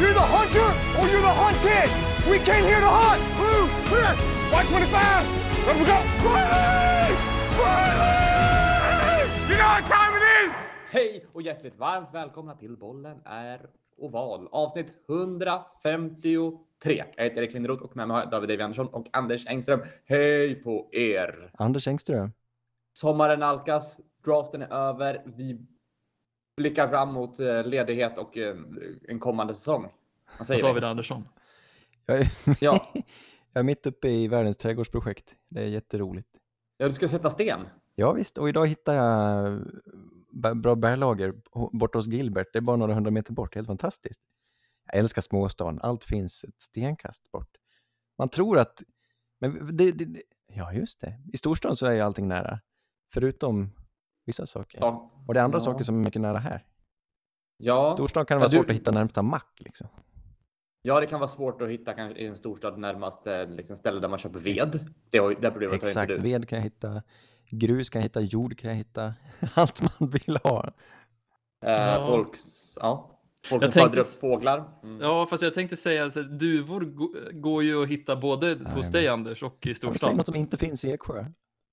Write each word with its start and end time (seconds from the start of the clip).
You're 0.00 0.12
the 0.12 0.28
hunter 0.36 0.68
or 0.98 1.04
you're 1.12 1.26
the 1.28 1.36
hunted. 1.42 1.88
We 2.30 2.38
came 2.38 2.64
here 2.70 2.80
to 2.80 2.92
hunt. 3.00 3.22
Blue, 3.38 3.64
clear. 3.88 4.12
White 4.52 4.68
25. 4.68 5.26
Let 5.66 5.76
we 5.80 5.84
go. 5.84 5.98
Riley! 6.26 7.12
Riley! 7.60 9.22
You 9.48 9.56
know 9.60 9.70
what 9.74 9.84
time 9.94 10.12
it 10.18 10.24
is? 10.42 10.52
Hej 10.90 11.26
och 11.32 11.42
hjärtligt 11.42 11.78
varmt 11.78 12.14
välkomna 12.14 12.54
till 12.54 12.76
Bollen 12.76 13.20
är 13.24 13.60
oval. 13.96 14.48
Avsnitt 14.52 14.94
153. 15.08 17.04
Jag 17.16 17.24
heter 17.24 17.42
Erik 17.42 17.52
Linderoth 17.52 17.82
och 17.82 17.96
med 17.96 18.08
mig 18.08 18.14
har 18.14 18.22
jag 18.22 18.30
David 18.30 18.48
David 18.48 18.60
Andersson 18.60 18.86
och 18.86 19.06
Anders 19.12 19.46
Engström. 19.46 19.80
Hej 20.04 20.54
på 20.54 20.88
er! 20.92 21.50
Anders 21.54 21.88
Engström. 21.88 22.32
Sommaren 22.98 23.40
nalkas, 23.40 24.00
draften 24.24 24.62
är 24.62 24.72
över. 24.72 25.22
Vi 25.24 25.66
blickar 26.56 26.88
fram 26.88 27.12
mot 27.12 27.40
eh, 27.40 27.64
ledighet 27.64 28.18
och 28.18 28.36
eh, 28.36 28.56
en 29.08 29.18
kommande 29.20 29.54
säsong. 29.54 29.92
Vad 30.38 30.46
säger 30.46 30.62
David 30.62 30.82
vi? 30.82 30.88
Andersson. 30.88 31.28
Jag 32.06 32.18
är, 32.20 32.28
Ja. 32.60 32.80
jag 33.52 33.60
är 33.60 33.62
mitt 33.62 33.86
uppe 33.86 34.08
i 34.08 34.28
världens 34.28 34.56
trädgårdsprojekt. 34.56 35.34
Det 35.48 35.62
är 35.62 35.66
jätteroligt. 35.68 36.28
ja, 36.76 36.86
du 36.86 36.92
ska 36.92 37.08
sätta 37.08 37.30
sten. 37.30 37.60
Ja 37.94 38.12
visst, 38.12 38.38
och 38.38 38.48
idag 38.48 38.66
hittar 38.66 38.94
jag 38.94 39.58
b- 40.30 40.54
bra 40.54 40.74
bärlager 40.74 41.34
borta 41.72 41.98
hos 41.98 42.06
Gilbert. 42.06 42.46
Det 42.52 42.58
är 42.58 42.60
bara 42.60 42.76
några 42.76 42.94
hundra 42.94 43.10
meter 43.10 43.32
bort. 43.32 43.54
Helt 43.54 43.66
fantastiskt. 43.66 44.20
Jag 44.86 44.98
älskar 44.98 45.22
småstan. 45.22 45.78
Allt 45.82 46.04
finns 46.04 46.44
ett 46.44 46.60
stenkast 46.60 47.32
bort. 47.32 47.50
Man 48.18 48.28
tror 48.28 48.58
att... 48.58 48.82
Men 49.40 49.76
det, 49.76 49.92
det, 49.92 50.04
det, 50.04 50.22
ja, 50.54 50.72
just 50.72 51.00
det. 51.00 51.20
I 51.32 51.36
storstan 51.36 51.76
så 51.76 51.86
är 51.86 51.92
ju 51.92 52.00
allting 52.00 52.28
nära. 52.28 52.60
Förutom 53.12 53.72
vissa 54.26 54.46
saker. 54.46 54.78
Ja. 54.80 55.10
Och 55.26 55.34
det 55.34 55.40
är 55.40 55.44
andra 55.44 55.56
Ja. 55.56 55.60
saker 55.60 55.84
som 55.84 56.00
är 56.00 56.04
mycket 56.04 56.20
nära 56.22 56.38
här. 56.38 56.64
Ja. 57.58 57.90
Storstan 57.90 58.26
kan 58.26 58.34
det 58.38 58.38
Ja, 58.38 58.46
vara 58.46 58.50
du- 58.50 58.56
svårt 58.56 58.70
att 58.70 58.76
hitta 58.76 58.90
närmsta 58.90 59.22
mack 59.22 59.52
liksom. 59.58 59.86
ja, 60.82 61.00
det 61.00 61.06
kan 61.06 61.20
vara 61.20 61.28
svårt 61.28 61.62
att 61.62 61.68
hitta 61.68 61.92
kanske 61.92 62.20
i 62.22 62.26
en 62.26 62.36
storstad 62.36 62.78
närmaste 62.78 63.46
liksom, 63.46 63.76
ställe 63.76 64.00
där 64.00 64.08
man 64.08 64.18
köper 64.18 64.38
ved. 64.38 64.90
Det, 65.10 65.18
har, 65.18 65.30
det 65.40 65.50
problemet 65.50 65.70
har 65.82 65.88
Exakt, 65.88 66.10
inte 66.10 66.22
du. 66.22 66.28
ved 66.32 66.48
kan 66.48 66.56
jag 66.58 66.64
hitta. 66.64 67.02
Grus 67.50 67.90
kan 67.90 67.98
jag 68.00 68.04
hitta, 68.04 68.20
jord 68.20 68.58
kan 68.58 68.70
jag 68.70 68.76
hitta. 68.76 69.14
Allt 69.54 70.00
man 70.00 70.10
vill 70.10 70.38
ha. 70.44 70.64
Eh, 71.66 71.72
Ja. 71.72 72.06
Folks, 72.06 72.42
ja. 72.80 73.12
Folk 73.48 73.62
Jag 73.64 73.72
som 73.72 73.80
föder 73.82 73.94
tänkte- 73.94 74.00
upp 74.14 74.20
fåglar. 74.20 74.78
Mm. 74.82 75.00
Ja, 75.00 75.26
fast 75.26 75.42
jag 75.42 75.54
tänkte 75.54 75.76
säga 75.76 76.04
att 76.04 76.38
duvor 76.38 76.80
gå- 76.80 77.14
går 77.32 77.62
ju 77.62 77.82
att 77.82 77.88
hitta 77.88 78.16
både 78.16 78.46
hos 78.48 78.58
Jajamän. 78.64 78.92
dig 78.92 79.08
Anders 79.08 79.42
och 79.42 79.56
i 79.66 79.68
Säg 79.68 79.74
storstan. 79.74 80.16
något 80.16 80.26
som 80.26 80.34
inte 80.34 80.56
finns 80.56 80.84
i 80.84 80.90
Eksjö. 80.92 81.24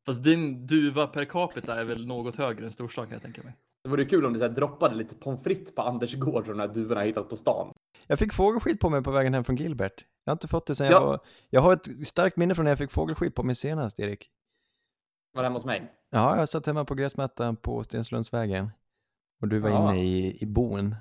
Fast 0.05 0.23
din 0.23 0.67
duva 0.67 1.07
per 1.07 1.25
capita 1.25 1.79
är 1.79 1.85
väl 1.85 2.07
något 2.07 2.35
högre 2.35 2.65
än 2.65 2.71
storstan 2.71 3.05
kan 3.05 3.13
jag 3.13 3.21
tänka 3.21 3.43
mig. 3.43 3.53
Det 3.83 3.89
vore 3.89 4.05
kul 4.05 4.25
om 4.25 4.33
det 4.33 4.39
så 4.39 4.45
här 4.45 4.51
droppade 4.53 4.95
lite 4.95 5.15
pommes 5.15 5.43
frites 5.43 5.75
på 5.75 5.81
Anders 5.81 6.15
gård 6.15 6.45
från 6.45 6.57
de 6.57 6.67
här 6.67 6.73
duvorna 6.73 7.01
jag 7.01 7.07
hittat 7.07 7.29
på 7.29 7.35
stan. 7.35 7.73
Jag 8.07 8.19
fick 8.19 8.33
fågelskit 8.33 8.79
på 8.79 8.89
mig 8.89 9.03
på 9.03 9.11
vägen 9.11 9.33
hem 9.33 9.43
från 9.43 9.55
Gilbert. 9.55 10.05
Jag 10.25 10.31
har 10.31 10.35
inte 10.35 10.47
fått 10.47 10.65
det 10.67 10.75
sen 10.75 10.85
Ja. 10.87 10.91
jag 10.91 11.01
var... 11.01 11.19
Jag 11.49 11.61
har 11.61 11.73
ett 11.73 12.07
starkt 12.07 12.37
minne 12.37 12.55
från 12.55 12.63
när 12.63 12.71
jag 12.71 12.77
fick 12.77 12.91
fågelskit 12.91 13.35
på 13.35 13.43
mig 13.43 13.55
senast, 13.55 13.99
Erik. 13.99 14.29
Var 15.33 15.41
det 15.43 15.45
hemma 15.45 15.55
hos 15.55 15.65
mig? 15.65 15.91
Ja, 16.09 16.37
jag 16.37 16.49
satt 16.49 16.65
hemma 16.65 16.85
på 16.85 16.95
gräsmattan 16.95 17.55
på 17.55 17.83
Stenslundsvägen. 17.83 18.69
Och 19.41 19.47
du 19.47 19.59
var 19.59 19.69
Ja. 19.69 19.93
inne 19.93 20.03
i, 20.03 20.37
i 20.43 20.45
bon. 20.45 20.95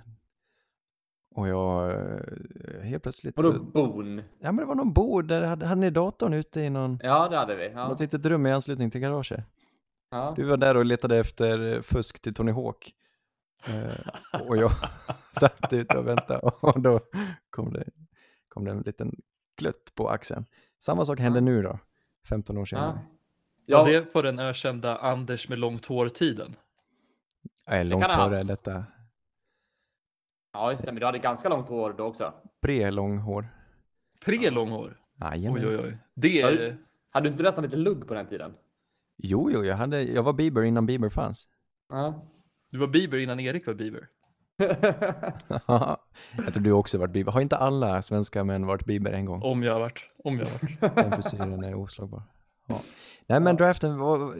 Och 1.35 1.49
jag 1.49 1.91
eh, 1.91 2.81
helt 2.83 3.03
plötsligt 3.03 3.37
Vadå 3.37 3.53
så... 3.53 3.63
bon? 3.63 4.17
Ja, 4.17 4.53
men 4.53 4.57
det 4.57 4.65
var 4.65 4.75
någon 4.75 4.93
bo 4.93 5.23
där 5.23 5.43
hade, 5.43 5.67
hade 5.67 5.81
ni 5.81 5.91
datorn 5.91 6.33
ute 6.35 6.61
i 6.61 6.71
någon... 6.71 6.99
Ja, 7.03 7.29
det 7.29 7.37
hade 7.37 7.55
vi. 7.57 7.71
Ja. 7.71 7.89
Något 7.89 8.01
litet 8.01 8.27
rum 8.27 8.47
i 8.47 8.53
anslutning 8.53 8.91
till 8.91 9.01
garaget. 9.01 9.45
Ja. 10.11 10.33
Du 10.37 10.45
var 10.45 10.57
där 10.57 10.77
och 10.77 10.85
letade 10.85 11.19
efter 11.19 11.75
eh, 11.75 11.81
fusk 11.81 12.23
till 12.23 12.35
Tony 12.35 12.53
Hawk. 12.53 12.95
Eh, 13.67 14.41
och 14.49 14.57
jag 14.57 14.71
satt 15.41 15.73
ute 15.73 15.99
och 15.99 16.07
väntade 16.07 16.39
och 16.61 16.81
då 16.81 17.01
kom 17.51 17.73
det, 17.73 17.85
kom 18.49 18.65
det 18.65 18.71
en 18.71 18.81
liten 18.81 19.17
klutt 19.57 19.93
på 19.95 20.09
axeln. 20.09 20.45
Samma 20.81 21.05
sak 21.05 21.21
hände 21.21 21.39
Ja. 21.39 21.45
nu 21.45 21.63
då, 21.63 21.79
15 22.29 22.59
år 22.59 22.65
senare. 22.65 22.99
Ja. 23.67 23.83
Var 23.83 23.91
det 23.91 24.03
på 24.03 24.23
den 24.23 24.39
ökända 24.39 24.97
Anders 24.97 25.49
med 25.49 25.59
långt 25.59 25.87
hår-tiden? 25.87 26.57
Jag 27.67 27.79
är 27.79 27.85
långt 27.85 28.05
före 28.05 28.35
haft. 28.35 28.49
detta 28.49 28.85
ja, 30.53 30.71
just 30.71 30.85
det. 30.85 30.93
Men 30.93 31.01
du 31.01 31.07
hade 31.07 31.19
ganska 31.19 31.49
långt 31.49 31.69
hår 31.69 31.95
då 31.99 32.05
också. 32.05 32.33
pre-långhår. 32.63 33.49
Pre-långhår? 34.25 34.97
Jajamän. 35.21 35.65
Oj, 35.65 35.77
oj, 35.77 35.85
oj. 35.85 35.99
Det 36.15 36.41
är... 36.43 36.51
du- 36.53 36.77
Hade 37.11 37.29
du 37.29 37.33
inte 37.33 37.43
nästan 37.43 37.65
lite 37.65 37.77
lugg 37.77 38.09
på 38.09 38.15
den 38.15 38.27
tiden? 38.27 38.53
Jo, 39.17 39.51
jo, 39.53 39.65
jag, 39.65 39.77
hade, 39.77 40.03
jag 40.03 40.23
var 40.23 40.33
Bieber 40.33 40.63
innan 40.63 40.87
Bieber 40.87 41.09
fanns. 41.09 41.49
Ja. 41.89 42.27
Du 42.71 42.79
var 42.79 42.87
Bieber 42.87 43.19
innan 43.19 43.41
Erik 43.41 43.67
var 43.67 43.75
Bieber. 43.75 44.09
jag 46.37 46.55
tror 46.55 46.63
du 46.63 46.73
också 46.73 46.99
varit 46.99 47.13
Bieber. 47.13 47.33
Har 47.33 47.41
inte 47.41 47.57
alla 47.57 48.03
svenska 48.03 48.45
män 48.45 48.67
varit 48.67 48.87
Bieber 48.87 49.13
en 49.13 49.25
gång? 49.25 49.43
Om 49.43 49.63
jag 49.63 49.73
har 49.73 49.81
varit. 49.81 49.99
Om 50.25 50.39
jag 50.39 50.47
har 50.47 50.53
varit. 50.53 50.81
Den 50.97 51.13
frisyren 51.13 51.65
är 51.65 51.75
oslagbar. 51.75 52.23
Ja. 52.69 52.81
Nej 53.27 53.41
men 53.41 53.57
draften, 53.57 53.99
vad, 53.99 54.35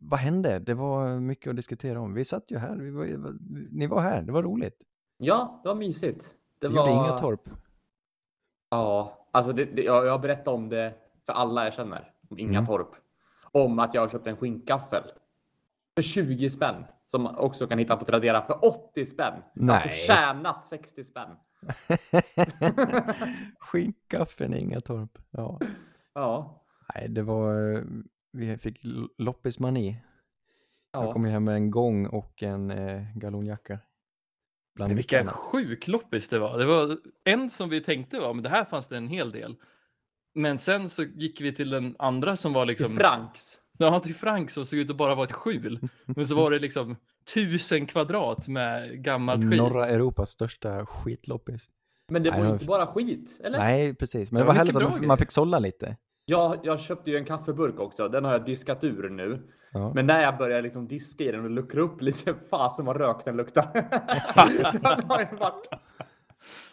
vad 0.00 0.20
hände? 0.20 0.58
Det 0.58 0.74
var 0.74 1.20
mycket 1.20 1.50
att 1.50 1.56
diskutera 1.56 2.00
om. 2.00 2.14
Vi 2.14 2.24
satt 2.24 2.50
ju 2.50 2.58
här, 2.58 2.76
vi 2.76 2.90
var, 2.90 3.06
ni 3.70 3.86
var 3.86 4.00
här, 4.02 4.22
det 4.22 4.32
var 4.32 4.42
roligt. 4.42 4.76
Ja, 5.20 5.60
det 5.62 5.68
var 5.68 5.76
mysigt. 5.76 6.34
Det 6.58 6.68
Vi 6.68 6.74
var... 6.74 6.88
gjorde 6.88 6.92
inga 7.08 7.18
torp. 7.18 7.48
Ja, 8.70 9.26
alltså 9.30 9.52
det, 9.52 9.64
det, 9.64 9.82
jag, 9.82 10.06
jag 10.06 10.20
berättar 10.20 10.52
om 10.52 10.68
det 10.68 10.94
för 11.26 11.32
alla 11.32 11.64
jag 11.64 11.74
känner. 11.74 12.12
Om 12.30 12.38
inga 12.38 12.58
Mm. 12.58 12.66
torp. 12.66 12.88
Om 13.52 13.78
att 13.78 13.94
jag 13.94 14.10
köpte 14.10 14.30
en 14.30 14.36
skinkgaffel. 14.36 15.02
För 15.96 16.02
20 16.02 16.50
spänn. 16.50 16.84
Som 17.06 17.22
man 17.22 17.36
också 17.36 17.66
kan 17.66 17.78
hitta 17.78 17.96
på 17.96 18.04
Tradera 18.04 18.42
för 18.42 18.64
80 18.64 19.06
spänn. 19.06 19.32
Alltså 19.34 19.44
Nej. 19.54 19.88
tjänat 19.90 20.64
60 20.64 21.04
spänn. 21.04 21.28
Skinkgaffeln, 23.60 24.54
inga 24.54 24.80
torp. 24.80 25.18
Ja. 25.30 25.58
Ja. 26.14 26.62
Nej, 26.94 27.08
det 27.08 27.22
var, 27.22 27.52
vi 28.32 28.58
fick 28.58 28.78
loppismani. 29.18 29.96
Jag 30.92 31.04
ja. 31.04 31.12
kom 31.12 31.24
ju 31.24 31.30
hem 31.30 31.44
med 31.44 31.54
en 31.54 31.70
gång 31.70 32.06
och 32.06 32.42
en 32.42 32.70
eh, 32.70 33.02
galonjacka. 33.16 33.78
Bland 34.74 35.12
annat. 35.12 35.34
sjuk 35.34 35.88
loppis 35.88 36.28
det 36.28 36.38
var. 36.38 36.58
Det 36.58 36.64
var 36.64 36.98
en 37.24 37.50
som 37.50 37.68
vi 37.68 37.80
tänkte 37.80 38.20
var, 38.20 38.34
men 38.34 38.42
det 38.42 38.48
här 38.48 38.64
fanns 38.64 38.88
det 38.88 38.96
en 38.96 39.08
hel 39.08 39.30
del. 39.30 39.56
Men 40.34 40.58
sen 40.58 40.88
så 40.88 41.02
gick 41.02 41.40
vi 41.40 41.54
till 41.54 41.70
den 41.70 41.96
andra 41.98 42.36
som 42.36 42.52
var 42.52 42.66
Till 42.66 42.68
liksom... 42.68 42.96
Franks. 42.96 43.56
Ja, 43.78 44.00
till 44.00 44.14
Frank 44.14 44.50
som 44.50 44.64
såg 44.64 44.78
ut 44.78 44.90
att 44.90 44.96
bara 44.96 45.14
vara 45.14 45.26
ett 45.26 45.32
skjul. 45.32 45.88
Men 46.04 46.26
så 46.26 46.34
var 46.34 46.50
det 46.50 46.58
liksom 46.58 46.96
tusen 47.34 47.86
kvadrat 47.86 48.48
med 48.48 49.04
gammalt 49.04 49.50
skit. 49.50 49.58
Norra 49.58 49.86
Europas 49.86 50.30
största 50.30 50.86
skitloppis. 50.86 51.68
Men 52.08 52.22
det 52.22 52.30
var 52.30 52.44
ju 52.44 52.48
inte 52.48 52.64
bara 52.64 52.86
skit, 52.86 53.40
eller? 53.44 53.58
Nej, 53.58 53.94
precis. 53.94 54.32
Men 54.32 54.38
Det 54.38 54.42
det 54.42 54.46
var 54.46 54.52
var 54.54 54.58
härligt 54.58 54.76
att 54.76 55.06
man, 55.06 55.18
fick 55.18 55.30
sålla 55.30 55.58
lite. 55.58 55.96
Jag, 56.24 56.56
jag 56.62 56.80
köpte 56.80 57.10
ju 57.10 57.16
en 57.16 57.24
kaffeburk 57.24 57.80
också. 57.80 58.08
Den 58.08 58.24
har 58.24 58.32
jag 58.32 58.44
diskat 58.44 58.84
ur 58.84 59.08
nu. 59.08 59.50
Ja. 59.72 59.92
Men 59.94 60.06
när 60.06 60.22
jag 60.22 60.38
började 60.38 60.62
liksom 60.62 60.88
diska 60.88 61.24
i 61.24 61.32
den 61.32 61.44
och 61.44 61.50
luckra 61.50 61.80
upp 61.80 62.02
lite, 62.02 62.34
fasen 62.50 62.84
vad 62.86 62.96
rök 62.96 63.24
den 63.24 63.36
luktade. 63.36 63.68
den 64.72 65.04
har 65.10 65.20
ju 65.20 65.36
varit, 65.36 65.68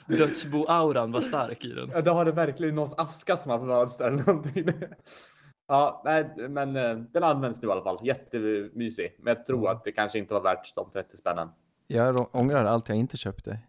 Dödsbo-auran 0.08 1.12
var 1.12 1.22
stark 1.22 1.66
i 1.66 1.74
den. 1.74 1.90
ja, 1.94 2.02
det 2.02 2.12
har 2.12 2.25
det 2.25 2.31
verkligen 2.31 2.75
någons 2.75 2.94
aska 2.97 3.38
som 3.38 3.52
har 3.52 3.59
förvarats 3.59 3.97
där 3.97 4.07
eller 4.12 4.25
någonting. 4.25 4.66
Ja, 5.69 6.02
nej, 6.06 6.34
men 6.50 6.75
eh, 6.75 6.96
den 6.97 7.24
används 7.24 7.62
nu 7.62 7.68
i 7.68 7.72
alla 7.72 7.84
fall. 7.84 7.97
Jättemysig. 8.03 9.16
Men 9.19 9.36
jag 9.36 9.46
tror 9.46 9.69
att 9.69 9.84
det 9.84 9.91
kanske 9.91 10.18
inte 10.19 10.34
var 10.34 10.41
värt 10.41 10.75
de 10.75 10.90
30 10.91 11.18
spännen. 11.18 11.50
Jag 11.88 12.36
ångrar 12.36 12.66
allt 12.66 12.90
jag 12.90 12.97
inte 12.97 13.18
köpte. 13.18 13.59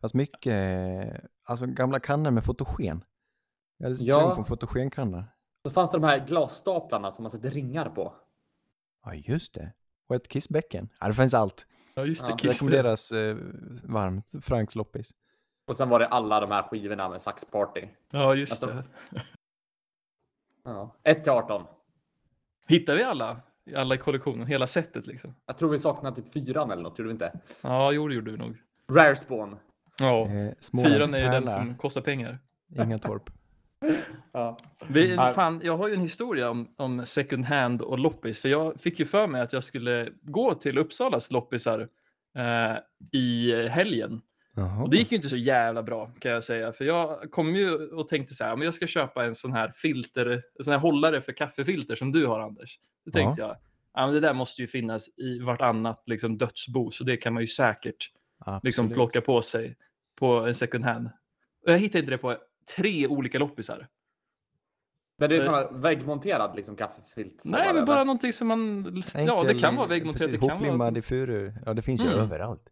Fast 0.00 0.14
mycket, 0.14 0.54
alltså 1.48 1.66
gamla 1.66 2.00
kannor 2.00 2.30
med 2.30 2.44
fotogen. 2.44 3.04
Jag 3.78 3.88
hade 3.88 4.04
Ja. 4.04 4.14
sugen 4.20 4.34
på 4.34 4.40
en 4.40 4.44
fotogenkanna. 4.44 5.24
Då 5.64 5.70
fanns 5.70 5.90
det 5.90 5.98
de 5.98 6.04
här 6.06 6.26
glasstaplarna 6.26 7.10
som 7.10 7.22
man 7.22 7.30
sätter 7.30 7.50
ringar 7.50 7.88
på. 7.90 8.14
Ja, 9.08 9.14
just 9.14 9.54
det. 9.54 9.72
Och 10.08 10.16
ett 10.16 10.28
kissbäcken. 10.28 10.88
Ja, 11.00 11.06
det 11.06 11.14
finns 11.14 11.34
allt. 11.34 11.66
Ja, 11.94 12.04
just 12.04 12.22
det. 12.22 12.30
Ja, 12.30 12.36
Kiss 12.36 12.52
Rekommenderas 12.52 13.12
eh, 13.12 13.36
varmt. 13.82 14.32
Franks 14.42 14.76
loppis. 14.76 15.10
Och 15.66 15.76
sen 15.76 15.88
var 15.88 15.98
det 15.98 16.06
alla 16.06 16.40
de 16.40 16.50
här 16.50 16.62
skivorna 16.62 17.08
med 17.08 17.22
saxparty. 17.22 17.88
Ja, 18.12 18.34
just 18.34 18.52
Alltså- 18.52 18.66
det. 19.10 19.22
Ja. 20.64 20.96
1 21.04 21.22
till 21.24 21.32
18. 21.32 21.64
Hittar 22.68 22.94
vi 22.94 23.02
alla? 23.02 23.40
Alla 23.76 23.94
i 23.94 23.98
kollektionen? 23.98 24.46
Hela 24.46 24.66
setet 24.66 25.06
liksom? 25.06 25.34
Jag 25.46 25.58
tror 25.58 25.70
vi 25.70 25.78
saknar 25.78 26.12
typ 26.12 26.32
fyran 26.32 26.70
eller 26.70 26.82
något, 26.82 26.96
tror 26.96 27.06
du 27.06 27.12
inte? 27.12 27.40
Ja, 27.62 27.92
jo, 27.92 28.08
det 28.08 28.14
gjorde 28.14 28.30
vi 28.30 28.36
nog. 28.36 28.56
Rare 28.92 29.16
Spawn. 29.16 29.56
Ja. 30.00 30.28
Eh, 30.28 30.52
Fyran 30.84 31.14
är 31.14 31.18
ju 31.18 31.28
den 31.30 31.46
som 31.46 31.74
kostar 31.76 32.00
pengar. 32.00 32.38
Inga 32.76 32.98
torp. 32.98 33.30
Ja. 34.32 34.58
Vi, 34.88 35.14
Ja. 35.14 35.32
fan, 35.32 35.60
jag 35.64 35.76
har 35.76 35.88
ju 35.88 35.94
en 35.94 36.00
historia 36.00 36.50
om, 36.50 36.74
om 36.76 37.06
second 37.06 37.44
hand 37.44 37.82
och 37.82 37.98
loppis, 37.98 38.40
för 38.40 38.48
jag 38.48 38.80
fick 38.80 38.98
ju 38.98 39.06
för 39.06 39.26
mig 39.26 39.40
att 39.40 39.52
jag 39.52 39.64
skulle 39.64 40.08
gå 40.22 40.54
till 40.54 40.78
Uppsalas 40.78 41.30
loppisar 41.32 41.88
eh, 42.38 42.76
i 43.12 43.52
helgen. 43.68 44.20
Jaha. 44.54 44.82
Och 44.82 44.90
det 44.90 44.96
gick 44.96 45.10
ju 45.12 45.16
inte 45.16 45.28
så 45.28 45.36
jävla 45.36 45.82
bra 45.82 46.12
kan 46.18 46.32
jag 46.32 46.44
säga, 46.44 46.72
för 46.72 46.84
jag 46.84 47.30
kom 47.30 47.56
ju 47.56 47.88
och 47.88 48.08
tänkte 48.08 48.34
så 48.34 48.44
här, 48.44 48.56
men 48.56 48.64
jag 48.64 48.74
ska 48.74 48.86
köpa 48.86 49.24
en 49.24 49.34
sån 49.34 49.52
här 49.52 49.72
filter, 49.74 50.26
en 50.58 50.64
sån 50.64 50.72
här 50.72 50.80
hållare 50.80 51.20
för 51.20 51.32
kaffefilter 51.32 51.94
som 51.94 52.12
du 52.12 52.26
har 52.26 52.40
Anders. 52.40 52.78
Då 53.04 53.10
tänkte 53.12 53.42
jag, 53.42 53.56
ja 53.94 54.06
men 54.06 54.14
det 54.14 54.20
där 54.20 54.32
måste 54.34 54.62
ju 54.62 54.68
finnas 54.68 55.08
i 55.18 55.38
vartannat 55.38 56.02
liksom 56.06 56.38
dödsbo, 56.38 56.90
så 56.90 57.04
det 57.04 57.16
kan 57.16 57.34
man 57.34 57.42
ju 57.42 57.46
säkert 57.46 58.10
liksom 58.62 58.90
plocka 58.90 59.20
på 59.20 59.42
sig 59.42 59.76
på 60.18 60.26
en 60.46 60.54
second 60.54 60.84
hand. 60.84 61.10
Och 61.66 61.72
jag 61.72 61.78
hittade 61.78 61.98
inte 61.98 62.10
det 62.10 62.18
på 62.18 62.36
tre 62.76 63.06
olika 63.06 63.38
loppisar. 63.38 63.88
Men 65.18 65.30
det 65.30 65.36
är 65.36 65.40
Eh. 65.40 65.44
såna 65.44 65.70
väggmonterad 65.70 66.56
liksom 66.56 66.76
kaffefilt? 66.76 67.42
Nej, 67.44 67.66
men 67.66 67.76
det, 67.76 67.82
bara 67.82 67.96
eller? 67.96 68.04
någonting 68.04 68.32
som 68.32 68.48
man... 68.48 68.84
ja, 69.14 69.20
Enkel, 69.20 69.46
det 69.54 69.60
kan 69.60 69.76
vara 69.76 69.86
väggmonterat. 69.86 70.30
precis, 70.30 70.40
Det 70.40 70.46
kan 70.48 70.56
Hoplimmad 70.56 70.78
vara... 70.94 70.98
i 70.98 71.02
furu. 71.02 71.52
Ja, 71.66 71.74
det 71.74 71.82
finns 71.82 72.04
ju 72.04 72.08
Mm. 72.08 72.18
överallt. 72.20 72.68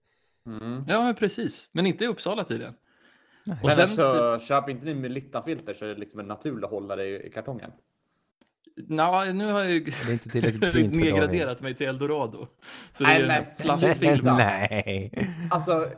Mm. 0.46 0.84
Ja, 0.88 1.02
men 1.02 1.14
precis. 1.14 1.68
Men 1.72 1.86
inte 1.86 2.04
i 2.04 2.06
Uppsala 2.06 2.44
tydligen. 2.44 2.74
Nej. 3.44 3.56
Och 3.62 3.66
Men 3.66 3.74
sen 3.74 3.88
så 3.88 4.38
köp 4.38 4.68
inte 4.68 4.86
ni 4.86 4.94
Melita-filter 4.94 5.74
så 5.74 5.84
är 5.84 5.88
det 5.88 5.94
liksom 6.00 6.20
en 6.20 6.26
naturlig 6.26 6.68
hållare 6.68 7.06
i, 7.06 7.26
i 7.26 7.30
kartongen. 7.30 7.70
Nå, 8.88 9.24
nu 9.24 9.52
har 9.52 9.60
jag 9.60 9.70
ju 9.70 9.80
Det 9.80 9.90
är 10.08 10.12
inte 10.12 10.28
tillräckligt 10.28 10.64
fint 10.72 10.94
för 10.94 11.00
Daniel. 11.00 11.14
nedgraderat 11.14 11.60
mig 11.60 11.74
till 11.74 11.86
Eldorado. 11.86 12.46
Så 12.92 13.02
det 13.04 13.08
Nej, 13.08 13.22
är 13.22 13.26
men 13.26 13.36
en 13.36 13.46
plastfilm. 13.62 14.24
Nej. 14.36 15.10
Alltså, 15.50 15.90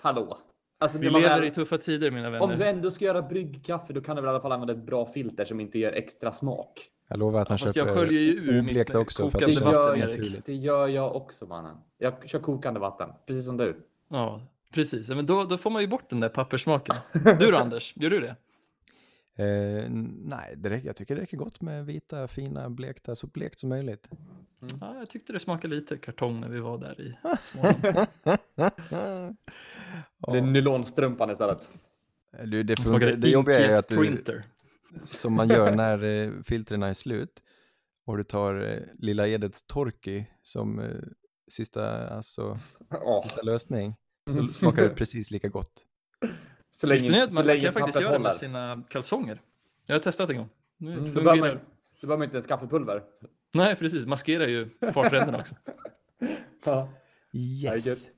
hallå. 0.00 0.38
Alltså, 0.78 0.98
Vi 0.98 1.10
lever 1.10 1.20
väl- 1.20 1.44
i 1.44 1.50
tuffa 1.50 1.78
tider 1.78 2.10
mina 2.10 2.26
Om 2.26 2.32
vänner. 2.32 2.56
du 2.56 2.64
ändå 2.64 2.90
ska 2.90 3.04
göra 3.04 3.22
bryggkaffe, 3.22 3.92
då 3.92 4.00
kan 4.00 4.16
du 4.16 4.22
väl 4.22 4.28
i 4.28 4.30
alla 4.30 4.40
fall 4.40 4.52
använda 4.52 4.72
ett 4.72 4.86
bra 4.86 5.06
filter 5.06 5.44
som 5.44 5.60
inte 5.60 5.78
ger 5.78 5.92
extra 5.92 6.32
smak. 6.32 6.72
Jag 7.08 7.18
lovar 7.18 7.40
att 7.40 7.48
han 7.48 7.58
jag 7.64 7.74
köper 7.74 7.94
sköljer 7.94 8.20
ju 8.20 8.32
ur 8.32 8.62
mitt 8.62 8.70
oblekt 8.70 8.94
också 8.94 9.30
för 9.30 9.38
att 9.44 9.54
Det 9.54 9.60
vatten, 9.60 10.00
gör, 10.00 10.08
Erik. 10.08 10.46
det 10.46 10.54
gör 10.54 10.88
jag 10.88 11.16
också 11.16 11.46
mannen. 11.46 11.76
Jag 11.98 12.28
kör 12.28 12.38
kokande 12.38 12.80
vatten, 12.80 13.08
precis 13.26 13.46
som 13.46 13.56
du. 13.56 13.76
Ja, 14.10 14.40
precis. 14.74 15.08
Ja, 15.08 15.14
Men 15.14 15.26
då, 15.26 15.44
då 15.44 15.58
får 15.58 15.70
man 15.70 15.82
ju 15.82 15.88
bort 15.88 16.10
den 16.10 16.20
där 16.20 16.28
papperssmaken. 16.28 16.94
Du 17.38 17.50
då 17.50 17.56
Anders, 17.58 17.92
gör 17.96 18.10
du 18.10 18.20
det? 18.20 18.36
Eh, 19.38 19.90
nej, 20.24 20.54
det 20.56 20.70
räcker, 20.70 20.86
jag 20.86 20.96
tycker 20.96 21.14
det 21.16 21.22
räcker 21.22 21.36
gott 21.36 21.60
med 21.60 21.86
vita, 21.86 22.28
fina, 22.28 22.70
blekta, 22.70 23.14
så 23.14 23.26
blekt 23.26 23.58
som 23.60 23.68
möjligt. 23.68 24.08
Ja, 24.80 24.96
jag 24.98 25.10
tyckte 25.10 25.32
det 25.32 25.40
smakade 25.40 25.74
lite 25.76 25.96
kartong 25.96 26.40
när 26.40 26.48
vi 26.48 26.60
var 26.60 26.78
där 26.78 27.00
i 27.00 27.18
Småland. 27.42 28.06
Det 30.32 30.38
är 30.38 30.42
nylonstrumpan 30.42 31.30
istället. 31.30 31.72
Du, 32.44 32.62
det, 32.62 32.62
Det 32.62 32.76
smakade 32.82 33.12
funkar, 33.12 33.16
det 33.20 33.28
jobbiga 33.28 33.58
är 33.70 33.74
att 33.78 33.88
du, 33.88 33.96
printer. 33.96 34.44
som 35.04 35.32
man 35.34 35.48
gör 35.48 35.70
när 35.76 36.04
eh, 36.04 36.32
filtren 36.42 36.82
är 36.82 36.94
slut 36.94 37.42
och 38.06 38.16
du 38.16 38.24
tar 38.24 38.60
eh, 38.62 38.82
Lilla 38.98 39.28
Edets 39.28 39.66
Torky 39.66 40.24
som 40.42 40.78
eh, 40.78 40.86
sista, 41.50 42.08
alltså, 42.08 42.58
Åh. 42.90 43.22
sista 43.22 43.42
lösning 43.42 43.94
så 44.32 44.44
smakar 44.54 44.82
det 44.82 44.88
precis 44.88 45.30
lika 45.30 45.48
gott. 45.48 45.84
Så 46.76 46.86
Visste 46.88 47.08
ni 47.10 47.12
länge, 47.12 47.24
att 47.26 47.32
man 47.32 47.44
länge 47.46 47.60
kan 47.60 47.72
faktiskt 47.72 48.00
göra 48.00 48.12
det 48.12 48.18
med 48.18 48.34
sina 48.34 48.82
kalsonger? 48.88 49.40
Jag 49.86 49.94
har 49.94 50.00
testat 50.00 50.30
en 50.30 50.36
gång. 50.36 50.48
Nu 50.76 50.92
Mm, 50.92 51.14
då 51.14 51.22
behöver 51.22 51.60
man, 52.02 52.08
man 52.18 52.22
inte 52.22 52.36
ens 52.36 52.46
kaffepulver. 52.46 53.02
Nej, 53.54 53.76
precis. 53.76 54.06
Maskerar 54.06 54.46
ju 54.46 54.70
fartränderna 54.94 55.38
också. 55.38 55.54
Ja. 56.64 56.88
Yes! 57.32 58.10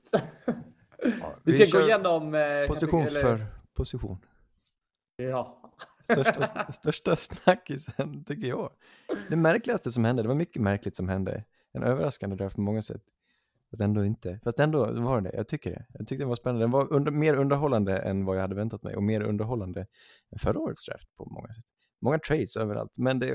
Ja, 1.21 1.35
Vi 1.43 1.67
ska 1.67 1.79
gå 1.79 1.85
igenom... 1.85 2.35
Eh, 2.35 2.67
Position 2.67 3.05
eller- 3.07 3.21
för 3.21 3.45
position. 3.73 4.17
Ja. 5.17 5.61
Största, 6.03 6.71
största 6.71 7.15
snackisen 7.15 8.23
tycker 8.23 8.47
jag. 8.47 8.71
Det 9.29 9.35
märkligaste 9.35 9.91
som 9.91 10.05
hände, 10.05 10.21
det 10.21 10.27
var 10.27 10.35
mycket 10.35 10.61
märkligt 10.61 10.95
som 10.95 11.09
hände. 11.09 11.43
En 11.73 11.83
överraskande 11.83 12.35
draft 12.35 12.55
på 12.55 12.61
många 12.61 12.81
sätt. 12.81 13.01
Fast 13.69 13.81
ändå 13.81 14.05
inte. 14.05 14.39
Fast 14.43 14.59
ändå 14.59 15.01
var 15.01 15.21
det. 15.21 15.31
Jag 15.33 15.47
tycker 15.47 15.71
det. 15.71 15.85
Jag 15.89 16.07
tyckte 16.07 16.23
det 16.23 16.27
var 16.27 16.35
spännande. 16.35 16.63
Den 16.63 16.71
var 16.71 16.93
under, 16.93 17.11
mer 17.11 17.33
underhållande 17.33 17.97
än 17.97 18.25
vad 18.25 18.37
jag 18.37 18.41
hade 18.41 18.55
väntat 18.55 18.83
mig. 18.83 18.95
Och 18.95 19.03
mer 19.03 19.21
underhållande 19.21 19.79
än 20.31 20.39
förra 20.39 20.59
årets 20.59 20.85
draft 20.85 21.15
på 21.17 21.25
många 21.25 21.47
sätt. 21.47 21.65
Många 22.01 22.19
trades 22.19 22.57
överallt. 22.57 22.97
Men 22.97 23.19
det, 23.19 23.29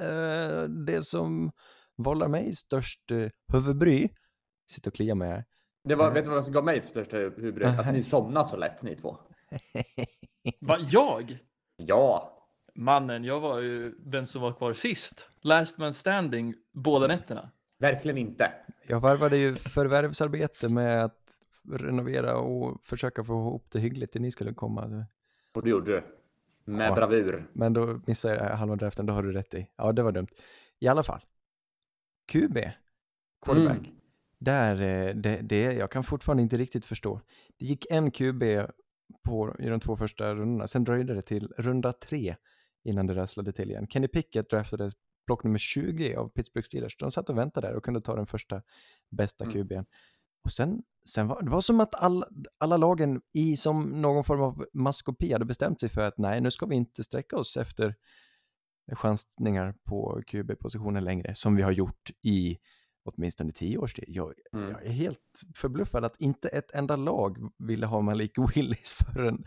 eh, 0.00 0.62
det 0.62 1.02
som 1.02 1.52
vållar 1.96 2.28
mig 2.28 2.52
störst 2.52 3.10
eh, 3.10 3.28
huvudbry, 3.52 4.08
sitter 4.70 4.90
och 4.90 4.94
kliar 4.94 5.14
mig 5.14 5.28
här. 5.28 5.44
Det 5.84 5.94
var, 5.94 6.10
vet 6.10 6.24
du 6.24 6.30
vad 6.30 6.44
som 6.44 6.52
gav 6.52 6.64
mig 6.64 6.80
största 6.80 7.16
huvud? 7.16 7.62
Att 7.62 7.92
ni 7.92 8.02
somnar 8.02 8.44
så 8.44 8.56
lätt 8.56 8.82
ni 8.82 8.96
två. 8.96 9.16
Va, 10.60 10.78
jag? 10.90 11.38
Ja. 11.76 12.36
Mannen, 12.74 13.24
jag 13.24 13.40
var 13.40 13.58
ju 13.60 13.90
den 13.98 14.26
som 14.26 14.42
var 14.42 14.52
kvar 14.52 14.74
sist. 14.74 15.26
Last 15.42 15.78
man 15.78 15.94
standing 15.94 16.54
båda 16.72 17.06
nätterna. 17.06 17.50
Verkligen 17.80 18.18
inte. 18.18 18.52
Jag 18.86 19.00
varvade 19.00 19.36
ju 19.36 19.54
förvärvsarbete 19.54 20.68
med 20.68 21.04
att 21.04 21.40
renovera 21.72 22.36
och 22.36 22.84
försöka 22.84 23.24
få 23.24 23.32
ihop 23.32 23.66
det 23.70 23.78
hyggligt 23.78 24.12
till 24.12 24.22
ni 24.22 24.30
skulle 24.30 24.54
komma. 24.54 25.06
Och 25.54 25.62
det 25.62 25.70
gjorde 25.70 25.92
du. 25.92 26.02
Med 26.72 26.90
Ja. 26.90 26.94
bravur. 26.94 27.50
Men 27.52 27.72
då 27.72 28.00
missade 28.06 28.34
jag 28.34 28.56
halva 28.56 28.76
draften, 28.76 29.06
då 29.06 29.12
har 29.12 29.22
du 29.22 29.32
rätt 29.32 29.54
i. 29.54 29.66
Ja, 29.76 29.92
det 29.92 30.02
var 30.02 30.12
dumt. 30.12 30.26
I 30.78 30.88
alla 30.88 31.02
fall. 31.02 31.20
QB, 32.32 32.58
quarterback. 33.44 33.78
Mm. 33.78 33.90
Där, 34.38 34.82
eh, 34.82 35.14
det, 35.14 35.36
det, 35.42 35.62
jag 35.62 35.90
kan 35.90 36.04
fortfarande 36.04 36.42
inte 36.42 36.56
riktigt 36.56 36.84
förstå. 36.84 37.20
Det 37.58 37.66
gick 37.66 37.86
en 37.90 38.10
QB 38.10 38.42
på, 39.24 39.56
i 39.58 39.68
de 39.68 39.80
två 39.80 39.96
första 39.96 40.34
rundorna, 40.34 40.66
sen 40.66 40.84
dröjde 40.84 41.14
det 41.14 41.22
till 41.22 41.52
runda 41.58 41.92
tre 41.92 42.36
innan 42.84 43.06
det 43.06 43.14
rasslade 43.14 43.52
till 43.52 43.70
igen. 43.70 43.86
Kenny 43.86 44.08
Pickett 44.08 44.50
draftades 44.50 44.92
plock 45.30 45.44
nummer 45.44 45.58
20 45.58 46.14
av 46.14 46.28
Pittsburgh 46.28 46.66
Steelers. 46.66 46.96
De 46.96 47.10
satt 47.10 47.30
och 47.30 47.38
väntade 47.38 47.66
där 47.68 47.74
och 47.74 47.84
kunde 47.84 48.00
ta 48.00 48.16
den 48.16 48.26
första 48.26 48.62
bästa 49.10 49.44
Mm. 49.44 49.54
QBn. 49.64 49.84
Och 50.44 50.50
sen, 50.52 50.82
sen 51.08 51.28
var 51.28 51.42
det 51.42 51.50
var 51.50 51.60
som 51.60 51.80
att 51.80 51.94
alla, 51.94 52.26
alla 52.58 52.76
lagen 52.76 53.20
i 53.32 53.56
som 53.56 53.82
någon 54.02 54.24
form 54.24 54.40
av 54.40 54.66
maskopi 54.72 55.32
hade 55.32 55.44
bestämt 55.44 55.80
sig 55.80 55.88
för 55.88 56.00
att 56.00 56.18
nej, 56.18 56.40
nu 56.40 56.50
ska 56.50 56.66
vi 56.66 56.74
inte 56.76 57.02
sträcka 57.04 57.36
oss 57.36 57.56
efter 57.56 57.94
chansningar 58.92 59.74
på 59.84 60.22
QB-positionen 60.26 61.04
längre, 61.04 61.34
som 61.34 61.56
vi 61.56 61.62
har 61.62 61.72
gjort 61.72 62.10
i 62.22 62.58
åtminstone 63.04 63.52
tio 63.52 63.78
års 63.78 63.94
tid. 63.94 64.04
Jag, 64.08 64.32
Mm. 64.52 64.70
jag 64.70 64.86
är 64.86 64.90
helt 64.90 65.42
förbluffad 65.56 66.04
att 66.04 66.20
inte 66.20 66.48
ett 66.48 66.70
enda 66.70 66.96
lag 66.96 67.38
ville 67.58 67.86
ha 67.86 68.00
Malik 68.00 68.32
Willis 68.56 68.92
förrän 69.06 69.44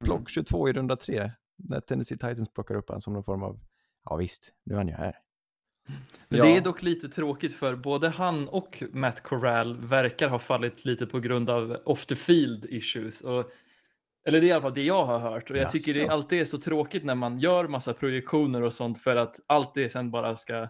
plock 0.00 0.18
Mm. 0.18 0.26
22 0.26 0.68
i 0.68 0.72
runda 0.72 0.96
tre, 0.96 1.32
när 1.58 1.80
Tennessee 1.80 2.18
Titans 2.18 2.52
plockar 2.52 2.74
upp 2.74 2.90
han 2.90 3.00
som 3.00 3.12
någon 3.12 3.24
form 3.24 3.42
av, 3.42 3.60
ja 4.06 4.16
visst, 4.16 4.52
nu 4.64 4.74
är 4.74 4.78
han 4.78 4.88
ju 4.88 4.94
här. 4.94 5.18
Men 6.28 6.38
Ja. 6.38 6.44
det 6.44 6.56
är 6.56 6.60
dock 6.60 6.82
lite 6.82 7.08
tråkigt 7.08 7.54
för 7.54 7.76
både 7.76 8.08
han 8.08 8.48
och 8.48 8.82
Matt 8.92 9.22
Corral 9.22 9.80
verkar 9.86 10.28
ha 10.28 10.38
fallit 10.38 10.84
lite 10.84 11.06
på 11.06 11.20
grund 11.20 11.50
av 11.50 11.76
off 11.84 12.06
the 12.06 12.16
field 12.16 12.64
issues. 12.64 13.20
Och, 13.20 13.50
eller 14.28 14.40
det 14.40 14.46
är 14.46 14.48
i 14.48 14.52
alla 14.52 14.62
fall 14.62 14.74
det 14.74 14.82
jag 14.82 15.06
har 15.06 15.18
hört. 15.18 15.50
Och 15.50 15.56
jag 15.56 15.70
tycker 15.70 15.92
det 15.94 16.00
Jaså? 16.00 16.12
alltid 16.12 16.40
är 16.40 16.44
så 16.44 16.58
tråkigt 16.58 17.04
när 17.04 17.14
man 17.14 17.38
gör 17.38 17.68
massa 17.68 17.94
projektioner 17.94 18.62
och 18.62 18.72
sånt 18.72 19.02
för 19.02 19.16
att 19.16 19.40
allt 19.46 19.74
det 19.74 19.88
sen 19.88 20.10
bara 20.10 20.36
ska 20.36 20.68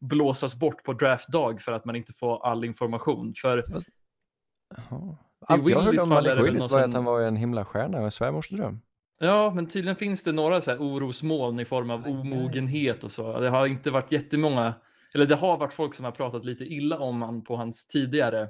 blåsas 0.00 0.60
bort 0.60 0.82
på 0.84 0.92
draftdag 0.92 1.58
för 1.62 1.72
att 1.72 1.84
man 1.84 1.96
inte 1.96 2.12
får 2.12 2.46
all 2.46 2.64
information. 2.64 3.34
För 3.36 3.64
Jaha. 4.76 5.16
Allt 5.46 5.68
jag 5.68 5.80
hörde 5.80 6.02
om 6.02 6.08
Malik 6.08 6.46
Willis 6.46 6.70
var 6.70 6.82
att 6.82 6.94
han 6.94 7.04
var 7.04 7.20
en 7.22 7.36
himla 7.36 7.64
stjärna 7.64 7.98
och 7.98 8.04
en 8.04 8.10
svärmorsdröm. 8.10 8.80
Ja, 9.18 9.52
men 9.54 9.66
tydligen 9.68 9.96
finns 9.96 10.24
det 10.24 10.32
några 10.32 10.60
så 10.60 10.70
här 10.70 10.78
orosmoln 10.78 11.60
i 11.60 11.64
form 11.64 11.90
av 11.90 12.06
omogenhet 12.06 13.04
och 13.04 13.12
så. 13.12 13.40
Det 13.40 13.48
har 13.50 13.66
inte 13.66 13.90
varit 13.90 14.12
jättemånga, 14.12 14.74
eller 15.14 15.26
det 15.26 15.34
har 15.34 15.56
varit 15.56 15.72
folk 15.72 15.94
som 15.94 16.04
har 16.04 16.12
pratat 16.12 16.44
lite 16.44 16.64
illa 16.64 16.98
om 16.98 17.22
han 17.22 17.44
på 17.44 17.56
hans 17.56 17.86
tidigare 17.86 18.48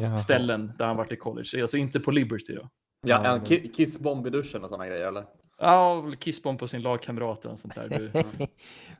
Jaha. 0.00 0.18
ställen 0.18 0.72
där 0.78 0.86
han 0.86 0.96
varit 0.96 1.12
i 1.12 1.16
college. 1.16 1.62
Alltså 1.62 1.76
inte 1.76 2.00
på 2.00 2.10
Liberty 2.10 2.54
då. 2.54 2.68
Ja, 3.06 3.20
Ja, 3.24 3.34
en 3.34 3.40
ki- 3.40 3.72
kissbomb 3.72 4.26
i 4.26 4.30
duschen 4.30 4.62
och 4.62 4.68
sådana 4.68 4.86
grejer 4.86 5.06
eller? 5.08 5.24
Ja, 5.58 6.00
väl 6.00 6.16
kissbomb 6.16 6.58
på 6.58 6.68
sin 6.68 6.82
lagkamrat 6.82 7.44
och 7.44 7.58
sånt 7.58 7.74
där. 7.74 8.10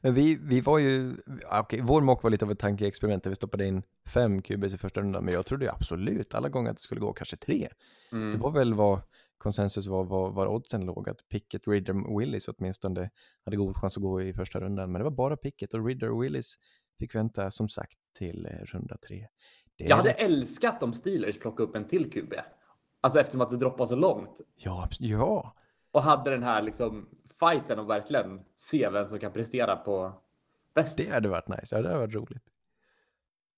Men 0.00 0.14
vi, 0.14 0.38
vi 0.42 0.60
var 0.60 0.78
ju, 0.78 1.16
okej, 1.60 1.80
vår 1.82 2.02
mock 2.02 2.22
var 2.22 2.30
lite 2.30 2.44
av 2.44 2.50
ett 2.50 2.58
tankeexperiment 2.58 3.22
där 3.22 3.30
vi 3.30 3.34
stoppade 3.36 3.66
in 3.66 3.82
fem 4.14 4.42
QBs 4.42 4.74
i 4.74 4.78
första 4.78 5.00
rundan, 5.00 5.24
men 5.24 5.34
jag 5.34 5.46
trodde 5.46 5.64
ju 5.64 5.70
absolut 5.70 6.34
alla 6.34 6.48
gånger 6.48 6.70
att 6.70 6.76
det 6.76 6.82
skulle 6.82 7.00
gå 7.00 7.12
kanske 7.12 7.36
tre. 7.36 7.68
Det 8.10 8.16
Mm. 8.16 8.40
var 8.40 8.50
väl 8.50 8.74
vad 8.74 9.00
konsensus 9.38 9.86
var, 9.86 10.04
var, 10.04 10.30
var 10.30 10.46
oddsen 10.46 10.86
låg, 10.86 11.08
att 11.08 11.28
Pickett, 11.28 11.68
Ridder 11.68 12.06
och 12.06 12.20
Willis 12.20 12.48
åtminstone 12.48 13.10
hade 13.44 13.56
god 13.56 13.76
chans 13.76 13.96
att 13.96 14.02
gå 14.02 14.22
i 14.22 14.32
första 14.32 14.60
rundan, 14.60 14.92
men 14.92 14.98
det 14.98 15.04
var 15.04 15.10
bara 15.10 15.36
Pickett 15.36 15.74
och 15.74 15.86
Ridder 15.86 16.10
och 16.10 16.22
Willis 16.22 16.54
fick 16.98 17.14
vänta 17.14 17.50
som 17.50 17.68
sagt 17.68 17.98
till 18.18 18.46
eh, 18.46 18.50
runda 18.50 18.96
tre. 18.96 19.28
Det 19.76 19.84
Jag 19.84 19.96
hade 19.96 20.10
älskat 20.10 20.82
om 20.82 20.92
Steelers 20.92 21.38
plockade 21.38 21.68
upp 21.68 21.76
en 21.76 21.86
till 21.86 22.10
QB. 22.10 22.34
Alltså 23.00 23.20
eftersom 23.20 23.40
att 23.40 23.50
det 23.50 23.56
droppar 23.56 23.86
så 23.86 23.96
långt. 23.96 24.40
Ja, 24.56 24.88
ja, 24.98 25.56
Och 25.90 26.02
hade 26.02 26.30
den 26.30 26.42
här 26.42 26.62
liksom 26.62 27.08
fighten 27.40 27.78
och 27.78 27.90
verkligen 27.90 28.44
se 28.54 28.88
vem 28.90 29.06
som 29.06 29.18
kan 29.18 29.32
prestera 29.32 29.76
på 29.76 30.22
bäst. 30.74 30.98
det 30.98 31.10
hade 31.10 31.28
varit 31.28 31.48
nice, 31.48 31.76
ja, 31.76 31.82
det 31.82 31.88
hade 31.88 32.00
varit 32.00 32.14
roligt. 32.14 32.44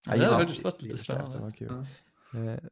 Ja, 0.06 0.16
det 0.16 0.24
hade 0.24 0.62
varit 0.62 0.82
lite 0.82 0.98
spännande. 0.98 1.36
det 1.36 1.42
var 1.42 1.50
kul. 1.50 1.86
Eh, 2.34 2.68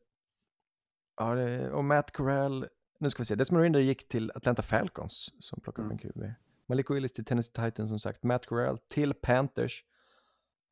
Ja, 1.16 1.34
det, 1.34 1.70
och 1.70 1.84
Matt 1.84 2.10
Corral, 2.10 2.66
nu 3.04 3.10
ska 3.10 3.20
vi 3.20 3.24
se, 3.24 3.34
Desmond 3.34 3.62
Rinder 3.62 3.80
gick 3.80 4.08
till 4.08 4.32
Atlanta 4.34 4.62
Falcons 4.62 5.32
som 5.38 5.60
plockade 5.60 5.86
upp 5.86 5.92
en 5.92 5.98
QB. 5.98 6.22
Malik 6.68 6.90
Willis 6.90 7.12
till 7.12 7.24
Tennessee 7.24 7.64
Titans 7.64 7.90
som 7.90 7.98
sagt, 7.98 8.22
Matt 8.22 8.46
Corral 8.46 8.78
till 8.78 9.14
Panthers 9.14 9.84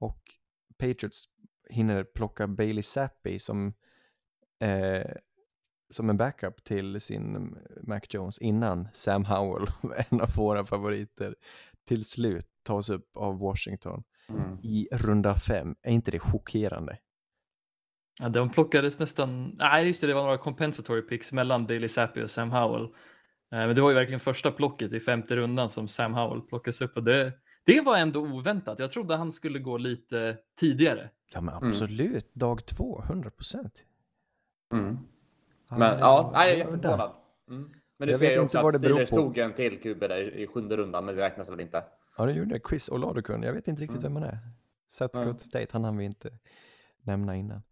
och 0.00 0.20
Patriots 0.78 1.24
hinner 1.68 2.04
plocka 2.04 2.46
Bailey 2.46 2.82
Zappi 2.82 3.38
som, 3.38 3.74
eh, 4.60 5.10
som 5.90 6.10
en 6.10 6.16
backup 6.16 6.64
till 6.64 7.00
sin 7.00 7.56
Mac 7.82 8.00
Jones 8.10 8.38
innan 8.38 8.88
Sam 8.92 9.24
Howell, 9.24 9.66
en 10.10 10.20
av 10.20 10.28
våra 10.36 10.64
favoriter, 10.64 11.36
till 11.84 12.04
slut 12.04 12.46
tas 12.62 12.90
upp 12.90 13.16
av 13.16 13.38
Washington 13.38 14.04
Mm. 14.28 14.58
i 14.62 14.88
runda 14.92 15.34
fem. 15.36 15.74
Är 15.82 15.92
inte 15.92 16.10
det 16.10 16.18
chockerande? 16.18 16.98
Ja, 18.22 18.28
de 18.28 18.50
plockades 18.50 18.98
nästan, 18.98 19.56
nej 19.58 19.86
just 19.86 20.00
det, 20.00 20.06
det 20.06 20.14
var 20.14 20.22
några 20.22 20.38
compensatory 20.38 21.02
picks 21.02 21.32
mellan 21.32 21.66
Bailey 21.66 21.88
Zappi 21.88 22.22
och 22.22 22.30
Sam 22.30 22.50
Howell. 22.50 22.82
Eh, 22.84 22.88
Men 23.50 23.74
det 23.74 23.80
var 23.82 23.90
ju 23.90 23.94
verkligen 23.96 24.20
första 24.20 24.50
plocket 24.50 24.92
i 24.92 25.00
femte 25.00 25.36
rundan 25.36 25.68
som 25.68 25.88
Sam 25.88 26.14
Howell 26.14 26.40
plockas 26.40 26.80
upp 26.80 26.96
och 26.96 27.02
det, 27.02 27.32
det 27.64 27.80
var 27.80 27.96
ändå 27.96 28.20
oväntat. 28.20 28.78
Jag 28.78 28.90
trodde 28.90 29.16
han 29.16 29.32
skulle 29.32 29.58
gå 29.58 29.76
lite 29.78 30.36
tidigare. 30.60 31.10
Ja 31.34 31.40
men 31.40 31.54
absolut, 31.54 32.34
dag 32.34 32.66
två, 32.66 33.02
100 33.02 33.30
procent. 33.30 33.74
Mm. 34.72 34.98
Men 35.70 35.98
ja, 35.98 36.30
nej, 36.34 36.48
jag 36.48 36.58
är 36.58 36.64
jätteförvånad. 36.64 37.10
Mm. 37.50 37.70
Men 37.98 38.08
du 38.08 38.12
Jag 38.12 38.18
ser 38.20 38.26
vet 38.28 38.36
ju 38.36 38.42
inte 38.42 38.58
också 38.58 38.68
att 38.68 38.76
Steelers 38.76 39.10
tog 39.10 39.38
en 39.38 39.54
till 39.54 39.80
QB 39.80 40.00
där 40.00 40.36
i 40.36 40.46
sjunde 40.46 40.76
rundan, 40.76 41.04
men 41.04 41.16
det 41.16 41.22
räknas 41.22 41.50
väl 41.50 41.60
inte. 41.60 41.84
Ja, 42.16 42.26
det 42.26 42.32
gjorde 42.32 42.54
det. 42.54 42.60
Chris 42.68 42.88
Oladokun. 42.88 43.42
Jag 43.42 43.52
vet 43.52 43.68
inte 43.68 43.82
riktigt 43.82 44.04
vem 44.04 44.16
han 44.16 44.24
är. 44.24 44.38
South 44.88 45.18
Nej. 45.18 45.26
Dakota 45.26 45.44
State, 45.44 45.66
han 45.70 45.84
hann 45.84 45.96
vi 45.96 46.04
inte 46.04 46.30
nämna 47.02 47.36
innan. 47.36 47.62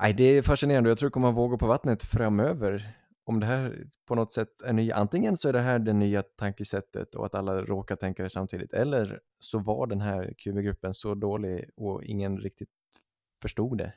Nej, 0.00 0.12
det 0.12 0.24
är 0.24 0.42
fascinerande. 0.42 0.90
Jag 0.90 0.98
tror 0.98 1.08
det 1.08 1.12
kommer 1.12 1.28
att 1.28 1.36
vågor 1.36 1.58
på 1.58 1.66
vattnet 1.66 2.02
framöver. 2.02 2.96
Om 3.24 3.40
det 3.40 3.46
här 3.46 3.86
på 4.08 4.14
något 4.14 4.32
sätt 4.32 4.62
är 4.64 4.72
nya, 4.72 4.94
antingen 4.94 5.36
så 5.36 5.48
är 5.48 5.52
det 5.52 5.60
här 5.60 5.78
det 5.78 5.92
nya 5.92 6.22
tankesättet 6.22 7.14
och 7.14 7.26
att 7.26 7.34
alla 7.34 7.62
råkar 7.62 7.96
tänka 7.96 8.22
det 8.22 8.30
samtidigt, 8.30 8.72
eller 8.72 9.20
så 9.38 9.58
var 9.58 9.86
den 9.86 10.00
här 10.00 10.34
QB-gruppen 10.38 10.94
så 10.94 11.14
dålig 11.14 11.70
och 11.76 12.04
ingen 12.04 12.38
riktigt 12.38 12.70
förstod 13.42 13.78
det. 13.78 13.92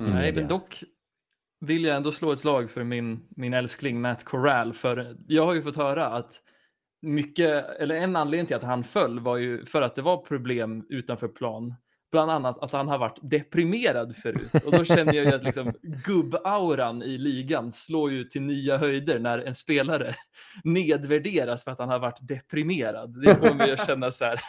Mm. 0.00 0.14
Nej, 0.14 0.32
men 0.32 0.48
dock 0.48 0.84
vill 1.60 1.84
jag 1.84 1.96
ändå 1.96 2.12
slå 2.12 2.32
ett 2.32 2.38
slag 2.38 2.70
för 2.70 2.84
min, 2.84 3.26
min 3.36 3.54
älskling 3.54 4.00
Matt 4.00 4.24
Corral. 4.24 4.72
För 4.72 5.16
jag 5.28 5.46
har 5.46 5.54
ju 5.54 5.62
fått 5.62 5.76
höra 5.76 6.06
att 6.06 6.40
mycket, 7.02 7.66
eller 7.80 7.94
en 7.94 8.16
anledning 8.16 8.46
till 8.46 8.56
att 8.56 8.62
han 8.62 8.84
föll 8.84 9.20
var 9.20 9.36
ju 9.36 9.66
för 9.66 9.82
att 9.82 9.94
det 9.94 10.02
var 10.02 10.16
problem 10.16 10.86
utanför 10.88 11.28
plan. 11.28 11.74
Bland 12.12 12.30
annat 12.30 12.58
att 12.62 12.72
han 12.72 12.88
har 12.88 12.98
varit 12.98 13.18
deprimerad 13.22 14.16
förut. 14.16 14.50
Och 14.66 14.72
då 14.72 14.84
känner 14.84 15.14
jag 15.14 15.24
ju 15.24 15.34
att 15.34 15.44
liksom 15.44 15.72
gubbauran 15.82 17.02
i 17.02 17.18
ligan 17.18 17.72
slår 17.72 18.10
ju 18.10 18.24
till 18.24 18.42
nya 18.42 18.78
höjder 18.78 19.18
när 19.18 19.38
en 19.38 19.54
spelare 19.54 20.14
nedvärderas 20.64 21.64
för 21.64 21.70
att 21.70 21.78
han 21.78 21.88
har 21.88 21.98
varit 21.98 22.18
deprimerad. 22.20 23.22
Det 23.22 23.34
får 23.34 23.54
mig 23.54 23.72
att 23.72 23.86
känna 23.86 24.10
så 24.10 24.24
här, 24.24 24.40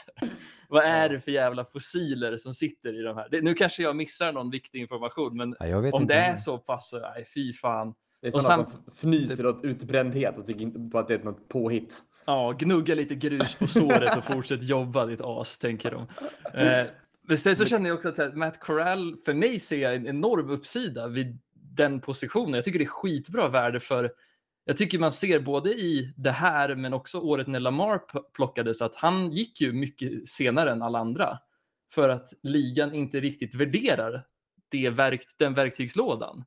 vad 0.70 0.86
är 0.86 1.10
det 1.10 1.20
för 1.20 1.32
jävla 1.32 1.66
fossiler 1.66 2.38
som 2.38 2.54
sitter 2.54 3.00
i 3.00 3.04
de 3.04 3.18
här? 3.18 3.28
Det, 3.32 3.42
nu 3.42 3.54
kanske 3.54 3.84
jag 3.84 3.96
missar 3.96 4.34
någon 4.34 4.50
viktig 4.50 4.80
information, 4.80 5.38
men 5.38 5.56
Ja, 5.60 5.92
om 5.92 6.08
det 6.08 6.14
är 6.14 6.38
så 6.38 6.58
pass, 6.58 6.94
nej 7.16 7.26
fy 7.34 7.54
fan. 7.54 7.94
Det 8.22 8.28
är 8.28 8.36
Och 8.36 8.44
sådana 8.44 8.66
som 8.66 8.82
fnyser 8.92 9.46
åt 9.46 9.64
utbrändhet 9.64 10.38
och 10.38 10.46
tycker 10.46 10.62
inte 10.62 10.90
på 10.92 11.00
att 11.00 11.08
det 11.08 11.14
är 11.14 11.20
något 11.20 11.50
påhitt. 11.50 12.00
Ja, 12.26 12.52
gnugga 12.60 12.96
lite 12.96 13.16
grus 13.16 13.56
på 13.56 13.68
såret 13.68 14.18
och 14.18 14.24
fortsätt 14.24 14.64
jobba 14.64 15.06
ditt 15.06 15.22
as, 15.24 15.60
tänker 15.60 15.92
de. 15.92 16.08
Eh, 16.62 16.86
men 17.28 17.38
sen 17.38 17.56
så 17.56 17.66
känner 17.66 17.90
jag 17.90 17.96
också 17.96 18.10
att 18.10 18.18
här, 18.18 18.32
Matt 18.32 18.60
Corral, 18.60 19.18
för 19.26 19.34
mig 19.34 19.60
ser 19.60 19.82
jag 19.82 19.96
en 19.96 20.08
enorm 20.08 20.50
uppsida 20.50 21.08
vid 21.08 21.40
den 21.54 22.02
positionen. 22.02 22.54
Jag 22.54 22.66
tycker 22.66 22.80
det 22.80 22.86
är 22.86 22.90
skitbra 22.90 23.48
värde 23.48 23.80
för 23.80 24.12
jag 24.66 24.78
tycker 24.78 25.00
man 25.00 25.12
ser 25.12 25.40
både 25.40 25.70
i 25.74 26.14
det 26.18 26.32
här 26.32 26.76
men 26.76 26.94
också 26.94 27.20
året 27.20 27.48
när 27.48 27.60
Lamar 27.60 28.02
plockades 28.34 28.82
att 28.82 28.96
han 28.96 29.32
gick 29.32 29.62
ju 29.62 29.74
mycket 29.74 30.28
senare 30.28 30.72
än 30.72 30.82
alla 30.82 31.00
andra 31.00 31.40
för 31.94 32.10
att 32.10 32.34
ligan 32.44 32.94
inte 32.94 33.20
riktigt 33.20 33.56
värderar 33.56 34.26
det 34.70 34.90
verk, 34.90 35.22
den 35.38 35.54
verktygslådan. 35.54 36.46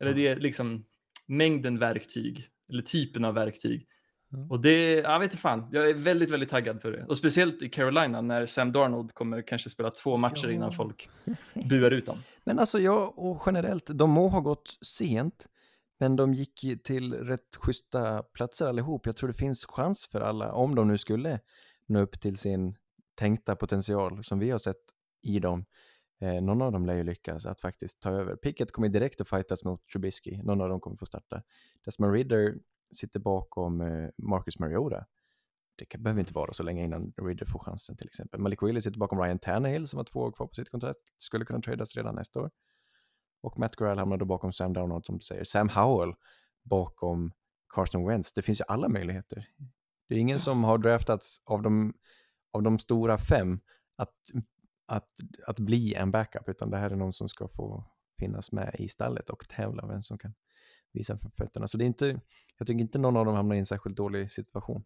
Eller 0.00 0.14
det 0.14 0.36
liksom 0.36 0.84
mängden 1.26 1.78
verktyg 1.78 2.48
eller 2.68 2.82
typen 2.82 3.24
av 3.24 3.34
verktyg. 3.34 3.86
Mm. 4.34 4.50
Och 4.50 4.60
det, 4.60 4.92
jag 4.92 5.18
vet 5.18 5.26
inte 5.26 5.36
fan, 5.36 5.68
jag 5.72 5.90
är 5.90 5.94
väldigt, 5.94 6.30
väldigt 6.30 6.50
taggad 6.50 6.82
för 6.82 6.92
det. 6.92 7.04
Och 7.04 7.16
speciellt 7.16 7.62
i 7.62 7.68
Carolina 7.68 8.20
när 8.20 8.46
Sam 8.46 8.72
Darnold 8.72 9.14
kommer 9.14 9.42
kanske 9.42 9.70
spela 9.70 9.90
två 9.90 10.16
matcher 10.16 10.46
Ja. 10.46 10.50
innan 10.52 10.72
folk 10.72 11.08
buar 11.70 11.90
ut 11.90 12.06
dem. 12.06 12.18
Men 12.44 12.58
alltså 12.58 12.78
ja, 12.78 13.12
och 13.16 13.42
generellt, 13.46 13.90
de 13.94 14.10
må 14.10 14.28
ha 14.28 14.40
gått 14.40 14.78
sent, 14.82 15.46
men 16.00 16.16
de 16.16 16.34
gick 16.34 16.82
till 16.84 17.14
rätt 17.14 17.56
schyssta 17.56 18.22
platser 18.22 18.66
allihop. 18.66 19.06
Jag 19.06 19.16
tror 19.16 19.28
det 19.28 19.34
finns 19.38 19.66
chans 19.66 20.08
för 20.12 20.20
alla, 20.20 20.52
om 20.52 20.74
de 20.74 20.88
nu 20.88 20.98
skulle 20.98 21.40
nå 21.86 22.00
upp 22.00 22.20
till 22.20 22.36
sin 22.36 22.76
tänkta 23.14 23.56
potential 23.56 24.24
som 24.24 24.38
vi 24.38 24.50
har 24.50 24.58
sett 24.58 24.76
i 25.22 25.38
dem. 25.38 25.64
Eh, 26.20 26.42
någon 26.42 26.62
av 26.62 26.72
dem 26.72 26.86
lär 26.86 26.94
ju 26.94 27.04
lyckas 27.04 27.46
att 27.46 27.60
faktiskt 27.60 28.00
ta 28.02 28.10
över. 28.10 28.36
Pickett 28.36 28.72
kommer 28.72 28.88
direkt 28.88 29.20
att 29.20 29.28
fightas 29.28 29.64
mot 29.64 29.86
Trubisky, 29.86 30.42
någon 30.42 30.60
av 30.60 30.68
dem 30.68 30.80
kommer 30.80 30.96
få 30.96 31.06
starta. 31.06 31.42
Desmond 31.84 32.12
Ridder 32.12 32.54
sitter 32.94 33.20
bakom 33.20 33.80
eh, 33.80 34.08
Marcus 34.18 34.58
Mariota. 34.58 35.06
Det 35.76 35.84
kan, 35.84 36.02
behöver 36.02 36.20
inte 36.20 36.34
vara 36.34 36.52
så 36.52 36.62
länge 36.62 36.84
innan 36.84 37.12
Ridder 37.22 37.46
får 37.46 37.58
chansen 37.58 37.96
till 37.96 38.06
exempel. 38.06 38.40
Malik 38.40 38.62
Willis 38.62 38.84
sitter 38.84 38.98
bakom 38.98 39.20
Ryan 39.20 39.38
Tannehill 39.38 39.86
som 39.86 39.96
har 39.96 40.04
två 40.04 40.20
år 40.20 40.32
kvar 40.32 40.46
på 40.46 40.54
sitt 40.54 40.70
kontrakt, 40.70 41.00
skulle 41.16 41.44
kunna 41.44 41.60
tradas 41.60 41.96
redan 41.96 42.14
nästa 42.14 42.40
år. 42.40 42.50
Och 43.42 43.58
Matt 43.58 43.76
Corral 43.76 43.98
hamnar 43.98 44.16
då 44.16 44.24
bakom 44.24 44.52
Sam 44.52 44.72
Darnold 44.72 45.04
som 45.04 45.18
du 45.18 45.22
säger. 45.22 45.44
Sam 45.44 45.68
Howell 45.68 46.14
bakom 46.62 47.32
Carson 47.74 48.06
Wentz. 48.06 48.32
Det 48.32 48.42
finns 48.42 48.60
ju 48.60 48.64
alla 48.68 48.88
möjligheter. 48.88 49.46
Det 50.08 50.14
är 50.14 50.18
ingen 50.18 50.38
som 50.38 50.64
har 50.64 50.78
draftats 50.78 51.40
av 51.44 51.62
de, 51.62 51.94
av 52.52 52.62
de 52.62 52.78
stora 52.78 53.18
fem 53.18 53.60
att, 53.96 54.14
att, 54.86 55.10
att 55.46 55.58
bli 55.58 55.94
en 55.94 56.10
backup, 56.10 56.48
utan 56.48 56.70
det 56.70 56.76
här 56.76 56.90
är 56.90 56.96
någon 56.96 57.12
som 57.12 57.28
ska 57.28 57.48
få 57.48 57.84
finnas 58.18 58.52
med 58.52 58.76
i 58.78 58.88
stallet 58.88 59.30
och 59.30 59.48
tävla 59.48 59.86
vem 59.86 60.02
som 60.02 60.18
kan 60.18 60.34
visa 60.94 61.16
på 61.16 61.30
fötterna. 61.30 61.68
Så 61.68 61.78
det 61.78 61.84
är 61.84 61.86
inte, 61.86 62.20
jag 62.58 62.66
tycker 62.66 62.80
inte 62.80 62.98
någon 62.98 63.16
av 63.16 63.24
dem 63.24 63.34
hamnar 63.34 63.56
i 63.56 63.58
en 63.58 63.66
särskilt 63.66 63.96
dålig 63.96 64.32
situation. 64.32 64.84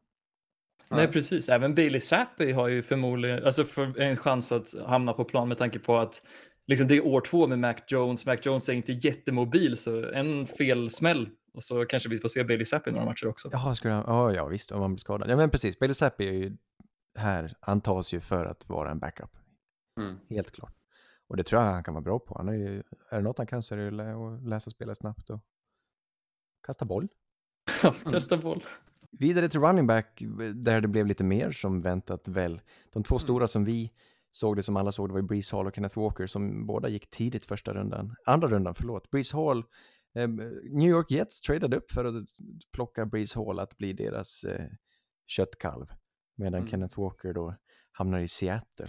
Nej, 0.90 1.08
precis. 1.08 1.48
Även 1.48 1.74
Bailey 1.74 2.00
Zappi 2.00 2.52
har 2.52 2.68
ju 2.68 2.82
förmodligen 2.82 3.44
alltså 3.44 3.64
för 3.64 4.00
en 4.00 4.16
chans 4.16 4.52
att 4.52 4.74
hamna 4.86 5.12
på 5.12 5.24
plan 5.24 5.48
med 5.48 5.58
tanke 5.58 5.78
på 5.78 5.98
att 5.98 6.22
liksom 6.66 6.88
det 6.88 6.96
är 6.96 7.06
år 7.06 7.20
två 7.20 7.46
med 7.46 7.58
Mac 7.58 7.74
Jones. 7.88 8.26
Mac 8.26 8.36
Jones 8.42 8.68
är 8.68 8.72
inte 8.72 8.92
jättemobil, 8.92 9.76
så 9.76 10.12
en 10.12 10.46
fel 10.46 10.90
smäll 10.90 11.28
och 11.52 11.62
så 11.62 11.84
kanske 11.84 12.08
vi 12.08 12.18
får 12.18 12.28
se 12.28 12.44
Bailey 12.44 12.64
Zappi 12.64 12.90
i 12.90 12.92
några 12.92 13.06
matcher 13.06 13.26
också. 13.26 13.48
Jaha, 13.52 13.74
skulle 13.74 13.94
han, 13.94 14.04
ja, 14.06 14.32
ja 14.32 14.46
visst, 14.46 14.72
om 14.72 14.80
man 14.80 14.94
blir 14.94 15.00
skadad. 15.00 15.30
Ja 15.30 15.36
men 15.36 15.50
precis, 15.50 15.78
Bailey 15.78 15.94
Zappi 15.94 16.28
är 16.28 16.32
ju 16.32 16.56
här, 17.14 17.54
antas 17.60 18.14
ju 18.14 18.20
för 18.20 18.46
att 18.46 18.68
vara 18.68 18.90
en 18.90 18.98
backup. 18.98 19.30
Mm. 20.00 20.16
Helt 20.30 20.50
klart. 20.50 20.74
Och 21.28 21.36
det 21.36 21.44
tror 21.44 21.62
jag 21.62 21.72
han 21.72 21.84
kan 21.84 21.94
vara 21.94 22.04
bra 22.04 22.18
på. 22.18 22.34
Han 22.38 22.48
är, 22.48 22.52
ju, 22.52 22.82
är 23.10 23.16
det 23.16 23.22
något 23.22 23.38
han 23.38 23.46
kan 23.46 23.62
så 23.62 23.74
är 23.74 23.90
det 23.90 24.12
att 24.14 24.48
läsa 24.48 24.70
spelet 24.70 24.96
snabbt 24.96 25.30
och 25.30 25.40
kasta 26.66 26.84
boll. 26.84 27.08
Kasta 28.10 28.36
boll. 28.36 28.64
Vidare 29.10 29.48
till 29.48 29.60
running 29.60 29.86
back, 29.86 30.22
där 30.54 30.80
det 30.80 30.88
blev 30.88 31.06
lite 31.06 31.24
mer 31.24 31.50
som 31.50 31.80
väntat 31.80 32.28
väl. 32.28 32.60
De 32.92 33.02
två 33.02 33.18
stora 33.18 33.46
som 33.46 33.64
vi 33.64 33.92
såg 34.30 34.56
det 34.56 34.62
som 34.62 34.76
alla 34.76 34.92
såg, 34.92 35.08
det 35.08 35.12
var 35.12 35.20
ju 35.20 35.26
Breeze 35.26 35.56
Hall 35.56 35.66
och 35.66 35.74
Kenneth 35.74 35.98
Walker 35.98 36.26
som 36.26 36.66
båda 36.66 36.88
gick 36.88 37.10
tidigt 37.10 37.44
första 37.44 37.72
rundan. 37.72 38.14
Andra 38.24 38.48
rundan, 38.48 38.74
förlåt. 38.74 39.10
Breeze 39.10 39.36
Hall, 39.36 39.64
eh, 40.14 40.28
New 40.70 40.90
York 40.90 41.10
Jets 41.10 41.40
tradade 41.40 41.76
upp 41.76 41.90
för 41.90 42.04
att 42.04 42.28
plocka 42.72 43.06
Breeze 43.06 43.38
Hall 43.38 43.58
att 43.58 43.78
bli 43.78 43.92
deras 43.92 44.44
eh, 44.44 44.66
köttkalv. 45.26 45.86
Medan 46.36 46.60
Mm. 46.60 46.70
Kenneth 46.70 47.00
Walker 47.00 47.32
då 47.32 47.54
hamnar 47.92 48.18
i 48.18 48.28
Seattle. 48.28 48.88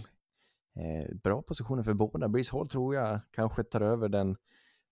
Eh, 0.76 1.16
bra 1.22 1.42
positioner 1.42 1.82
för 1.82 1.94
båda. 1.94 2.28
Breeze 2.28 2.56
Hall 2.56 2.68
tror 2.68 2.94
jag 2.94 3.20
kanske 3.30 3.64
tar 3.64 3.80
över 3.80 4.08
den 4.08 4.36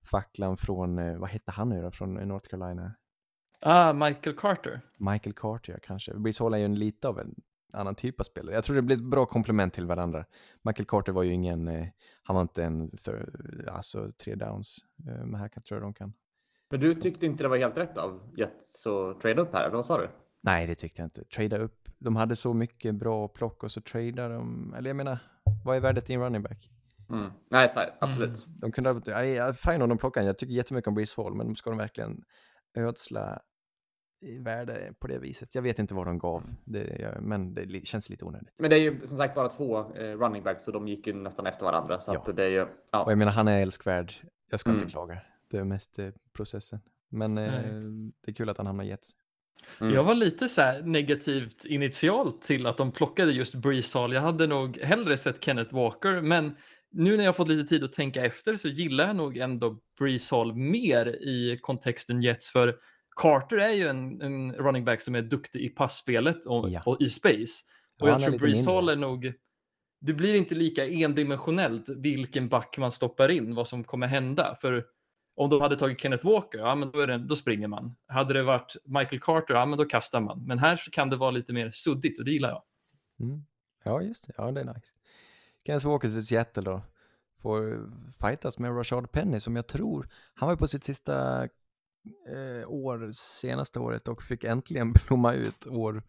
facklan 0.05 0.57
från, 0.57 0.99
eh, 0.99 1.19
vad 1.19 1.28
hette 1.31 1.50
han 1.52 1.69
nu 1.69 1.83
då, 1.83 1.90
från 1.90 2.14
North 2.14 2.49
Carolina? 2.49 2.95
Ah, 3.61 3.93
Michael 3.93 4.37
Carter. 4.37 4.81
Michael 4.99 5.35
Carter 5.35 5.73
ja, 5.73 5.78
kanske. 5.83 6.14
Breeze 6.14 6.45
Hall 6.45 6.55
är 6.55 6.59
ju 6.59 6.64
en 6.64 6.75
lite 6.75 7.09
av 7.09 7.19
en 7.19 7.35
annan 7.73 7.95
typ 7.95 8.21
av 8.21 8.25
spelare. 8.25 8.55
Jag 8.55 8.64
tror 8.64 8.76
det 8.76 8.83
blir 8.83 8.97
ett 8.97 9.02
bra 9.02 9.26
komplement 9.26 9.75
till 9.75 9.87
varandra. 9.87 10.25
Michael 10.62 10.87
Carter 10.87 11.12
var 11.12 11.23
ju 11.23 11.33
ingen, 11.33 11.69
eh, 11.69 11.87
han 12.23 12.35
var 12.37 12.43
inte 12.43 12.64
en, 12.64 12.90
thir- 12.90 13.69
alltså 13.71 14.12
tre 14.25 14.35
downs. 14.35 14.76
Eh, 15.09 15.25
men 15.26 15.35
här 15.40 15.49
kan, 15.49 15.62
tror 15.62 15.81
jag 15.81 15.87
de 15.87 15.95
kan. 15.95 16.12
Men 16.71 16.81
du 16.81 16.95
tyckte 16.95 17.26
inte 17.26 17.45
det 17.45 17.49
var 17.49 17.57
helt 17.57 17.78
rätt 17.78 17.99
av 17.99 18.21
Jets 18.37 18.87
att 18.87 19.21
trade 19.21 19.40
upp 19.43 19.52
här, 19.52 19.64
eller 19.64 19.76
vad 19.76 19.87
sa 19.87 19.99
du? 19.99 20.09
Nej, 20.40 20.67
det 20.67 20.75
tyckte 20.75 21.02
jag 21.02 21.07
inte. 21.07 21.25
Trada 21.25 21.59
upp. 21.59 21.88
De 21.99 22.17
hade 22.17 22.37
så 22.37 22.55
mycket 22.55 22.95
bra 22.95 23.28
plock 23.28 23.62
och 23.64 23.71
så 23.73 23.81
tradar 23.81 24.31
de, 24.31 24.75
eller 24.75 24.90
jag 24.90 24.97
menar, 24.97 25.19
vad 25.64 25.76
är 25.76 25.81
värdet 25.81 26.11
i 26.11 26.14
en 26.14 26.21
running 26.21 26.43
back? 26.43 26.71
Mm. 27.11 27.31
Nej, 27.50 27.69
så 27.69 27.81
här, 27.81 27.95
absolut. 28.00 28.47
De 28.47 28.73
kunde 28.73 29.00
jag- 29.25 29.59
fine 29.59 29.83
om 29.83 29.88
de 29.88 29.99
plockar 29.99 30.23
jag 30.23 30.38
tycker 30.38 30.55
jättemycket 30.55 30.88
om 30.88 30.95
Breeze 30.95 31.23
Hall, 31.23 31.35
men 31.35 31.57
ska 31.57 31.71
de 31.71 31.79
verkligen 31.79 32.23
ödsla 32.79 33.41
i 34.21 34.38
värde 34.38 34.93
på 35.00 35.07
det 35.07 35.19
viset? 35.19 35.55
Jag 35.55 35.62
vet 35.62 35.79
inte 35.79 35.95
vad 35.95 36.07
de 36.07 36.19
gav, 36.19 36.45
det, 36.65 37.17
men 37.21 37.55
det 37.55 37.87
känns 37.87 38.11
lite 38.11 38.25
onödigt. 38.25 38.55
Men 38.59 38.71
det 38.71 38.77
är 38.77 38.81
ju 38.81 39.07
som 39.07 39.19
sagt 39.19 39.35
bara 39.35 39.49
två 39.49 39.79
eh, 39.95 40.19
running 40.19 40.43
backs 40.43 40.65
så 40.65 40.71
de 40.71 40.88
gick 40.88 41.07
ju 41.07 41.12
nästan 41.15 41.47
efter 41.47 41.65
varandra. 41.67 41.99
Så 42.00 42.12
Ja. 42.15 42.19
att 42.19 42.37
det 42.37 42.45
är 42.45 42.49
ju, 42.49 42.62
Och 42.62 42.69
ja. 42.93 43.05
jag 43.09 43.19
menar, 43.19 43.33
han 43.33 43.49
är 43.49 43.62
älskvärd. 43.62 44.12
Jag 44.50 44.61
ska 44.61 44.71
Mm. 44.71 44.81
inte 44.83 44.93
klaga. 44.93 45.21
Det 45.50 45.59
är 45.59 45.65
mest 45.65 45.99
eh, 45.99 46.09
processen. 46.37 46.81
Men 47.11 47.38
eh, 47.38 47.50
Nej. 47.53 47.83
det 48.25 48.31
är 48.31 48.35
kul 48.35 48.49
att 48.49 48.57
han 48.59 48.67
hamnar 48.67 48.85
i 48.85 48.88
Jets. 48.88 49.11
Mm. 49.81 49.95
Jag 49.95 50.05
var 50.05 50.15
lite 50.15 50.49
så 50.49 50.61
här 50.62 50.83
negativt 50.83 51.65
initialt 51.65 52.43
till 52.43 52.67
att 52.67 52.77
de 52.77 52.91
plockade 52.91 53.33
just 53.33 53.55
Breeze 53.55 53.99
Hall. 53.99 54.12
Jag 54.12 54.21
hade 54.21 54.47
nog 54.47 54.79
hellre 54.79 55.17
sett 55.17 55.45
Kenneth 55.45 55.75
Walker, 55.75 56.21
men 56.21 56.57
nu 56.90 57.16
när 57.16 57.25
jag 57.25 57.37
fått 57.37 57.49
lite 57.49 57.68
tid 57.68 57.85
att 57.85 57.92
tänka 57.92 58.25
efter 58.25 58.57
så 58.57 58.68
gillar 58.68 59.07
jag 59.07 59.16
nog 59.16 59.37
ändå 59.37 59.78
Breeze 59.99 60.35
Hall 60.37 60.54
mer 60.54 61.07
i 61.07 61.59
kontexten 61.61 62.23
Jets, 62.23 62.50
för 62.50 62.76
Carter 63.16 63.57
är 63.59 63.73
ju 63.73 63.88
en, 63.88 64.23
en 64.23 64.52
running 64.52 64.85
back 64.85 65.00
som 65.00 65.14
är 65.14 65.23
duktig 65.23 65.61
i 65.61 65.68
passspelet 65.68 66.47
och, 66.47 66.71
Ja. 66.71 66.83
och 66.87 67.00
i 67.00 67.09
space. 67.09 67.64
Ja, 67.97 68.04
Och 68.04 68.09
jag 68.09 68.12
han 68.12 68.23
är 68.23 68.28
tror 68.28 68.38
Breeze. 68.38 68.71
Hall 68.71 68.88
är 68.88 68.97
nog 68.97 69.33
det 70.00 70.12
blir 70.12 70.35
inte 70.35 70.54
lika 70.54 70.87
endimensionellt 70.88 71.88
vilken 71.88 72.49
back 72.49 72.78
man 72.78 72.90
stoppar 72.92 73.28
in, 73.28 73.54
vad 73.54 73.68
som 73.68 73.85
kommer 73.85 74.07
hända. 74.07 74.57
För 74.61 74.87
om 75.35 75.50
de 75.50 75.61
hade 75.61 75.76
tagit 75.76 76.00
Kenneth 76.00 76.26
Walker, 76.26 76.59
ja 76.59 76.75
men 76.75 76.90
då, 76.90 77.00
är 77.00 77.07
det, 77.07 77.18
då 77.18 77.37
springer 77.37 77.68
man. 77.68 77.97
Hade 78.09 78.35
det 78.35 78.42
varit 78.42 78.76
Michael 78.85 79.21
Carter, 79.21 79.54
ja 79.54 79.66
men 79.66 79.78
då 79.78 79.85
kastar 79.85 80.21
man. 80.21 80.45
Men 80.47 80.59
här 80.59 80.80
kan 80.92 81.11
det 81.11 81.16
vara 81.16 81.30
lite 81.30 81.52
mer 81.52 81.71
suddigt 81.71 82.18
och 82.18 82.25
det 82.25 82.30
gillar 82.30 82.49
jag. 82.49 82.62
Mm. 83.21 83.45
Ja, 83.85 84.02
just 84.02 84.26
det. 84.26 84.33
Ja, 84.37 84.50
det 84.52 84.61
är 84.61 84.64
nice. 84.64 84.95
Kenneth 85.67 85.87
Walker 85.87 86.09
till 86.09 86.27
Seattle 86.27 86.62
då. 86.62 86.83
Får 87.43 87.91
fightas 88.21 88.59
med 88.59 88.77
Rashard 88.77 89.12
Penny 89.12 89.41
som 89.41 89.57
jag 89.57 89.67
tror, 89.67 90.09
han 90.35 90.47
var 90.47 90.53
ju 90.53 90.59
på 90.59 90.69
sitt 90.69 90.85
sista 90.85 91.45
eh, 92.29 92.69
år, 92.69 93.11
senaste 93.12 93.81
året 93.81 94.09
och 94.09 94.23
fick 94.23 94.45
äntligen 94.45 94.93
blomma 95.07 95.35
ut 95.35 95.67
år 95.67 96.03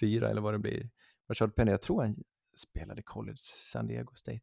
fyra 0.00 0.30
eller 0.30 0.40
vad 0.40 0.54
det 0.54 0.58
blir. 0.58 0.90
Rashard 1.30 1.54
Penny, 1.54 1.70
jag 1.70 1.82
tror 1.82 2.02
han 2.02 2.16
spelade 2.56 3.02
college 3.02 3.38
San 3.42 3.86
Diego 3.86 4.14
State. 4.14 4.40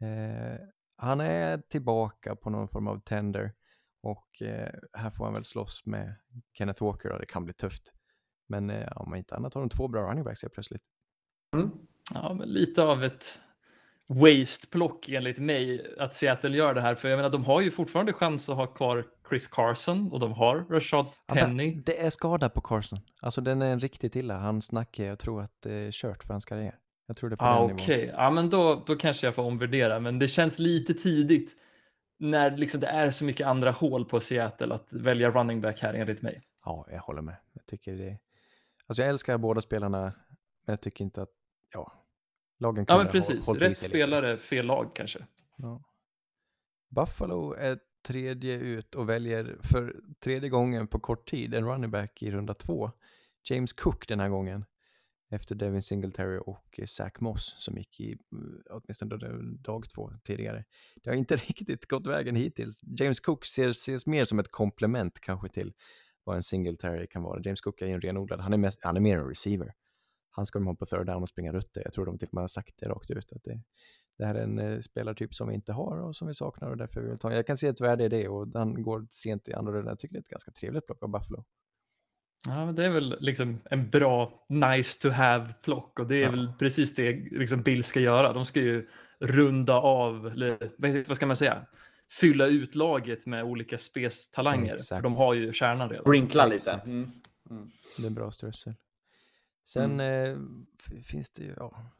Eh, 0.00 0.60
han 0.96 1.20
är 1.20 1.58
tillbaka 1.58 2.36
på 2.36 2.50
någon 2.50 2.68
form 2.68 2.88
av 2.88 3.00
tender 3.00 3.52
och 4.02 4.42
eh, 4.42 4.72
här 4.92 5.10
får 5.10 5.24
han 5.24 5.34
väl 5.34 5.44
slåss 5.44 5.86
med 5.86 6.14
Kenneth 6.58 6.84
Walker 6.84 7.12
och 7.12 7.18
det 7.18 7.26
kan 7.26 7.44
bli 7.44 7.54
tufft. 7.54 7.92
Men 8.48 8.70
eh, 8.70 8.92
om 8.96 9.14
inte 9.14 9.36
annat 9.36 9.54
har 9.54 9.60
de 9.60 9.68
två 9.68 9.88
bra 9.88 10.10
running 10.10 10.24
backs 10.24 10.42
helt 10.42 10.54
plötsligt. 10.54 10.82
Mm. 11.56 11.70
Ja, 12.14 12.34
men 12.34 12.48
lite 12.48 12.82
av 12.82 13.04
ett 13.04 13.24
waste-plock 14.14 15.08
enligt 15.08 15.38
mig 15.38 15.94
att 15.98 16.14
Seattle 16.14 16.56
gör 16.56 16.74
det 16.74 16.80
här. 16.80 16.94
För 16.94 17.08
jag 17.08 17.16
menar, 17.16 17.30
de 17.30 17.44
har 17.44 17.60
ju 17.60 17.70
fortfarande 17.70 18.12
chans 18.12 18.48
att 18.48 18.56
ha 18.56 18.66
kvar 18.66 19.04
Chris 19.28 19.46
Carson 19.48 20.12
och 20.12 20.20
de 20.20 20.32
har 20.32 20.56
Rashad 20.70 21.06
Ja, 21.26 21.34
Penny. 21.34 21.66
men 21.74 21.82
det 21.82 22.00
är 22.00 22.10
skada 22.10 22.48
på 22.48 22.60
Carson. 22.60 22.98
Alltså 23.22 23.40
den 23.40 23.62
är 23.62 23.78
riktigt 23.78 24.16
illa. 24.16 24.36
Han 24.38 24.62
snackar, 24.62 25.04
jag 25.04 25.18
tror 25.18 25.42
att 25.42 25.62
det 25.62 25.72
är 25.72 25.90
kört 25.92 26.24
för 26.24 26.34
hans 26.34 26.44
karriär. 26.44 26.74
Jag 27.06 27.16
tror 27.16 27.30
det 27.30 27.36
på 27.36 27.44
Ja, 27.44 27.52
den 27.62 27.70
ah, 27.70 27.74
okej. 27.82 27.96
nivån. 28.00 28.14
Ja, 28.18 28.30
men 28.30 28.50
då, 28.50 28.82
då 28.86 28.96
kanske 28.96 29.26
jag 29.26 29.34
får 29.34 29.42
omvärdera. 29.42 30.00
Men 30.00 30.18
det 30.18 30.28
känns 30.28 30.58
lite 30.58 30.94
tidigt 30.94 31.56
när 32.18 32.56
liksom 32.56 32.80
det 32.80 32.86
är 32.86 33.10
så 33.10 33.24
mycket 33.24 33.46
andra 33.46 33.70
hål 33.70 34.04
på 34.04 34.20
Seattle 34.20 34.74
att 34.74 34.92
välja 34.92 35.30
running 35.30 35.60
back 35.60 35.80
här 35.80 35.94
enligt 35.94 36.22
mig. 36.22 36.42
Ja, 36.64 36.86
jag 36.90 37.00
håller 37.00 37.22
med. 37.22 37.36
Jag 37.52 37.66
tycker 37.66 37.92
det. 37.94 38.18
Alltså 38.88 39.02
jag 39.02 39.08
älskar 39.10 39.38
båda 39.38 39.60
spelarna, 39.60 40.00
men 40.66 40.72
jag 40.72 40.80
tycker 40.80 41.04
inte 41.04 41.22
att, 41.22 41.28
ja, 41.72 41.92
lagen 42.60 42.84
Ja, 42.88 42.98
men 42.98 43.08
precis. 43.08 43.46
hållit 43.46 43.62
i 43.62 43.68
Rätt 43.68 43.76
spelare, 43.76 44.36
fel 44.36 44.66
lag 44.66 44.90
kanske. 44.94 45.26
Ja. 45.56 45.82
Buffalo 46.90 47.52
är 47.52 47.78
tredje 48.06 48.58
ut 48.58 48.94
och 48.94 49.08
väljer 49.08 49.56
för 49.62 49.96
tredje 50.24 50.48
gången 50.48 50.86
på 50.86 51.00
kort 51.00 51.30
tid 51.30 51.54
en 51.54 51.64
running 51.64 51.90
back 51.90 52.22
i 52.22 52.30
runda 52.30 52.54
två. 52.54 52.90
James 53.50 53.72
Cook 53.72 54.08
den 54.08 54.20
här 54.20 54.28
gången. 54.28 54.64
Efter 55.32 55.54
Devin 55.54 55.82
Singletary 55.82 56.38
och 56.38 56.78
eh, 56.78 56.84
Zach 56.86 57.20
Moss 57.20 57.56
som 57.58 57.76
gick 57.78 58.00
i 58.00 58.18
mm, 58.32 58.62
åtminstone 58.70 59.16
dag 59.58 59.90
två 59.90 60.12
tidigare. 60.24 60.64
Det 61.02 61.10
har 61.10 61.16
inte 61.16 61.36
riktigt 61.48 61.86
gått 61.86 62.06
vägen 62.06 62.36
hittills. 62.36 62.80
James 63.00 63.20
Cook 63.20 63.44
ser, 63.44 63.68
ses 63.68 64.06
mer 64.06 64.24
som 64.24 64.38
ett 64.38 64.50
komplement 64.50 65.20
kanske 65.20 65.48
till 65.48 65.72
vad 66.24 66.36
en 66.36 66.42
Singletary 66.42 67.06
kan 67.06 67.22
vara. 67.22 67.40
James 67.44 67.60
Cook 67.60 67.82
är 67.82 67.86
ju 67.86 67.92
en 67.92 68.00
renodlad, 68.00 68.40
han 68.40 68.52
är, 68.52 68.58
mest, 68.58 68.80
han 68.82 68.96
är 68.96 69.00
mer 69.00 69.18
en 69.18 69.28
receiver. 69.28 69.72
Han 70.30 70.46
ska 70.46 70.58
de 70.58 70.66
ha 70.66 70.74
på 70.74 70.86
third 70.86 71.06
down 71.06 71.22
och 71.22 71.28
springa 71.28 71.52
rutter. 71.52 71.82
Jag 71.84 71.92
tror 71.92 72.06
de 72.06 72.18
till 72.18 72.28
och 72.28 72.34
med 72.34 72.42
har 72.42 72.48
sagt 72.48 72.74
det 72.78 72.88
rakt 72.88 73.10
ut. 73.10 73.32
Att 73.32 73.44
det, 73.44 73.60
det 74.18 74.24
här 74.26 74.34
är 74.34 74.42
en 74.42 74.58
eh, 74.58 74.78
spelartyp 74.80 75.34
som 75.34 75.48
vi 75.48 75.54
inte 75.54 75.72
har 75.72 75.96
och 75.98 76.16
som 76.16 76.28
vi 76.28 76.34
saknar 76.34 76.70
och 76.70 76.76
därför 76.76 77.00
vill 77.00 77.10
vi 77.10 77.18
ta. 77.18 77.32
Jag 77.32 77.46
kan 77.46 77.56
se 77.56 77.66
ett 77.66 77.80
värde 77.80 78.04
i 78.04 78.08
det 78.08 78.28
och 78.28 78.46
han 78.54 78.82
går 78.82 79.06
sent 79.10 79.48
i 79.48 79.52
andra 79.54 79.72
rundan. 79.72 79.88
Jag 79.92 79.98
tycker 79.98 80.12
det 80.14 80.18
är 80.18 80.22
ett 80.22 80.28
ganska 80.28 80.50
trevligt 80.50 80.86
plock 80.86 81.02
av 81.02 81.08
Buffalo. 81.10 81.44
Ja, 82.46 82.66
men 82.66 82.74
det 82.74 82.84
är 82.84 82.90
väl 82.90 83.16
liksom 83.20 83.60
en 83.70 83.90
bra 83.90 84.46
nice 84.48 85.00
to 85.02 85.08
have-plock 85.14 85.98
och 86.00 86.06
det 86.06 86.16
är 86.16 86.20
Ja. 86.22 86.30
väl 86.30 86.52
precis 86.58 86.94
det 86.94 87.12
liksom 87.12 87.62
Bill 87.62 87.84
ska 87.84 88.00
göra. 88.00 88.32
De 88.32 88.44
ska 88.44 88.60
ju 88.60 88.88
runda 89.20 89.74
av, 89.74 90.22
vad- 90.78 91.16
ska 91.16 91.26
man 91.26 91.36
säga, 91.36 91.66
fylla 92.20 92.46
ut 92.46 92.74
laget 92.74 93.26
med 93.26 93.44
olika 93.44 93.78
spestalanger. 93.78 94.76
För 94.88 95.02
de 95.02 95.14
har 95.16 95.34
ju 95.34 95.52
kärnan 95.52 95.88
redan. 95.88 96.04
Brinkla 96.04 96.46
lite. 96.46 96.72
Mm. 96.72 97.10
Mm. 97.50 97.70
Det 97.98 98.02
är 98.02 98.06
en 98.06 98.14
bra 98.14 98.30
strössel. 98.30 98.74
Sen 99.72 100.00
eh, 100.00 100.38
f- 100.78 101.06
finns 101.06 101.30
det 101.30 101.42
ju, 101.44 101.54
ja, 101.56 101.92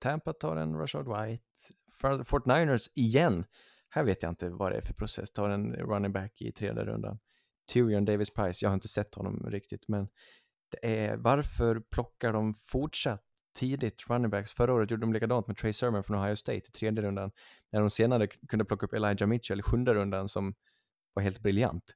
Tampa 0.00 0.32
tar 0.32 0.56
en 0.56 0.74
Rashard 0.78 1.08
White. 1.08 1.44
Fort 2.24 2.46
Niners 2.46 2.88
igen. 2.94 3.44
Här 3.88 4.04
vet 4.04 4.22
jag 4.22 4.32
inte 4.32 4.50
vad 4.50 4.72
det 4.72 4.76
är 4.76 4.80
för 4.82 4.94
process. 4.94 5.30
Tar 5.30 5.50
en 5.50 5.72
running 5.72 6.12
back 6.12 6.42
i 6.42 6.52
tredje 6.52 6.84
rundan. 6.84 7.18
Tyrion 7.72 8.04
Davis 8.04 8.30
Price, 8.34 8.64
jag 8.64 8.70
har 8.70 8.74
inte 8.74 8.88
sett 8.88 9.14
honom 9.14 9.50
riktigt, 9.50 9.88
men 9.88 10.08
det 10.70 10.98
är 10.98 11.16
varför 11.16 11.80
plockar 11.80 12.32
de 12.32 12.54
fortsatt 12.54 13.22
tidigt 13.58 14.10
running 14.10 14.30
backs? 14.30 14.52
Förra 14.52 14.72
året 14.74 14.90
gjorde 14.90 15.00
de 15.00 15.12
likadant 15.12 15.46
med 15.46 15.56
Trey 15.56 15.72
Sermon 15.72 16.04
från 16.04 16.18
Ohio 16.18 16.36
State 16.36 16.58
i 16.58 16.60
tredje 16.60 17.02
rundan, 17.02 17.30
när 17.72 17.80
de 17.80 17.90
senare 17.90 18.26
kunde 18.26 18.64
plocka 18.64 18.86
upp 18.86 18.92
Elijah 18.92 19.26
Mitchell 19.28 19.58
i 19.60 19.62
sjunde 19.62 19.94
rundan 19.94 20.28
som 20.28 20.54
var 21.14 21.22
helt 21.22 21.40
briljant. 21.40 21.94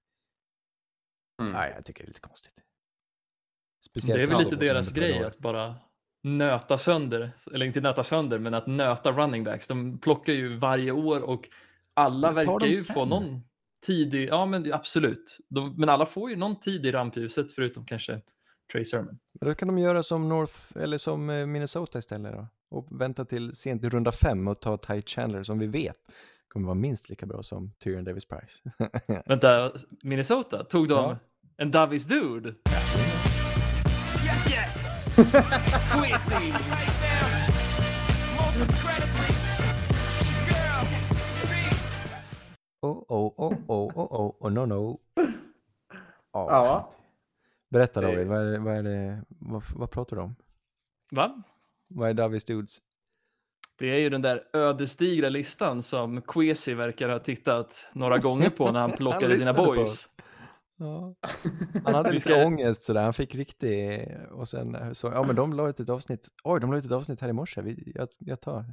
Mm. 1.40 1.52
Nej, 1.52 1.72
jag 1.76 1.84
tycker 1.84 2.02
det 2.02 2.06
är 2.06 2.08
lite 2.08 2.20
konstigt. 2.20 2.52
Det 3.82 4.00
Speciellt 4.00 4.22
är 4.22 4.26
väl 4.26 4.38
lite 4.44 4.56
deras 4.56 4.92
grej 4.92 5.24
att 5.24 5.38
bara 5.38 5.74
nöta 6.22 6.78
sönder, 6.78 7.32
eller 7.52 7.66
inte 7.66 7.80
nöta 7.80 8.04
sönder, 8.04 8.38
men 8.38 8.54
att 8.54 8.66
nöta 8.66 9.12
running 9.12 9.44
backs. 9.44 9.68
De 9.68 9.98
plockar 9.98 10.32
ju 10.32 10.56
varje 10.56 10.92
år 10.92 11.20
och 11.20 11.48
alla 11.94 12.32
verkar 12.32 12.66
ju 12.66 12.74
sen? 12.74 12.94
få 12.94 13.04
någon 13.04 13.40
tid 13.86 14.14
i, 14.14 14.26
ja 14.26 14.46
men 14.46 14.72
absolut. 14.72 15.38
De, 15.48 15.74
men 15.76 15.88
alla 15.88 16.06
får 16.06 16.30
ju 16.30 16.36
någon 16.36 16.60
tid 16.60 16.86
i 16.86 16.92
rampljuset 16.92 17.52
förutom 17.52 17.84
kanske 17.86 18.20
Trey 18.72 18.84
Sermon. 18.84 19.18
Men 19.40 19.48
Då 19.48 19.54
kan 19.54 19.68
de 19.68 19.78
göra 19.78 20.02
som 20.02 20.28
North, 20.28 20.54
eller 20.76 20.98
som 20.98 21.30
eh, 21.30 21.46
Minnesota 21.46 21.98
istället 21.98 22.32
då. 22.32 22.46
Och 22.70 23.00
vänta 23.00 23.24
till 23.24 23.56
sent 23.56 23.84
i 23.84 23.88
runda 23.88 24.12
fem 24.12 24.48
och 24.48 24.60
ta 24.60 24.76
Ty 24.76 25.02
Chandler 25.02 25.42
som 25.42 25.58
vi 25.58 25.66
vet 25.66 25.96
kommer 26.48 26.66
vara 26.66 26.74
minst 26.74 27.08
lika 27.08 27.26
bra 27.26 27.42
som 27.42 27.72
Tyrion 27.84 28.04
Davis 28.04 28.24
Price. 28.28 28.62
Vänta, 29.26 29.72
Minnesota, 30.02 30.64
tog 30.64 30.88
de 30.88 30.94
Ja. 30.94 31.18
en 31.56 31.70
Davis 31.70 32.04
Dude? 32.04 32.48
Yes, 32.48 33.19
yes. 34.50 35.16
Quizzy. 35.92 36.52
Oh, 42.82 43.04
oh, 43.08 43.32
oh, 43.36 43.52
oh, 43.68 43.90
oh, 43.96 44.12
oh, 44.12 44.34
oh, 44.40 44.50
no, 44.50 44.66
no. 44.66 44.98
Ja, 45.16 45.24
Ja. 46.32 46.88
fint. 46.90 47.00
Berätta 47.70 48.00
David, 48.00 48.26
vad, 48.26 48.38
är 48.40 48.52
det, 48.52 48.58
vad, 48.58 48.76
är 48.76 48.82
det, 48.82 49.22
vad, 49.28 49.62
vad 49.74 49.90
pratar 49.90 50.16
du 50.16 50.22
om? 50.22 50.36
Va? 51.10 51.42
Vad 51.88 52.10
är 52.10 52.14
Davis 52.14 52.44
Dudes? 52.44 52.78
Det 53.78 53.86
är 53.90 53.98
ju 53.98 54.10
den 54.10 54.22
där 54.22 54.42
ödesdigra 54.52 55.28
listan 55.28 55.82
som 55.82 56.22
Quesi 56.22 56.74
verkar 56.74 57.08
ha 57.08 57.18
tittat 57.18 57.88
några 57.92 58.18
gånger 58.18 58.50
på 58.50 58.72
när 58.72 58.80
han 58.80 58.92
plockade 58.96 59.20
sina 59.22 59.34
lyssnade 59.34 59.58
på 59.58 59.64
boys. 59.64 59.78
oss. 59.78 60.08
Ja. 60.82 61.14
Han 61.84 61.94
hade 61.94 62.12
lite 62.12 62.20
ska- 62.20 62.46
ångest 62.46 62.82
sådär, 62.82 63.02
han 63.02 63.12
fick 63.12 63.34
riktig, 63.34 64.06
och 64.30 64.48
sen 64.48 64.94
så, 64.94 65.06
ja 65.06 65.22
men 65.22 65.36
de 65.36 65.52
la 65.52 65.68
ut 65.68 65.80
ett 65.80 65.88
avsnitt, 65.88 66.28
oj 66.44 66.60
de 66.60 66.72
la 66.72 66.78
ut 66.78 66.84
ett 66.84 66.92
avsnitt 66.92 67.20
här 67.20 67.28
i 67.28 67.32
morse, 67.32 67.62
Vi, 67.62 67.92
jag, 67.94 68.08
jag 68.18 68.40
tar 68.40 68.64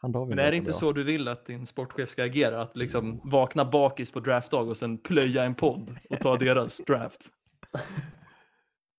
han 0.00 0.12
David. 0.12 0.36
Men 0.36 0.44
är 0.46 0.50
det 0.50 0.56
inte 0.56 0.72
så 0.72 0.92
du 0.92 1.04
vill 1.04 1.28
att 1.28 1.46
din 1.46 1.66
sportchef 1.66 2.08
ska 2.08 2.24
agera? 2.24 2.62
Att 2.62 2.76
liksom 2.76 3.20
vakna 3.24 3.64
bakis 3.64 4.12
på 4.12 4.20
draftdag 4.20 4.60
och 4.60 4.76
sen 4.76 4.98
plöja 4.98 5.44
en 5.44 5.54
podd 5.54 5.96
och 6.10 6.18
ta 6.18 6.36
deras 6.36 6.76
draft? 6.86 7.20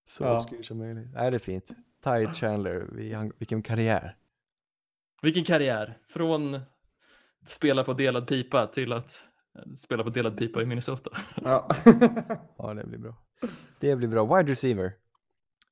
Så 0.06 0.24
Ja. 0.24 0.38
obskyr 0.38 0.62
som 0.62 0.78
möjligt. 0.78 1.08
Nej, 1.14 1.32
det 1.32 1.38
är 1.38 1.40
fint. 1.40 1.68
Ty 2.04 2.28
Chandler, 2.34 2.88
vi, 2.92 3.14
han, 3.14 3.32
vilken 3.38 3.62
karriär. 3.64 4.16
Vilken 5.22 5.44
karriär! 5.44 5.98
Från 6.10 6.60
spela 7.48 7.84
på 7.84 7.94
delad 7.94 8.28
pipa 8.28 8.68
till 8.68 8.94
att 8.94 9.24
spela 9.78 10.04
på 10.04 10.10
delad 10.10 10.38
pipa 10.38 10.62
i 10.62 10.66
Minnesota. 10.66 11.10
Ja. 11.44 11.70
Ja, 12.58 12.74
det 12.74 12.88
blir 12.88 13.00
bra. 13.00 13.16
Det 13.80 13.96
blir 13.96 14.08
bra. 14.08 14.38
Wide 14.38 14.52
receiver. 14.52 14.92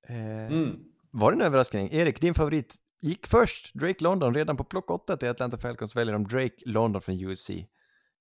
Eh, 0.07 0.47
mm. 0.53 0.79
Var 1.11 1.31
det 1.31 1.35
en 1.37 1.41
överraskning? 1.41 1.89
Erik, 1.91 2.21
din 2.21 2.33
favorit 2.33 2.75
gick 3.01 3.27
först. 3.27 3.73
Drake 3.73 4.03
London, 4.03 4.33
redan 4.33 4.57
på 4.57 4.63
plock 4.63 4.91
8 4.91 5.17
till 5.17 5.29
Atlanta 5.29 5.57
Falcons 5.57 5.95
väljer 5.95 6.13
de 6.13 6.23
Drake 6.27 6.55
London 6.65 7.01
från 7.01 7.19
USC. 7.21 7.51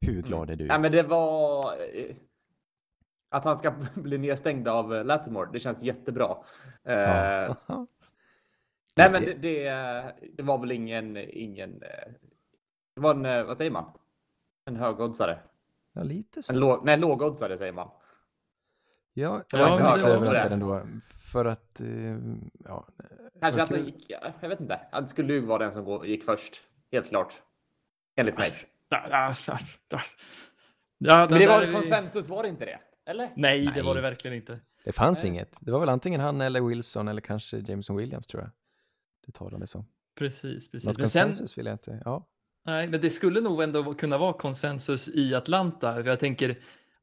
Hur 0.01 0.23
glad 0.23 0.51
är 0.51 0.57
du? 0.57 0.66
Ja, 0.66 0.79
men 0.79 0.92
det 0.92 1.03
var... 1.03 1.73
eh, 1.73 2.16
Att 3.31 3.45
han 3.45 3.57
ska 3.57 3.71
bli 3.95 4.19
nedstängd 4.19 4.69
av 4.69 4.95
eh, 4.95 5.05
Lattimore, 5.05 5.51
det 5.53 5.61
känns 5.61 5.83
jättebra. 5.83 6.37
Eh, 6.85 6.95
Ja. 6.97 7.57
Nej, 8.99 9.11
men 9.11 9.23
det, 9.25 9.35
det, 9.35 9.71
det 10.37 10.42
var 10.42 10.59
väl 10.59 10.73
ingen... 10.73 11.16
ingen 11.16 11.71
eh, 11.83 12.12
det 12.95 13.01
var 13.03 13.14
en, 13.14 13.27
eh, 13.27 13.45
vad 13.45 13.57
säger 13.57 13.71
man? 13.71 13.92
En 14.66 14.76
högoddsare. 14.76 15.38
ja, 15.92 16.02
lite 16.02 16.42
så. 16.42 16.52
En 16.52 16.61
låg, 16.61 16.85
nej, 16.85 16.96
lågoddsare 16.98 17.59
säger 17.59 17.72
man. 17.72 17.90
Ja, 19.14 19.42
jag 19.50 19.61
Ja, 19.61 19.68
var 19.68 19.79
men 19.79 19.98
inte 19.98 20.09
överraskad 20.11 20.50
det. 20.50 20.55
ändå. 20.55 20.83
För 21.33 21.44
att, 21.44 21.81
eh, 21.81 21.87
ja. 22.64 22.88
Kanske 23.40 23.62
att 23.62 23.70
han 23.70 23.85
gick... 23.85 24.05
ja, 24.09 24.18
Jag 24.40 24.48
vet 24.48 24.61
inte. 24.61 24.81
Han 24.92 25.07
skulle 25.07 25.33
ju 25.33 25.40
vara 25.40 25.59
den 25.59 25.72
som 25.72 26.05
gick 26.07 26.24
först. 26.24 26.62
Helt 26.92 27.09
klart. 27.09 27.35
Enligt 28.16 28.38
mig. 28.38 28.46
Ja, 28.88 29.07
ja, 29.11 29.35
ja, 29.46 29.59
ja. 29.90 30.00
Ja, 30.98 31.26
Men 31.31 31.38
det 31.38 31.46
var 31.46 31.70
konsensus, 31.72 32.29
var 32.29 32.42
det 32.42 32.48
inte 32.48 32.64
det? 32.64 32.79
Eller? 33.07 33.33
Nej, 33.37 33.70
det 33.74 33.83
var 33.83 33.94
det 33.94 34.00
verkligen 34.00 34.37
inte. 34.37 34.61
Det 34.85 34.92
fanns 34.92 35.22
Nej. 35.22 35.31
inget. 35.33 35.57
Det 35.61 35.70
var 35.72 35.81
väl 35.81 35.88
antingen 35.88 36.20
han 36.20 36.40
eller 36.40 36.61
Wilson 36.61 37.09
eller 37.09 37.20
kanske 37.20 37.59
Jameson 37.59 37.96
Williams 37.96 38.26
tror 38.26 38.42
jag. 38.42 38.50
Det 39.26 39.33
talades 39.33 39.74
om. 39.74 39.87
Precis, 40.18 40.70
precis. 40.70 40.87
Något 40.87 40.98
Men 40.98 41.09
sen, 41.09 41.22
konsensus 41.22 41.59
vill 41.59 41.66
jag 41.66 41.74
inte. 41.74 42.02
Ja 42.05 42.26
nej, 42.66 42.88
men 42.88 43.00
det 43.00 43.11
skulle 43.11 43.40
nog 43.40 43.62
ändå 43.62 43.94
kunna 43.94 44.18
vara 44.18 44.33
konsensus 44.33 45.09
i 45.09 45.35
Atlanta. 45.35 45.94
För 45.94 46.05
jag 46.05 46.20
tänker, 46.20 46.59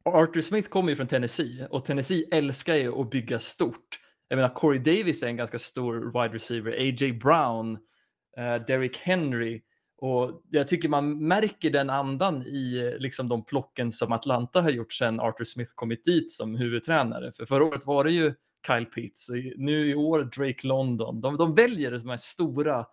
Arthur 0.06 0.42
Smith 0.42 0.70
kommer 0.70 0.90
ju 0.90 0.96
från 0.96 1.08
Tennessee 1.08 1.68
och 1.70 1.86
Tennessee 1.86 2.28
älskar 2.32 2.76
ju 2.76 3.02
att 3.02 3.10
bygga 3.10 3.40
stort. 3.40 4.00
Jag 4.28 4.36
menar, 4.36 4.50
Corey 4.50 4.80
Davis 4.80 5.24
är 5.24 5.28
en 5.28 5.38
ganska 5.38 5.60
stor 5.60 6.22
wide 6.22 6.36
receiver, 6.36 6.72
A.J. 6.72 7.12
Brown, 7.12 7.72
uh, 7.72 8.66
Derrick 8.68 8.98
Henry. 8.98 9.62
Och 9.98 10.42
jag 10.50 10.68
tycker 10.68 10.90
man 10.90 11.28
märker 11.28 11.70
den 11.70 11.90
andan 11.90 12.42
i 12.42 12.96
liksom 13.00 13.28
de 13.28 13.46
plocken 13.46 13.92
som 13.92 14.12
Atlanta 14.12 14.62
har 14.62 14.70
gjort 14.70 14.94
sedan 14.94 15.20
Arthur 15.20 15.44
Smith 15.44 15.72
kommit 15.76 16.06
dit 16.06 16.32
som 16.32 16.56
huvudtränare. 16.56 17.32
För 17.32 17.46
förra 17.46 17.64
året 17.64 17.86
var 17.86 18.04
det 18.04 18.12
ju 18.12 18.34
Kyle 18.68 18.86
Pitts, 18.86 19.30
nu 19.58 19.90
i 19.90 19.96
år 19.96 20.24
Drake 20.24 20.68
London. 20.68 21.22
De, 21.22 21.38
de 21.38 21.56
väljer 21.56 21.92
de 21.92 22.10
här 22.10 22.18
stora 22.18 22.86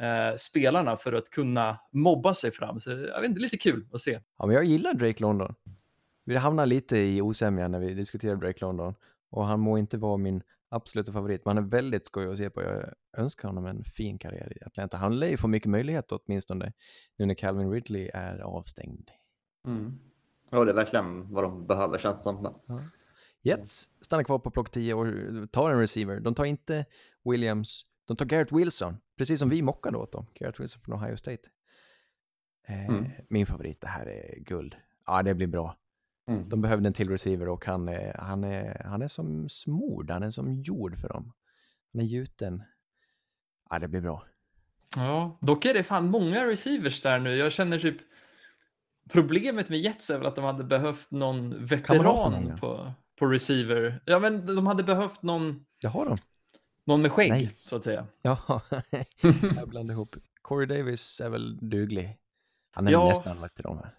eh, 0.00 0.36
spelarna 0.36 0.96
för 0.96 1.12
att 1.12 1.30
kunna 1.30 1.78
mobba 1.92 2.34
sig 2.34 2.52
fram. 2.52 2.80
Så 2.80 2.90
jag 2.90 3.20
vet 3.20 3.28
inte, 3.28 3.40
lite 3.40 3.58
kul 3.58 3.86
att 3.92 4.00
se. 4.00 4.20
ja, 4.38 4.46
men 4.46 4.54
jag 4.54 4.64
gillar 4.64 4.94
Drake 4.94 5.22
London. 5.22 5.54
Vi 6.24 6.36
hamnar 6.36 6.66
lite 6.66 6.98
i 6.98 7.22
osämja 7.22 7.68
när 7.68 7.80
vi 7.80 7.94
diskuterar 7.94 8.36
Drake 8.36 8.64
London. 8.64 8.94
Och 9.30 9.44
han 9.44 9.60
må 9.60 9.78
inte 9.78 9.98
vara 9.98 10.16
min 10.16 10.42
absoluta 10.68 11.12
favorit, 11.12 11.44
men 11.44 11.56
han 11.56 11.64
är 11.64 11.68
väldigt 11.68 12.06
skoj 12.06 12.30
att 12.30 12.38
se 12.38 12.50
på. 12.50 12.62
Jag 12.62 12.84
önskar 13.16 13.48
honom 13.48 13.66
en 13.66 13.84
fin 13.84 14.18
karriär 14.18 14.58
i 14.60 14.64
Atlanta. 14.64 14.96
Han 14.96 15.18
lär 15.18 15.28
ju 15.28 15.36
få 15.36 15.48
mycket 15.48 15.70
möjlighet 15.70 16.12
åtminstone 16.12 16.72
nu 17.16 17.26
när 17.26 17.34
Calvin 17.34 17.70
Ridley 17.70 18.10
är 18.14 18.38
avstängd. 18.38 19.10
Mm. 19.66 19.98
Ja, 20.50 20.64
det 20.64 20.70
är 20.70 20.74
verkligen 20.74 21.32
vad 21.32 21.44
de 21.44 21.66
behöver 21.66 21.98
känns 21.98 22.18
det 22.18 22.22
som. 22.22 22.54
Jets 23.42 23.90
stannar 24.00 24.24
kvar 24.24 24.38
på 24.38 24.50
plock 24.50 24.70
10 24.70 24.94
och 24.94 25.06
tar 25.50 25.70
en 25.70 25.78
receiver. 25.78 26.20
De 26.20 26.34
tar 26.34 26.44
inte 26.44 26.84
Williams, 27.24 27.84
de 28.06 28.16
tar 28.16 28.26
Garrett 28.26 28.52
Wilson, 28.52 28.96
precis 29.18 29.38
som 29.38 29.48
vi 29.48 29.62
mockade 29.62 29.96
åt 29.98 30.12
dem. 30.12 30.26
Garrett 30.34 30.60
Wilson 30.60 30.82
från 30.82 30.94
Ohio 30.94 31.16
State. 31.16 31.42
Eh, 32.68 32.86
Mm. 32.88 33.10
Min 33.28 33.46
favorit, 33.46 33.80
det 33.80 33.88
här 33.88 34.06
är 34.06 34.38
guld. 34.40 34.76
Ja, 35.06 35.22
det 35.22 35.34
blir 35.34 35.46
bra. 35.46 35.76
Mm. 36.28 36.48
De 36.48 36.60
behövde 36.60 36.86
en 36.88 36.92
till 36.92 37.10
receiver 37.10 37.48
och 37.48 37.66
han 37.66 37.88
är, 37.88 38.16
han 38.18 38.44
är, 38.44 38.82
han 38.84 39.02
är 39.02 39.08
som 39.08 39.48
smord, 39.48 40.10
han 40.10 40.22
är 40.22 40.30
som 40.30 40.54
jord 40.54 40.98
för 40.98 41.08
dem. 41.08 41.32
Han 41.92 42.02
är 42.02 42.06
gjuten. 42.06 42.62
Ja, 43.70 43.78
det 43.78 43.88
blir 43.88 44.00
bra. 44.00 44.22
Ja, 44.96 45.38
dock 45.40 45.64
är 45.64 45.74
det 45.74 45.82
fan 45.82 46.10
många 46.10 46.46
receivers 46.46 47.02
där 47.02 47.18
nu. 47.18 47.36
Jag 47.36 47.52
känner 47.52 47.78
typ 47.78 47.96
problemet 49.10 49.68
med 49.68 49.78
Jets 49.80 50.10
är 50.10 50.18
väl 50.18 50.26
att 50.26 50.36
de 50.36 50.44
hade 50.44 50.64
behövt 50.64 51.10
någon 51.10 51.66
veteran 51.66 52.58
på, 52.60 52.92
på 53.18 53.26
receiver. 53.26 54.02
Ja, 54.04 54.18
men 54.18 54.46
de 54.46 54.66
hade 54.66 54.82
behövt 54.82 55.22
någon, 55.22 55.66
Det 55.80 55.88
har 55.88 56.04
de. 56.06 56.16
Någon 56.86 57.02
med 57.02 57.12
skägg 57.12 57.30
Nej. 57.30 57.52
så 57.56 57.76
att 57.76 57.84
säga. 57.84 58.06
Ja, 58.22 58.38
jag 59.56 59.68
blandar 59.68 59.94
ihop. 59.94 60.16
Corey 60.42 60.66
Davis 60.66 61.20
är 61.20 61.28
väl 61.28 61.56
duglig. 61.70 62.16
Han 62.72 62.86
är 62.86 62.92
Ja. 62.92 63.08
nästan 63.08 63.40
lagt 63.40 63.54
till 63.54 63.62
dem 63.64 63.78
här. 63.78 63.90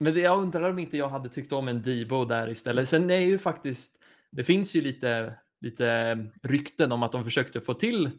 Men 0.00 0.14
det, 0.14 0.20
jag 0.20 0.38
undrar 0.38 0.70
om 0.70 0.78
inte 0.78 0.96
jag 0.96 1.08
hade 1.08 1.28
tyckt 1.28 1.52
om 1.52 1.68
en 1.68 1.82
Debo 1.82 2.24
där 2.24 2.50
istället. 2.50 2.88
Sen 2.88 3.10
är 3.10 3.20
ju 3.20 3.38
faktiskt, 3.38 3.96
det 4.30 4.44
finns 4.44 4.74
ju 4.74 4.80
lite, 4.80 5.34
lite 5.60 6.18
rykten 6.42 6.92
om 6.92 7.02
att 7.02 7.12
de 7.12 7.24
försökte 7.24 7.60
få 7.60 7.74
till 7.74 8.10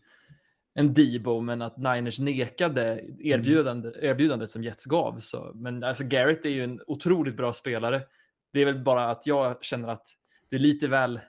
en 0.73 0.93
Debo, 0.93 1.41
men 1.41 1.61
att 1.61 1.77
Niners 1.77 2.19
nekade 2.19 3.01
erbjudande, 3.19 3.91
erbjudandet 4.01 4.49
som 4.51 4.63
Jets 4.63 4.85
gav. 4.85 5.19
Så, 5.19 5.51
men 5.55 5.83
alltså 5.83 6.03
Garrett 6.03 6.45
är 6.45 6.49
ju 6.49 6.63
en 6.63 6.81
otroligt 6.87 7.37
bra 7.37 7.53
spelare. 7.53 8.01
Det 8.53 8.61
är 8.61 8.65
väl 8.65 8.83
bara 8.83 9.11
att 9.11 9.27
jag 9.27 9.63
känner 9.63 9.87
att 9.87 10.07
det 10.49 10.55
är 10.55 10.59
lite 10.59 10.87
väl 10.87 11.19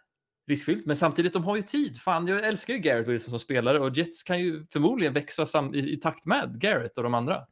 riskfyllt, 0.51 0.87
men 0.87 0.97
samtidigt 0.97 1.33
de 1.33 1.45
har 1.45 1.57
ju 1.57 1.63
tid. 1.63 1.97
Fan, 2.01 2.27
jag 2.27 2.45
älskar 2.45 2.75
ju 2.75 2.81
Garrett 2.81 3.09
Wilson 3.09 3.31
som 3.31 3.39
spelare 3.39 3.79
och 3.79 3.97
Jets 3.97 4.23
kan 4.23 4.41
ju 4.41 4.67
förmodligen 4.73 5.15
växa 5.15 5.47
sam- 5.47 5.75
i, 5.75 5.93
i 5.93 5.97
takt 5.97 6.27
med 6.27 6.61
Garrett 6.61 6.97
och 6.99 7.03
de 7.05 7.15
andra. 7.15 7.47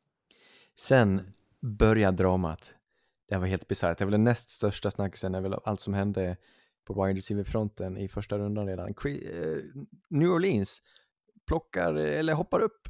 Sen 0.79 1.33
börjar 1.61 2.13
dramat. 2.13 2.75
Det 3.29 3.37
var 3.37 3.47
helt 3.47 3.69
bisarrt. 3.69 3.99
Det 3.99 4.03
är 4.05 4.07
väl 4.07 4.13
den 4.13 4.25
näst 4.25 4.51
största 4.51 4.91
snackisen, 4.91 5.35
är 5.35 5.41
väl 5.41 5.55
allt 5.65 5.81
som 5.81 5.95
hände 5.95 6.37
på 6.85 7.05
wide 7.05 7.19
receiver-fronten 7.19 7.97
i 7.97 8.09
första 8.09 8.39
rundan 8.39 8.67
redan. 8.67 8.89
Eh, 8.89 8.95
New 10.11 10.31
Orleans 10.31 10.83
plockar, 11.47 11.95
eller 11.95 12.33
hoppar 12.35 12.61
upp 12.61 12.89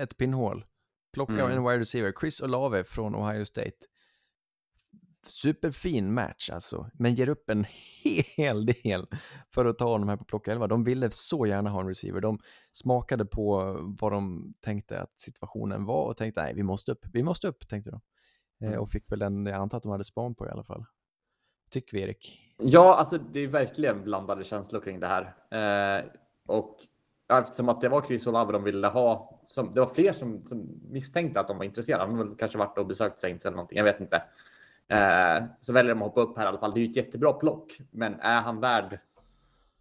ett 0.00 0.16
pinnhål. 0.16 0.64
Plockar 1.12 1.34
Mm. 1.34 1.50
en 1.52 1.64
wide 1.64 1.78
receiver, 1.78 2.12
Chris 2.20 2.40
Olave 2.42 2.84
från 2.84 3.14
Ohio 3.14 3.44
State. 3.44 3.76
Superfin 5.28 6.14
match 6.14 6.50
alltså, 6.50 6.90
men 6.94 7.14
ger 7.14 7.28
upp 7.28 7.50
en 7.50 7.64
hel 8.36 8.66
del 8.66 9.06
för 9.54 9.64
att 9.64 9.78
ta 9.78 9.88
honom 9.88 10.08
här 10.08 10.16
på 10.16 10.24
plock 10.24 10.48
11. 10.48 10.66
De 10.66 10.84
ville 10.84 11.10
så 11.10 11.46
gärna 11.46 11.70
ha 11.70 11.80
en 11.80 11.88
receiver. 11.88 12.20
De 12.20 12.38
smakade 12.72 13.24
på 13.24 13.76
vad 14.00 14.12
de 14.12 14.54
tänkte 14.60 15.00
att 15.00 15.20
situationen 15.20 15.84
var 15.84 16.04
och 16.04 16.16
tänkte 16.16 16.42
nej, 16.42 16.54
vi 16.54 16.62
måste 16.62 16.92
upp, 16.92 17.06
vi 17.12 17.22
måste 17.22 17.48
upp, 17.48 17.68
tänkte 17.68 17.90
de. 17.90 17.96
Eh, 17.96 18.68
Mm. 18.68 18.80
och 18.80 18.90
fick 18.90 19.12
väl 19.12 19.18
den, 19.18 19.46
jag 19.46 19.56
antar 19.56 19.76
att 19.76 19.82
de 19.82 19.92
hade 19.92 20.04
span 20.04 20.34
på 20.34 20.46
i 20.46 20.50
alla 20.50 20.64
fall. 20.64 20.84
Tycker 21.70 21.96
vi 21.96 22.02
Erik? 22.02 22.40
Ja, 22.58 22.94
alltså 22.94 23.18
det 23.18 23.40
är 23.40 23.48
verkligen 23.48 24.04
blandade 24.04 24.44
känslor 24.44 24.80
kring 24.80 25.00
det 25.00 25.06
här. 25.06 25.34
Eh, 25.98 26.04
och 26.46 26.76
eftersom 27.32 27.68
att 27.68 27.80
det 27.80 27.88
var 27.88 28.02
Chris 28.02 28.26
Olave 28.26 28.52
de 28.52 28.64
ville 28.64 28.86
ha, 28.86 29.40
som, 29.44 29.70
det 29.72 29.80
var 29.80 29.86
fler 29.86 30.12
som, 30.12 30.44
som 30.44 30.80
misstänkte 30.90 31.40
att 31.40 31.48
de 31.48 31.58
var 31.58 31.64
intresserade. 31.64 32.16
De 32.16 32.36
kanske 32.36 32.58
varit 32.58 32.78
och 32.78 32.86
besökt 32.86 33.18
Saints 33.20 33.46
eller 33.46 33.56
någonting, 33.56 33.78
jag 33.78 33.84
vet 33.84 34.00
inte. 34.00 34.22
Eh, 34.88 35.44
så 35.60 35.72
väljer 35.72 35.94
de 35.94 36.02
att 36.02 36.08
hoppa 36.08 36.20
upp 36.20 36.36
här 36.36 36.44
i 36.44 36.48
alla 36.48 36.58
fall. 36.58 36.74
Det 36.74 36.80
är 36.80 36.82
ju 36.82 36.90
ett 36.90 36.96
jättebra 36.96 37.32
plock, 37.32 37.78
men 37.90 38.20
är 38.20 38.40
han 38.40 38.60
värd, 38.60 38.98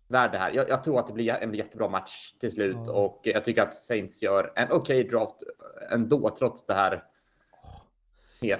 värd 0.07 0.31
det 0.31 0.37
här? 0.37 0.51
Jag, 0.51 0.69
jag 0.69 0.83
tror 0.83 0.99
att 0.99 1.07
det 1.07 1.13
blir 1.13 1.33
en 1.33 1.53
jättebra 1.53 1.89
match 1.89 2.31
till 2.39 2.51
slut 2.51 2.77
Ja. 2.85 2.91
och 2.91 3.19
jag 3.23 3.45
tycker 3.45 3.61
att 3.61 3.75
Saints 3.75 4.21
gör 4.23 4.51
en 4.55 4.71
okej 4.71 5.03
draft 5.03 5.35
ändå, 5.91 6.35
trots 6.39 6.65
det 6.65 6.73
här. 6.73 7.03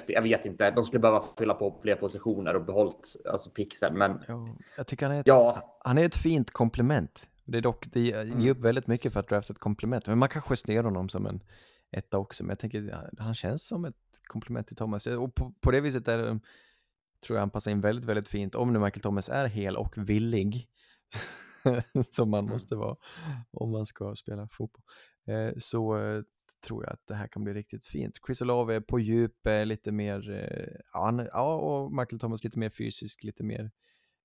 Jag 0.08 0.22
vet 0.22 0.46
inte, 0.46 0.72
de 0.72 0.84
skulle 0.84 1.00
behöva 1.00 1.24
fylla 1.38 1.54
på 1.54 1.80
fler 1.82 1.96
positioner 1.96 2.56
och 2.56 2.66
behållt 2.66 3.16
alltså 3.32 3.50
pixel, 3.50 3.94
men 3.94 4.24
Ja, 4.28 4.48
jag 4.78 4.88
tycker 4.88 5.06
han 5.06 5.16
är 5.16 5.20
ett, 5.20 5.28
Ja. 5.28 5.78
han 5.84 5.98
är 5.98 6.06
ett 6.06 6.16
fint 6.16 6.52
komplement. 6.52 7.28
Det 7.46 7.58
är 7.58 7.62
dock, 7.62 7.86
det 7.94 8.00
ger 8.00 8.22
Mm. 8.22 8.50
upp 8.52 8.58
väldigt 8.58 8.88
mycket 8.88 9.14
för 9.14 9.20
att 9.20 9.28
drafta 9.28 9.54
ett 9.54 9.60
komplement. 9.60 10.08
Men 10.08 10.18
man 10.18 10.30
kan 10.30 10.42
justera 10.50 10.84
honom 10.84 11.10
som 11.10 11.26
en 11.26 11.40
etta 11.94 12.18
också. 12.18 12.44
Men 12.44 12.50
jag 12.50 12.60
tänker, 12.60 13.10
han 13.18 13.34
känns 13.36 13.68
som 13.68 13.86
ett 13.86 13.96
komplement 14.28 14.68
till 14.68 14.76
Thomas. 14.76 15.08
Och 15.08 15.36
på, 15.36 15.54
på 15.62 15.72
det 15.72 15.82
viset 15.82 16.08
är 16.08 16.18
det, 16.18 16.40
tror 17.26 17.38
jag 17.38 17.42
han 17.42 17.50
passar 17.50 17.72
in 17.72 17.82
väldigt, 17.82 18.06
väldigt 18.06 18.28
fint. 18.28 18.56
Om 18.56 18.74
nu 18.74 18.80
Michael 18.80 19.02
Thomas 19.02 19.30
är 19.30 19.46
hel 19.48 19.78
och 19.78 19.98
villig, 19.98 20.68
som 22.12 22.30
man 22.30 22.40
Mm. 22.40 22.52
måste 22.52 22.76
vara 22.76 22.96
om 23.52 23.72
man 23.72 23.86
ska 23.86 24.16
spela 24.16 24.48
fotboll, 24.48 24.84
eh, 25.28 25.54
så 25.58 25.98
eh, 25.98 26.22
tror 26.68 26.84
jag 26.84 26.94
att 26.94 27.08
det 27.08 27.16
här 27.16 27.28
kan 27.28 27.44
bli 27.44 27.54
riktigt 27.54 27.86
fint. 27.86 28.20
Chris 28.28 28.42
Olave 28.42 28.82
på 28.82 29.00
djup, 29.00 29.48
lite 29.66 29.92
mer, 29.92 30.30
eh, 30.32 30.74
ja, 30.94 31.06
han, 31.06 31.28
ja, 31.34 31.56
och 31.56 31.92
Michael 31.92 32.20
Thomas 32.20 32.44
lite 32.44 32.60
mer 32.60 32.70
fysisk, 32.70 33.24
lite 33.24 33.44
mer 33.44 33.72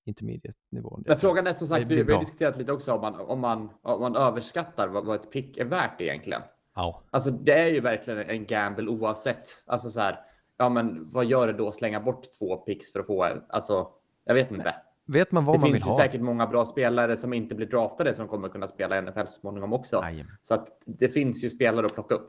intermediate 0.07 0.59
nivå. 0.71 1.01
Men 1.07 1.17
frågan 1.17 1.47
är 1.47 1.53
som 1.53 1.67
sagt, 1.67 1.91
vi, 1.91 2.03
vi 2.03 2.13
har 2.13 2.21
diskuterat 2.21 2.57
lite 2.57 2.73
också 2.73 2.93
om 2.93 3.01
man, 3.01 3.15
om 3.15 3.41
man, 3.41 3.71
om 3.83 4.01
man 4.01 4.17
överskattar 4.17 4.89
vad, 4.89 5.07
vad 5.07 5.17
ett 5.21 5.33
pick 5.33 5.59
är 5.59 5.65
värt 5.65 6.01
egentligen. 6.01 6.43
Ja. 6.79 7.03
Alltså 7.11 7.31
det 7.31 7.53
är 7.53 7.67
ju 7.69 7.81
verkligen 7.81 8.19
en 8.31 8.47
gamble 8.47 8.89
oavsett. 8.91 9.49
Alltså 9.67 9.89
så 9.91 10.01
här, 10.01 10.21
ja 10.59 10.69
men 10.69 11.09
vad 11.09 11.25
gör 11.25 11.47
det 11.47 11.53
då 11.53 11.69
att 11.69 11.75
slänga 11.75 12.01
bort 12.01 12.23
två 12.39 12.57
picks 12.57 12.93
för 12.93 13.01
att 13.01 13.07
få 13.07 13.25
en, 13.25 13.43
alltså 13.49 13.89
jag 14.25 14.35
vet 14.35 14.51
inte. 14.51 14.75
Vet 15.07 15.33
man 15.33 15.45
vad 15.45 15.55
Det 15.55 15.59
man 15.59 15.65
vill 15.65 15.75
finns 15.75 15.87
ju 15.87 15.91
ha? 15.91 15.97
säkert 15.99 16.21
många 16.21 16.47
bra 16.47 16.65
spelare 16.65 17.17
som 17.17 17.33
inte 17.33 17.55
blir 17.55 17.67
draftade 17.67 18.15
som 18.15 18.29
kommer 18.29 18.49
kunna 18.49 18.67
spela 18.67 18.99
i 18.99 19.03
NFL 19.03 19.21
så 19.27 19.41
småningom 19.41 19.73
också. 19.73 20.01
Jajamän. 20.05 20.37
Så 20.43 20.55
att 20.55 20.67
det 20.87 21.09
finns 21.09 21.45
ju 21.45 21.51
spelare 21.51 21.87
att 21.87 21.95
plocka 21.95 22.15
upp. 22.15 22.29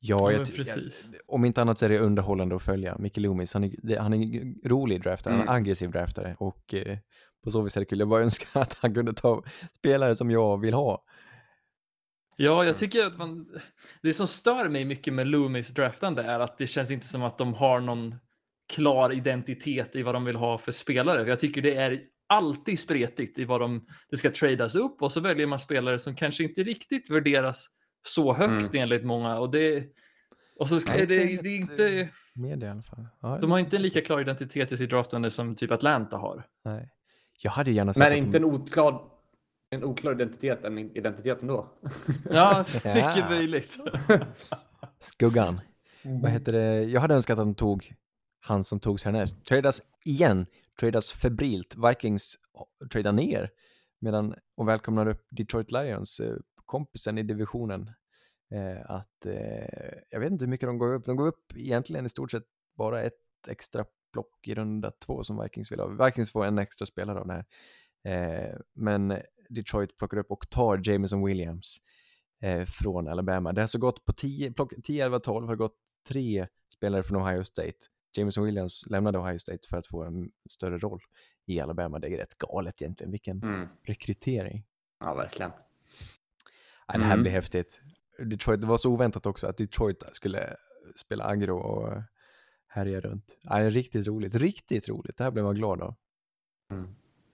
Ja, 0.00 0.16
Ja, 0.20 0.32
jag 0.32 0.54
precis. 0.56 1.08
jag- 1.12 1.20
om 1.34 1.44
inte 1.44 1.60
annat 1.62 1.78
så 1.78 1.84
är 1.84 1.88
det 1.88 1.98
underhållande 1.98 2.56
att 2.56 2.62
följa. 2.62 2.96
Micke 2.98 3.16
Loomis, 3.16 3.54
han 3.54 3.64
är, 3.64 3.98
han 3.98 4.14
är 4.14 4.68
rolig 4.68 5.02
draftare, 5.02 5.32
han 5.32 5.40
är 5.40 5.44
Mm. 5.46 5.54
aggressiv 5.56 5.90
draftare 5.90 6.36
och 6.38 6.74
eh, 6.74 6.98
på 7.44 7.50
så 7.50 7.60
vis 7.62 7.76
är 7.76 7.80
det 7.80 7.84
kul. 7.84 7.98
Jag 7.98 8.08
bara 8.08 8.22
önskar 8.22 8.60
att 8.60 8.74
han 8.74 8.94
kunde 8.94 9.12
ta 9.12 9.42
spelare 9.72 10.14
som 10.14 10.30
jag 10.30 10.60
vill 10.60 10.74
ha. 10.74 11.02
Ja, 12.36 12.64
jag 12.64 12.76
tycker 12.76 13.04
att 13.06 13.18
man... 13.18 13.46
Det 14.02 14.12
som 14.12 14.26
stör 14.26 14.68
mig 14.68 14.84
mycket 14.84 15.14
med 15.14 15.26
Loomis 15.26 15.68
draftande 15.74 16.22
är 16.22 16.40
att 16.40 16.58
det 16.58 16.66
känns 16.66 16.90
inte 16.90 17.06
som 17.06 17.22
att 17.22 17.38
de 17.38 17.54
har 17.54 17.80
någon 17.80 18.14
klar 18.68 19.12
identitet 19.12 19.96
i 19.96 20.02
vad 20.02 20.14
de 20.14 20.24
vill 20.24 20.36
ha 20.36 20.58
för 20.58 20.72
spelare. 20.72 21.28
Jag 21.28 21.40
tycker 21.40 21.62
det 21.62 21.74
är 21.76 22.00
alltid 22.28 22.78
spretigt 22.78 23.38
i 23.38 23.44
vad 23.44 23.60
de... 23.60 23.86
Det 24.10 24.16
ska 24.16 24.30
tradas 24.30 24.74
upp 24.74 25.02
och 25.02 25.12
så 25.12 25.20
väljer 25.20 25.46
man 25.46 25.58
spelare 25.58 25.98
som 25.98 26.16
kanske 26.16 26.44
inte 26.44 26.62
riktigt 26.62 27.10
värderas 27.10 27.66
så 28.06 28.32
högt 28.34 28.64
Mm. 28.64 28.82
enligt 28.82 29.04
många. 29.04 29.38
Och 29.38 29.50
det... 29.50 29.84
Och 30.58 30.68
så 30.68 30.80
ska, 30.80 30.92
Nej, 30.92 31.06
det, 31.06 31.06
det 31.06 31.22
är 31.22 31.42
det, 31.42 31.48
är 31.48 31.62
ett, 31.62 31.70
inte... 31.70 32.00
eh, 32.00 32.06
Media 32.34 32.68
i 32.68 32.70
alla 32.72 32.82
fall. 32.82 33.06
Ja, 33.20 33.38
De 33.40 33.50
har 33.50 33.58
inte 33.58 33.76
en 33.76 33.82
lika 33.82 34.00
klar 34.00 34.20
identitet 34.20 34.72
i 34.72 34.76
sitt 34.76 34.90
draftande 34.90 35.30
som 35.30 35.54
typ 35.54 35.70
Atlanta 35.70 36.16
har. 36.16 36.46
nej. 36.64 36.90
Jag 37.42 37.50
hade 37.50 37.70
gärna 37.72 37.92
sett 37.92 37.98
Men 38.00 38.12
att 38.12 38.18
inte 38.24 38.38
de... 38.38 38.44
en 38.44 38.50
oklar, 38.54 39.04
en 39.70 39.84
oklar 39.84 40.12
identitet, 40.12 40.64
en 40.64 40.78
identitet 40.78 41.42
ändå. 41.42 41.72
Ja, 42.30 42.64
Ja. 42.84 42.94
mycket 42.94 43.30
möjligt. 43.30 43.76
Skuggan. 44.98 45.60
Vad 46.22 46.30
heter 46.30 46.52
det? 46.52 46.82
Jag 46.84 47.00
hade 47.00 47.14
önskat 47.14 47.38
att 47.38 47.44
de 47.44 47.54
tog 47.54 47.94
han 48.40 48.64
som 48.64 48.80
togs 48.80 49.04
härnäst. 49.04 49.44
Tradas 49.46 49.82
igen, 50.04 50.46
tradas 50.80 51.12
febrilt. 51.12 51.74
Vikings 51.90 52.36
tradar 52.92 53.12
ner 53.12 53.50
medan 54.00 54.34
och 54.56 54.68
välkomnar 54.68 55.08
upp 55.08 55.26
Detroit 55.30 55.72
Lions, 55.72 56.20
eh, 56.20 56.36
kompisen 56.66 57.18
i 57.18 57.22
divisionen. 57.22 57.90
Eh, 58.54 58.90
att 58.90 59.26
eh, 59.26 59.98
jag 60.10 60.20
vet 60.20 60.30
inte 60.32 60.44
hur 60.44 60.50
mycket 60.50 60.68
de 60.68 60.78
går 60.78 60.94
upp. 60.94 61.04
De 61.04 61.16
går 61.16 61.26
upp 61.26 61.52
egentligen 61.56 62.06
i 62.06 62.08
stort 62.08 62.30
sett 62.30 62.44
bara 62.76 63.02
ett 63.02 63.12
extra 63.48 63.84
plock 64.12 64.48
i 64.48 64.54
runda 64.54 64.90
två 64.90 65.22
som 65.22 65.42
Vikings 65.42 65.72
vill 65.72 65.80
ha. 65.80 66.04
Vikings 66.06 66.32
får 66.32 66.44
en 66.44 66.58
extra 66.58 66.86
spelare 66.86 67.20
av 67.20 67.26
det 67.26 67.32
här. 67.32 67.44
Eh, 68.04 68.56
men 68.74 69.10
Detroit 69.48 69.96
plockar 69.98 70.16
upp 70.18 70.30
och 70.30 70.50
tar 70.50 70.80
Jameson 70.90 71.24
Williams 71.24 71.76
eh, 72.42 72.64
från 72.64 73.08
Alabama. 73.08 73.52
Det 73.52 73.62
har 73.62 73.66
så 73.66 73.78
gått 73.78 74.04
på 74.04 74.12
10, 74.12 74.52
plock, 74.52 74.72
10 74.84 75.04
11, 75.04 75.20
12 75.20 75.46
har 75.46 75.52
det 75.54 75.58
gått 75.58 75.76
tre 76.08 76.46
spelare 76.74 77.02
från 77.02 77.22
Ohio 77.22 77.44
State. 77.44 77.76
Jameson 78.16 78.44
Williams 78.44 78.84
lämnade 78.86 79.18
Ohio 79.18 79.38
State 79.38 79.68
för 79.68 79.76
att 79.76 79.86
få 79.86 80.04
en 80.04 80.30
större 80.50 80.78
roll 80.78 81.00
i 81.46 81.60
Alabama. 81.60 81.98
Det 81.98 82.08
är 82.08 82.16
rätt 82.16 82.38
galet 82.38 82.82
egentligen, 82.82 83.10
vilken 83.10 83.42
Mm. 83.42 83.68
rekrytering. 83.82 84.64
Ja, 85.00 85.14
verkligen. 85.14 85.50
Ja, 86.88 86.98
det 86.98 87.04
här 87.04 87.12
Mm. 87.12 87.22
blir 87.22 87.32
häftigt. 87.32 87.80
Detroit, 88.18 88.60
det 88.60 88.66
var 88.66 88.76
så 88.76 88.90
oväntat 88.92 89.26
också 89.26 89.46
att 89.46 89.56
Detroit 89.56 90.02
skulle 90.12 90.56
spela 90.94 91.24
aggro 91.24 91.56
och 91.58 92.02
härja 92.68 93.00
runt. 93.00 93.38
Ja, 93.42 93.70
riktigt 93.70 94.06
roligt, 94.06 94.34
riktigt 94.34 94.88
roligt. 94.88 95.16
Det 95.16 95.24
här 95.24 95.30
blev 95.30 95.44
man 95.44 95.54
glad 95.54 95.82
av. 95.82 95.94
Ja, 96.68 96.84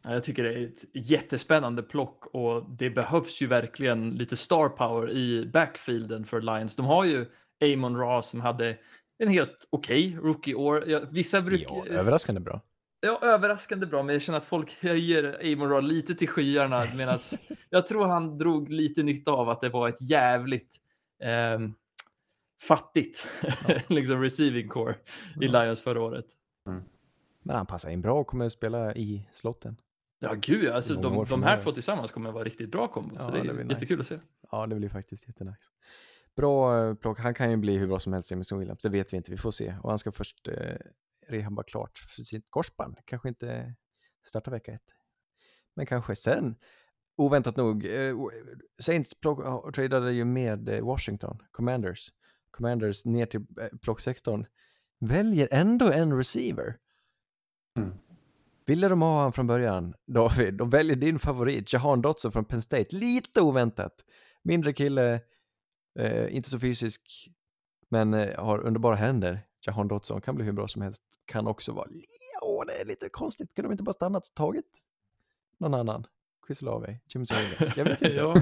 Jag 0.04 0.24
tycker 0.24 0.42
det 0.42 0.54
är 0.54 0.64
ett 0.66 0.84
jättespännande 0.92 1.82
plock 1.82 2.26
och 2.26 2.70
det 2.70 2.90
behövs 2.90 3.42
ju 3.42 3.46
verkligen 3.46 4.10
lite 4.10 4.36
star 4.36 4.68
power 4.68 5.10
i 5.10 5.46
backfielden 5.46 6.24
för 6.24 6.40
Lions. 6.40 6.76
De 6.76 6.86
har 6.86 7.04
ju 7.04 7.26
Amon 7.64 7.96
Ra 7.96 8.22
som 8.22 8.40
hade 8.40 8.78
en 9.18 9.28
helt 9.28 9.68
okej 9.70 10.18
rookie-år. 10.22 10.84
Ja, 10.86 11.00
Vissa 11.10 11.40
brukar... 11.40 11.74
Ja, 11.74 11.86
överraskande 11.86 12.40
bra. 12.40 12.60
Ja, 13.00 13.18
överraskande 13.22 13.86
bra, 13.86 14.02
men 14.02 14.12
jag 14.14 14.22
känner 14.22 14.38
att 14.38 14.44
folk 14.44 14.76
höjer 14.80 15.52
Amon 15.52 15.68
Ra 15.70 15.80
lite 15.80 16.14
till 16.14 16.28
skyarna 16.28 16.86
medan 16.94 17.18
jag 17.70 17.86
tror 17.86 18.06
han 18.06 18.38
drog 18.38 18.70
lite 18.70 19.02
nytta 19.02 19.30
av 19.30 19.48
att 19.48 19.60
det 19.60 19.68
var 19.68 19.88
ett 19.88 20.00
jävligt 20.00 20.76
ehm, 21.22 21.74
fattigt 22.62 23.26
liksom 23.88 24.22
receiving 24.22 24.68
core 24.68 24.94
i 25.40 25.48
Lions 25.48 25.82
förra 25.82 26.02
året. 26.02 26.26
Men 27.42 27.56
han 27.56 27.66
passar 27.66 27.90
in 27.90 28.00
bra 28.00 28.20
och 28.20 28.26
kommer 28.26 28.46
att 28.46 28.52
spela 28.52 28.94
i 28.94 29.28
slotten. 29.32 29.76
Ja, 30.22 30.34
gud, 30.34 30.68
alltså 30.68 30.94
de, 30.94 31.24
de 31.24 31.42
här 31.42 31.62
två 31.62 31.72
tillsammans 31.72 32.10
kommer 32.10 32.28
att 32.28 32.34
vara 32.34 32.44
riktigt 32.44 32.70
bra 32.70 32.88
kombo, 32.88 33.14
Ja, 33.18 33.24
så 33.24 33.30
det 33.30 33.38
är 33.38 33.44
det 33.44 33.54
blir 33.54 33.70
jättekul 33.70 33.98
nice. 33.98 34.14
att 34.14 34.20
se. 34.20 34.26
Ja, 34.50 34.66
det 34.66 34.74
blir 34.74 34.88
faktiskt 34.88 35.26
jättenice. 35.28 35.70
Bra 36.36 36.78
eh, 36.88 36.94
plock. 36.94 37.18
Han 37.18 37.34
kan 37.34 37.50
ju 37.50 37.56
bli 37.56 37.76
hur 37.78 37.86
bra 37.86 37.98
som 37.98 38.12
helst, 38.12 38.30
Jameson 38.30 38.58
Williams. 38.58 38.82
Det 38.82 38.88
vet 38.88 39.12
vi 39.12 39.16
inte. 39.16 39.30
Vi 39.30 39.36
får 39.36 39.50
se. 39.50 39.76
Och 39.82 39.90
han 39.90 39.98
ska 39.98 40.12
först 40.12 40.48
eh, 40.48 40.76
rehabba 41.28 41.62
klart 41.62 41.98
för 41.98 42.22
sitt 42.22 42.46
korsband. 42.50 42.96
Kanske 43.04 43.28
inte 43.28 43.74
starta 44.26 44.50
vecka 44.50 44.72
ett. 44.72 44.86
Men 45.76 45.86
kanske 45.86 46.16
sen. 46.16 46.54
Oväntat 47.16 47.56
nog. 47.56 47.84
Eh, 47.86 48.14
Saints 48.78 49.20
plock, 49.20 49.40
ja, 49.44 49.70
tradade 49.74 50.12
ju 50.12 50.24
med 50.24 50.68
eh, 50.68 50.84
Washington, 50.84 51.38
Commanders. 51.50 52.12
Commanders 52.50 53.04
ner 53.04 53.26
till 53.26 53.40
eh, 53.60 53.78
plock 53.82 54.00
16. 54.00 54.46
Väljer 55.00 55.48
ändå 55.50 55.92
en 55.92 56.16
receiver. 56.16 56.76
Mm. 57.78 57.92
Ville 58.66 58.88
de 58.88 59.02
ha 59.02 59.22
han 59.22 59.32
från 59.32 59.46
början, 59.46 59.94
David? 60.06 60.54
De 60.54 60.70
väljer 60.70 60.96
din 60.96 61.18
favorit, 61.18 61.72
Jahan 61.72 62.02
Dotson 62.02 62.32
från 62.32 62.44
Penn 62.44 62.60
State. 62.60 62.96
Lite 62.96 63.40
oväntat. 63.40 63.92
Mindre 64.42 64.72
kille, 64.72 65.20
eh, 65.98 66.36
inte 66.36 66.50
så 66.50 66.58
fysisk, 66.58 67.28
men 67.88 68.14
eh, 68.14 68.44
har 68.44 68.58
underbara 68.58 68.94
händer. 68.94 69.40
Jahan 69.66 69.88
Dotson 69.88 70.20
kan 70.20 70.34
bli 70.34 70.44
hur 70.44 70.52
bra 70.52 70.68
som 70.68 70.82
helst. 70.82 71.02
Kan 71.24 71.46
också 71.46 71.72
vara, 71.72 71.88
åh 72.42 72.64
det 72.66 72.80
är 72.80 72.86
lite 72.86 73.08
konstigt. 73.08 73.54
Kunde 73.54 73.68
de 73.68 73.72
inte 73.72 73.82
bara 73.82 73.92
stannat 73.92 74.28
och 74.28 74.34
tagit 74.34 74.66
någon 75.58 75.74
annan? 75.74 76.06
Chris 76.46 76.62
Olave, 76.62 76.98
James 77.14 77.30
Williams, 77.32 77.76
jag 77.76 77.84
vet 77.84 78.02
inte. 78.02 78.14
ja. 78.14 78.34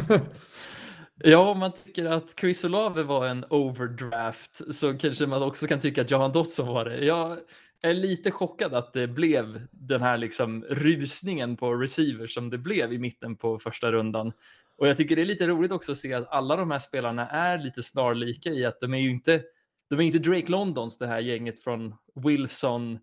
ja, 1.14 1.50
om 1.50 1.58
man 1.58 1.72
tycker 1.72 2.06
att 2.06 2.38
Chris 2.40 2.64
Olave 2.64 3.02
var 3.02 3.26
en 3.26 3.44
overdraft 3.50 4.74
så 4.74 4.98
kanske 4.98 5.26
man 5.26 5.42
också 5.42 5.66
kan 5.66 5.80
tycka 5.80 6.02
att 6.02 6.10
Johan 6.10 6.32
Dotson 6.32 6.68
var 6.68 6.84
det. 6.84 7.04
Jag 7.04 7.38
är 7.82 7.94
lite 7.94 8.30
chockad 8.30 8.74
att 8.74 8.92
det 8.92 9.06
blev 9.06 9.66
den 9.70 10.02
här 10.02 10.18
liksom 10.18 10.64
rusningen 10.64 11.56
på 11.56 11.74
receiver 11.74 12.26
som 12.26 12.50
det 12.50 12.58
blev 12.58 12.92
i 12.92 12.98
mitten 12.98 13.36
på 13.36 13.58
första 13.58 13.92
rundan. 13.92 14.32
Och 14.78 14.88
jag 14.88 14.96
tycker 14.96 15.16
det 15.16 15.22
är 15.22 15.26
lite 15.26 15.46
roligt 15.46 15.72
också 15.72 15.92
att 15.92 15.98
se 15.98 16.14
att 16.14 16.28
alla 16.28 16.56
de 16.56 16.70
här 16.70 16.78
spelarna 16.78 17.28
är 17.28 17.58
lite 17.58 17.82
snarlika 17.82 18.50
i 18.50 18.64
att 18.64 18.80
de 18.80 18.94
är 18.94 18.98
ju 18.98 19.10
inte, 19.10 19.42
de 19.90 20.00
är 20.00 20.04
inte 20.04 20.18
Drake 20.18 20.50
Londons, 20.50 20.98
det 20.98 21.06
här 21.06 21.20
gänget 21.20 21.64
från 21.64 21.94
Wilson, 22.14 22.98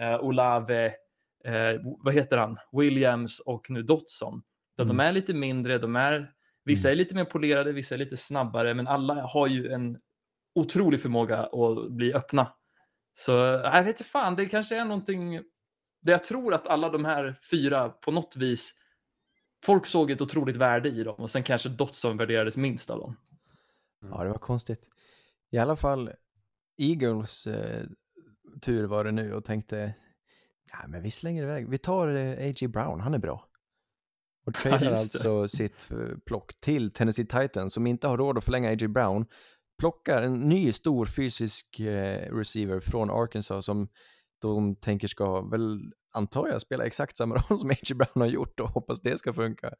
eh, 0.00 0.20
Olave, 0.20 0.86
eh, 1.44 1.80
vad 1.98 2.14
heter 2.14 2.36
han, 2.36 2.58
Williams 2.72 3.40
och 3.40 3.70
nu 3.70 3.82
Dotson. 3.82 4.42
Mm. 4.78 4.88
De 4.88 5.00
är 5.00 5.12
lite 5.12 5.34
mindre, 5.34 5.78
de 5.78 5.96
är, 5.96 6.32
vissa 6.64 6.90
är 6.90 6.94
lite 6.94 7.14
mer 7.14 7.24
polerade, 7.24 7.72
vissa 7.72 7.94
är 7.94 7.98
lite 7.98 8.16
snabbare, 8.16 8.74
men 8.74 8.86
alla 8.86 9.14
har 9.14 9.46
ju 9.46 9.72
en 9.72 9.98
otrolig 10.54 11.00
förmåga 11.00 11.38
att 11.38 11.90
bli 11.90 12.14
öppna. 12.14 12.52
Så 13.14 13.32
jag 13.32 13.84
vet 13.84 13.86
inte 13.86 14.10
fan, 14.10 14.36
det 14.36 14.46
kanske 14.46 14.76
är 14.76 14.84
någonting, 14.84 15.42
det 16.00 16.12
jag 16.12 16.24
tror 16.24 16.54
att 16.54 16.66
alla 16.66 16.88
de 16.88 17.04
här 17.04 17.38
fyra 17.50 17.88
på 17.88 18.10
något 18.10 18.36
vis, 18.36 18.72
folk 19.64 19.86
såg 19.86 20.10
ett 20.10 20.20
otroligt 20.20 20.56
värde 20.56 20.88
i 20.88 21.04
dem 21.04 21.14
och 21.14 21.30
sen 21.30 21.42
kanske 21.42 21.68
Dotson 21.68 22.16
värderades 22.16 22.56
minst 22.56 22.90
av 22.90 22.98
dem. 22.98 23.16
Ja, 24.10 24.24
det 24.24 24.30
var 24.30 24.38
konstigt. 24.38 24.88
I 25.50 25.58
alla 25.58 25.76
fall, 25.76 26.12
Eagles 26.78 27.46
eh, 27.46 27.86
tur 28.60 28.86
var 28.86 29.04
det 29.04 29.12
nu 29.12 29.34
och 29.34 29.44
tänkte, 29.44 29.94
ja 30.72 30.86
men 30.88 31.02
vi 31.02 31.10
slänger 31.10 31.42
iväg, 31.42 31.68
vi 31.68 31.78
tar 31.78 32.08
eh, 32.08 32.48
A.J. 32.48 32.68
Brown, 32.68 33.00
han 33.00 33.14
är 33.14 33.18
bra. 33.18 33.48
Och 34.46 34.54
tradar 34.62 34.78
det. 34.78 34.98
alltså 34.98 35.48
sitt 35.48 35.90
eh, 35.90 36.18
plock 36.26 36.60
till 36.60 36.92
Tennessee 36.92 37.26
Titans 37.26 37.74
som 37.74 37.86
inte 37.86 38.08
har 38.08 38.18
råd 38.18 38.38
att 38.38 38.44
förlänga 38.44 38.70
A.J. 38.70 38.88
Brown. 38.88 39.26
Plockar 39.82 40.22
en 40.22 40.34
ny 40.34 40.72
stor 40.72 41.06
fysisk 41.06 41.80
eh, 41.80 42.34
receiver 42.34 42.80
från 42.80 43.10
Arkansas 43.10 43.64
som 43.66 43.88
de 44.40 44.76
tänker 44.76 45.08
ska 45.08 45.40
väl, 45.40 45.92
antar 46.14 46.48
jag, 46.48 46.60
spela 46.60 46.84
exakt 46.84 47.16
samma 47.16 47.34
roll 47.48 47.58
som 47.58 47.70
A.J. 47.70 47.94
Brown 47.94 48.20
har 48.22 48.26
gjort 48.26 48.60
och 48.60 48.68
hoppas 48.68 49.00
det 49.00 49.18
ska 49.18 49.32
funka 49.32 49.70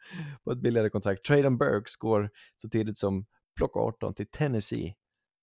på 0.45 0.53
ett 0.53 0.59
billigare 0.59 0.91
kontrakt. 0.91 1.25
Traden 1.25 1.59
Burks 1.59 1.97
går 1.97 2.31
så 2.57 2.69
tidigt 2.69 2.97
som 2.97 3.27
plock 3.57 3.77
18 3.77 4.15
till 4.15 4.27
Tennessee 4.27 4.95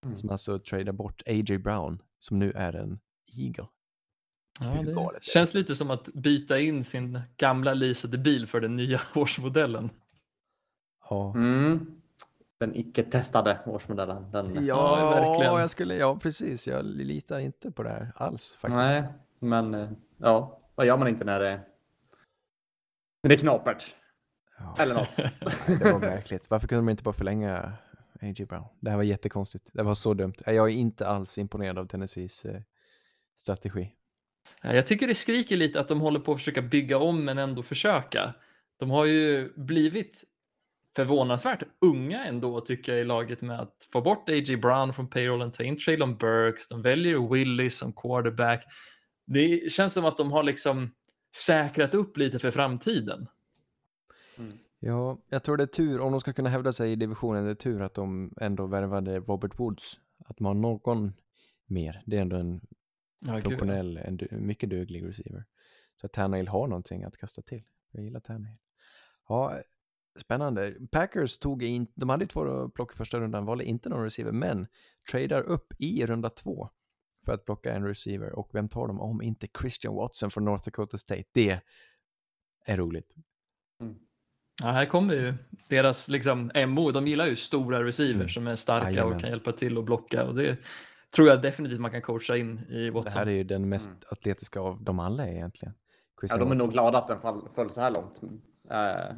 Mm. 0.05 0.15
som 0.15 0.29
alltså 0.29 0.59
tradar 0.59 0.93
bort 0.93 1.21
A.J. 1.25 1.57
Brown 1.57 2.01
som 2.19 2.39
nu 2.39 2.51
är 2.51 2.73
en 2.73 2.99
Eagle. 3.39 3.67
Ja, 4.59 5.11
det? 5.13 5.23
känns 5.23 5.53
lite 5.53 5.75
som 5.75 5.91
att 5.91 6.05
byta 6.13 6.59
in 6.59 6.83
sin 6.83 7.19
gamla 7.37 7.73
leasade 7.73 8.17
bil 8.17 8.47
för 8.47 8.61
den 8.61 8.75
nya 8.75 9.01
årsmodellen. 9.15 9.89
Ja, 11.09 11.33
Mm. 11.35 11.98
Den 12.59 12.75
icke-testade 12.75 13.59
årsmodellen. 13.65 14.31
Den... 14.31 14.65
Ja, 14.65 15.09
verkligen. 15.09 15.53
jag 15.53 15.69
skulle, 15.69 15.95
ja 15.95 16.19
precis, 16.21 16.67
jag 16.67 16.85
litar 16.85 17.39
inte 17.39 17.71
på 17.71 17.83
det 17.83 17.89
här 17.89 18.11
alls 18.15 18.55
faktiskt. 18.55 18.77
Nej, 18.91 19.03
men 19.39 19.73
eh, 19.73 19.89
ja, 20.17 20.59
vad 20.75 20.85
gör 20.85 20.97
man 20.97 21.07
inte 21.07 21.25
när 21.25 21.39
det, 21.39 21.59
när 23.23 23.29
det 23.29 23.35
är 23.35 23.39
knapert? 23.39 23.95
Ja. 24.57 24.75
Eller 24.79 24.95
något. 24.95 25.17
Nej, 25.67 25.77
det 25.79 25.91
var 25.91 25.99
märkligt. 25.99 26.49
Varför 26.49 26.67
kunde 26.67 26.79
de 26.79 26.89
inte 26.89 27.03
bara 27.03 27.13
förlänga 27.13 27.73
A.J. 28.21 28.45
Brown? 28.45 28.65
Det 28.79 28.89
här 28.89 28.97
var 28.97 29.03
jättekonstigt. 29.03 29.69
Det 29.73 29.83
var 29.83 29.95
så 29.95 30.13
dumt. 30.13 30.33
Jag 30.45 30.55
är 30.55 30.73
inte 30.73 31.07
alls 31.07 31.37
imponerad 31.37 31.77
av 31.79 31.85
Tennessees 31.85 32.45
eh, 32.45 32.61
strategi. 33.35 33.91
Ja, 34.61 34.73
Jag 34.73 34.87
tycker 34.87 35.07
det 35.07 35.15
skriker 35.15 35.57
lite 35.57 35.79
att 35.79 35.87
de 35.87 36.01
håller 36.01 36.19
på 36.19 36.31
att 36.31 36.37
försöka 36.37 36.61
bygga 36.61 36.97
om 36.97 37.25
men 37.25 37.37
ändå 37.37 37.63
försöka. 37.63 38.33
De 38.79 38.89
har 38.89 39.05
ju 39.05 39.53
blivit 39.55 40.23
förvånansvärt 40.99 41.63
unga 41.81 42.25
ändå 42.25 42.61
tycker 42.61 42.91
jag 42.91 43.01
i 43.01 43.03
laget 43.03 43.41
med 43.41 43.59
att 43.59 43.87
få 43.93 44.01
bort 44.01 44.29
A.J. 44.29 44.57
Brown 44.57 44.93
från 44.93 45.09
payrollen, 45.09 45.51
ta 45.51 45.63
in 45.63 45.77
Traylon 45.77 46.17
Burks, 46.17 46.67
de 46.67 46.81
väljer 46.81 47.33
Willis 47.33 47.77
som 47.77 47.93
quarterback. 47.93 48.65
Det 49.25 49.71
känns 49.71 49.93
som 49.93 50.05
att 50.05 50.17
de 50.17 50.31
har 50.31 50.43
liksom 50.43 50.91
säkrat 51.35 51.93
upp 51.93 52.17
lite 52.17 52.39
för 52.39 52.51
framtiden. 52.51 53.27
Ja, 54.79 55.17
jag 55.29 55.43
tror 55.43 55.57
det 55.57 55.63
är 55.63 55.67
tur, 55.67 55.99
om 55.99 56.11
de 56.11 56.21
ska 56.21 56.33
kunna 56.33 56.49
hävda 56.49 56.73
sig 56.73 56.91
i 56.91 56.95
divisionen, 56.95 57.45
det 57.45 57.51
är 57.51 57.55
tur 57.55 57.81
att 57.81 57.93
de 57.93 58.33
ändå 58.41 58.67
värvade 58.67 59.19
Robert 59.19 59.59
Woods. 59.59 59.99
Att 60.25 60.39
man 60.39 60.55
har 60.55 60.61
någon 60.61 61.13
mer. 61.65 62.03
Det 62.05 62.17
är 62.17 62.21
ändå 62.21 62.35
en 62.35 62.61
Ja, 63.19 63.33
gud. 63.33 63.43
funktionell, 63.43 63.97
en 63.97 64.19
mycket 64.31 64.69
duglig 64.69 65.07
receiver. 65.07 65.45
Så 66.01 66.05
att 66.05 66.13
Tannehill 66.13 66.47
har 66.47 66.67
någonting 66.67 67.03
att 67.03 67.17
kasta 67.17 67.41
till. 67.41 67.63
Jag 67.91 68.03
gillar 68.03 68.19
Tannehill. 68.19 68.57
Ja, 69.27 69.59
spännande. 70.19 70.75
Packers 70.91 71.37
tog 71.37 71.63
in, 71.63 71.87
de 71.95 72.09
hade 72.09 72.23
ju 72.23 72.27
två 72.27 72.69
plock 72.69 72.93
i 72.93 72.97
första 72.97 73.19
rundan, 73.19 73.45
valde 73.45 73.63
inte 73.63 73.89
någon 73.89 74.03
receiver, 74.03 74.31
men 74.31 74.67
tradar 75.11 75.41
upp 75.41 75.73
i 75.79 76.05
runda 76.05 76.29
två 76.29 76.69
för 77.25 77.33
att 77.33 77.45
plocka 77.45 77.73
en 77.73 77.83
receiver. 77.87 78.31
Och 78.39 78.49
vem 78.53 78.69
tar 78.69 78.87
de 78.87 79.01
om 79.01 79.21
inte 79.21 79.47
Christian 79.61 79.95
Watson 79.95 80.31
från 80.31 80.45
North 80.45 80.65
Dakota 80.65 80.97
State? 80.97 81.23
Det 81.31 81.59
är 82.65 82.77
roligt. 82.77 83.13
Ja, 84.61 84.67
här 84.71 84.85
kommer 84.85 85.13
ju 85.13 85.33
deras 85.69 86.07
liksom, 86.07 86.51
MO. 86.67 86.91
De 86.91 87.07
gillar 87.07 87.27
ju 87.27 87.35
stora 87.35 87.83
receivers 87.83 88.15
Mm. 88.15 88.29
som 88.29 88.47
är 88.47 88.55
starka 88.55 88.89
Jajamän. 88.91 89.15
och 89.15 89.21
kan 89.21 89.29
hjälpa 89.29 89.51
till 89.51 89.77
att 89.77 89.85
blocka. 89.85 90.25
Och 90.25 90.35
det 90.35 90.57
tror 91.15 91.27
jag 91.27 91.41
definitivt 91.41 91.79
man 91.79 91.91
kan 91.91 92.01
coacha 92.01 92.37
in 92.37 92.59
i 92.69 92.83
Det 92.83 92.91
Watson. 92.91 93.19
här 93.19 93.25
är 93.27 93.31
ju 93.31 93.43
den 93.43 93.69
mest 93.69 93.87
Mm. 93.87 93.99
atletiska 94.09 94.59
av 94.59 94.83
dem 94.83 94.99
alla 94.99 95.27
egentligen. 95.27 95.73
Ja, 96.21 96.27
de 96.27 96.33
är 96.35 96.39
Watson. 96.45 96.57
nog 96.57 96.71
glada 96.71 96.97
att 96.97 97.07
den 97.07 97.19
fall, 97.21 97.49
föll 97.55 97.69
så 97.69 97.81
här 97.81 97.91
långt. 97.91 98.21
Eh, 98.71 99.15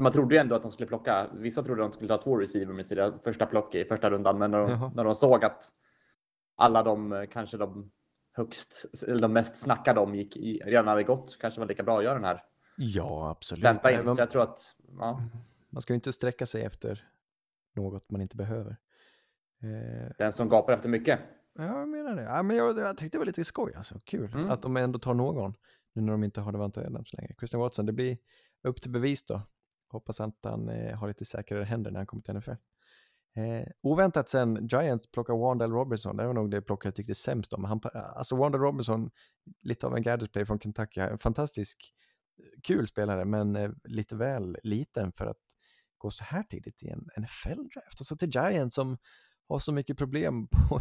Man 0.00 0.12
trodde 0.12 0.34
ju 0.34 0.40
ändå 0.40 0.54
att 0.54 0.62
de 0.62 0.70
skulle 0.70 0.86
plocka. 0.86 1.30
Vissa 1.34 1.62
trodde 1.62 1.84
att 1.84 1.92
de 1.92 1.94
skulle 1.96 2.08
ta 2.08 2.22
två 2.22 2.36
receiver 2.36 2.72
med 2.74 2.86
sina 2.86 3.18
första 3.18 3.46
plock 3.46 3.74
i 3.74 3.84
första 3.84 4.10
rundan, 4.10 4.38
men 4.38 4.50
när 4.50 4.58
de, 4.58 4.70
Jaha. 4.70 4.92
när 4.94 5.04
de 5.04 5.14
såg 5.14 5.44
att 5.44 5.68
alla 6.56 6.82
de 6.82 7.12
eh, 7.12 7.26
kanske 7.26 7.56
de 7.56 7.90
högst 8.32 8.84
eller 9.08 9.20
de 9.22 9.32
mest 9.32 9.56
snackade 9.56 10.00
om 10.00 10.14
gick 10.14 10.36
i, 10.36 10.60
redan 10.64 10.86
hade 10.88 11.02
gått 11.02 11.38
kanske 11.40 11.58
det 11.60 11.64
var 11.64 11.68
lika 11.68 11.82
bra 11.82 11.98
att 11.98 12.04
göra 12.04 12.14
den 12.14 12.24
här 12.24 12.40
Ja, 12.76 13.30
absolut. 13.30 13.64
vänta 13.64 13.92
in. 13.92 14.14
Så 14.14 14.20
jag 14.20 14.30
tror 14.30 14.42
att 14.42 14.58
ja, 14.98 15.22
Man 15.70 15.82
ska 15.82 15.92
ju 15.92 15.94
inte 15.94 16.12
sträcka 16.12 16.46
sig 16.46 16.64
efter 16.64 17.08
något 17.74 18.10
man 18.10 18.20
inte 18.20 18.36
behöver. 18.36 18.76
Eh, 19.62 20.10
den 20.18 20.32
som 20.32 20.48
gapar 20.48 20.72
efter 20.72 20.88
mycket. 20.88 21.20
ja, 21.58 21.64
jag 21.78 21.88
menar 21.88 22.16
det. 22.16 22.22
Ja, 22.22 22.42
men 22.42 22.56
jag, 22.56 22.78
jag 22.78 22.96
tyckte 22.96 23.14
det 23.16 23.20
var 23.20 23.26
lite 23.26 23.44
skoj, 23.44 23.74
alltså. 23.76 23.98
Kul 24.04 24.32
Mm. 24.34 24.50
att 24.50 24.62
de 24.62 24.76
ändå 24.76 24.98
tar 24.98 25.14
någon. 25.14 25.54
Nu 25.92 26.02
när 26.02 26.12
de 26.12 26.24
inte 26.24 26.40
har 26.40 26.52
Devante 26.52 26.80
Adams 26.80 27.12
längre. 27.14 27.34
Christian 27.38 27.60
Watson, 27.60 27.86
det 27.86 27.92
blir 27.92 28.18
upp 28.62 28.80
till 28.82 28.90
bevis 28.90 29.26
då. 29.26 29.42
Hoppas 29.88 30.20
att 30.20 30.38
han 30.42 30.68
eh, 30.68 30.96
har 30.98 31.08
lite 31.08 31.24
säkrare 31.24 31.64
händer 31.64 31.90
när 31.90 32.00
han 32.00 32.06
kommer 32.06 32.22
till 32.22 32.34
NFL. 32.34 32.50
Eh, 33.36 33.66
oväntat 33.82 34.28
sen, 34.28 34.66
Giants 34.66 35.10
plockar 35.10 35.34
Wandell 35.34 35.70
Robinson. 35.70 36.16
Det 36.16 36.26
var 36.26 36.34
nog 36.34 36.50
det 36.50 36.62
plock 36.62 36.86
jag 36.86 36.94
tyckte 36.94 37.14
sämst 37.14 37.52
om. 37.52 37.64
Han, 37.64 37.80
alltså 37.92 38.36
Wandell 38.36 38.60
Robinson, 38.60 39.10
lite 39.62 39.86
av 39.86 39.96
en 39.96 40.02
gadget 40.02 40.32
play 40.32 40.46
från 40.46 40.60
Kentucky. 40.60 41.00
En 41.00 41.18
fantastisk, 41.18 41.94
kul 42.62 42.86
spelare, 42.86 43.24
men 43.24 43.56
eh, 43.56 43.70
lite 43.84 44.16
väl 44.16 44.58
liten 44.62 45.12
för 45.12 45.26
att 45.26 45.38
gå 45.98 46.10
så 46.10 46.24
här 46.24 46.42
tidigt 46.42 46.82
i 46.82 46.88
en 46.88 47.08
NFL-draft. 47.16 48.00
Och 48.00 48.06
så 48.06 48.16
till 48.16 48.30
Giants 48.34 48.74
som 48.74 48.98
har 49.48 49.58
så 49.58 49.72
mycket 49.72 49.98
problem 49.98 50.46
på, 50.46 50.80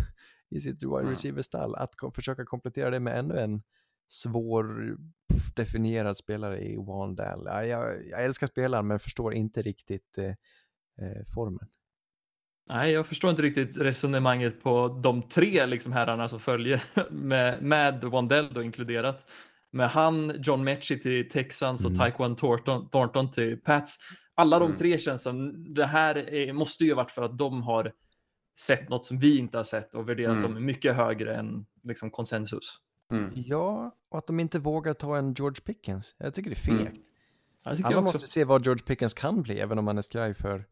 i 0.49 0.59
sitt 0.59 0.83
wide 0.83 0.99
Mm. 0.99 1.09
receiver-stall, 1.09 1.75
att 1.75 1.95
försöka 2.13 2.45
komplettera 2.45 2.89
det 2.89 2.99
med 2.99 3.19
ännu 3.19 3.39
en 3.39 3.61
svår 4.07 4.97
definierad 5.55 6.17
spelare 6.17 6.59
i 6.61 6.75
Wandell. 6.77 7.41
Ja, 7.45 7.65
jag, 7.65 8.07
jag 8.09 8.23
älskar 8.25 8.47
spelaren 8.47 8.87
men 8.87 8.99
förstår 8.99 9.33
inte 9.33 9.61
riktigt 9.61 10.17
eh, 10.17 10.25
eh, 11.07 11.23
formen. 11.35 11.67
Nej, 12.69 12.91
jag 12.91 13.07
förstår 13.07 13.29
inte 13.29 13.41
riktigt 13.41 13.77
resonemanget 13.77 14.63
på 14.63 14.87
de 15.03 15.21
tre 15.21 15.65
liksom 15.65 15.93
herrarna 15.93 16.27
som 16.27 16.39
följer 16.39 16.83
med, 17.11 17.63
med 17.63 18.03
Wandell 18.03 18.53
då 18.53 18.63
inkluderat. 18.63 19.25
Med 19.71 19.89
han, 19.89 20.33
John 20.43 20.63
Mechie 20.63 20.97
till 20.97 21.29
Texans 21.29 21.85
och 21.85 21.91
Mm. 21.91 21.99
Taekwon 21.99 22.35
Thornton, 22.35 22.89
Thornton 22.89 23.31
till 23.31 23.57
Pats. 23.61 23.97
Alla 24.35 24.59
de 24.59 24.65
Mm. 24.65 24.77
tre 24.77 24.97
känns 24.97 25.23
som, 25.23 25.65
det 25.73 25.85
här 25.85 26.15
är, 26.15 26.53
måste 26.53 26.83
ju 26.83 26.93
varit 26.93 27.11
för 27.11 27.21
att 27.21 27.37
de 27.37 27.61
har 27.63 27.91
sett 28.59 28.89
något 28.89 29.05
som 29.05 29.19
vi 29.19 29.37
inte 29.37 29.57
har 29.57 29.63
sett 29.63 29.95
och 29.95 30.09
värderat 30.09 30.37
Mm. 30.37 30.41
dem 30.53 30.65
mycket 30.65 30.95
högre 30.95 31.35
än 31.35 31.65
liksom 31.83 32.11
konsensus. 32.11 32.79
Mm. 33.13 33.31
Ja, 33.35 33.95
och 34.09 34.17
att 34.17 34.27
de 34.27 34.39
inte 34.39 34.59
vågar 34.59 34.93
ta 34.93 35.17
en 35.17 35.33
George 35.33 35.61
Pickens. 35.65 36.15
Jag 36.17 36.33
tycker 36.33 36.49
det 36.49 36.53
är 36.53 36.77
fegt. 36.77 36.97
Mm. 37.65 37.83
Alla 37.83 38.01
måste 38.01 38.19
se 38.19 38.43
vad 38.43 38.65
George 38.65 38.83
Pickens 38.85 39.13
kan 39.13 39.41
bli, 39.41 39.59
även 39.59 39.79
om 39.79 39.85
man 39.85 39.97
är 39.97 40.01
skraj 40.01 40.33
för 40.33 40.65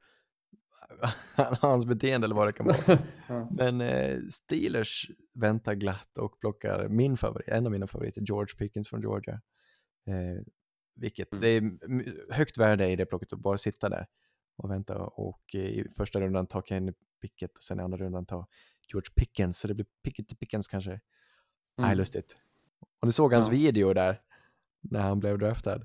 hans 1.61 1.85
beteende 1.85 2.25
eller 2.25 2.35
vad 2.35 2.47
det 2.47 2.53
kan 2.53 2.65
vara. 2.65 2.99
Ja. 3.27 3.47
Men 3.51 3.81
eh, 3.81 4.19
Steelers 4.29 5.09
väntar 5.33 5.73
glatt 5.75 6.17
och 6.17 6.39
plockar 6.39 6.87
min 6.87 7.17
favorit, 7.17 7.47
en 7.47 7.65
av 7.65 7.71
mina 7.71 7.87
favoriter, 7.87 8.21
George 8.21 8.55
Pickens 8.57 8.89
från 8.89 9.01
Georgia. 9.01 9.41
Eh, 10.07 10.43
vilket, 10.95 11.31
Mm. 11.31 11.41
det 11.41 11.47
är 11.47 12.33
högt 12.33 12.57
värde 12.57 12.89
i 12.89 12.95
det 12.95 13.05
plocket 13.05 13.33
att 13.33 13.39
bara 13.39 13.57
sitta 13.57 13.89
där 13.89 14.07
och 14.57 14.71
vänta 14.71 14.97
och 15.05 15.41
eh, 15.55 15.61
i 15.61 15.87
första 15.97 16.21
rundan 16.21 16.47
ta 16.47 16.61
Kenny 16.61 16.93
Pickett 17.21 17.57
och 17.57 17.63
sen 17.63 17.79
i 17.79 17.83
andra 17.83 17.97
rundan 17.97 18.25
ta 18.25 18.47
George 18.91 19.09
Pickens, 19.15 19.59
så 19.59 19.67
det 19.67 19.73
blir 19.73 19.85
Pickett 20.03 20.27
till 20.27 20.37
Pickens 20.37 20.67
kanske. 20.67 20.99
Nej, 21.77 21.85
Mm. 21.85 21.97
lustigt. 21.97 22.35
Och 22.99 23.07
ni 23.07 23.11
såg 23.11 23.33
hans 23.33 23.47
Ja. 23.47 23.51
video 23.51 23.93
där, 23.93 24.21
när 24.81 24.99
han 25.01 25.19
blev 25.19 25.37
draftad. 25.39 25.81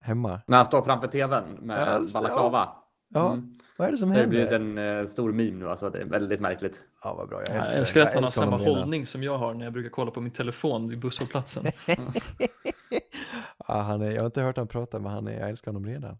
Hemma. 0.00 0.40
När 0.46 0.56
han 0.56 0.66
står 0.66 0.82
framför 0.82 1.06
tvn 1.08 1.44
med 1.60 2.00
det, 2.02 2.12
balaklava. 2.14 2.68
Ja, 3.14 3.32
Mm. 3.32 3.54
vad 3.78 3.86
är 3.86 3.90
det 3.92 3.96
som 3.96 4.08
Det 4.08 4.14
har 4.14 4.20
händer? 4.20 4.30
blivit 4.30 4.52
en 4.52 4.78
eh, 4.78 5.06
stor 5.06 5.32
meme 5.32 5.50
nu 5.58 5.68
alltså. 5.70 5.90
Det 5.90 5.98
är 6.00 6.04
väldigt 6.04 6.40
märkligt. 6.40 6.84
Ja, 7.02 7.14
vad 7.14 7.28
bra. 7.28 7.40
Jag 7.46 7.48
Jag 7.48 7.56
älskar, 7.56 7.74
det. 7.74 7.80
älskar 7.80 8.00
att 8.02 8.14
han 8.14 8.22
har 8.22 8.30
samma 8.30 8.56
hållning 8.56 9.06
som 9.06 9.22
jag 9.22 9.38
har 9.38 9.54
när 9.54 9.64
jag 9.64 9.72
brukar 9.72 9.90
kolla 9.90 10.10
på 10.10 10.20
min 10.20 10.32
telefon 10.32 10.88
vid 10.88 10.98
busshållplatsen. 10.98 11.64
ja, 13.68 13.74
han 13.80 14.02
är, 14.02 14.10
jag 14.10 14.20
har 14.20 14.26
inte 14.26 14.42
hört 14.42 14.56
honom 14.56 14.68
prata, 14.68 14.98
men 14.98 15.12
han 15.12 15.26
är, 15.28 15.40
jag 15.40 15.48
älskar 15.50 15.72
honom 15.72 15.86
redan. 15.86 16.18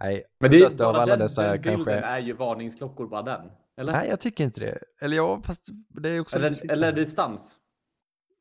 Nej, 0.00 0.24
Men 0.40 0.50
det 0.50 0.58
är 0.80 0.82
av 0.84 0.94
alla 0.94 1.06
den, 1.06 1.18
dessa 1.18 1.42
den 1.42 1.52
bilden 1.52 1.74
kanske... 1.76 1.92
är 1.94 2.18
ju 2.18 2.32
varningsklockor 2.32 3.06
bara 3.08 3.22
den. 3.22 3.50
Eller? 3.76 3.92
Nej, 3.92 4.08
jag 4.08 4.20
tycker 4.20 4.44
inte 4.44 4.60
det. 4.60 4.78
Eller 5.00 5.16
ja, 5.16 5.42
fast 5.44 5.66
det 5.88 6.08
är 6.08 6.20
också 6.20 6.38
eller, 6.38 6.72
eller 6.72 6.92
distans. 6.92 7.56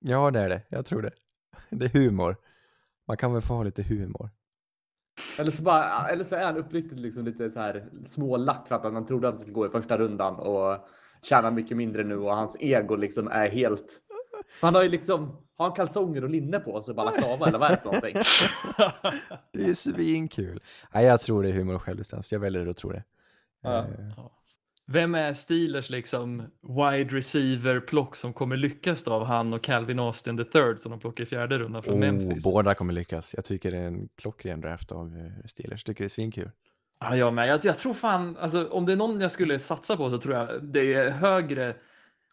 Ja, 0.08 0.32
det 0.32 0.40
är 0.40 0.50
det. 0.50 0.62
Jag 0.70 0.86
tror 0.86 1.02
det. 1.02 1.12
Det 1.70 1.86
är 1.86 1.90
humor. 1.90 2.36
Man 3.08 3.18
kan 3.18 3.34
väl 3.34 3.42
få 3.42 3.54
ha 3.54 3.64
lite 3.64 3.84
humor. 3.84 4.30
Eller 5.40 5.52
så, 5.52 5.64
bara, 5.64 6.08
eller 6.08 6.24
så 6.24 6.36
är 6.36 6.46
han 6.46 6.58
uppriktigt 6.58 7.00
liksom 7.00 7.26
lite 7.26 7.50
så 7.50 7.60
här 7.60 7.90
smålack 8.06 8.68
för 8.68 8.76
att 8.76 8.84
han 8.84 9.06
trodde 9.06 9.28
att 9.28 9.34
han 9.34 9.40
skulle 9.40 9.54
gå 9.54 9.66
i 9.66 9.70
första 9.70 9.98
rundan 9.98 10.36
och 10.36 10.88
tjänar 11.22 11.52
mycket 11.52 11.78
mindre 11.78 12.04
nu 12.04 12.18
och 12.18 12.36
hans 12.36 12.58
ego 12.60 12.96
liksom 12.96 13.28
är 13.28 13.50
helt. 13.50 14.02
Han 14.62 14.76
har 14.76 14.84
ju 14.84 14.90
liksom, 14.90 15.38
har 15.58 15.66
han 15.66 15.76
kalsonger 15.76 16.24
och 16.24 16.30
linne 16.30 16.60
på 16.60 16.84
sig 16.84 16.96
balaklava 16.96 17.48
eller 17.48 17.60
vad 17.60 17.72
är 17.72 17.76
det 17.76 17.82
för 17.82 17.86
någonting? 17.86 18.16
Det 19.54 19.70
är 19.70 19.74
svinkul. 19.74 20.60
Nej, 20.94 21.06
jag 21.06 21.22
tror 21.22 21.44
det 21.44 21.50
är 21.50 21.54
humor 21.54 21.76
och 21.76 21.82
självdistans. 21.82 22.32
Jag 22.32 22.40
väljer 22.40 22.68
att 22.68 22.78
tro 22.78 22.90
det. 22.90 23.04
Ja. 23.62 23.78
Eh, 23.78 23.86
Vem 24.88 25.16
är 25.16 25.34
Steelers 25.34 25.90
liksom 25.90 26.44
wide 26.62 27.18
receiver 27.18 27.80
plock 27.80 28.16
som 28.16 28.34
kommer 28.34 28.58
lyckas 28.58 29.04
då 29.04 29.14
av 29.14 29.26
han 29.26 29.54
och 29.54 29.64
Calvin 29.64 30.00
Austin 30.00 30.38
the 30.38 30.44
third 30.44 30.80
som 30.80 30.92
de 30.92 31.00
plockar 31.00 31.24
i 31.24 31.28
fjärde 31.28 31.60
rundan 31.60 31.84
från 31.84 31.94
oh, 31.94 32.00
Memphis? 32.00 32.44
båda 32.44 32.74
kommer 32.74 32.94
lyckas. 32.94 33.34
Jag 33.36 33.46
tycker 33.46 33.72
det 33.72 33.78
är 33.78 33.88
en 33.88 34.10
klockren 34.16 34.62
draft 34.62 34.92
av 34.92 35.08
eh, 35.18 35.46
Steelers. 35.46 35.84
Tycker 35.84 36.04
det 36.04 36.08
är 36.08 36.10
svinkul. 36.10 36.52
Ja, 37.00 37.16
jag 37.16 37.34
med. 37.34 37.48
Jag, 37.48 37.66
jag 37.66 37.78
tror 37.78 37.94
fan, 37.94 38.38
alltså, 38.38 38.68
om 38.68 38.86
det 38.86 38.92
är 38.92 38.96
någon 38.96 39.22
jag 39.22 39.32
skulle 39.32 39.60
satsa 39.60 39.98
på 39.98 40.10
så 40.10 40.18
tror 40.18 40.36
jag 40.36 40.64
det 40.64 40.94
är 40.94 41.12
högre 41.12 41.76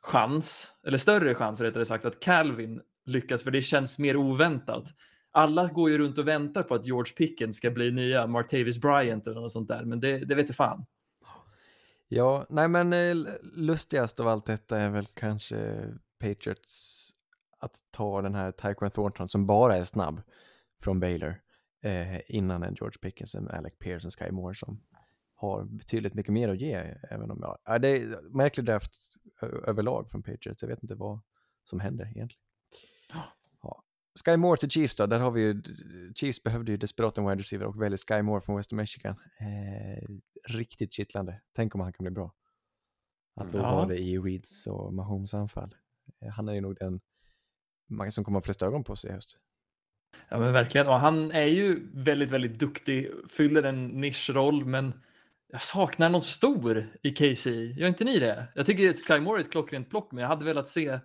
chans, 0.02 0.68
eller 0.86 0.98
större 0.98 1.34
chans 1.34 1.60
rättare 1.60 1.84
sagt, 1.84 2.04
att 2.04 2.20
Calvin 2.20 2.80
lyckas 3.06 3.42
för 3.42 3.50
det 3.50 3.62
känns 3.62 3.98
mer 3.98 4.16
oväntat. 4.16 4.84
Alla 5.30 5.66
går 5.66 5.90
ju 5.90 5.98
runt 5.98 6.18
och 6.18 6.28
väntar 6.28 6.62
på 6.62 6.74
att 6.74 6.86
George 6.86 7.12
Pickens 7.12 7.56
ska 7.56 7.70
bli 7.70 7.90
nya 7.90 8.26
Martavis 8.26 8.80
Bryant 8.80 9.26
eller 9.26 9.40
något 9.40 9.52
sånt 9.52 9.68
där, 9.68 9.84
men 9.84 10.00
det, 10.00 10.18
det 10.18 10.34
vet 10.34 10.46
du 10.46 10.52
fan. 10.52 10.84
Ja, 12.14 12.46
nej 12.48 12.68
men 12.68 12.92
eh, 12.92 13.14
lustigast 13.42 14.20
av 14.20 14.28
allt 14.28 14.46
detta 14.46 14.78
är 14.78 14.90
väl 14.90 15.06
kanske 15.06 15.88
Patriots 16.18 17.10
att 17.58 17.74
ta 17.90 18.22
den 18.22 18.34
här 18.34 18.52
Tyquan 18.52 18.90
Thornton 18.90 19.28
som 19.28 19.46
bara 19.46 19.76
är 19.76 19.84
snabb 19.84 20.22
från 20.82 21.00
Baylor 21.00 21.40
eh, 21.82 22.36
innan 22.36 22.62
en 22.62 22.74
George 22.74 22.98
Pickens, 23.02 23.34
en 23.34 23.48
Alec 23.48 23.72
Pierce, 23.78 24.04
en 24.04 24.10
Sky 24.10 24.30
Moore 24.30 24.54
som 24.54 24.82
har 25.34 25.64
betydligt 25.64 26.14
mycket 26.14 26.32
mer 26.32 26.48
att 26.48 26.60
ge. 26.60 26.74
Även 27.10 27.30
om 27.30 27.38
jag, 27.40 27.58
ja, 27.64 27.78
det 27.78 27.88
är 27.88 28.20
märklig 28.36 28.66
draft 28.66 28.94
överlag 29.66 30.10
från 30.10 30.22
Patriots. 30.22 30.62
Jag 30.62 30.68
vet 30.68 30.82
inte 30.82 30.94
vad 30.94 31.20
som 31.64 31.80
händer 31.80 32.04
egentligen. 32.04 32.44
Sky 34.24 34.36
Moore 34.36 34.56
till 34.56 34.70
Chiefs 34.70 34.96
då, 34.96 35.06
där 35.06 35.18
har 35.18 35.30
vi 35.30 35.40
ju, 35.42 35.62
Chiefs 36.14 36.42
behövde 36.42 36.72
ju 36.72 36.78
desperat 36.78 37.18
en 37.18 37.24
wide 37.24 37.38
receiver 37.38 37.66
och 37.66 37.82
väljer 37.82 37.98
Sky 38.08 38.22
Moore 38.22 38.40
från 38.40 38.56
Western 38.56 38.76
Michigan. 38.76 39.16
Eh, 39.40 40.08
riktigt 40.48 40.92
kittlande. 40.92 41.40
Tänk 41.56 41.74
om 41.74 41.80
han 41.80 41.92
kan 41.92 42.04
bli 42.04 42.10
bra. 42.10 42.34
Att 43.40 43.52
då 43.52 43.58
Ja. 43.58 43.70
ha 43.70 43.86
det 43.86 43.98
i 43.98 44.18
Reeds 44.18 44.66
och 44.66 44.94
Mahomes 44.94 45.34
anfall. 45.34 45.74
Eh, 46.22 46.28
Han 46.28 46.48
är 46.48 46.52
ju 46.52 46.60
nog 46.60 46.76
den 46.76 47.00
man 47.88 48.12
som 48.12 48.24
kommer 48.24 48.36
ha 48.38 48.42
flest 48.42 48.62
ögon 48.62 48.84
på 48.84 48.96
sig 48.96 49.10
i 49.10 49.12
höst. 49.14 49.38
Ja 50.28 50.38
men 50.38 50.52
verkligen, 50.52 50.86
och 50.88 51.00
han 51.00 51.30
är 51.30 51.44
ju 51.46 51.88
väldigt, 51.94 52.30
väldigt 52.30 52.58
duktig, 52.58 53.10
fyller 53.28 53.62
en 53.62 53.86
nischroll, 53.86 54.64
men 54.64 54.92
jag 55.48 55.62
saknar 55.62 56.08
någon 56.10 56.22
stor 56.22 56.86
i 57.02 57.10
KC. 57.14 57.50
Gör 57.50 57.88
inte 57.88 58.04
ni 58.04 58.18
det? 58.18 58.46
Jag 58.54 58.66
tycker 58.66 58.92
Sky 58.92 59.20
Moore 59.20 59.40
är 59.40 59.44
ett 59.44 59.50
klockrent 59.52 59.90
plock, 59.90 60.12
men 60.12 60.22
jag 60.22 60.28
hade 60.28 60.44
velat 60.44 60.68
se 60.68 60.98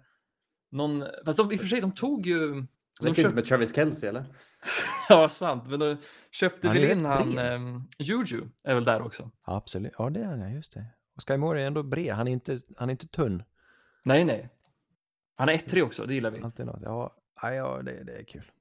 någon, 0.72 1.04
fast 1.26 1.38
de, 1.40 1.52
i 1.52 1.56
och 1.56 1.60
för 1.60 1.68
sig, 1.68 1.82
de 1.82 1.92
tog 1.92 2.26
ju... 2.28 2.66
Det 3.00 3.06
De 3.06 3.22
är 3.22 3.26
inte 3.26 3.36
med 3.36 3.46
Travis 3.46 3.76
Kelce 3.76 4.10
eller? 4.10 4.26
ja, 5.10 5.30
sant, 5.30 5.64
men 5.68 5.80
de 5.80 5.98
köpte 6.32 6.68
är 6.68 6.92
in 6.92 7.06
han, 7.06 7.38
um, 7.38 7.90
Juju 8.00 8.42
är 8.64 8.76
väl 8.76 8.86
där 8.86 9.02
också. 9.02 9.32
Absolut, 9.44 9.94
ja 9.98 10.10
det 10.10 10.20
är 10.20 10.26
han, 10.26 10.54
just 10.54 10.74
det. 10.74 10.86
Och 11.16 11.28
Sky 11.28 11.38
Moore 11.38 11.62
är 11.62 11.68
ändå 11.68 11.84
bred, 11.84 12.14
han 12.14 12.28
är 12.28 12.32
inte, 12.32 12.60
han 12.78 12.90
är 12.90 12.92
inte 12.92 13.08
tunn. 13.08 13.44
Nej, 14.04 14.26
nej. 14.26 14.50
Han 15.36 15.50
är 15.50 15.58
1-3 15.58 15.82
också, 15.82 16.06
det 16.06 16.14
gillar 16.14 16.32
vi. 16.32 16.42
Alltid 16.42 16.66
något. 16.66 16.82
Ja, 16.82 17.16
ja, 17.42 17.82
det, 17.84 18.04
det 18.04 18.14
är 18.16 18.24
kul. 18.24 18.52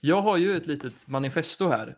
Jag 0.00 0.22
har 0.22 0.36
ju 0.36 0.56
ett 0.56 0.66
litet 0.66 1.08
manifesto 1.08 1.68
här 1.68 1.96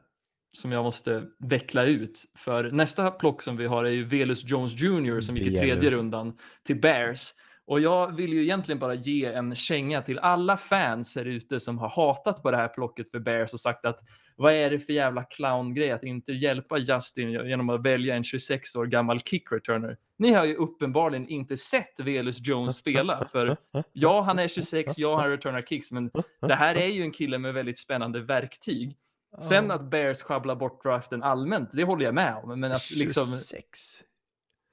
som 0.52 0.72
jag 0.72 0.84
måste 0.84 1.24
veckla 1.38 1.84
ut. 1.84 2.24
För 2.34 2.70
nästa 2.70 3.10
plock 3.10 3.42
som 3.42 3.56
vi 3.56 3.66
har 3.66 3.84
är 3.84 3.90
ju 3.90 4.04
Velus 4.04 4.44
Jones 4.44 4.72
Jr 4.72 5.20
som 5.20 5.36
gick 5.36 5.46
i 5.46 5.56
tredje 5.56 5.90
rundan 5.90 6.38
till 6.62 6.80
Bears. 6.80 7.34
Och 7.66 7.80
jag 7.80 8.16
vill 8.16 8.32
ju 8.32 8.42
egentligen 8.42 8.78
bara 8.78 8.94
ge 8.94 9.24
en 9.24 9.54
känga 9.54 10.02
till 10.02 10.18
alla 10.18 10.56
fans 10.56 11.16
här 11.16 11.24
ute 11.24 11.60
som 11.60 11.78
har 11.78 11.88
hatat 11.88 12.42
på 12.42 12.50
det 12.50 12.56
här 12.56 12.68
plocket 12.68 13.10
för 13.10 13.18
Bears 13.18 13.52
och 13.52 13.60
sagt 13.60 13.84
att 13.84 14.00
vad 14.36 14.52
är 14.52 14.70
det 14.70 14.78
för 14.78 14.92
jävla 14.92 15.24
clowngrej 15.24 15.90
att 15.90 16.04
inte 16.04 16.32
hjälpa 16.32 16.78
Justin 16.78 17.30
genom 17.30 17.70
att 17.70 17.82
välja 17.82 18.16
en 18.16 18.24
26 18.24 18.76
år 18.76 18.86
gammal 18.86 19.20
kick 19.20 19.52
returner. 19.52 19.96
Ni 20.18 20.32
har 20.32 20.44
ju 20.44 20.54
uppenbarligen 20.54 21.28
inte 21.28 21.56
sett 21.56 22.00
Velus 22.00 22.46
Jones 22.46 22.76
spela 22.76 23.28
för 23.32 23.56
ja, 23.92 24.20
han 24.20 24.38
är 24.38 24.48
26, 24.48 24.92
ja, 24.98 25.20
han 25.20 25.30
returnar 25.30 25.62
kicks, 25.62 25.92
men 25.92 26.10
det 26.40 26.54
här 26.54 26.74
är 26.74 26.86
ju 26.86 27.02
en 27.02 27.12
kille 27.12 27.38
med 27.38 27.54
väldigt 27.54 27.78
spännande 27.78 28.20
verktyg. 28.20 28.96
Sen 29.40 29.70
att 29.70 29.90
Bears 29.90 30.22
sjabblar 30.22 30.56
bort 30.56 30.82
draften 30.82 31.22
allmänt, 31.22 31.70
det 31.72 31.84
håller 31.84 32.04
jag 32.04 32.14
med 32.14 32.36
om. 32.36 32.60
Men 32.60 32.72
att, 32.72 32.90
liksom, 32.96 33.24
26. 33.24 34.04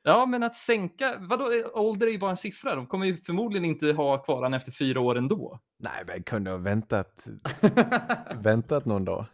Ja, 0.03 0.25
men 0.25 0.43
att 0.43 0.53
sänka, 0.53 1.15
vadå, 1.19 1.49
ålder 1.73 2.07
är 2.07 2.11
ju 2.11 2.17
bara 2.19 2.31
en 2.31 2.37
siffra. 2.37 2.75
De 2.75 2.87
kommer 2.87 3.05
ju 3.05 3.17
förmodligen 3.17 3.65
inte 3.65 3.91
ha 3.93 4.17
kvar 4.23 4.43
han 4.43 4.53
efter 4.53 4.71
fyra 4.71 4.99
år 5.01 5.17
ändå. 5.17 5.59
Nej, 5.79 6.03
men 6.07 6.23
kunde 6.23 6.51
ha 6.51 6.57
väntat, 6.57 7.27
väntat 8.43 8.85
någon 8.85 9.05
dag. 9.05 9.25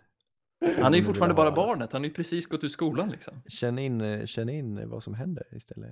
Han 0.82 0.94
är 0.94 0.98
ju 0.98 1.04
fortfarande 1.04 1.36
bara 1.36 1.52
barnet, 1.52 1.92
han 1.94 2.02
har 2.02 2.08
ju 2.08 2.14
precis 2.14 2.48
gått 2.48 2.64
ur 2.64 2.68
skolan 2.68 3.10
liksom. 3.10 3.42
Känn 3.48 3.80
in, 3.80 4.02
eh, 4.02 4.26
känn 4.26 4.50
in 4.50 4.90
vad 4.90 5.04
som 5.04 5.14
händer 5.14 5.44
istället, 5.56 5.92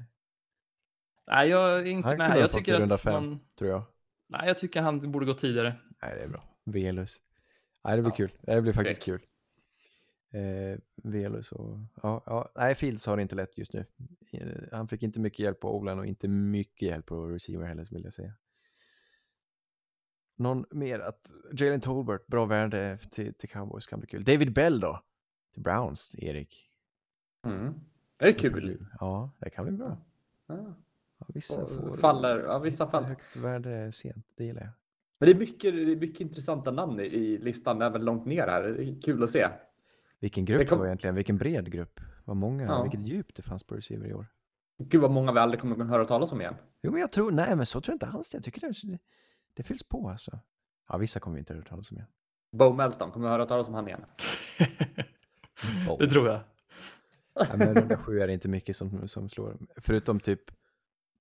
Nej, 1.27 1.49
jag 1.49 1.79
är 1.79 1.85
inte 1.85 2.07
Han 2.09 2.17
med. 2.17 2.27
kunde 2.27 2.39
ha 2.41 2.41
Jag 2.41 2.51
fått 2.51 2.67
runda 2.67 2.97
fem. 2.97 3.13
man, 3.13 3.39
tror 3.59 3.69
jag. 3.71 3.83
nej, 4.29 4.47
jag 4.47 4.57
tycker 4.57 4.81
han 4.81 5.11
borde 5.11 5.25
gå 5.25 5.33
tidigare. 5.33 5.75
Nej, 6.01 6.15
det 6.15 6.23
är 6.23 6.27
bra. 6.27 6.43
Velus. 6.65 7.17
Nej, 7.83 7.95
det 7.95 8.01
blir 8.01 8.11
Ja. 8.11 8.15
kul. 8.15 8.31
Det 8.41 8.61
blir 8.61 8.73
faktiskt 8.73 9.01
Tvek. 9.01 9.19
kul. 9.21 9.27
Eh, 10.33 10.77
Velus 10.95 11.51
och... 11.51 11.77
Ja, 12.03 12.23
ja, 12.25 12.51
nej, 12.55 12.75
Fields 12.75 13.05
har 13.05 13.15
det 13.15 13.21
inte 13.21 13.35
lätt 13.35 13.57
just 13.57 13.73
nu. 13.73 13.85
Eh, 14.31 14.47
Han 14.71 14.87
fick 14.87 15.03
inte 15.03 15.19
mycket 15.19 15.39
hjälp 15.39 15.59
på 15.59 15.77
Oland 15.77 15.99
och 15.99 16.05
inte 16.05 16.27
mycket 16.27 16.81
hjälp 16.87 17.05
på 17.05 17.27
receiver 17.27 17.65
heller, 17.65 17.87
vill 17.91 18.03
jag 18.03 18.13
säga. 18.13 18.33
Någon 20.35 20.65
mer 20.71 20.99
att 20.99 21.31
Jalen 21.51 21.81
Tolbert, 21.81 22.27
bra 22.27 22.45
värde 22.45 22.97
till, 23.11 23.33
till 23.33 23.49
Cowboys 23.49 23.87
kan 23.87 23.99
bli 23.99 24.07
kul. 24.07 24.23
David 24.23 24.53
Bell 24.53 24.79
då? 24.79 25.03
Till 25.53 25.63
Browns, 25.63 26.15
Erik. 26.17 26.69
Mm. 27.45 27.73
Det 28.17 28.25
är 28.25 28.31
kul. 28.33 28.85
Ja, 28.99 29.31
det 29.39 29.49
kan 29.49 29.65
bli 29.65 29.77
bra. 29.77 29.97
Ja. 30.47 30.75
Ja, 31.19 31.25
vissa 31.33 31.65
får 31.67 31.93
faller, 31.93 32.39
ja, 32.39 32.59
vissa 32.59 32.83
lite 32.83 32.91
fall. 32.91 33.03
högt 33.03 33.35
värde 33.35 33.91
sent, 33.91 34.25
det 34.35 34.43
gillar 34.43 34.61
jag. 34.61 34.71
Men 35.19 35.27
det 35.27 35.35
är 35.35 35.39
mycket, 35.39 35.73
det 35.73 35.91
är 35.91 35.95
mycket 35.95 36.21
intressanta 36.21 36.71
namn 36.71 36.99
i, 36.99 37.03
i 37.03 37.37
listan, 37.37 37.81
även 37.81 38.05
långt 38.05 38.25
ner 38.25 38.47
här. 38.47 38.63
Det 38.63 38.83
är 38.83 39.01
kul 39.01 39.23
att 39.23 39.29
se. 39.29 39.47
Vilken 40.23 40.45
grupp 40.45 40.59
Det 40.59 40.65
kom- 40.65 40.77
det 40.77 40.79
var 40.79 40.85
egentligen, 40.87 41.15
vilken 41.15 41.37
bred 41.37 41.71
grupp. 41.71 41.99
Vad 42.25 42.37
många, 42.37 42.63
Ja. 42.63 42.81
vilket 42.81 43.07
djup 43.07 43.35
det 43.35 43.41
fanns 43.41 43.63
på 43.63 43.75
receiver 43.75 44.07
i 44.07 44.13
år. 44.13 44.25
Gud 44.83 45.01
vad 45.01 45.11
många 45.11 45.31
vi 45.31 45.39
aldrig 45.39 45.61
kommer 45.61 45.83
att 45.83 45.89
höra 45.89 46.05
talas 46.05 46.31
om 46.31 46.41
igen. 46.41 46.55
Jo, 46.81 46.91
men 46.91 47.01
jag 47.01 47.11
tror, 47.11 47.31
nej 47.31 47.55
men 47.55 47.65
så 47.65 47.81
tror 47.81 47.91
jag 47.91 47.95
inte 47.95 48.17
alls 48.17 48.29
det. 48.29 48.35
Jag 48.37 48.43
tycker 48.43 48.87
det, 48.91 48.97
det 49.53 49.63
fylls 49.63 49.83
på 49.83 50.09
alltså. 50.09 50.39
Ja, 50.89 50.97
vissa 50.97 51.19
kommer 51.19 51.35
vi 51.35 51.39
inte 51.39 51.53
att 51.53 51.57
höra 51.57 51.65
talas 51.67 51.91
om 51.91 51.97
igen. 51.97 52.07
Bo 52.51 52.73
Melton, 52.73 53.11
kommer 53.11 53.27
vi 53.27 53.31
höra 53.31 53.45
talas 53.45 53.67
om 53.67 53.73
han 53.73 53.87
igen? 53.87 54.05
Oh. 55.89 55.97
Det 55.99 56.09
tror 56.09 56.27
jag. 56.27 56.39
Ja, 57.33 57.45
men 57.57 57.75
runda 57.75 57.97
sju 57.97 58.19
är 58.19 58.27
det 58.27 58.33
inte 58.33 58.47
mycket 58.47 58.75
som, 58.75 59.07
som 59.07 59.29
slår. 59.29 59.57
Förutom 59.77 60.19
typ 60.19 60.41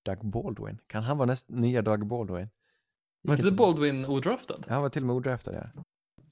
Doug 0.02 0.18
Baldwin. 0.24 0.78
Kan 0.86 1.02
han 1.02 1.18
vara 1.18 1.26
näst, 1.26 1.48
nya 1.48 1.82
Doug 1.82 2.06
Baldwin? 2.06 2.48
Var 3.22 3.36
Gick 3.36 3.44
inte 3.44 3.56
Baldwin 3.56 4.04
odraftad? 4.04 4.58
Ja, 4.66 4.72
han 4.72 4.82
var 4.82 4.88
till 4.88 5.02
och 5.02 5.06
med 5.06 5.16
odraftad, 5.16 5.52
ja. 5.54 5.82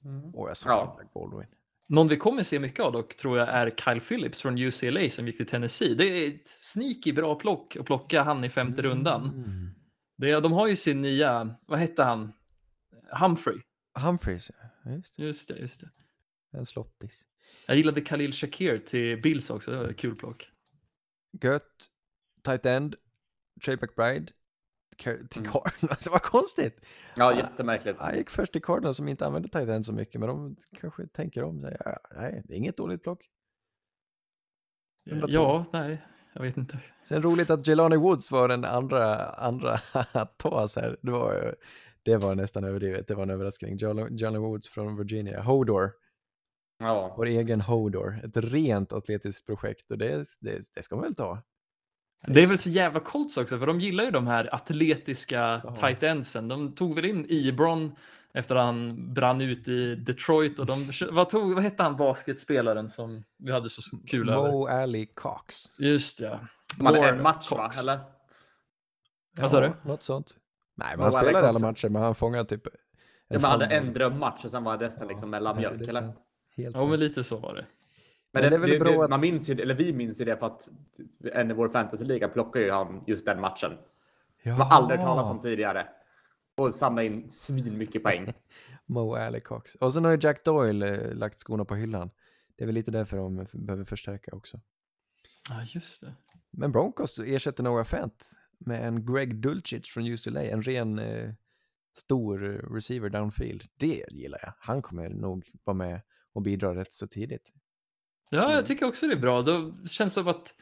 Mm. 0.03 0.31
Åh, 0.35 0.47
jag 0.49 0.57
sa 0.57 0.69
Ja. 0.69 0.97
Doug 0.99 1.09
Baldwin. 1.13 1.47
Någon 1.91 2.07
vi 2.07 2.17
kommer 2.17 2.43
se 2.43 2.59
mycket 2.59 2.79
av 2.79 2.91
dock 2.91 3.15
tror 3.15 3.37
jag 3.37 3.49
är 3.49 3.69
Kyle 3.69 4.01
Phillips 4.01 4.41
från 4.41 4.57
UCLA 4.57 5.09
som 5.09 5.27
gick 5.27 5.37
till 5.37 5.47
Tennessee. 5.47 5.95
Det 5.95 6.03
är 6.03 6.27
ett 6.27 6.47
sneaky 6.47 7.13
bra 7.13 7.35
plock 7.35 7.75
att 7.75 7.85
plocka 7.85 8.23
han 8.23 8.43
i 8.43 8.49
femte 8.49 8.81
rundan. 8.81 9.27
Mm. 9.29 9.69
Det, 10.17 10.39
de 10.39 10.51
har 10.51 10.67
ju 10.67 10.75
sin 10.75 11.01
nya, 11.01 11.55
vad 11.65 11.79
hette 11.79 12.03
han? 12.03 12.33
Humphrey. 13.19 13.61
Humphreys, 13.99 14.51
ja. 14.83 14.91
Just 14.91 15.17
det. 15.17 15.23
Just 15.23 15.47
det, 15.47 15.57
just 15.59 15.81
det. 15.81 15.89
En 16.57 16.65
slottis. 16.65 17.25
Jag 17.65 17.77
gillade 17.77 18.01
Khalil 18.01 18.33
Shakir 18.33 18.77
till 18.77 19.21
Bills 19.21 19.49
också, 19.49 19.71
det 19.71 19.77
var 19.77 19.85
ett 19.85 19.97
kul 19.97 20.15
plock. 20.15 20.49
Gött. 21.41 21.87
Tight 22.43 22.65
end. 22.65 22.95
Trey 23.65 23.77
McBride. 23.81 24.31
Till 24.97 25.11
Mm. 25.35 25.51
Cardinals, 25.51 26.07
vad 26.11 26.21
konstigt. 26.21 26.85
Ja, 27.15 27.35
jättemärkligt. 27.37 27.99
Han 28.01 28.15
gick 28.17 28.29
först 28.29 28.53
till 28.53 28.61
Cardinals 28.61 28.97
som 28.97 29.07
inte 29.07 29.25
använder 29.25 29.49
tight 29.49 29.69
end 29.69 29.85
så 29.85 29.93
mycket, 29.93 30.19
men 30.19 30.29
de 30.29 30.55
kanske 30.79 31.07
tänker 31.07 31.43
om. 31.43 31.61
sig. 31.61 31.77
Ja, 31.85 31.97
nej, 32.15 32.41
det 32.45 32.53
är 32.53 32.57
inget 32.57 32.77
dåligt 32.77 33.03
plock. 33.03 33.29
102. 35.05 35.33
Ja, 35.33 35.65
nej, 35.73 36.05
jag 36.33 36.41
vet 36.41 36.57
inte. 36.57 36.79
Sen 37.03 37.21
roligt 37.21 37.49
att 37.49 37.67
Jelani 37.67 37.97
Woods 37.97 38.31
var 38.31 38.47
den 38.47 38.65
andra, 38.65 39.25
andra 39.25 39.79
att 40.11 40.37
ta 40.37 40.67
så 40.67 40.79
här. 40.79 40.97
Det 41.01 41.11
var, 41.11 41.55
det 42.03 42.17
var 42.17 42.35
nästan 42.35 42.63
överdrivet. 42.63 43.07
Det 43.07 43.15
var 43.15 43.23
en 43.23 43.29
överraskning. 43.29 43.77
Jelani 43.77 44.15
Jelani 44.17 44.39
Woods 44.39 44.69
från 44.69 44.97
Virginia. 44.97 45.41
Hodor, 45.41 45.91
Ja. 46.79 47.13
vår 47.17 47.25
egen 47.25 47.61
Hodor. 47.61 48.19
Ett 48.23 48.37
rent 48.37 48.93
atletiskt 48.93 49.45
projekt 49.45 49.91
och 49.91 49.97
det, 49.97 50.23
det, 50.41 50.59
det 50.75 50.83
ska 50.83 50.95
man 50.95 51.03
väl 51.03 51.15
ta. 51.15 51.41
Det 52.27 52.41
är 52.43 52.47
väl 52.47 52.57
så 52.57 52.69
jävla 52.69 52.99
Colts 52.99 53.37
också, 53.37 53.59
för 53.59 53.67
de 53.67 53.79
gillar 53.79 54.03
ju 54.03 54.11
de 54.11 54.27
här 54.27 54.55
atletiska 54.55 55.61
Ja. 55.63 55.75
tight 55.75 56.03
endsen. 56.03 56.47
De 56.47 56.71
tog 56.75 56.95
väl 56.95 57.05
in 57.05 57.25
Ebron 57.29 57.95
efter 58.33 58.55
han 58.55 58.97
brann 59.13 59.41
ut 59.41 59.67
i 59.67 59.95
Detroit 59.95 60.59
och 60.59 60.65
de, 60.65 60.91
vad, 61.11 61.29
tog, 61.29 61.53
vad 61.53 61.63
hette 61.63 61.83
han 61.83 61.95
basketspelaren 61.97 62.89
som 62.89 63.23
vi 63.37 63.51
hade 63.51 63.69
så 63.69 63.81
kul 64.07 64.29
över? 64.29 64.51
Mo 64.51 64.67
Ali 64.67 65.05
Cox. 65.05 65.79
Just 65.79 66.19
ja. 66.21 66.39
Hade 66.83 67.09
en 67.09 67.21
match 67.21 67.51
va? 67.51 67.57
Cox. 67.63 67.79
Eller? 67.79 67.99
Vad 69.37 69.51
sa 69.51 69.59
du? 69.61 69.71
Något 69.83 70.03
sånt. 70.03 70.35
Nej, 70.75 70.87
men 70.97 71.09
Mo 71.11 71.17
han 71.17 71.31
i 71.31 71.35
alla 71.35 71.59
matcher, 71.59 71.89
men 71.89 72.01
han 72.01 72.15
fångar 72.15 72.43
typ 72.43 72.65
en 72.67 72.71
Ja, 73.27 73.39
man 73.39 73.51
hade 73.51 73.65
halv- 73.65 73.87
en 73.87 73.93
drömmatch 73.93 74.45
och 74.45 74.51
sen 74.51 74.63
var 74.63 74.77
resten 74.77 75.07
liksom 75.07 75.31
nej, 75.31 75.39
mellanmjölk. 75.39 75.79
det 75.79 75.85
är 75.85 75.89
eller? 75.89 76.13
Helt 76.57 76.75
Ja, 76.75 76.85
men 76.87 76.99
lite 76.99 77.23
så 77.23 77.37
var 77.37 77.55
det. 77.55 77.65
Men 78.33 78.41
Men 78.43 78.43
det, 78.43 78.49
det 78.49 78.55
är 78.55 78.59
väl 78.59 78.69
det, 78.69 78.79
bra 78.79 78.91
det, 78.91 79.03
att- 79.03 79.09
man 79.09 79.19
minns 79.21 79.49
ju, 79.49 79.61
eller 79.61 79.73
vi 79.75 79.93
minns 79.93 80.21
ju 80.21 80.25
det 80.25 80.37
för 80.37 80.45
att 80.47 80.69
en 81.33 81.51
i 81.51 81.53
vår 81.53 81.69
fantasyliga 81.69 82.27
plockar 82.29 82.59
ju 82.59 82.71
han 82.71 83.03
just 83.07 83.25
den 83.25 83.41
matchen. 83.41 83.71
Ja. 84.43 84.57
Man 84.57 84.67
har 84.67 84.77
aldrig 84.77 84.99
talas 84.99 85.29
om 85.29 85.41
tidigare. 85.41 85.87
Och 86.55 86.73
samla 86.73 87.03
in 87.03 87.29
svin 87.29 87.77
mycket 87.77 88.03
poäng. 88.03 88.33
Mo 88.85 89.15
Ali 89.15 89.39
Cox. 89.41 89.75
Och 89.75 89.93
sen 89.93 90.05
har 90.05 90.11
ju 90.11 90.17
Jack 90.21 90.45
Doyle 90.45 90.83
eh, 90.83 91.13
lagt 91.13 91.39
skorna 91.39 91.65
på 91.65 91.75
hyllan. 91.75 92.09
Det 92.55 92.63
är 92.63 92.65
väl 92.65 92.75
lite 92.75 92.91
därför 92.91 93.17
de 93.17 93.45
behöver 93.53 93.83
förstärka 93.85 94.35
också. 94.35 94.59
Ja, 95.49 95.63
just 95.67 96.01
det. 96.01 96.13
Men 96.51 96.71
Broncos 96.71 97.19
ersätter 97.19 97.63
Noah 97.63 97.83
Fant 97.83 98.23
med 98.57 98.87
en 98.87 99.05
Greg 99.13 99.35
Dulcich 99.41 99.93
från 99.93 100.05
UCLA, 100.07 100.43
en 100.43 100.61
ren 100.61 100.99
eh, 100.99 101.33
stor 101.97 102.43
eh, 102.45 102.73
receiver 102.73 103.09
downfield. 103.09 103.63
Det 103.77 104.05
gillar 104.09 104.39
jag. 104.43 104.53
Han 104.59 104.81
kommer 104.81 105.09
nog 105.09 105.51
vara 105.63 105.77
med 105.77 106.01
och 106.33 106.41
bidra 106.41 106.75
rätt 106.75 106.93
så 106.93 107.07
tidigt. 107.07 107.51
Ja, 108.33 108.41
Mm. 108.43 108.51
jag 108.55 108.65
tycker 108.65 108.85
också 108.87 109.07
det 109.07 109.13
är 109.13 109.19
bra. 109.19 109.41
Det 109.41 109.71
känns 109.89 110.13
som 110.13 110.27
att 110.27 110.53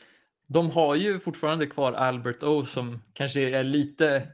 de 0.47 0.69
har 0.71 0.95
ju 0.95 1.19
fortfarande 1.19 1.65
kvar 1.65 1.93
Albert 1.93 2.43
O 2.43 2.65
som 2.65 3.01
kanske 3.13 3.49
är 3.59 3.63
lite 3.63 4.27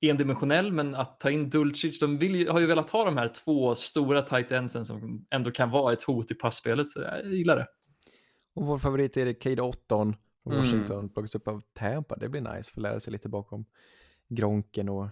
endimensionell, 0.00 0.72
men 0.72 0.94
att 0.94 1.20
ta 1.20 1.30
in 1.30 1.50
Dulcic, 1.50 2.00
de 2.00 2.18
vill 2.18 2.34
ju, 2.34 2.48
har 2.50 2.60
ju 2.60 2.66
velat 2.66 2.90
ha 2.90 3.04
de 3.04 3.16
här 3.16 3.28
två 3.28 3.74
stora 3.74 4.22
tight 4.22 4.52
endsen 4.52 4.84
som 4.84 5.26
ändå 5.30 5.50
kan 5.50 5.70
vara 5.70 5.92
ett 5.92 6.02
hot 6.02 6.30
i 6.30 6.34
passspelet, 6.34 6.88
så 6.88 7.00
jag 7.00 7.26
gillar 7.26 7.56
det. 7.56 7.66
Och 8.54 8.66
vår 8.66 8.78
favorit 8.78 9.16
är 9.16 9.32
Cade 9.32 9.62
Otton 9.62 10.16
från 10.42 10.52
Mm. 10.52 10.64
Washington, 10.64 11.08
plockas 11.08 11.34
upp 11.34 11.48
av 11.48 11.62
Tampa. 11.72 12.16
Det 12.16 12.28
blir 12.28 12.40
nice, 12.56 12.70
få 12.72 12.80
lära 12.80 13.00
sig 13.00 13.12
lite 13.12 13.28
bakom 13.28 13.64
Gronken 14.28 14.88
och... 14.88 15.08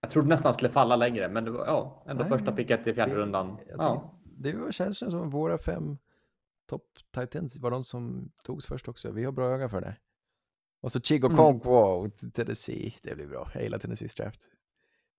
Jag 0.00 0.10
trodde 0.10 0.28
nästan 0.28 0.46
han 0.46 0.54
skulle 0.54 0.68
falla 0.70 0.96
längre, 0.96 1.28
men 1.28 1.44
det 1.44 1.50
var 1.50 1.66
ja, 1.66 2.04
ändå 2.08 2.22
Nej, 2.22 2.30
första 2.32 2.52
picket 2.52 2.86
i 2.86 2.94
fjärde 2.94 3.12
det- 3.14 3.18
rundan. 3.20 3.58
Ja. 3.78 4.20
Det 4.36 4.74
känns 4.74 4.98
som 4.98 5.30
våra 5.30 5.58
fem 5.58 5.98
topp 6.66 6.84
tight 7.14 7.34
ends 7.34 7.58
var 7.58 7.70
de 7.70 7.84
som 7.84 8.32
togs 8.44 8.66
först 8.66 8.88
också. 8.88 9.10
Vi 9.10 9.24
har 9.24 9.32
bra 9.32 9.54
öga 9.54 9.68
för 9.68 9.80
det. 9.80 9.96
Och 10.80 10.92
så 10.92 11.00
Chigo 11.00 11.26
Mm. 11.26 11.36
Conquo, 11.36 12.10
Tennessee. 12.34 12.94
Det 13.02 13.14
blir 13.14 13.26
bra. 13.26 13.50
Jag 13.54 13.62
gillar 13.62 13.78
Tennessees 13.78 14.14
draft. 14.14 14.48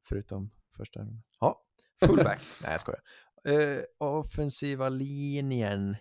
Förutom 0.07 0.51
första. 0.77 1.07
Ja, 1.39 1.65
fullback. 1.99 2.41
Nej, 2.63 2.71
jag 2.71 2.81
skojar. 2.81 3.01
Uh, 3.47 3.83
offensiva 3.97 4.89
linjen. 4.89 5.95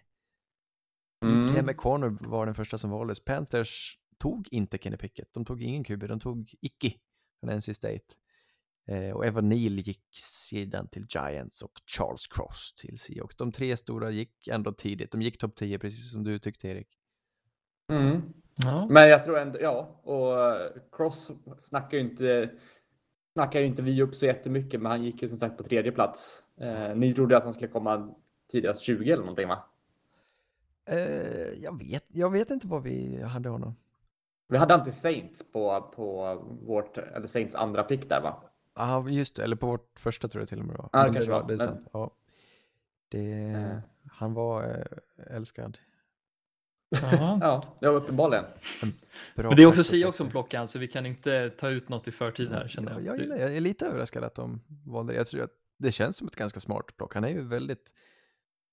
Mm. 1.25 1.55
Cam 1.55 1.67
McConnor 1.67 2.19
var 2.21 2.47
den 2.47 2.55
första 2.55 2.79
som 2.79 2.91
valdes. 2.91 3.25
Panthers 3.25 3.99
tog 4.19 4.49
inte 4.51 4.79
Kenny 4.79 4.97
Pickett. 4.97 5.33
De 5.33 5.45
tog 5.45 5.63
ingen 5.63 5.85
QB, 5.85 6.09
de 6.09 6.21
tog 6.21 6.55
Icky 6.61 6.93
från 7.41 7.57
NC 7.57 7.75
State. 7.75 8.05
Eh, 8.87 9.11
och 9.11 9.27
Evan 9.27 9.49
Neal 9.49 9.79
gick 9.79 10.03
sedan 10.51 10.89
till 10.89 11.07
Giants 11.09 11.63
och 11.63 11.73
Charles 11.97 12.27
Cross 12.27 12.75
till 12.77 12.99
Seahawks. 12.99 13.37
De 13.37 13.53
tre 13.53 13.77
stora 13.77 14.11
gick 14.11 14.49
ändå 14.49 14.73
tidigt. 14.73 15.13
De 15.13 15.23
gick 15.23 15.39
topp 15.39 15.57
10, 15.57 15.79
precis 15.79 16.13
som 16.13 16.25
du 16.25 16.39
tyckte 16.39 16.69
Erik. 16.69 16.89
Mm. 17.93 18.23
Ja. 18.57 18.87
Men 18.91 19.09
jag 19.09 19.25
tror 19.25 19.39
ändå, 19.39 19.59
ja, 19.61 20.01
och 20.03 20.41
eh, 20.41 20.71
Cross 20.93 21.31
snackar 21.59 21.99
ju 21.99 22.05
inte 22.05 22.51
snackar 23.33 23.61
ju 23.61 23.67
inte 23.67 23.83
vi 23.83 24.03
upp 24.03 24.15
så 24.15 24.27
jättemycket, 24.27 24.81
men 24.81 24.91
han 24.91 25.03
gick 25.05 25.23
ju 25.23 25.29
som 25.29 25.39
sagt 25.39 25.57
på 25.57 25.63
tredje 25.63 25.93
plats. 25.93 26.45
Eh, 26.61 26.95
ni 26.97 27.15
trodde 27.15 27.37
att 27.37 27.45
han 27.45 27.55
skulle 27.55 27.71
komma 27.71 28.15
tidigast 28.51 28.83
20 28.83 29.13
eller 29.13 29.23
någonting 29.23 29.49
va? 29.49 29.65
Eh, 30.89 31.63
jag, 31.63 31.79
vet, 31.79 32.05
jag 32.09 32.31
vet 32.31 32.51
inte 32.51 32.67
vad 32.67 32.83
vi 32.83 33.23
hade 33.23 33.49
honom. 33.49 33.77
Vi 34.49 34.57
hade 34.57 34.75
inte 34.75 34.93
Saints 34.93 35.53
på, 35.53 35.93
på 35.97 36.35
vårt, 36.63 36.99
eller 36.99 37.27
Saints 37.27 37.55
andra 37.55 37.83
pick 37.83 38.09
där 38.09 38.21
va? 38.21 38.43
Ja, 38.75 39.09
just 39.09 39.37
det. 39.37 39.43
Eller 39.45 39.57
på 39.57 39.67
vårt 39.67 39.99
första 39.99 40.29
tror 40.29 40.43
jag 40.43 40.49
till 40.49 40.59
och 40.61 40.65
med 40.65 40.75
det 40.77 40.79
var. 40.83 40.91
Ja, 40.93 41.07
det 41.07 41.13
kanske 41.15 41.31
var. 41.33 41.41
var, 41.41 41.49
Det 41.49 41.55
är 41.55 41.59
sant. 41.59 41.89
Ja. 41.93 42.17
Det, 43.09 43.31
Eh. 43.43 43.79
Han 44.11 44.35
var 44.35 44.65
eh, 44.65 45.37
älskad. 45.37 45.79
Ja, 47.41 47.75
var 47.81 47.93
uppenbarligen. 47.95 48.45
Men 49.35 49.57
det 49.57 49.63
är 49.63 49.67
också 49.67 49.85
Sia 49.85 50.13
som 50.13 50.29
plockar 50.31 50.59
han, 50.59 50.69
så 50.69 50.79
vi 50.79 50.89
kan 50.89 51.07
inte 51.07 51.51
ta 51.51 51.69
ut 51.69 51.89
något 51.89 52.09
i 52.09 52.13
förtid 52.13 52.51
här 52.51 52.69
känner 52.69 52.93
Ja, 52.93 53.01
jag. 53.01 53.07
jag, 53.15 53.21
gillar, 53.21 53.37
jag 53.37 53.57
är 53.57 53.61
lite 53.61 53.87
överraskad 53.87 54.25
att 54.25 54.35
de 54.35 54.61
valde 54.87 55.13
det. 55.13 55.17
Jag 55.17 55.27
tror 55.27 55.43
att 55.43 55.51
det 55.79 55.93
känns 55.93 56.17
som 56.17 56.27
ett 56.29 56.37
ganska 56.37 56.61
smart 56.61 56.97
plock. 56.97 57.15
Han 57.15 57.25
är 57.25 57.29
ju 57.29 57.43
väldigt 57.43 57.93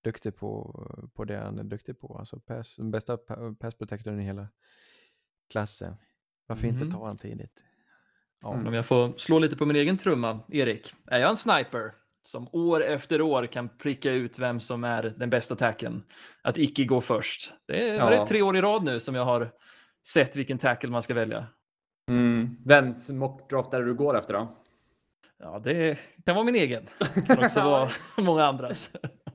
duktig 0.03 0.35
på, 0.35 1.09
på 1.13 1.25
det 1.25 1.37
han 1.37 1.59
är 1.59 1.63
duktig 1.63 1.99
på. 1.99 2.17
Alltså 2.17 2.39
pass, 2.39 2.75
den 2.75 2.91
bästa 2.91 3.17
pa- 3.17 3.55
pass 3.59 3.75
protectorn 3.75 4.19
i 4.19 4.23
hela 4.23 4.47
klassen. 5.49 5.95
Varför 6.47 6.67
Mhm. 6.67 6.75
inte 6.83 6.97
ta 6.97 7.07
han 7.07 7.17
tidigt? 7.17 7.63
Ja, 8.43 8.49
Om 8.49 8.73
jag 8.73 8.85
får 8.85 9.13
slå 9.17 9.39
lite 9.39 9.55
på 9.57 9.65
min 9.65 9.75
egen 9.75 9.97
trumma, 9.97 10.39
Erik. 10.49 10.93
Är 11.07 11.19
jag 11.19 11.29
en 11.29 11.37
sniper 11.37 11.91
som 12.23 12.47
år 12.51 12.83
efter 12.83 13.21
år 13.21 13.45
kan 13.45 13.69
pricka 13.77 14.11
ut 14.11 14.39
vem 14.39 14.59
som 14.59 14.83
är 14.83 15.03
den 15.17 15.29
bästa 15.29 15.55
tacken? 15.55 16.03
Att 16.41 16.57
icke 16.57 16.85
gå 16.85 17.01
först. 17.01 17.53
Det 17.67 17.89
är, 17.89 17.95
Ja. 17.95 18.09
det 18.09 18.27
tre 18.27 18.41
år 18.41 18.57
i 18.57 18.61
rad 18.61 18.83
nu 18.83 18.99
som 18.99 19.15
jag 19.15 19.25
har 19.25 19.51
sett 20.07 20.35
vilken 20.35 20.57
tackle 20.57 20.89
man 20.89 21.01
ska 21.01 21.13
välja. 21.13 21.45
Mm. 22.09 22.57
Vems 22.65 23.09
mockdraft 23.11 23.73
är 23.73 23.79
det 23.79 23.85
du 23.85 23.93
går 23.93 24.17
efter 24.17 24.33
då? 24.33 24.57
Ja, 25.39 25.59
det 25.63 25.99
kan 26.25 26.35
vara 26.35 26.45
min 26.45 26.55
egen. 26.55 26.83
Det 27.15 27.21
kan 27.21 27.45
också 27.45 27.59
vara 27.63 27.89
många 28.17 28.45
andras. 28.45 28.91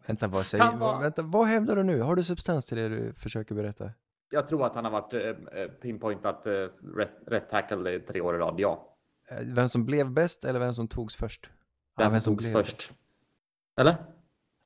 Vänta, 0.06 0.28
vad, 0.28 0.46
säger, 0.46 0.76
var- 0.76 1.00
vänta, 1.00 1.22
vad 1.22 1.46
hävdar 1.46 1.76
du 1.76 1.82
nu? 1.82 2.00
Har 2.00 2.16
du 2.16 2.22
substans 2.22 2.66
till 2.66 2.76
det 2.78 2.88
du 2.88 3.12
försöker 3.14 3.54
berätta? 3.54 3.90
Jag 4.30 4.48
tror 4.48 4.66
att 4.66 4.74
han 4.74 4.84
har 4.84 4.92
varit 4.92 5.14
eh, 5.14 5.66
pinpointat 5.82 6.46
eh, 6.46 6.52
rätt, 6.96 7.10
rätt 7.26 7.48
tackle 7.48 7.90
i 7.94 8.00
tre 8.00 8.20
år 8.20 8.34
i 8.34 8.38
rad, 8.38 8.54
ja. 8.58 8.95
Eh, 9.30 9.36
Vem 9.42 9.68
som 9.68 9.86
blev 9.86 10.10
bäst 10.10 10.44
eller 10.44 10.60
vem 10.60 10.72
som 10.72 10.88
togs 10.88 11.16
först? 11.16 11.50
Den 11.96 12.04
Ja, 12.04 12.10
som 12.10 12.12
vem 12.12 12.20
togs 12.22 12.44
blev 12.44 12.52
först. 12.62 12.76
bäst. 12.76 12.92
Eller? 13.80 13.96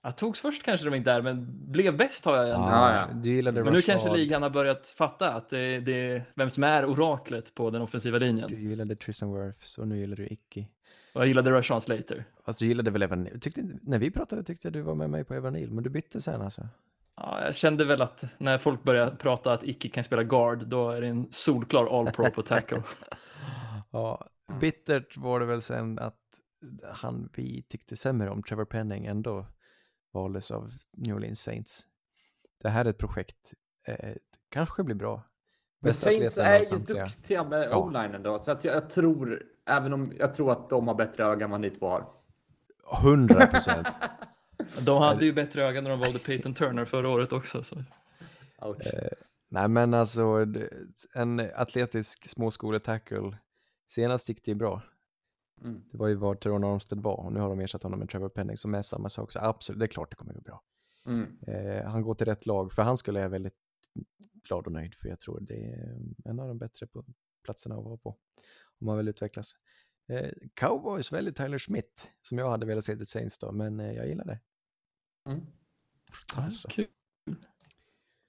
Jag 0.03 0.17
togs 0.17 0.41
först 0.41 0.63
kanske 0.63 0.87
de 0.91 0.95
inte 0.95 1.13
är, 1.13 1.23
men 1.23 1.47
blev 1.73 1.97
bäst 1.97 2.25
har 2.25 2.37
jag 2.37 2.49
ändå. 2.49 2.67
Ja, 2.69 2.95
ja. 2.95 3.15
Du 3.15 3.31
gillade 3.31 3.65
Men 3.65 3.73
nu 3.73 3.83
kanske 3.83 4.17
ligan 4.17 4.43
har 4.43 4.51
börjat 4.51 4.87
fatta 4.87 5.33
att 5.35 5.51
det, 5.51 5.81
det 5.81 5.93
är 6.11 6.25
vem 6.35 6.51
som 6.51 6.65
är 6.65 6.85
oraklet 6.87 7.55
på 7.55 7.71
den 7.71 7.83
offensiva 7.83 8.19
Du 8.19 8.27
linjen. 8.27 8.69
gillade 8.69 8.97
Tristan 8.97 9.35
Wirfs 9.35 9.79
och 9.79 9.89
nu 9.89 9.99
gillar 9.99 10.17
du 10.17 10.27
Icky. 10.27 10.67
Och 11.15 11.21
jag 11.21 11.29
gillade 11.29 11.51
Rashawn 11.51 11.81
Slater. 11.81 12.25
Fast 12.45 12.59
du 12.59 12.67
gillade 12.67 12.91
väl 12.91 13.03
Evan? 13.03 13.29
Tyckte, 13.41 13.63
när 13.83 13.99
vi 13.99 14.11
pratade 14.11 14.43
tyckte 14.45 14.67
jag 14.69 14.73
du 14.73 14.81
var 14.83 14.95
med 14.95 15.11
mig 15.11 15.25
på 15.25 15.35
Evan 15.35 15.53
Neal, 15.53 15.71
men 15.71 15.85
du 15.85 15.91
bytte 15.91 16.21
sen 16.21 16.43
alltså? 16.43 16.69
Ja, 17.17 17.45
jag 17.45 17.55
kände 17.55 17.85
väl 17.85 18.03
att 18.03 18.25
när 18.39 18.59
folk 18.59 18.83
börjar 18.83 19.11
prata 19.11 19.53
att 19.53 19.65
icke 19.65 19.89
kan 19.89 20.05
spela 20.05 20.23
guard, 20.23 20.67
då 20.67 20.91
är 20.91 21.01
det 21.01 21.07
en 21.07 21.29
solklar 21.31 21.99
all 22.01 22.13
pro 22.13 22.31
på 22.31 22.43
tackle. 22.43 22.83
Ja, 23.91 24.27
Mm. 24.51 24.61
bittert 24.61 25.17
var 25.17 25.41
det 25.41 25.47
väl 25.47 25.63
sen 25.63 25.99
att 25.99 26.17
han 26.93 27.29
vi 27.37 27.63
tyckte 27.63 27.97
sämre 27.97 28.29
om, 28.31 28.43
Trevor 28.43 28.65
Penning, 28.65 29.07
ändå 29.07 29.47
valdes 30.13 30.51
av 30.51 30.73
New 30.93 31.17
Orleans 31.17 31.41
Saints. 31.43 31.87
Det 32.63 32.69
här 32.69 32.85
är 32.85 32.91
ett 32.91 32.99
projekt, 32.99 33.53
eh, 33.87 34.13
kanske 34.49 34.83
blir 34.83 34.95
bra. 34.97 35.23
Men 35.83 35.93
Saints 35.95 36.39
är 36.39 36.59
ju 36.59 36.65
samtliga. 36.65 37.05
duktiga 37.05 37.45
med 37.45 37.69
Ja. 37.71 37.77
o-line 37.77 38.15
ändå, 38.15 38.39
så 38.39 38.51
att 38.51 38.65
jag, 38.65 38.77
jag 38.77 38.91
tror, 38.91 39.43
även 39.67 39.93
om 39.93 40.13
jag 40.19 40.35
tror 40.35 40.53
att 40.53 40.71
de 40.71 40.89
har 40.89 40.95
bättre 40.95 41.25
öga 41.25 41.45
än 41.45 41.51
vad 41.51 41.61
ni 41.61 41.71
två 41.71 41.89
har. 41.89 42.07
100 43.03 43.47
procent. 43.53 43.89
De 44.87 45.03
hade 45.03 45.25
ju 45.25 45.33
bättre 45.33 45.65
ögon 45.65 45.85
när 45.85 45.91
de 45.91 46.01
valde 46.01 46.19
Peyton 46.19 46.55
Turner 46.55 46.85
förra 46.85 47.09
året 47.09 47.33
också. 47.33 47.63
Så. 47.63 47.77
Ouch. 48.63 48.87
Eh, 48.95 49.09
Nej 49.49 49.69
men 49.69 49.95
alltså, 49.95 50.47
en 51.15 51.41
atletisk 51.55 52.29
småskoletackle, 52.29 53.37
senast 53.91 54.29
gick 54.29 54.45
det 54.45 54.51
ju 54.51 54.55
bra. 54.55 54.83
Mm. 55.65 55.83
Det 55.91 55.99
var 55.99 56.09
ju 56.09 56.15
vad 56.15 56.41
Teron 56.41 56.65
Armstead 56.65 57.03
var 57.03 57.17
och 57.17 57.33
nu 57.33 57.41
har 57.41 57.49
de 57.49 57.61
ersatt 57.61 57.83
honom 57.83 57.99
med 57.99 58.09
Trevor 58.09 58.29
Penning 58.29 58.57
som 58.57 58.75
är 58.75 58.83
samma 58.83 59.09
sak. 59.09 59.33
Så 59.33 59.39
absolut, 59.39 59.79
det 59.79 59.85
är 59.85 59.89
klart 59.89 60.11
det 60.11 60.17
kommer 60.17 60.35
gå 60.35 60.41
bra. 60.41 60.63
Mm. 61.07 61.39
Eh, 61.47 61.91
han 61.91 62.03
går 62.03 62.15
till 62.15 62.27
rätt 62.27 62.47
lag, 62.47 62.73
för 62.73 62.83
han 62.83 62.97
skulle 62.97 63.21
jag 63.21 63.29
väldigt 63.29 63.57
glad 64.49 64.67
och 64.67 64.73
nöjd 64.73 64.95
för 64.95 65.09
jag 65.09 65.21
tror 65.21 65.41
det 65.41 65.65
är 65.65 65.99
en 66.25 66.41
av 66.41 66.49
de 66.49 66.59
bättre 66.59 66.87
på 66.87 67.05
platserna 67.45 67.75
att 67.75 67.85
vara 67.85 67.97
på. 67.97 68.11
Om 68.81 68.87
man 68.87 68.97
vill 68.97 69.09
utvecklas. 69.09 69.53
Eh, 70.09 70.31
Cowboys 70.55 71.13
väljer 71.13 71.33
Tyler 71.33 71.59
Smith, 71.59 72.07
som 72.23 72.39
jag 72.39 72.51
hade 72.51 72.67
velat 72.67 72.85
se 72.85 72.97
till 72.97 73.07
Saints 73.07 73.39
då, 73.39 73.53
men 73.53 73.81
eh, 73.81 73.93
jag 73.93 74.09
gillar 74.09 74.25
det. 74.25 74.41
Mm. 75.29 75.47
Alltså. 76.37 76.69
Kul. 76.69 76.87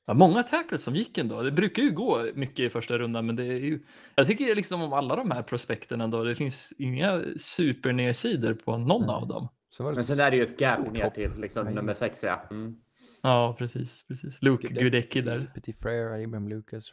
Ja, 0.08 0.14
många 0.14 0.44
tackles 0.44 0.84
som 0.84 0.96
gick 0.96 1.18
ändå. 1.18 1.42
Det 1.42 1.52
brukar 1.52 1.84
ju 1.84 1.92
gå 1.92 2.26
mycket 2.36 2.60
i 2.60 2.70
första 2.70 2.98
rundan, 2.98 3.26
men 3.26 3.36
det 3.36 3.44
är 3.44 3.60
ju... 3.60 3.86
Jag 4.16 4.28
tycker 4.28 4.56
liksom 4.56 4.82
om 4.82 4.94
alla 4.94 5.16
de 5.16 5.32
här 5.32 5.44
prospekten 5.44 6.02
ändå, 6.02 6.24
det 6.24 6.36
finns 6.36 6.74
inga 6.78 7.24
supernersidor 7.38 8.54
på 8.54 8.78
någon 8.78 9.02
Nej. 9.08 9.16
av 9.16 9.28
dem. 9.28 9.48
Så 9.70 9.84
var 9.84 9.92
det 9.92 9.96
Men 9.96 10.06
sen 10.06 10.20
är 10.20 10.32
det 10.32 10.38
ju 10.38 10.44
ett 10.44 10.62
gap 10.62 10.92
ner 10.94 11.04
hopp. 11.04 11.14
till 11.14 11.32
liksom, 11.38 11.66
Nej. 11.66 11.74
nummer 11.74 11.94
sex, 11.94 12.24
ja. 12.24 12.48
Mm. 12.52 12.76
Ja, 13.24 13.56
precis. 13.60 14.06
precis. 14.08 14.42
Luke 14.42 14.68
Gudecki 14.68 15.22
där. 15.22 15.52
Petit 15.56 15.80
Frere, 15.80 16.24
Abraham 16.24 16.48
Lucas, 16.50 16.92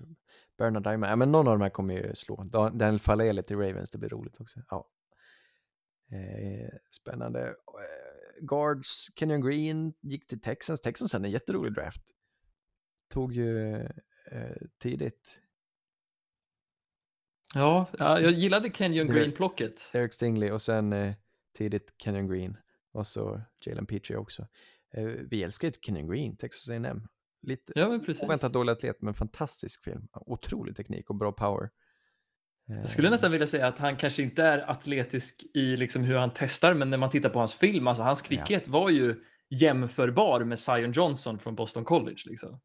Bernard 0.59 0.83
Diamond. 0.83 1.13
Ja, 1.13 1.17
men 1.17 1.33
någon 1.33 1.49
av 1.49 1.59
de 1.59 1.63
här 1.63 1.71
kommer 1.71 1.95
ju 1.95 2.15
slå. 2.15 2.45
Dan- 2.45 2.79
Daniel 2.79 2.99
Falele 2.99 3.43
till 3.43 3.57
Ravens, 3.57 3.91
det 3.91 3.99
blir 3.99 4.09
roligt 4.09 4.41
också. 4.41 4.61
Ja. 4.71 4.89
Eh, 6.13 6.69
spännande. 7.01 7.41
Eh, 7.49 7.55
Guards, 8.47 9.07
Kenyon 9.19 9.41
Green 9.41 9.93
gick 10.03 10.27
till 10.27 10.41
Texans. 10.41 10.81
Texans 10.81 11.13
hade 11.13 11.27
en 11.29 11.33
jätterolig 11.33 11.75
draft. 11.75 12.03
Tog 13.09 13.33
ju 13.33 13.75
eh, 14.31 14.57
tidigt 14.83 15.41
Ja, 17.55 17.87
ja, 17.99 18.21
jag 18.21 18.33
gillade 18.33 18.71
Kenyon 18.71 19.09
Green-plocket. 19.09 19.91
Eric 19.93 20.13
Stingley 20.13 20.51
och 20.51 20.63
sen 20.63 20.93
eh, 20.93 21.15
tidigt 21.59 21.95
Kenyon 21.99 22.29
Green. 22.29 22.57
Och 22.93 23.07
så 23.07 23.41
Jalen 23.67 23.87
Petrie 23.87 24.19
också. 24.19 24.47
Eh, 24.95 25.05
vi 25.05 25.43
älskar 25.43 25.69
ju 25.69 25.73
Kenyon 25.83 26.09
Green, 26.09 26.37
Texas 26.37 26.69
A&M. 26.69 27.09
Lite 27.43 27.73
Ja, 27.77 28.01
oväntat 28.23 28.53
dålig 28.53 28.73
atlet, 28.73 29.03
men 29.03 29.15
fantastisk 29.15 29.85
film. 29.85 30.09
Otrolig 30.13 30.77
teknik 30.77 31.11
och 31.11 31.17
bra 31.17 31.33
power. 31.33 31.71
Jag 32.67 32.91
skulle 32.91 33.11
nästan 33.11 33.33
vilja 33.33 33.47
säga 33.47 33.67
att 33.67 33.79
han 33.79 33.97
kanske 33.97 34.23
inte 34.23 34.43
är 34.43 34.71
atletisk 34.71 35.43
i 35.55 35.77
liksom 35.77 36.03
hur 36.03 36.17
han 36.17 36.31
testar, 36.35 36.75
men 36.75 36.91
när 36.91 36.99
man 36.99 37.11
tittar 37.11 37.29
på 37.29 37.39
hans 37.39 37.55
film, 37.55 37.87
alltså 37.87 38.03
hans 38.03 38.23
kvickhet 38.23 38.69
var 38.69 38.91
ju 38.91 39.25
jämförbar 39.51 40.45
med 40.45 40.59
Zion 40.59 40.93
Johnson 40.93 41.39
från 41.39 41.55
Boston 41.55 41.85
College. 41.85 42.23
Liksom. 42.27 42.61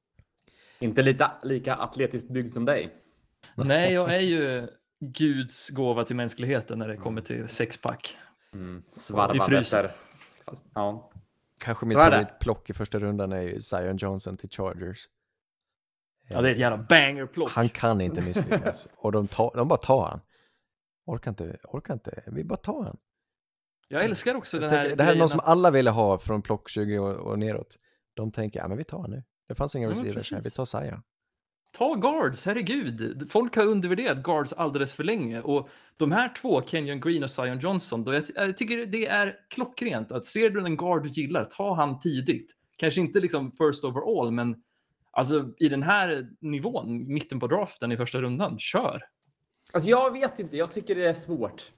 Inte 0.80 1.04
lite, 1.04 1.32
lika 1.44 1.76
atletiskt 1.76 2.30
byggd 2.30 2.52
som 2.52 2.66
dig. 2.66 2.94
Nej, 3.56 3.94
jag 3.94 4.16
är 4.16 4.20
ju 4.20 4.68
Guds 5.00 5.70
gåva 5.70 6.04
till 6.04 6.16
mänskligheten 6.16 6.80
när 6.80 6.88
det 6.88 6.98
kommer 6.98 7.22
till 7.22 7.48
sexpack. 7.48 8.18
Mm. 8.54 8.84
Efter. 9.52 9.96
Fast, 10.46 10.68
ja. 10.74 11.12
Kanske 11.66 11.86
mitt 11.86 11.98
favoritplock 11.98 12.70
i 12.70 12.74
första 12.74 13.00
rundan 13.00 13.32
är 13.32 13.42
ju 13.42 13.60
Zion 13.62 13.98
Johnson 13.98 14.38
till 14.38 14.50
Chargers. 14.50 14.98
Ja, 16.28 16.42
det 16.42 16.50
är 16.50 16.52
ett 16.54 16.60
jävla 16.60 16.78
banger-plock. 16.78 17.52
Han 17.52 17.70
kan 17.70 18.02
inte 18.02 18.22
misslyckas. 18.22 18.90
och 18.98 19.12
de, 19.12 19.28
tar, 19.28 19.52
de 19.56 19.68
bara 19.68 19.78
tar 19.78 20.06
han. 20.08 20.22
Orkar 21.06 21.32
inte, 21.32 21.58
orkar 21.64 21.94
inte. 21.94 22.24
Vi 22.28 22.44
bara 22.44 22.58
tar 22.58 22.84
han. 22.84 22.98
Jag 23.88 24.04
älskar 24.04 24.36
också 24.36 24.58
Jag 24.58 24.62
den 24.62 24.70
tänker, 24.70 24.90
här 24.90 24.96
det 24.96 25.04
här 25.04 25.12
är 25.12 25.16
någon 25.16 25.18
grejen 25.20 25.30
som 25.30 25.40
att- 25.40 25.48
alla 25.48 25.72
ville 25.72 25.90
ha 25.90 26.18
från 26.18 26.42
plock 26.42 26.70
20 26.70 27.00
och, 27.00 27.16
och 27.32 27.40
neråt. 27.40 27.78
De 28.14 28.32
tänker, 28.32 28.60
ja 28.60 28.68
men 28.68 28.78
vi 28.78 28.84
tar 28.84 29.02
han 29.02 29.12
nu. 29.12 29.24
Det 29.54 29.58
fanns 29.58 29.76
inga 29.76 29.88
Ja, 29.88 29.93
receivers 29.93 30.32
här, 30.32 30.41
vi 30.41 30.51
tar 30.51 30.66
Zion. 30.66 31.01
Ta 31.72 31.93
guards, 31.93 32.45
herregud. 32.45 33.28
Folk 33.32 33.56
har 33.56 33.66
undervärderat 33.66 34.24
guards 34.24 34.54
alldeles 34.54 34.93
för 34.93 35.04
länge. 35.04 35.41
Och 35.41 35.70
de 35.97 36.12
här 36.12 36.34
två, 36.41 36.62
Kenyon 36.62 36.99
Green 36.99 37.24
och 37.24 37.30
Zion 37.30 37.60
Johnson, 37.60 38.04
då 38.04 38.14
jag, 38.14 38.24
jag 38.36 38.58
tycker 38.58 38.86
det 38.86 39.08
är 39.08 39.36
klockrent 39.49 40.12
att 40.12 40.26
ser 40.26 40.49
du 40.49 40.66
en 40.66 40.78
guard 40.78 41.04
du 41.04 41.10
gillar, 41.10 41.45
ta 41.45 41.76
han 41.76 41.99
tidigt. 41.99 42.51
Kanske 42.78 43.01
inte 43.01 43.20
liksom 43.20 43.51
first 43.51 43.84
overall, 43.84 44.32
men 44.32 44.56
alltså 45.12 45.54
i 45.58 45.70
den 45.70 45.84
här 45.84 46.30
nivån, 46.39 47.14
mitten 47.14 47.39
på 47.39 47.47
draften 47.47 47.91
i 47.91 47.97
första 47.97 48.22
rundan, 48.22 48.60
kör. 48.60 49.04
Alltså 49.74 49.89
jag 49.89 50.12
vet 50.12 50.39
inte, 50.39 50.58
jag 50.58 50.72
tycker 50.72 50.95
det 50.95 51.06
är 51.06 51.14
svårt. 51.14 51.72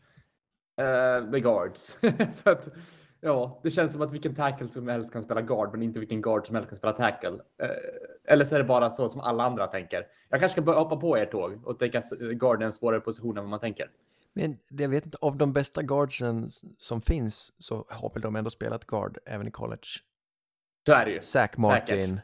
Uh, 0.81 1.29
med 1.29 1.43
guards. 1.43 1.97
För 2.43 2.51
att, 2.51 2.69
ja, 3.25 3.59
det 3.63 3.71
känns 3.71 3.93
som 3.93 4.01
att 4.01 4.11
vilken 4.11 4.35
tackle 4.35 4.67
som 4.67 4.87
helst 4.87 5.13
kan 5.13 5.21
spela 5.21 5.41
guard, 5.41 5.71
men 5.71 5.81
inte 5.83 5.99
vilken 5.99 6.21
guard 6.21 6.47
som 6.47 6.55
helst 6.55 6.69
kan 6.69 6.75
spela 6.75 6.93
tackle. 6.93 7.29
Eh, 7.61 7.69
eller 8.27 8.45
så 8.45 8.55
är 8.55 8.59
det 8.59 8.65
bara 8.65 8.89
så 8.89 9.09
som 9.09 9.21
alla 9.21 9.43
andra 9.43 9.67
tänker. 9.67 10.07
Jag 10.29 10.39
kanske 10.39 10.53
ska 10.53 10.61
börja 10.61 10.79
hoppa 10.79 10.95
på 10.97 11.15
ert 11.17 11.31
tåg 11.31 11.67
och 11.67 11.79
tänka 11.79 12.01
guard 12.19 12.61
är 12.61 12.65
en 12.65 12.71
svårare 12.71 12.99
position 13.01 13.37
än 13.37 13.43
vad 13.43 13.49
man 13.49 13.59
tänker. 13.59 13.89
Men 14.33 14.57
jag 14.69 14.89
vet 14.89 15.05
inte, 15.05 15.17
av 15.21 15.37
de 15.37 15.53
bästa 15.53 15.81
guardsen 15.81 16.49
som 16.77 17.01
finns 17.01 17.53
så 17.63 17.85
har 17.89 18.09
väl 18.13 18.21
de 18.21 18.35
ändå 18.35 18.49
spelat 18.49 18.85
guard 18.85 19.17
även 19.25 19.47
i 19.47 19.51
college. 19.51 19.87
Så 20.87 20.93
är 20.93 21.05
det 21.05 21.11
ju. 21.11 21.21
Zach 21.21 21.57
Martin, 21.57 22.05
Säkert. 22.05 22.23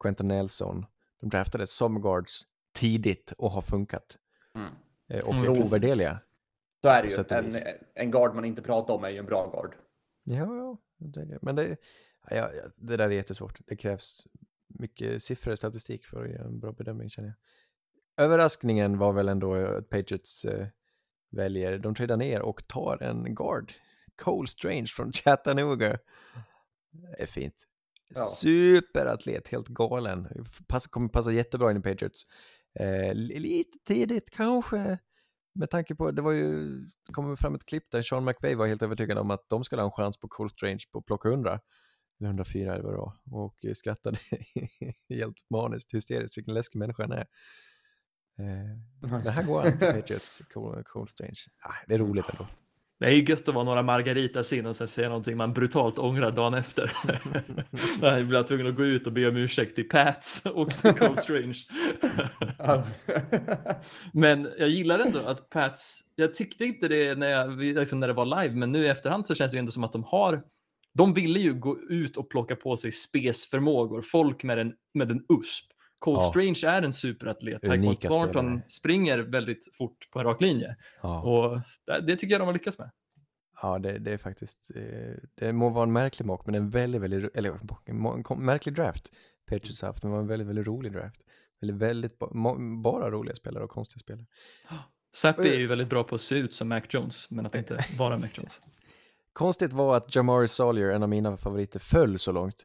Quentin 0.00 0.28
Nelson, 0.28 0.86
de 1.20 1.28
draftades 1.28 1.72
som 1.72 2.00
guards 2.02 2.42
tidigt 2.74 3.32
och 3.38 3.50
har 3.50 3.62
funkat. 3.62 4.18
Mm. 4.54 4.68
Eh, 5.08 5.24
Och 5.24 5.34
Mm, 5.34 5.44
är 5.44 5.48
precis. 5.48 5.64
ovärderliga. 5.72 6.18
Så 6.82 6.88
är 6.88 7.02
det 7.02 7.08
ju. 7.08 7.24
En, 7.38 7.74
en 7.94 8.10
guard 8.10 8.34
man 8.34 8.44
inte 8.44 8.62
pratar 8.62 8.94
om 8.94 9.04
är 9.04 9.08
ju 9.08 9.18
en 9.18 9.26
bra 9.26 9.50
guard. 9.50 9.74
Ja, 10.24 10.78
ja, 11.14 11.38
men 11.42 11.54
det, 11.56 11.76
ja, 12.30 12.50
det 12.76 12.96
där 12.96 13.04
är 13.04 13.10
jättesvårt. 13.10 13.58
Det 13.66 13.76
krävs 13.76 14.26
mycket 14.68 15.22
siffror 15.22 15.52
och 15.52 15.58
statistik 15.58 16.06
för 16.06 16.24
att 16.24 16.30
göra 16.30 16.44
en 16.44 16.60
bra 16.60 16.72
bedömning 16.72 17.08
känner 17.10 17.28
jag. 17.28 18.24
Överraskningen 18.24 18.98
var 18.98 19.12
väl 19.12 19.28
ändå 19.28 19.54
att 19.54 19.88
Patriots 19.88 20.44
eh, 20.44 20.66
väljer, 21.30 21.78
de 21.78 21.94
tradar 21.94 22.16
ner 22.16 22.42
och 22.42 22.66
tar 22.68 23.02
en 23.02 23.34
guard. 23.34 23.72
Cole 24.16 24.48
Strange 24.48 24.86
från 24.86 25.12
Chattanooga. 25.24 25.98
Det 26.92 27.22
är 27.22 27.26
fint. 27.26 27.54
Ja. 28.14 28.24
Superatlet, 28.24 29.48
helt 29.48 29.68
galen. 29.68 30.28
Pass, 30.68 30.86
kommer 30.86 31.08
passa 31.08 31.32
jättebra 31.32 31.70
in 31.70 31.76
i 31.76 31.80
Patriots. 31.82 32.26
Eh, 32.74 33.14
li- 33.14 33.38
lite 33.38 33.78
tidigt 33.84 34.30
kanske, 34.30 34.98
med 35.54 35.70
tanke 35.70 35.94
på, 35.94 36.10
det 36.10 36.22
var 36.22 36.32
ju, 36.32 36.78
det 37.06 37.12
kom 37.12 37.36
fram 37.36 37.54
ett 37.54 37.66
klipp 37.66 37.90
där 37.90 38.02
Sean 38.02 38.24
McVay 38.24 38.54
var 38.54 38.66
helt 38.66 38.82
övertygad 38.82 39.18
om 39.18 39.30
att 39.30 39.48
de 39.48 39.64
skulle 39.64 39.82
ha 39.82 39.86
en 39.86 39.92
chans 39.92 40.16
på 40.20 40.28
Cole 40.28 40.50
Strange 40.50 40.80
på 40.92 41.02
plock 41.02 41.24
100. 41.24 41.60
eller 42.20 42.28
104 42.28 42.74
eller 42.74 42.84
vad 42.84 42.92
det 42.92 42.98
var, 42.98 43.12
och 43.30 43.64
eh, 43.64 43.72
skrattade 43.74 44.18
helt 45.08 45.50
maniskt, 45.50 45.94
hysteriskt, 45.94 46.38
vilken 46.38 46.54
läskig 46.54 46.78
människa 46.78 47.02
han 47.02 47.12
är. 47.12 47.26
Eh, 48.38 49.10
men 49.10 49.26
här 49.26 49.42
går 49.42 49.62
till 49.62 49.78
Patriots, 49.78 50.42
Cole, 50.52 50.82
Cole 50.82 51.08
Strange. 51.08 51.40
Ah, 51.62 51.74
det 51.86 51.94
är 51.94 51.98
roligt 51.98 52.28
ändå. 52.28 52.46
Det 53.00 53.06
är 53.06 53.10
ju 53.10 53.24
gött 53.24 53.48
att 53.48 53.54
vara 53.54 53.64
några 53.64 53.82
margaritas 53.82 54.52
in 54.52 54.66
och 54.66 54.76
sen 54.76 54.88
säga 54.88 55.08
någonting 55.08 55.36
man 55.36 55.52
brutalt 55.52 55.98
ångrar 55.98 56.30
dagen 56.30 56.54
efter. 56.54 56.92
Han 58.00 58.28
blir 58.28 58.42
tvungen 58.42 58.66
att 58.66 58.76
gå 58.76 58.84
ut 58.84 59.06
och 59.06 59.12
be 59.12 59.28
om 59.28 59.36
ursäkt 59.36 59.74
till 59.74 59.88
Pats 59.88 60.42
och 60.44 60.68
till 60.68 60.92
Cole 60.92 61.16
Strange. 61.16 61.58
men 64.12 64.48
jag 64.58 64.68
gillar 64.68 64.98
ändå 64.98 65.18
att 65.18 65.50
Pats, 65.50 66.00
jag 66.16 66.34
tyckte 66.34 66.64
inte 66.64 66.88
det 66.88 67.18
när, 67.18 67.30
jag, 67.30 67.58
liksom 67.60 68.00
när 68.00 68.08
det 68.08 68.14
var 68.14 68.42
live, 68.42 68.54
men 68.54 68.72
nu 68.72 68.84
i 68.84 68.88
efterhand 68.88 69.26
så 69.26 69.34
känns 69.34 69.52
det 69.52 69.56
ju 69.56 69.60
ändå 69.60 69.72
som 69.72 69.84
att 69.84 69.92
de 69.92 70.04
har, 70.04 70.42
de 70.94 71.14
ville 71.14 71.38
ju 71.38 71.54
gå 71.54 71.78
ut 71.80 72.16
och 72.16 72.30
plocka 72.30 72.56
på 72.56 72.76
sig 72.76 72.92
spesförmågor, 72.92 74.02
folk 74.02 74.42
med 74.42 74.58
en, 74.58 74.72
med 74.94 75.10
en 75.10 75.24
USP. 75.28 75.72
Cole 76.00 76.18
Ja. 76.18 76.30
Strange 76.30 76.76
är 76.76 76.82
en 76.82 76.92
superatlet, 76.92 77.64
Unika 77.64 78.08
Thornton 78.08 78.60
springer 78.68 79.18
väldigt 79.18 79.68
fort 79.74 80.10
på 80.10 80.18
en 80.18 80.24
rak 80.24 80.40
linje. 80.40 80.76
Ja. 81.02 81.20
Och 81.22 81.60
det, 81.86 82.00
det 82.00 82.16
tycker 82.16 82.32
jag 82.34 82.40
de 82.40 82.46
har 82.46 82.52
lyckats 82.52 82.78
med. 82.78 82.90
Ja, 83.62 83.78
det, 83.78 83.98
det 83.98 84.12
är 84.12 84.18
faktiskt, 84.18 84.70
eh, 84.74 84.82
det 85.34 85.52
må 85.52 85.68
vara 85.68 85.82
en 85.82 85.92
märklig 85.92 86.26
mock, 86.26 86.46
men 86.46 86.54
en 86.54 86.70
väldigt, 86.70 87.00
väldigt, 87.00 87.36
eller 87.36 87.60
en 87.86 88.44
märklig 88.44 88.74
draft 88.74 89.12
Patriots 89.50 89.82
haft, 89.82 90.02
men 90.02 90.10
det 90.10 90.14
var 90.14 90.22
en 90.22 90.28
väldigt, 90.28 90.48
väldigt 90.48 90.66
rolig 90.66 90.92
draft. 90.92 91.20
Väldigt, 91.60 91.76
väldigt, 91.76 92.18
bara 92.82 93.10
roliga 93.10 93.34
spelare 93.34 93.64
och 93.64 93.70
konstiga 93.70 93.98
spelare. 93.98 94.26
Zappi 95.14 95.42
Oj. 95.42 95.48
är 95.48 95.58
ju 95.58 95.66
väldigt 95.66 95.88
bra 95.88 96.04
på 96.04 96.14
att 96.14 96.20
se 96.20 96.38
ut 96.38 96.54
som 96.54 96.68
Mac 96.68 96.80
Jones, 96.88 97.30
men 97.30 97.46
att 97.46 97.54
inte 97.54 97.84
vara 97.98 98.18
Mac 98.18 98.28
Jones. 98.34 98.60
Konstigt 99.32 99.72
var 99.72 99.96
att 99.96 100.14
Jamari 100.14 100.48
Sawyer, 100.48 100.90
en 100.90 101.02
av 101.02 101.08
mina 101.08 101.36
favoriter, 101.36 101.78
föll 101.78 102.18
så 102.18 102.32
långt. 102.32 102.64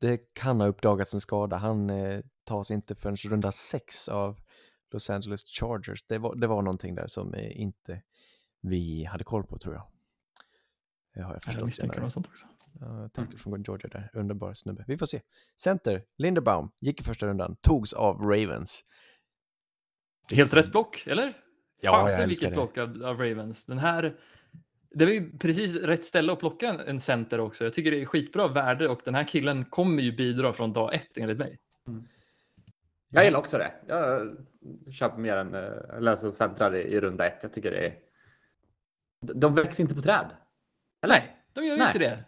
Det 0.00 0.34
kan 0.34 0.60
ha 0.60 0.68
uppdagats 0.68 1.14
en 1.14 1.20
skada. 1.20 1.56
Han 1.56 1.90
eh, 1.90 2.20
tas 2.44 2.70
inte 2.70 2.94
förrän 2.94 3.16
runda 3.16 3.52
sex 3.52 4.08
av 4.08 4.40
Los 4.92 5.10
Angeles 5.10 5.44
Chargers. 5.44 6.02
Det 6.06 6.18
var, 6.18 6.34
det 6.34 6.46
var 6.46 6.62
någonting 6.62 6.94
där 6.94 7.06
som 7.06 7.34
eh, 7.34 7.60
inte 7.60 8.02
vi 8.60 9.04
hade 9.04 9.24
koll 9.24 9.44
på 9.44 9.58
tror 9.58 9.74
jag. 9.74 9.86
Det 11.14 11.22
har 11.22 11.28
jag 11.30 11.34
Jag 11.36 11.42
förstått 11.42 11.64
misstänker 11.64 11.94
senare. 11.94 12.04
något 12.04 12.12
sånt 12.12 12.26
också. 12.26 12.46
Ja, 12.80 13.08
tack 13.12 13.38
från 13.38 13.62
Georgia 13.62 13.88
där. 13.88 14.10
Underbar 14.12 14.54
snubbe. 14.54 14.84
Vi 14.88 14.98
får 14.98 15.06
se. 15.06 15.20
Center, 15.60 16.04
Linderbaum, 16.18 16.70
gick 16.80 17.00
i 17.00 17.04
första 17.04 17.26
rundan, 17.26 17.56
togs 17.60 17.92
av 17.92 18.20
Ravens. 18.20 18.84
Helt 20.30 20.54
rätt 20.54 20.70
block, 20.70 21.06
eller? 21.06 21.22
Ja, 21.24 21.32
jag 21.80 21.92
Fasen 21.92 22.28
vilket 22.28 22.50
det. 22.50 22.54
block 22.54 22.78
av, 22.78 23.04
av 23.04 23.18
Ravens. 23.18 23.66
Den 23.66 23.78
här, 23.78 24.16
det 24.94 25.04
var 25.04 25.12
ju 25.12 25.38
precis 25.38 25.74
rätt 25.76 26.04
ställe 26.04 26.32
att 26.32 26.38
plocka 26.38 26.68
en- 26.68 26.80
en 26.80 27.00
center 27.00 27.40
också. 27.40 27.64
Jag 27.64 27.72
tycker 27.72 27.90
det 27.90 28.00
är 28.00 28.04
skitbra 28.04 28.48
värde 28.48 28.88
och 28.88 29.00
den 29.04 29.14
här 29.14 29.24
killen 29.24 29.64
kommer 29.64 30.02
ju 30.02 30.12
bidra 30.12 30.52
från 30.52 30.72
dag 30.72 30.94
ett 30.94 31.16
enligt 31.16 31.38
mig. 31.38 31.58
Jag 33.10 33.24
gillar 33.24 33.38
också 33.38 33.58
det. 33.58 33.72
Jag 33.86 34.36
köper 34.92 35.18
mer 35.18 35.36
än, 35.36 35.54
eh, 35.54 35.96
eller 35.96 36.10
alltså 36.10 36.32
centrar 36.32 36.74
i, 36.76 36.78
i 36.82 37.00
runda 37.00 37.26
ett. 37.26 37.38
Jag 37.42 37.52
tycker 37.52 37.70
det 37.70 37.86
är... 37.86 37.94
De 39.20 39.54
växer 39.54 39.82
inte 39.82 39.94
på 39.94 40.00
träd. 40.02 40.26
Nej, 41.06 41.36
de 41.52 41.64
gör 41.66 41.76
ju 41.76 41.82
inte 41.86 41.98
det. 41.98 42.24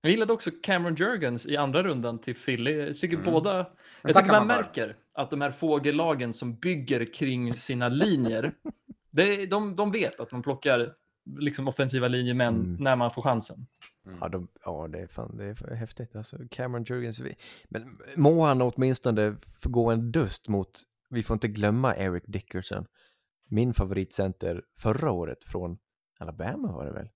Jag 0.00 0.10
gillade 0.10 0.32
också 0.32 0.50
Cameron 0.62 0.94
Jurgens 0.94 1.46
i 1.46 1.56
andra 1.56 1.82
rundan 1.82 2.18
till 2.18 2.34
Philly. 2.34 2.78
Jag 2.86 2.98
tycker 2.98 3.16
Mm. 3.16 3.32
båda... 3.32 3.66
Jag 4.02 4.16
tycker 4.16 4.28
man 4.28 4.46
man 4.46 4.56
för. 4.56 4.62
märker 4.62 4.96
att 5.12 5.30
de 5.30 5.40
här 5.40 5.50
fågellagen 5.50 6.32
som 6.32 6.54
bygger 6.54 7.04
kring 7.14 7.54
sina 7.54 7.88
linjer, 7.88 8.54
det, 9.10 9.46
de, 9.46 9.76
de 9.76 9.92
vet 9.92 10.20
att 10.20 10.32
man 10.32 10.42
plockar 10.42 10.94
liksom 11.38 11.68
offensiva 11.68 12.08
linjemän 12.08 12.54
Mm. 12.54 12.76
när 12.80 12.96
man 12.96 13.10
får 13.10 13.22
chansen. 13.22 13.66
Ja, 14.20 14.28
de, 14.28 14.48
ja 14.64 14.88
det, 14.88 14.98
är 15.00 15.06
fan, 15.06 15.36
det 15.36 15.44
är 15.44 15.74
häftigt. 15.74 16.16
Alltså, 16.16 16.38
Cameron 16.50 16.84
Jurgens, 16.84 17.22
men 17.68 17.98
må 18.16 18.44
han 18.44 18.62
åtminstone 18.62 19.36
gå 19.64 19.90
en 19.90 20.12
dust 20.12 20.48
mot, 20.48 20.82
vi 21.10 21.22
får 21.22 21.34
inte 21.34 21.48
glömma 21.48 21.96
Eric 21.96 22.24
Dickerson, 22.26 22.86
min 23.48 23.72
favoritcenter 23.72 24.62
förra 24.76 25.10
året 25.10 25.44
från 25.44 25.78
Alabama 26.18 26.72
var 26.72 26.86
det 26.86 26.92
väl? 26.92 27.08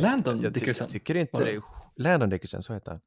Landon 0.00 0.40
jag, 0.40 0.52
Dickerson. 0.52 0.84
Jag 0.84 0.92
tycker 0.92 1.14
inte 1.14 1.44
det 1.44 1.60
Landon 1.96 2.28
Dickerson, 2.30 2.62
så 2.62 2.74
heter 2.74 2.90
han. 2.90 3.00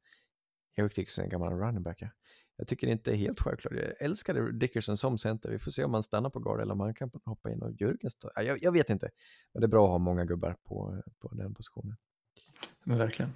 Eric 0.76 0.94
Dickerson, 0.94 1.28
gammal 1.28 1.52
running 1.52 1.82
back. 1.82 2.02
ja. 2.02 2.08
Jag 2.56 2.66
tycker 2.68 2.86
inte 2.86 3.10
det 3.10 3.14
är 3.14 3.18
helt 3.18 3.40
självklart. 3.40 3.74
Jag 3.74 4.02
älskade 4.02 4.52
Dickerson 4.52 4.96
som 4.96 5.18
center. 5.18 5.50
Vi 5.50 5.58
får 5.58 5.70
se 5.70 5.84
om 5.84 5.94
han 5.94 6.02
stannar 6.02 6.30
på 6.30 6.38
guard 6.40 6.60
eller 6.60 6.72
om 6.72 6.80
han 6.80 6.94
kan 6.94 7.10
hoppa 7.24 7.50
in 7.50 7.62
och 7.62 7.70
Jürgens 7.70 8.18
tar- 8.18 8.32
ja, 8.34 8.42
jag, 8.42 8.62
jag 8.62 8.72
vet 8.72 8.90
inte. 8.90 9.10
Men 9.52 9.60
det 9.60 9.66
är 9.66 9.68
bra 9.68 9.84
att 9.84 9.90
ha 9.90 9.98
många 9.98 10.24
gubbar 10.24 10.56
på, 10.64 11.02
på 11.18 11.34
den 11.34 11.54
positionen. 11.54 11.96
Men 12.84 12.98
verkligen. 12.98 13.32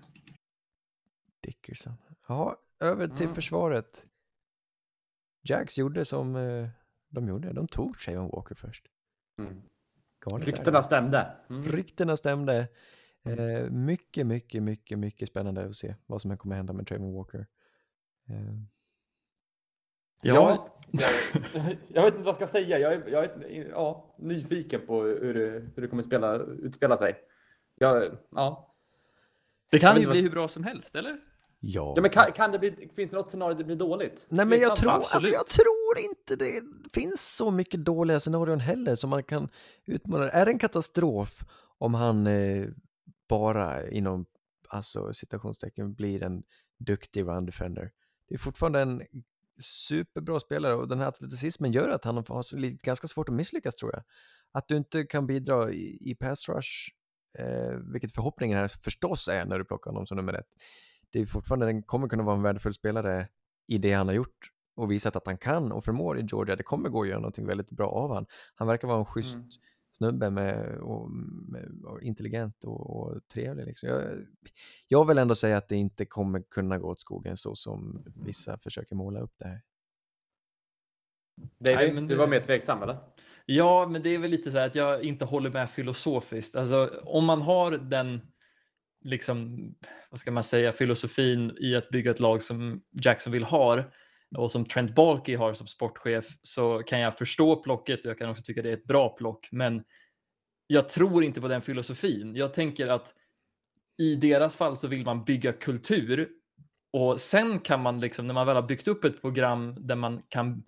Dickerson. 1.40 1.92
Ja, 2.28 2.56
över 2.80 3.08
till 3.08 3.22
Mm. 3.24 3.34
försvaret. 3.34 4.04
Jacks 5.42 5.78
gjorde 5.78 6.04
som 6.04 6.36
eh, 6.36 6.68
de 7.08 7.28
gjorde. 7.28 7.52
De 7.52 7.68
tog 7.68 7.96
Shavon 7.98 8.30
Walker 8.30 8.54
först. 8.54 8.86
Mm. 9.38 9.62
Ryktena 10.40 10.82
stämde. 10.82 11.36
Mm. 11.50 11.64
Ryktena 11.64 12.16
stämde. 12.16 12.68
Eh, 13.24 13.70
mycket, 13.70 14.26
mycket, 14.26 14.62
mycket, 14.62 14.98
mycket 14.98 15.28
spännande 15.28 15.64
att 15.64 15.76
se 15.76 15.94
vad 16.06 16.20
som 16.22 16.36
kommer 16.38 16.56
hända 16.56 16.72
med 16.72 16.86
Trayvon 16.86 17.14
Walker. 17.14 17.46
Eh, 18.28 18.54
Ja, 20.22 20.68
jag, 20.90 21.02
jag 21.88 22.02
vet 22.02 22.14
inte 22.14 22.24
vad 22.24 22.26
jag 22.26 22.34
ska 22.34 22.46
säga. 22.46 22.78
Jag 22.78 22.92
är, 22.92 23.08
jag 23.08 23.24
är 23.24 23.68
ja, 23.70 24.14
nyfiken 24.18 24.86
på 24.86 25.02
hur 25.02 25.34
det, 25.34 25.50
hur 25.74 25.82
det 25.82 25.88
kommer 25.88 26.02
spela, 26.02 26.36
utspela 26.36 26.96
sig. 26.96 27.16
Jag, 27.74 28.18
ja. 28.30 28.74
det 29.70 29.78
kan 29.78 29.94
ju 29.94 29.98
bli 30.00 30.06
vad- 30.06 30.16
hur 30.16 30.30
bra 30.30 30.48
som 30.48 30.64
helst, 30.64 30.94
eller? 30.94 31.16
ja. 31.60 31.92
ja 31.96 32.02
men 32.02 32.10
kan, 32.10 32.32
kan 32.32 32.52
det 32.52 32.58
bli, 32.58 32.90
finns 32.96 33.10
det 33.10 33.16
något 33.16 33.30
scenario 33.30 33.54
det 33.54 33.64
blir 33.64 33.76
dåligt? 33.76 34.26
Nej 34.28 34.46
men 34.46 34.60
jag 34.60 34.76
tror, 34.76 34.90
alltså, 34.90 35.28
jag 35.28 35.46
tror 35.46 35.98
inte 35.98 36.36
det 36.36 36.62
finns 36.92 37.36
så 37.36 37.50
mycket 37.50 37.84
dåliga 37.84 38.20
scenarion 38.20 38.60
heller 38.60 38.94
som 38.94 39.10
man 39.10 39.22
kan 39.22 39.48
utmana. 39.86 40.30
Är 40.30 40.46
det 40.46 40.52
en 40.52 40.58
katastrof 40.58 41.44
om 41.78 41.94
han 41.94 42.26
eh, 42.26 42.66
bara 43.28 43.88
inom 43.88 44.26
alltså, 44.68 45.12
citationstecken 45.12 45.94
blir 45.94 46.22
en 46.22 46.42
duktig 46.78 47.22
run 47.22 47.46
defender? 47.46 47.90
Det 48.28 48.34
är 48.34 48.38
fortfarande 48.38 48.80
en 48.80 49.02
superbra 49.58 50.40
spelare 50.40 50.74
och 50.74 50.88
den 50.88 50.98
här 50.98 51.06
atleticismen 51.06 51.72
gör 51.72 51.88
att 51.88 52.04
han 52.04 52.16
har 52.16 52.84
ganska 52.84 53.06
svårt 53.06 53.28
att 53.28 53.34
misslyckas 53.34 53.76
tror 53.76 53.92
jag. 53.92 54.02
Att 54.52 54.68
du 54.68 54.76
inte 54.76 55.04
kan 55.04 55.26
bidra 55.26 55.70
i, 55.70 56.10
i 56.10 56.14
pass 56.14 56.48
rush, 56.48 56.90
eh, 57.38 57.78
vilket 57.92 58.14
förhoppningen 58.14 58.58
här 58.58 58.68
förstås 58.68 59.28
är 59.28 59.44
när 59.44 59.58
du 59.58 59.64
plockar 59.64 59.90
honom 59.90 60.06
som 60.06 60.16
nummer 60.16 60.32
ett. 60.32 60.46
Det 61.12 61.20
är 61.20 61.26
fortfarande, 61.26 61.66
den 61.66 61.82
kommer 61.82 62.08
kunna 62.08 62.22
vara 62.22 62.36
en 62.36 62.42
värdefull 62.42 62.74
spelare 62.74 63.28
i 63.68 63.78
det 63.78 63.92
han 63.92 64.06
har 64.06 64.14
gjort 64.14 64.50
och 64.76 64.90
visat 64.90 65.16
att 65.16 65.26
han 65.26 65.38
kan 65.38 65.72
och 65.72 65.84
förmår 65.84 66.18
i 66.18 66.24
Georgia. 66.28 66.56
Det 66.56 66.62
kommer 66.62 66.88
gå 66.88 67.02
att 67.02 67.08
göra 67.08 67.18
någonting 67.18 67.46
väldigt 67.46 67.70
bra 67.70 67.88
av 67.88 68.14
han. 68.14 68.26
Han 68.54 68.68
verkar 68.68 68.88
vara 68.88 68.98
en 68.98 69.04
schysst 69.04 69.34
Mm 69.34 69.48
snubbe 69.96 70.30
med, 70.30 70.78
och, 70.78 71.10
med, 71.48 71.82
och 71.84 72.02
intelligent 72.02 72.64
och, 72.64 72.96
och 72.96 73.28
trevlig. 73.28 73.66
Liksom. 73.66 73.88
Jag, 73.88 74.02
jag 74.88 75.04
vill 75.08 75.18
ändå 75.18 75.34
säga 75.34 75.56
att 75.56 75.68
det 75.68 75.76
inte 75.76 76.04
kommer 76.04 76.42
kunna 76.50 76.78
gå 76.78 76.88
åt 76.88 77.00
skogen 77.00 77.36
så 77.36 77.54
som 77.54 78.04
vissa 78.16 78.58
försöker 78.58 78.94
måla 78.96 79.20
upp 79.20 79.32
det 79.38 79.48
här. 79.48 79.62
David, 81.58 81.76
Nej, 81.76 81.92
men 81.92 82.06
du 82.06 82.14
det- 82.14 82.18
var 82.20 82.26
mer 82.26 82.40
tveksam 82.40 82.82
eller? 82.82 82.98
Ja, 83.46 83.86
men 83.88 84.02
det 84.02 84.10
är 84.10 84.18
väl 84.18 84.30
lite 84.30 84.50
så 84.50 84.58
här 84.58 84.66
att 84.66 84.74
jag 84.74 85.02
inte 85.02 85.24
håller 85.24 85.50
med 85.50 85.70
filosofiskt. 85.70 86.56
Alltså, 86.56 87.00
om 87.04 87.24
man 87.24 87.42
har 87.42 87.70
den, 87.72 88.20
liksom, 89.04 89.58
vad 90.10 90.20
ska 90.20 90.30
man 90.30 90.42
säga, 90.44 90.72
filosofin 90.72 91.56
i 91.60 91.76
att 91.76 91.88
bygga 91.90 92.10
ett 92.10 92.20
lag 92.20 92.42
som 92.42 92.82
Jacksonville 93.04 93.46
har 93.46 93.92
och 94.36 94.52
som 94.52 94.64
Trent 94.64 94.94
Baalke 94.94 95.36
har 95.36 95.54
som 95.54 95.66
sportchef 95.66 96.26
så 96.42 96.78
kan 96.78 97.00
jag 97.00 97.18
förstå 97.18 97.56
plocket 97.62 98.04
och 98.04 98.10
jag 98.10 98.18
kan 98.18 98.30
också 98.30 98.42
tycka 98.42 98.62
det 98.62 98.68
är 98.68 98.74
ett 98.74 98.84
bra 98.84 99.08
plock. 99.08 99.48
Men 99.52 99.84
jag 100.66 100.88
tror 100.88 101.24
inte 101.24 101.40
på 101.40 101.48
den 101.48 101.62
filosofin. 101.62 102.36
Jag 102.36 102.54
tänker 102.54 102.88
att 102.88 103.14
i 103.98 104.14
deras 104.14 104.56
fall 104.56 104.76
så 104.76 104.88
vill 104.88 105.04
man 105.04 105.24
bygga 105.24 105.52
kultur 105.52 106.28
och 106.92 107.20
sen 107.20 107.60
kan 107.60 107.82
man 107.82 108.00
liksom 108.00 108.26
när 108.26 108.34
man 108.34 108.46
väl 108.46 108.56
har 108.56 108.62
byggt 108.62 108.88
upp 108.88 109.04
ett 109.04 109.20
program 109.20 109.76
där 109.86 109.96
man 109.96 110.22
kan 110.28 110.64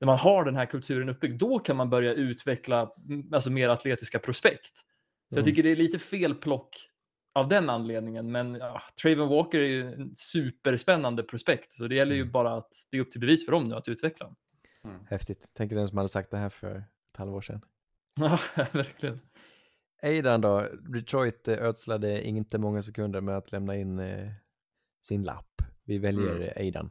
när 0.00 0.06
man 0.06 0.18
har 0.18 0.44
den 0.44 0.56
här 0.56 0.66
kulturen 0.66 1.08
uppbyggd, 1.08 1.38
då 1.40 1.58
kan 1.58 1.76
man 1.76 1.90
börja 1.90 2.14
utveckla 2.14 2.92
alltså, 3.32 3.50
mer 3.50 3.68
atletiska 3.68 4.18
prospekt. 4.18 4.76
Så 4.76 4.82
jag 5.28 5.38
Mm. 5.38 5.44
tycker 5.44 5.62
det 5.62 5.70
är 5.70 5.76
lite 5.76 5.98
fel 5.98 6.34
plock 6.34 6.88
av 7.38 7.48
den 7.48 7.70
anledningen. 7.70 8.32
Men 8.32 8.54
ja, 8.54 8.80
Traven 9.02 9.28
Walker 9.28 9.58
är 9.60 9.68
ju 9.68 9.92
en 9.92 10.14
superspännande 10.16 11.22
prospekt, 11.22 11.72
så 11.72 11.86
det 11.86 11.94
gäller 11.94 12.14
ju 12.14 12.20
Mm. 12.22 12.32
bara 12.32 12.56
att 12.56 12.72
det 12.90 12.96
är 12.96 13.00
upp 13.00 13.10
till 13.10 13.20
bevis 13.20 13.44
för 13.44 13.52
dem 13.52 13.68
nu 13.68 13.74
att 13.74 13.88
utveckla 13.88 14.26
dem. 14.26 14.36
Häftigt. 15.08 15.50
Tänk 15.54 15.72
den 15.72 15.88
som 15.88 15.98
hade 15.98 16.08
sagt 16.08 16.30
det 16.30 16.36
här 16.36 16.48
för 16.48 16.76
ett 17.12 17.16
halvår 17.16 17.40
sedan. 17.40 17.60
Ja, 18.14 18.38
verkligen. 18.72 19.20
Aidan 20.02 20.40
då, 20.40 20.66
Detroit 20.88 21.48
eh, 21.48 21.58
ödslade 21.62 22.22
inte 22.22 22.58
många 22.58 22.82
sekunder 22.82 23.20
med 23.20 23.36
att 23.36 23.52
lämna 23.52 23.76
in 23.76 23.98
eh, 23.98 24.28
sin 25.00 25.22
lapp. 25.22 25.62
Vi 25.84 25.98
väljer 25.98 26.34
Mm. 26.36 26.48
Aidan. 26.56 26.90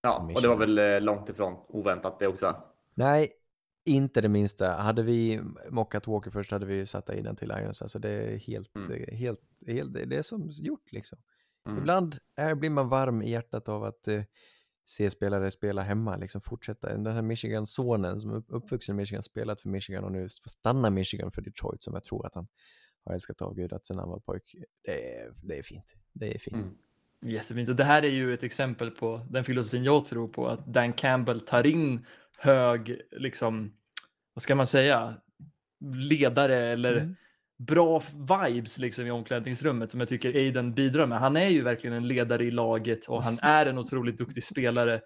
Ja, 0.00 0.30
och 0.34 0.42
det 0.42 0.48
var 0.48 0.56
väl 0.56 0.78
eh, 0.78 1.00
långt 1.00 1.28
ifrån 1.28 1.54
oväntat 1.68 2.18
det 2.18 2.26
också. 2.26 2.62
Nej, 2.94 3.28
inte 3.88 4.20
det 4.20 4.28
minsta. 4.28 4.70
Hade 4.72 5.02
vi 5.02 5.40
mockat 5.70 6.06
Walker 6.06 6.30
först 6.30 6.50
hade 6.50 6.66
vi 6.66 6.86
satt 6.86 7.10
Aidan 7.10 7.36
till 7.36 7.48
Lions. 7.48 7.82
Alltså 7.82 7.98
det 7.98 8.08
är 8.10 8.36
helt, 8.36 8.76
Mm. 8.76 8.92
eh, 8.92 9.14
helt, 9.16 9.40
helt 9.66 9.94
det 9.94 10.16
är 10.16 10.22
som 10.22 10.48
gjort 10.50 10.92
liksom. 10.92 11.18
Mm. 11.66 11.78
Ibland 11.78 12.16
är, 12.36 12.54
blir 12.54 12.70
man 12.70 12.88
varm 12.88 13.22
i 13.22 13.30
hjärtat 13.30 13.68
av 13.68 13.84
att 13.84 14.08
eh, 14.08 14.22
se 14.84 15.10
spelare 15.10 15.50
spela 15.50 15.82
hemma, 15.82 16.16
liksom 16.16 16.40
fortsätta. 16.40 16.88
Den 16.96 17.14
här 17.14 17.22
Michigan-sonen 17.22 18.20
som 18.20 18.30
är 18.30 18.36
upp- 18.36 18.46
uppvuxen 18.48 18.94
i 18.94 18.96
Michigan, 18.96 19.22
spelat 19.22 19.60
för 19.62 19.68
Michigan 19.68 20.04
och 20.04 20.12
nu 20.12 20.20
får 20.22 20.48
stanna 20.50 20.90
Michigan 20.90 21.30
för 21.30 21.42
Detroit 21.42 21.82
som 21.82 21.94
jag 21.94 22.04
tror 22.04 22.26
att 22.26 22.34
han 22.34 22.46
har 23.04 23.14
älskat 23.14 23.42
avgudat 23.42 23.86
sedan 23.86 23.98
han 23.98 24.08
var 24.08 24.20
pojk. 24.20 24.54
Det 24.84 25.14
är, 25.18 25.32
det 25.42 25.58
är 25.58 25.62
fint. 25.62 25.94
Det 26.12 26.34
är 26.34 26.38
fint. 26.38 26.56
Mm. 26.56 26.76
Jättefint. 27.22 27.68
Och 27.68 27.76
det 27.76 27.84
här 27.84 28.02
är 28.04 28.08
ju 28.10 28.34
ett 28.34 28.42
exempel 28.42 28.90
på 28.90 29.26
den 29.30 29.44
filosofin 29.44 29.84
jag 29.84 30.06
tror 30.06 30.28
på, 30.28 30.48
att 30.48 30.66
Dan 30.66 30.92
Campbell 30.92 31.40
tar 31.40 31.66
in 31.66 32.06
hög, 32.38 33.00
liksom, 33.10 33.72
vad 34.34 34.42
ska 34.42 34.54
man 34.54 34.66
säga, 34.66 35.14
ledare 35.94 36.56
eller 36.66 36.96
Mm. 36.96 37.16
bra 37.58 38.02
vibes 38.48 38.78
liksom 38.78 39.06
i 39.06 39.10
omklädningsrummet 39.10 39.90
som 39.90 40.00
jag 40.00 40.08
tycker 40.08 40.34
Aiden 40.34 40.74
bidrar 40.74 41.06
med. 41.06 41.18
Han 41.18 41.36
är 41.36 41.48
ju 41.48 41.62
verkligen 41.62 41.96
en 41.96 42.08
ledare 42.08 42.44
i 42.44 42.50
laget 42.50 43.06
och 43.06 43.22
han 43.22 43.38
är 43.42 43.66
en 43.66 43.78
otroligt 43.78 44.18
duktig 44.18 44.44
spelare. 44.44 45.00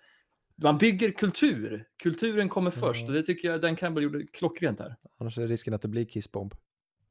Man 0.62 0.78
bygger 0.78 1.11
kultur. 1.12 1.85
Kulturen 2.03 2.49
kommer 2.49 2.70
först 2.70 3.07
och 3.09 3.12
det 3.12 3.22
tycker 3.22 3.51
jag 3.51 3.61
Dan 3.61 3.76
Campbell 3.76 4.05
gjorde 4.05 4.26
klockrent 4.26 4.78
här. 4.80 4.97
Annars 5.18 5.39
är 5.39 5.47
risken 5.47 5.74
att 5.74 5.83
det 5.83 5.89
blir 5.89 6.05
kissbomb. 6.05 6.55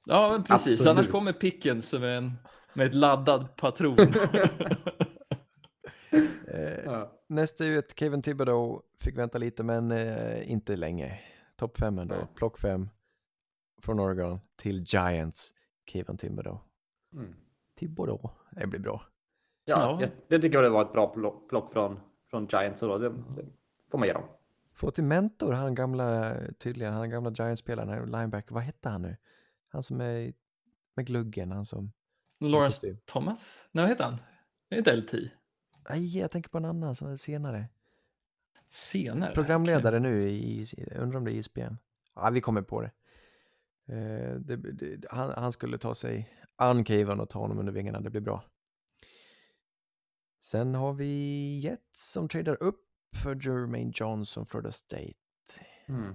Ja, 0.06 0.44
precis. 0.48 0.80
Absolut. 0.80 0.88
Annars 0.88 1.08
kommer 1.08 1.32
Pickens 1.32 1.94
med, 1.94 2.18
en, 2.18 2.32
med 2.74 2.88
ett 2.88 2.94
laddad 2.94 3.56
patron. 3.56 3.98
Eh, 6.54 6.86
Ja. 6.86 7.12
nästa 7.28 7.66
ut, 7.66 7.94
Kevin 8.00 8.22
Thibodeau, 8.22 8.82
fick 9.00 9.18
vänta 9.18 9.38
lite 9.38 9.64
men 9.64 9.92
eh, 9.92 10.52
inte 10.52 10.76
länge. 10.76 11.20
Topp 11.56 11.78
fem 11.78 12.00
ändå, 12.00 12.16
Nej. 12.16 12.28
plock 12.36 12.60
fem 12.60 12.90
från 13.82 14.00
Oregon 14.00 14.40
till 14.56 14.84
Giants, 14.88 15.54
Kevin 15.86 16.18
Thibodeau. 16.18 16.58
Mm. 17.14 17.36
Thibodeau, 17.80 18.30
det 18.52 18.68
blir 18.68 18.80
bra. 18.80 19.02
Ja, 19.66 19.76
Ja. 19.80 20.02
jag- 20.02 20.10
det 20.28 20.40
tycker 20.40 20.58
jag 20.58 20.64
det 20.64 20.70
var 20.70 20.82
ett 20.86 20.94
bra 20.94 21.08
plock, 21.50 21.72
från, 21.74 22.00
från 22.30 22.48
Giants. 22.52 22.82
Då. 22.82 22.98
Det, 22.98 23.10
det 23.10 23.46
får 23.92 23.98
man 23.98 24.08
ge 24.08 24.14
dem. 24.14 24.24
Få 24.74 24.92
till 24.92 25.04
mentor, 25.04 25.52
han 25.54 25.76
gamla, 25.76 26.36
tydligen, 26.60 26.94
han 26.94 27.10
gamla 27.10 27.30
Giants-spelaren, 27.32 27.90
här, 27.90 28.06
linebacker, 28.06 28.54
vad 28.54 28.64
hette 28.64 28.90
han 28.90 29.02
nu? 29.02 29.18
Han 29.70 29.84
som 29.84 30.02
är 30.02 30.34
med 30.96 31.06
gluggen, 31.08 31.52
han 31.52 31.66
som... 31.66 31.92
Lawrence. 32.40 32.96
Thomas? 33.06 33.66
Nej, 33.72 33.84
vad 33.84 33.90
heter 33.90 34.04
han? 34.04 34.18
Det 34.70 34.76
är 34.76 34.80
inte 34.80 34.96
LT. 34.96 35.32
Nej, 35.90 36.18
jag 36.20 36.32
tänker 36.32 36.50
på 36.50 36.58
en 36.58 36.66
annan 36.66 36.96
som 36.96 37.08
är 37.08 37.16
senare. 37.16 37.66
Senare. 38.70 39.34
Programledare 39.34 40.00
nu 40.00 40.22
i, 40.30 40.66
undrar 40.96 41.18
om 41.18 41.26
det 41.26 41.32
är 41.32 41.36
ISBN. 41.36 41.76
Ja, 42.16 42.30
vi 42.30 42.42
kommer 42.42 42.62
på 42.62 42.82
det. 42.82 42.92
Eh, 43.88 44.36
det, 44.36 44.56
det 44.56 45.06
han, 45.10 45.34
han 45.38 45.52
skulle 45.52 45.78
ta 45.78 45.94
sig 45.96 46.30
an 46.56 46.86
Kevin 46.86 47.20
och 47.20 47.30
ta 47.30 47.40
honom 47.40 47.60
under 47.60 47.74
vingarna, 47.74 48.00
det 48.00 48.10
blir 48.10 48.22
bra. 48.22 48.44
Sen 50.42 50.76
har 50.76 50.94
vi 50.94 51.60
Jets 51.60 52.12
som 52.12 52.28
tradar 52.28 52.64
upp 52.64 52.86
för 53.24 53.36
Jermaine 53.48 53.92
Johnson, 53.96 54.46
Florida 54.46 54.72
State. 54.72 55.14
Mm. 55.88 56.14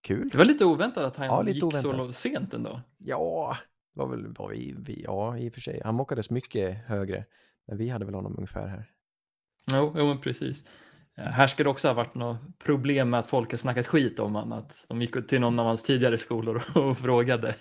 Kul. 0.00 0.28
Det 0.28 0.38
var 0.38 0.44
lite 0.44 0.64
oväntat 0.64 1.04
att 1.04 1.16
han 1.16 1.26
Ja, 1.26 1.44
gick 1.48 1.60
så 1.60 1.66
oväntat. 1.66 1.96
lo- 1.96 2.12
sent 2.12 2.54
ändå. 2.54 2.80
Ja, 2.98 3.56
var 3.92 4.06
väl, 4.06 4.34
var 4.38 4.48
vi, 4.48 4.74
vi, 4.78 5.02
ja, 5.02 5.38
i 5.38 5.48
och 5.48 5.52
för 5.54 5.60
sig. 5.60 5.80
Han 5.84 5.94
mockades 5.94 6.30
mycket 6.30 6.76
högre, 6.76 7.24
men 7.70 7.78
vi 7.78 7.88
hade 7.88 8.04
väl 8.04 8.14
honom 8.14 8.34
ungefär 8.36 8.66
här. 8.66 8.90
Jo, 9.72 9.94
jo 9.96 10.06
men 10.06 10.20
precis. 10.20 10.64
Eh, 11.18 11.24
Här 11.24 11.46
ska 11.46 11.64
det 11.64 11.70
också 11.70 11.88
ha 11.88 11.94
varit 11.94 12.14
något 12.14 12.38
problem 12.64 13.10
med 13.10 13.20
att 13.20 13.26
folk 13.26 13.50
har 13.50 13.58
snackat 13.58 13.86
skit 13.86 14.18
om 14.18 14.34
honom. 14.34 14.52
Att 14.58 14.84
de 14.88 15.02
gick 15.02 15.28
till 15.28 15.40
någon 15.40 15.58
av 15.58 15.66
hans 15.66 15.82
tidigare 15.84 16.18
skolor 16.18 16.62
och 16.78 16.98
frågade 16.98 17.54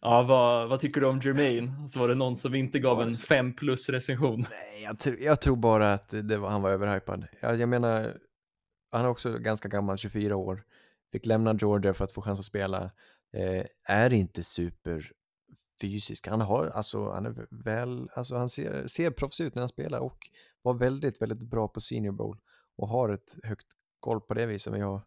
ja, 0.00 0.22
vad, 0.22 0.68
vad 0.68 0.80
tycker 0.80 1.00
du 1.00 1.06
om 1.06 1.20
Jermaine? 1.20 1.88
Så 1.88 2.00
var 2.00 2.08
det 2.08 2.14
någon 2.14 2.36
som 2.36 2.54
inte 2.54 2.78
gav 2.78 3.02
en 3.02 3.14
så- 3.14 3.26
5 3.26 3.52
plus 3.56 3.88
recension. 3.88 4.40
Nej, 4.40 4.82
jag, 4.84 4.96
tr- 4.96 5.20
jag 5.20 5.40
tror 5.40 5.56
bara 5.56 5.92
att 5.92 6.12
var, 6.12 6.48
han 6.50 6.62
var 6.62 6.70
överhypad. 6.70 7.26
Jag, 7.40 7.56
jag 7.60 7.68
menar, 7.68 8.16
han 8.92 9.04
är 9.04 9.08
också 9.08 9.38
ganska 9.38 9.68
gammal, 9.68 9.96
24 9.98 10.36
år. 10.36 10.62
Fick 11.12 11.26
lämna 11.26 11.54
Georgia 11.54 11.94
för 11.94 12.04
att 12.04 12.12
få 12.12 12.22
chans 12.22 12.38
att 12.38 12.44
spela. 12.44 12.90
Eh, 13.36 13.64
är 13.88 14.12
inte 14.12 14.42
super 14.42 15.10
fysisk. 15.80 16.26
Han 16.28 16.40
har, 16.40 16.66
alltså, 16.66 17.10
han 17.10 17.26
är 17.26 17.46
väl, 17.50 18.08
alltså 18.14 18.36
han 18.36 18.48
ser, 18.48 18.86
ser 18.86 19.10
proffsig 19.10 19.44
ut 19.44 19.54
när 19.54 19.62
han 19.62 19.68
spelar 19.68 19.98
och 19.98 20.30
var 20.62 20.74
väldigt, 20.74 21.22
väldigt 21.22 21.42
bra 21.50 21.68
på 21.68 21.80
Senior 21.80 22.12
Bowl 22.12 22.38
och 22.76 22.88
har 22.88 23.08
ett 23.08 23.36
högt 23.42 23.66
golv 24.00 24.20
på 24.20 24.34
det 24.34 24.46
viset. 24.46 24.70
Men 24.72 24.80
jag, 24.80 25.00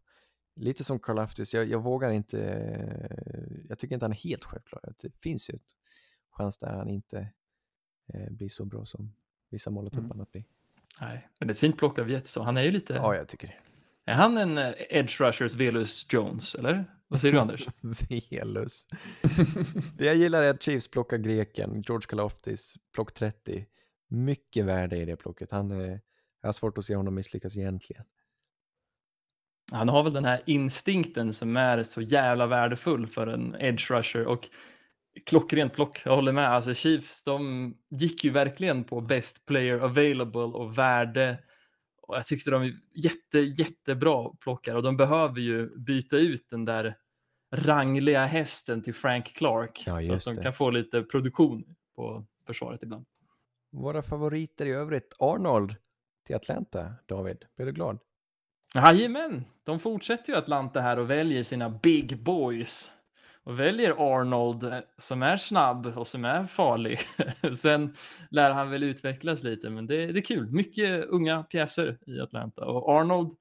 lite 0.55 0.83
som 0.83 0.99
Karl 0.99 1.19
Aftis, 1.19 1.53
jag, 1.53 1.65
jag 1.65 1.83
vågar 1.83 2.11
inte, 2.11 2.37
jag 3.69 3.79
tycker 3.79 3.95
inte 3.95 4.05
han 4.05 4.11
är 4.11 4.15
helt 4.15 4.43
självklar. 4.43 4.81
Det 5.01 5.15
finns 5.15 5.49
ju 5.49 5.53
ett 5.55 5.65
chans 6.31 6.57
där 6.57 6.73
han 6.73 6.89
inte 6.89 7.27
eh, 8.13 8.29
blir 8.31 8.49
så 8.49 8.65
bra 8.65 8.85
som 8.85 9.13
vissa 9.49 9.69
målat 9.69 9.93
upp 9.93 10.03
Mm. 10.03 10.21
att 10.21 10.31
bli. 10.31 10.45
Nej, 11.01 11.29
men 11.39 11.47
det 11.47 11.51
är 11.51 11.53
ett 11.55 11.59
fint 11.59 11.77
plock 11.77 11.99
av 11.99 12.09
Jets 12.09 12.37
han 12.37 12.57
är 12.57 12.61
ju 12.61 12.71
lite, 12.71 12.93
Ja, 12.93 13.15
jag 13.15 13.27
tycker 13.27 13.47
det. 13.47 14.11
är 14.11 14.15
han 14.15 14.37
en 14.37 14.57
eh, 14.57 14.73
edge 14.89 15.21
rushers 15.21 15.55
Velus 15.55 16.05
Jones 16.13 16.55
eller? 16.55 16.85
Vad 17.13 17.21
säger 17.21 17.33
du 17.33 17.39
Anders? 17.39 17.67
Velus. 18.31 18.87
det 19.97 20.05
jag 20.05 20.15
gillar 20.15 20.41
är 20.41 20.49
att 20.49 20.63
Chiefs 20.63 20.87
plockar 20.87 21.17
greken, 21.17 21.81
George 21.87 22.05
Kalaftis, 22.07 22.75
plock 22.93 23.13
30. 23.13 23.65
Mycket 24.09 24.65
värde 24.65 24.97
i 24.97 25.05
det 25.05 25.15
plocket. 25.15 25.51
Han, 25.51 25.71
eh, 25.71 25.97
jag 26.41 26.47
har 26.47 26.51
svårt 26.53 26.77
att 26.77 26.85
se 26.85 26.95
honom 26.95 27.15
misslyckas 27.15 27.57
egentligen. 27.57 28.03
Han 29.71 29.89
har 29.89 30.03
väl 30.03 30.13
den 30.13 30.25
här 30.25 30.41
instinkten 30.45 31.33
som 31.33 31.57
är 31.57 31.83
så 31.83 32.01
jävla 32.01 32.47
värdefull 32.47 33.07
för 33.07 33.27
en 33.27 33.55
edge 33.59 33.91
rusher 33.91 34.25
och 34.25 34.49
klockrent 35.25 35.73
plock. 35.73 36.01
Jag 36.05 36.15
håller 36.15 36.31
med. 36.31 36.49
Alltså 36.49 36.73
Chiefs, 36.73 37.23
de 37.23 37.73
gick 37.89 38.23
ju 38.23 38.29
verkligen 38.29 38.83
på 38.83 39.01
best 39.01 39.45
player 39.45 39.79
available 39.79 40.41
och 40.41 40.77
värde. 40.77 41.39
Och 42.01 42.15
jag 42.15 42.25
tyckte 42.25 42.51
de 42.51 42.61
är 42.61 42.73
jätte, 42.95 43.39
jättebra 43.39 44.29
plockare 44.39 44.77
och 44.77 44.83
de 44.83 44.97
behöver 44.97 45.39
ju 45.39 45.79
byta 45.79 46.17
ut 46.17 46.47
den 46.49 46.65
där 46.65 46.97
rangliga 47.53 48.25
hästen 48.25 48.81
till 48.83 48.93
Frank 48.93 49.33
Clark 49.33 49.83
Ja, 49.87 50.01
så 50.01 50.13
att 50.13 50.23
de 50.25 50.33
det. 50.35 50.43
kan 50.43 50.53
få 50.53 50.69
lite 50.69 51.03
produktion 51.03 51.75
på 51.95 52.25
försvaret 52.47 52.83
ibland. 52.83 53.05
Våra 53.71 54.01
favoriter 54.01 54.65
i 54.65 54.71
övrigt, 54.71 55.13
Arnold 55.19 55.75
till 56.27 56.35
Atlanta, 56.35 56.93
David. 57.05 57.45
Blir 57.55 57.65
du 57.65 57.71
glad? 57.71 57.99
Jajamän, 58.75 59.45
de 59.63 59.79
fortsätter 59.79 60.33
ju 60.33 60.39
Atlanta 60.39 60.81
här 60.81 60.99
och 60.99 61.09
väljer 61.09 61.43
sina 61.43 61.69
big 61.69 62.23
boys. 62.23 62.91
Och 63.45 63.59
väljer 63.59 63.95
Arnold 63.97 64.63
eh, 64.63 64.79
som 64.97 65.23
är 65.23 65.37
snabb 65.37 65.85
och 65.85 66.07
som 66.07 66.25
är 66.25 66.45
farlig. 66.45 66.99
Sen 67.57 67.95
lär 68.31 68.51
han 68.51 68.69
väl 68.69 68.83
utvecklas 68.83 69.43
lite, 69.43 69.69
men 69.69 69.87
det, 69.87 70.05
det 70.05 70.19
är 70.19 70.23
kul. 70.23 70.51
Mycket 70.51 71.05
unga 71.05 71.43
pjäser 71.43 71.97
i 72.05 72.19
Atlanta. 72.19 72.65
Och 72.65 72.89
Arnold, 72.89 73.35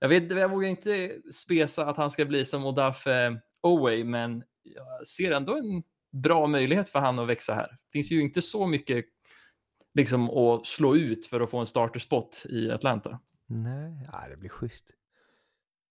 jag, 0.00 0.08
vet, 0.08 0.30
jag 0.30 0.50
vågar 0.50 0.68
inte 0.68 1.16
spesa 1.32 1.86
att 1.86 1.96
han 1.96 2.10
ska 2.10 2.24
bli 2.24 2.44
som 2.44 2.64
Odafe 2.66 3.40
Oway, 3.62 4.04
men 4.04 4.44
jag 4.62 5.06
ser 5.06 5.32
ändå 5.32 5.56
en 5.56 5.82
bra 6.22 6.46
möjlighet 6.46 6.88
för 6.90 6.98
han 6.98 7.18
att 7.18 7.28
växa 7.28 7.54
här. 7.54 7.68
Det 7.68 7.92
finns 7.92 8.10
ju 8.12 8.20
inte 8.20 8.42
så 8.42 8.66
mycket 8.66 9.04
liksom 9.94 10.30
att 10.30 10.66
slå 10.66 10.96
ut 10.96 11.26
för 11.26 11.40
att 11.40 11.50
få 11.50 11.58
en 11.58 11.66
starterspot 11.66 12.42
i 12.48 12.70
Atlanta. 12.70 13.20
Nej, 13.46 14.08
ja, 14.12 14.28
det 14.30 14.36
blir 14.36 14.50
schysst. 14.50 14.90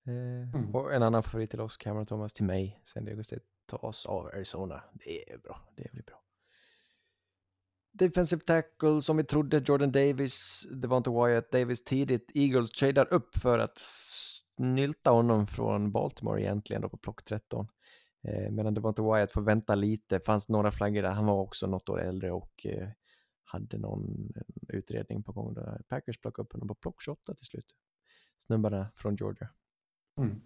Eh, 0.08 0.60
Mm. 0.60 0.76
Och 0.76 0.94
en 0.94 1.04
annan 1.04 1.24
favorit 1.24 1.50
till 1.50 1.62
oss, 1.62 1.78
Cameron 1.78 2.06
Thomas, 2.06 2.34
till 2.34 2.46
mig. 2.46 2.82
San 2.86 3.06
Diego 3.06 3.24
State 3.24 3.42
tas 3.66 4.06
av 4.06 4.26
Arizona. 4.26 4.84
Det 4.94 5.34
är 5.34 5.38
bra, 5.38 5.62
det 5.76 5.92
blir 5.92 6.04
bra. 6.04 6.22
Defensive 7.92 8.42
tackle 8.42 9.02
som 9.02 9.18
vi 9.18 9.24
trodde, 9.24 9.64
Jordan 9.66 9.92
Davis, 9.92 10.68
det 10.72 10.88
var 10.88 10.98
inte 10.98 11.10
Wyatt 11.10 11.52
Davis 11.52 11.84
tidigt. 11.84 12.32
Eagles 12.36 12.72
tradar 12.72 13.14
upp 13.14 13.36
för 13.36 13.60
att 13.60 13.78
snylta 13.78 15.12
honom 15.12 15.48
från 15.48 15.92
Baltimore 15.92 16.42
egentligen 16.42 16.82
då 16.82 16.90
på 16.90 16.98
plock 16.98 17.24
13. 17.24 17.68
Eh, 18.28 18.52
medan 18.52 18.74
det 18.74 18.82
var 18.82 18.90
inte 18.90 19.02
Wyatt 19.02 19.32
får 19.32 19.42
vänta 19.42 19.76
lite, 19.76 20.20
fanns 20.20 20.50
några 20.50 20.72
flaggor 20.72 21.02
där. 21.02 21.10
Han 21.10 21.26
var 21.26 21.42
också 21.42 21.68
något 21.68 21.90
år 21.90 22.02
äldre 22.02 22.32
och 22.32 22.66
eh, 22.66 22.90
hade 23.44 23.78
någon 23.78 24.34
utredning 24.68 25.24
på 25.24 25.32
gång 25.32 25.54
där 25.54 25.82
Packers 25.88 26.22
plockade 26.22 26.44
upp 26.46 26.54
honom 26.54 26.68
på 26.68 26.76
plock 26.76 27.02
28 27.02 27.34
till 27.34 27.46
slut. 27.46 27.76
Snubbarna 28.38 28.92
från 28.96 29.16
Georgia. 29.16 29.50
Mm. 30.18 30.42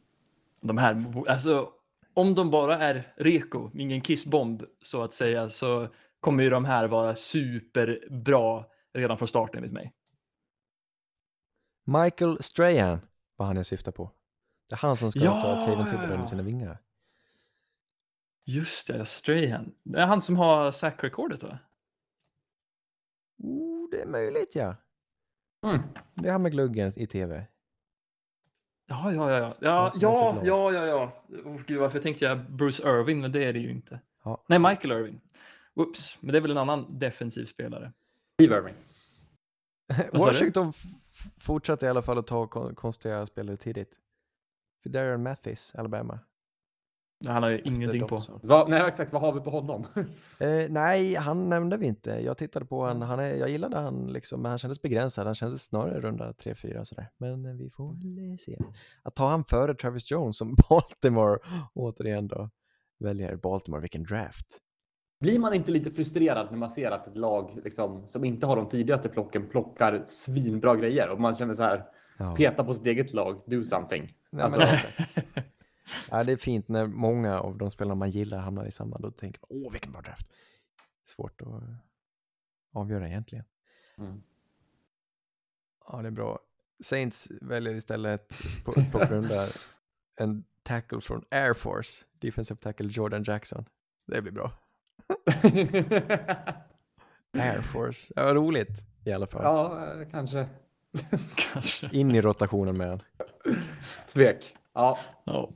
de 0.62 0.78
här, 0.78 1.24
alltså 1.28 1.70
om 2.14 2.36
de 2.36 2.52
bara 2.52 2.78
är 2.78 3.14
reko, 3.16 3.72
ingen 3.74 4.02
kissbomb 4.02 4.64
så 4.82 5.04
att 5.04 5.14
säga, 5.14 5.50
så 5.50 5.88
kommer 6.24 6.44
ju 6.44 6.50
de 6.50 6.66
här 6.66 6.88
vara 6.88 7.16
superbra 7.16 8.66
redan 8.94 9.18
från 9.18 9.28
start 9.28 9.56
enligt 9.56 9.72
mig. 9.72 9.94
Michael 11.84 12.44
Strahan 12.44 13.02
var 13.36 13.46
han 13.46 13.56
jag 13.56 13.66
syftar 13.66 13.92
på. 13.92 14.12
Det 14.70 14.76
är 14.76 14.78
han 14.78 14.98
som 14.98 15.12
ska 15.12 15.20
Ja, 15.20 15.42
ta 15.42 15.66
Kevin 15.66 15.86
Thibodeau 15.86 16.14
under 16.14 16.26
sina 16.26 16.44
vingar. 16.44 16.78
Just 18.46 18.88
det, 18.88 19.06
Strahan. 19.06 19.76
Det 19.84 20.00
är 20.00 20.06
han 20.06 20.22
som 20.22 20.36
har 20.36 20.72
sack-recordet 20.72 21.44
va? 21.44 21.60
Oh, 23.38 23.90
det 23.92 24.02
är 24.02 24.08
möjligt 24.08 24.56
ja. 24.56 24.76
Mm. 25.66 25.82
Det 26.14 26.28
är 26.28 26.32
han 26.32 26.42
med 26.42 26.52
gluggen 26.52 26.92
i 26.96 27.08
tv. 27.08 27.48
Ja, 28.86 29.14
ja, 29.14 29.32
ja. 29.32 29.56
Ja, 29.60 29.92
ja, 30.00 30.42
ja, 30.44 30.72
ja, 30.72 30.72
ja. 30.74 30.86
ja. 30.86 31.24
Oh, 31.46 31.62
gud, 31.68 31.80
varför 31.80 32.00
tänkte 32.00 32.26
jag 32.26 32.52
Bruce 32.52 32.84
Irvin, 32.84 33.22
men 33.22 33.32
det 33.32 33.44
är 33.44 33.54
det 33.54 33.60
ju 33.60 33.72
inte. 33.72 34.00
Ja. 34.24 34.44
Nej, 34.48 34.60
Michael 34.60 34.92
Irvin. 34.92 35.22
Oops, 35.76 36.18
men 36.22 36.32
det 36.32 36.38
är 36.38 36.42
väl 36.42 36.52
en 36.52 36.58
annan 36.58 37.00
defensiv 37.00 37.46
spelare. 37.46 37.94
Steve 38.34 38.58
Irving. 38.58 38.76
Washington 40.14 40.74
fortsatte 41.38 41.86
i 41.86 41.90
alla 41.90 42.02
fall 42.02 42.18
att 42.18 42.28
ta 42.28 42.48
kon- 42.48 42.76
konstiga 42.76 43.26
spelare 43.28 43.58
tidigt. 43.58 43.94
För 44.84 44.90
Darren 44.90 45.24
Mathis, 45.24 45.76
Alabama. 45.76 46.20
Han 47.28 47.44
har 47.44 47.50
ju 47.50 47.56
Efter 47.58 47.70
ingenting 47.72 48.08
på. 48.08 48.22
Va, 48.44 48.66
nej, 48.70 48.82
exakt. 48.88 49.14
Vad 49.14 49.22
har 49.22 49.34
vi 49.34 49.40
på 49.40 49.50
honom? 49.50 49.86
Eh, 50.40 50.70
nej, 50.70 51.16
han 51.16 51.50
nämnde 51.50 51.78
vi 51.78 51.86
inte. 51.86 52.10
Jag 52.12 52.38
tittade 52.38 52.66
på 52.66 52.86
han, 52.86 53.02
han 53.02 53.20
är, 53.20 53.36
jag 53.36 53.50
gillade 53.50 53.78
han 53.78 54.08
liksom, 54.14 54.42
men 54.42 54.50
han 54.50 54.58
kändes 54.58 54.82
begränsad. 54.82 55.26
Han 55.26 55.36
kändes 55.36 55.62
snarare 55.64 56.00
runda 56.02 56.32
3-4 56.32 56.84
sådär. 56.84 57.10
Men 57.18 57.46
eh, 57.46 57.54
vi 57.54 57.70
får 57.70 57.94
väl 57.94 58.40
se. 58.40 58.58
Att 59.04 59.16
ta 59.16 59.28
han 59.30 59.44
före 59.46 59.76
Travis 59.76 60.12
Jones 60.12 60.38
som 60.38 60.56
Baltimore 60.70 61.38
återigen 61.74 62.28
då 62.28 62.50
väljer 63.00 63.36
Baltimore, 63.36 63.82
vilken 63.82 64.04
draft. 64.04 64.60
Blir 65.24 65.40
man 65.40 65.54
inte 65.54 65.72
lite 65.72 65.92
frustrerad 65.92 66.52
när 66.52 66.58
man 66.58 66.70
ser 66.70 66.92
att 66.92 67.08
ett 67.08 67.18
lag 67.18 67.60
liksom, 67.64 68.08
som 68.08 68.24
inte 68.24 68.46
har 68.46 68.56
de 68.56 68.68
tidigaste 68.68 69.10
plocken 69.10 69.50
plockar 69.50 70.00
svinbra 70.00 70.76
grejer 70.76 71.10
och 71.10 71.20
man 71.22 71.34
känner 71.34 71.54
så 71.54 71.64
här, 71.64 71.86
Ja. 72.18 72.36
peta 72.36 72.64
på 72.64 72.74
sitt 72.74 72.86
eget 72.86 73.14
lag, 73.14 73.44
do 73.48 73.64
something. 73.64 74.18
Nej, 74.30 74.44
Alltså, 74.44 74.62
alltså, 74.62 74.88
ja, 76.12 76.24
det 76.24 76.32
är 76.32 76.38
fint 76.38 76.68
när 76.68 76.88
många 76.88 77.40
av 77.40 77.58
de 77.58 77.72
spelarna 77.72 77.96
man 77.96 78.10
gillar 78.10 78.38
hamnar 78.38 78.66
i 78.66 78.72
samma. 78.72 78.98
Då 78.98 79.12
tänker 79.12 79.42
man, 79.42 79.62
åh 79.66 79.72
vilken 79.72 79.92
bra 79.92 80.02
draft. 80.02 80.28
Svårt 81.04 81.42
att 81.42 81.48
avgöra 82.74 83.08
egentligen. 83.10 83.46
Mm. 83.98 84.24
Ja, 85.88 86.02
det 86.02 86.08
är 86.08 86.12
bra. 86.12 86.40
Saints 86.84 87.32
väljer 87.42 87.76
istället 87.76 88.32
på, 88.66 88.74
på 88.92 89.00
runda 89.00 89.48
en 90.16 90.44
tackle 90.64 91.02
från 91.02 91.26
Air 91.32 91.54
Force, 91.54 92.06
defensive 92.20 92.58
tackle 92.60 92.88
Jordan 92.92 93.24
Jackson. 93.24 93.66
Det 94.08 94.22
blir 94.22 94.32
bra. 94.32 94.52
Air 97.38 97.62
Force, 97.62 98.14
ja, 98.16 98.34
roligt 98.34 98.82
i 99.06 99.12
alla 99.12 99.28
fall. 99.28 99.44
ja, 99.44 99.94
eh, 100.02 100.08
kanske. 100.12 100.48
Kanske. 101.54 101.90
In 101.92 102.16
i 102.16 102.22
rotationen 102.22 102.78
med 102.78 102.90
han. 102.90 103.02
Tvek. 104.14 104.56
Ja, 104.74 105.00
Ja. 105.26 105.52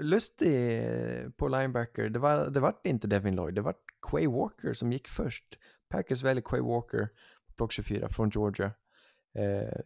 Lustig 0.00 0.80
på 1.36 1.48
linebacker, 1.48 2.08
det 2.08 2.18
var, 2.18 2.50
det 2.50 2.60
var 2.60 2.74
inte 2.84 3.06
Devin 3.06 3.36
Lloyd, 3.36 3.54
det 3.54 3.60
var 3.60 3.74
Quay 4.10 4.26
Walker 4.26 4.72
som 4.72 4.92
gick 4.92 5.08
först. 5.08 5.58
Packers 5.88 6.22
väljer 6.22 6.42
Quay 6.42 6.60
Walker 6.60 7.08
på 7.46 7.52
plock 7.52 7.72
24 7.72 8.08
från 8.08 8.30
Georgia. 8.30 8.72
Eh, 9.34 9.80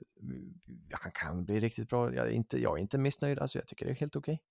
han 0.93 1.13
kan 1.13 1.45
bli 1.45 1.61
riktigt 1.61 1.89
bra, 1.89 2.15
jag 2.15 2.27
är 2.27 2.31
inte, 2.31 2.59
jag 2.59 2.79
är 2.79 2.81
inte 2.81 2.99
missnöjd, 2.99 3.39
alltså 3.39 3.59
jag 3.59 3.67
tycker 3.67 3.87
det 3.87 3.93
är 3.93 3.97
helt 3.97 4.17
okej. 4.17 4.43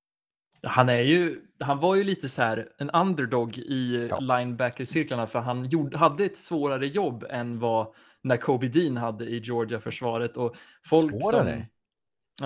Han, 0.64 0.90
är 0.90 1.02
ju, 1.02 1.42
han 1.60 1.80
var 1.80 1.96
ju 1.96 2.04
lite 2.04 2.30
så 2.30 2.42
här 2.42 2.70
en 2.78 2.90
underdog 2.90 3.58
i 3.58 4.08
Ja. 4.10 4.20
linebacker-cirklarna 4.20 5.28
för 5.28 5.40
han 5.40 5.66
gjorde, 5.66 5.98
hade 5.98 6.26
ett 6.26 6.38
svårare 6.38 6.88
jobb 6.88 7.26
än 7.30 7.60
vad 7.60 7.88
när 8.22 8.38
Kobe 8.38 8.68
Dean 8.68 8.98
hade 8.98 9.26
i 9.26 9.40
Georgia-försvaret. 9.40 10.38
Och 10.38 10.56
folk 10.86 11.12
Svårare? 11.12 11.54
Som, 11.54 11.66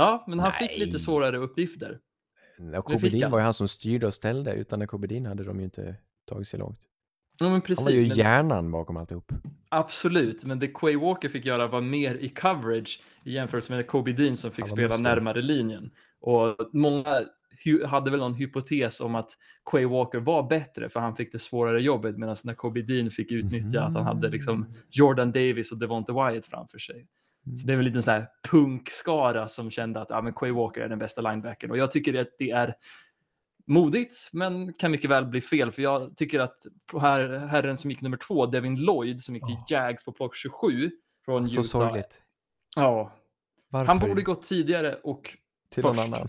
ja, 0.01 0.26
men 0.28 0.39
han 0.39 0.51
fick 0.51 0.70
Nej. 0.70 0.80
lite 0.80 0.99
svårare 0.99 1.38
uppgifter. 1.38 1.99
Fick 2.57 2.84
Kobe 2.84 3.09
Dean 3.09 3.32
var 3.32 3.39
ju 3.39 3.43
han 3.43 3.53
som 3.53 3.68
styrde 3.68 4.07
och 4.07 4.14
ställde, 4.14 4.53
utan 4.53 4.88
Kobe 4.88 5.07
Dean 5.07 5.26
hade 5.26 5.43
de 5.43 5.57
ju 5.59 5.64
inte 5.64 5.95
tagit 6.30 6.47
sig 6.47 6.59
långt. 6.59 6.80
Ja, 7.39 7.45
men 7.45 7.51
Han 7.51 7.62
precis. 7.62 7.86
var 7.86 7.91
ju 7.91 8.07
men, 8.07 8.18
hjärnan 8.18 8.72
bakom 8.72 8.97
alltihop. 8.97 9.32
absolut, 9.70 10.43
men 10.45 10.59
det 10.59 10.68
Quay 10.68 10.95
Walker 10.97 11.30
fick 11.30 11.45
göra 11.45 11.68
var 11.68 11.82
mer 11.82 12.16
i 12.16 12.30
coverage 12.30 13.01
i 13.26 13.32
jämförelse 13.34 13.74
med 13.76 13.88
Kobe 13.88 14.12
Dean 14.14 14.38
som 14.38 14.51
fick 14.51 14.68
spela 14.68 14.97
närmare 14.97 15.41
linjen. 15.41 15.91
Och 16.22 16.55
många 16.74 17.22
hade 17.86 18.12
väl 18.12 18.20
någon 18.20 18.34
hypotes 18.34 19.01
om 19.01 19.16
att 19.16 19.30
Quay 19.72 19.86
Walker 19.86 20.20
var 20.20 20.43
bättre 20.49 20.89
för 20.89 20.99
han 20.99 21.16
fick 21.16 21.32
det 21.32 21.39
svårare 21.39 21.82
jobbet 21.82 22.18
medan 22.18 22.36
när 22.43 22.53
Kobe 22.53 22.82
Dean 22.82 23.12
fick 23.12 23.32
utnyttja 23.32 23.82
att 23.84 23.93
han 23.93 24.03
hade 24.03 24.30
liksom 24.30 24.66
Jordan 24.89 25.32
Davis 25.32 25.72
och 25.72 25.78
Devonte 25.78 26.12
Wyatt 26.14 26.45
framför 26.45 26.80
sig. 26.80 27.07
Så 27.62 27.68
det 27.68 27.74
är 27.74 27.78
väl 27.78 27.86
lite 27.86 28.01
så 28.01 28.12
här 28.12 28.28
punkskara 28.49 29.47
som 29.47 29.72
kände 29.72 30.01
att 30.01 30.09
ja, 30.09 30.22
men 30.22 30.34
Quay 30.34 30.51
Walker 30.51 30.82
är 30.82 30.89
den 30.89 30.99
bästa 30.99 31.22
linebacken 31.22 31.72
och 31.72 31.78
jag 31.78 31.91
tycker 31.91 32.22
att 32.22 32.28
det 32.39 32.51
är 32.51 32.76
modigt 33.66 34.30
men 34.32 34.74
kan 34.74 34.91
mycket 34.91 35.09
väl 35.09 35.26
bli 35.26 35.41
fel 35.41 35.72
för 35.72 35.82
jag 35.82 36.18
tycker 36.18 36.39
att 36.39 36.57
här, 37.01 37.47
herren 37.47 37.78
som 37.78 37.89
gick 37.91 38.01
nummer 38.01 38.18
två, 38.18 38.45
Devin 38.45 38.76
Lloyd 38.76 39.22
som 39.22 39.36
gick 39.36 39.45
till 39.45 39.55
Åh. 39.57 39.66
Jags 39.70 40.05
på 40.05 40.12
plock 40.12 40.36
27 40.36 40.91
från 41.26 41.47
Så 41.47 41.59
Utah. 41.59 41.64
sorgligt. 41.64 42.22
Ja, 42.76 43.12
Varför? 43.70 43.88
han 43.88 43.99
borde 43.99 44.22
gått 44.22 44.41
tidigare 44.47 44.95
och 44.95 45.38
till 45.70 45.84
någon 45.84 45.95
först. 45.95 46.07
annan. 46.14 46.28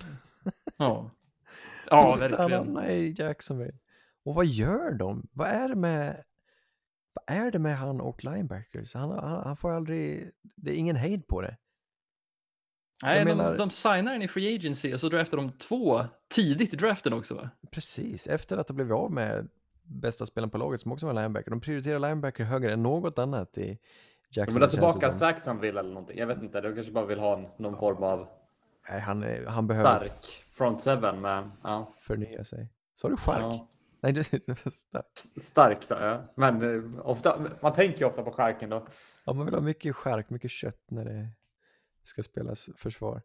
ja. 0.76 1.10
Ja, 1.92 2.16
verkligen. 2.18 2.50
hamnar 2.52 2.86
i 2.88 3.14
Jacksonville. 3.18 3.78
Och 4.24 4.34
vad 4.34 4.46
gör 4.46 4.92
de? 4.92 5.28
Vad 5.32 5.48
är 5.48 5.68
det 5.68 5.74
med, 5.76 6.22
vad 7.12 7.36
är 7.38 7.50
det 7.50 7.58
med 7.58 7.76
han 7.76 8.00
och 8.00 8.24
linebackers? 8.24 8.94
Han, 8.94 9.10
han, 9.10 9.42
han 9.44 9.56
får 9.56 9.70
aldrig, 9.72 10.30
det 10.56 10.70
är 10.70 10.74
ingen 10.76 10.96
hejd 10.96 11.26
på 11.26 11.40
det. 11.40 11.56
Nej, 13.04 13.18
jag 13.18 13.26
de, 13.26 13.34
menar- 13.34 13.56
de 13.58 13.70
signar 13.70 14.12
den 14.12 14.22
i 14.22 14.28
free 14.28 14.56
agency 14.56 14.94
och 14.94 15.00
så 15.00 15.08
draftar 15.08 15.36
de 15.36 15.52
två 15.52 16.00
tidigt 16.34 16.72
i 16.74 16.76
draften 16.76 17.12
också. 17.12 17.34
Va? 17.34 17.50
Precis, 17.70 18.26
efter 18.26 18.56
att 18.58 18.68
ha 18.68 18.74
blivit 18.74 18.92
av 18.92 19.12
med 19.12 19.48
bästa 19.82 20.26
spelaren 20.26 20.50
på 20.50 20.58
laget 20.58 20.80
som 20.80 20.92
också 20.92 21.06
var 21.06 21.14
linebacker. 21.14 21.50
De 21.50 21.60
prioriterar 21.60 21.98
linebacker 21.98 22.44
högre 22.44 22.72
än 22.72 22.82
något 22.82 23.18
annat 23.18 23.58
i 23.58 23.66
de 23.66 23.78
Jackson. 24.40 24.54
vill 24.54 24.62
ha 24.62 24.70
tillbaka. 24.70 25.10
Saxonville 25.10 25.80
eller 25.80 25.90
någonting. 25.92 26.18
Jag 26.18 26.26
vet 26.26 26.42
inte, 26.42 26.60
de 26.60 26.74
kanske 26.74 26.92
bara 26.92 27.06
vill 27.06 27.18
ha 27.18 27.38
en, 27.38 27.46
någon 27.58 27.76
form 27.78 28.02
av 28.02 28.28
Nej, 28.90 29.00
han, 29.00 29.24
han 29.48 29.66
behöver 29.66 29.98
stark 29.98 30.41
front 30.52 30.82
seven 30.82 31.20
med, 31.20 31.50
ja. 31.62 31.92
förnya 31.98 32.44
sig. 32.44 32.68
Sa 32.94 33.08
du 33.08 33.16
chark? 33.16 33.40
ja. 33.42 33.68
Nej, 34.00 34.12
det 34.12 34.32
är 34.32 34.70
stark. 34.70 35.06
Stark 35.42 35.82
sa 35.82 36.00
jag. 36.06 36.22
Men 36.34 36.62
eh, 36.94 37.06
ofta, 37.06 37.46
man 37.62 37.72
tänker 37.72 37.98
ju 38.00 38.04
ofta 38.06 38.22
på 38.22 38.30
skärken 38.32 38.70
då. 38.70 38.86
Ja, 39.24 39.32
man 39.32 39.46
vill 39.46 39.54
ha 39.54 39.60
mycket 39.60 39.96
chark, 39.96 40.30
mycket 40.30 40.50
kött 40.50 40.84
när 40.90 41.04
det 41.04 41.28
ska 42.02 42.22
spelas 42.22 42.70
försvar. 42.76 43.22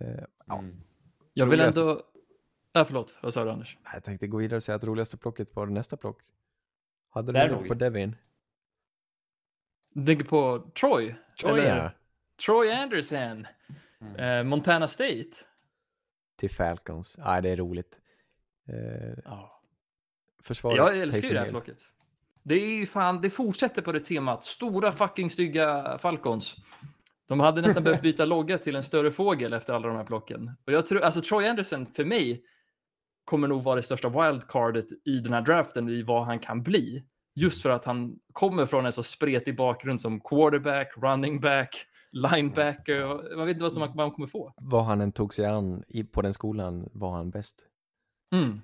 Eh, 0.00 0.24
ja, 0.46 0.58
Mm. 0.58 0.80
Jag 1.32 1.46
vill 1.46 1.60
Roligaste- 1.60 1.80
ändå... 1.80 2.02
Ja, 2.72 2.84
förlåt, 2.84 3.18
vad 3.22 3.34
sa 3.34 3.44
du 3.44 3.50
Anders? 3.50 3.78
Jag 3.94 4.04
tänkte 4.04 4.26
gå 4.26 4.36
vidare 4.36 4.56
och 4.56 4.62
säga 4.62 4.76
att 4.76 4.84
roligaste 4.84 5.16
plocket 5.16 5.56
var 5.56 5.66
nästa 5.66 5.96
plock. 5.96 6.20
Hade 7.10 7.32
du 7.32 7.54
något 7.54 7.68
på 7.68 7.74
Devin? 7.74 8.16
Du 9.90 10.06
tänker 10.06 10.24
på 10.24 10.70
Troy? 10.80 11.14
Troy, 11.40 11.60
Eller- 11.60 11.76
ja. 11.76 11.90
Troy 12.46 12.70
Anderson, 12.72 13.46
Mm. 14.00 14.16
eh, 14.16 14.44
Montana 14.44 14.88
State. 14.88 15.30
Till 16.38 16.50
Falcons. 16.50 17.16
Ja, 17.18 17.40
det 17.40 17.48
är 17.50 17.56
roligt. 17.56 17.98
Eh, 18.68 19.18
Ja. 19.24 19.62
försvaret 20.42 20.76
Jag 20.76 20.96
älskar 20.96 21.28
ju 21.28 21.32
det 21.34 21.38
här 21.38 21.46
Hill. 21.46 21.52
blocket. 21.52 21.78
Det 22.42 22.54
är 22.54 22.86
fan, 22.86 23.20
det 23.20 23.30
fortsätter 23.30 23.82
på 23.82 23.92
det 23.92 24.00
temat. 24.00 24.44
Stora 24.44 24.92
fucking 24.92 25.30
stygga 25.30 25.98
Falcons. 25.98 26.56
De 27.28 27.40
hade 27.40 27.60
nästan 27.60 27.84
behövt 27.84 28.02
byta 28.02 28.24
logga 28.24 28.58
till 28.58 28.76
en 28.76 28.82
större 28.82 29.10
fågel 29.12 29.52
efter 29.52 29.72
alla 29.72 29.88
de 29.88 29.96
här 29.96 30.04
plocken. 30.04 30.50
Och 30.66 30.72
jag 30.72 30.86
tror, 30.86 31.00
alltså 31.00 31.20
Troy 31.20 31.46
Anderson 31.46 31.86
för 31.86 32.04
mig 32.04 32.44
kommer 33.24 33.48
nog 33.48 33.62
vara 33.62 33.76
det 33.76 33.82
största 33.82 34.08
wildcardet 34.08 34.86
i 35.04 35.18
den 35.20 35.32
här 35.32 35.42
draften 35.42 35.88
i 35.88 36.02
vad 36.02 36.24
han 36.26 36.38
kan 36.38 36.62
bli. 36.62 37.04
Just 37.34 37.62
för 37.62 37.70
att 37.70 37.84
han 37.84 38.18
kommer 38.32 38.66
från 38.66 38.86
en 38.86 38.92
så 38.92 39.02
spretig 39.02 39.56
bakgrund 39.56 40.00
som 40.00 40.20
quarterback, 40.20 40.88
running 40.96 41.40
back, 41.40 41.86
linebacker. 42.10 43.04
Man 43.36 43.46
vet 43.46 43.54
inte 43.54 43.62
vad 43.62 43.72
som 43.72 43.80
man, 43.80 43.88
vad 43.88 43.96
man 43.96 44.10
kommer 44.10 44.28
få. 44.28 44.52
Vad 44.56 44.84
han 44.84 45.00
än 45.00 45.12
tog 45.12 45.34
sig 45.34 45.46
an 45.46 45.84
i, 45.88 46.04
på 46.04 46.22
den 46.22 46.32
skolan 46.32 46.88
var 46.92 47.10
han 47.16 47.30
bäst. 47.30 47.64
Mm. 48.32 48.60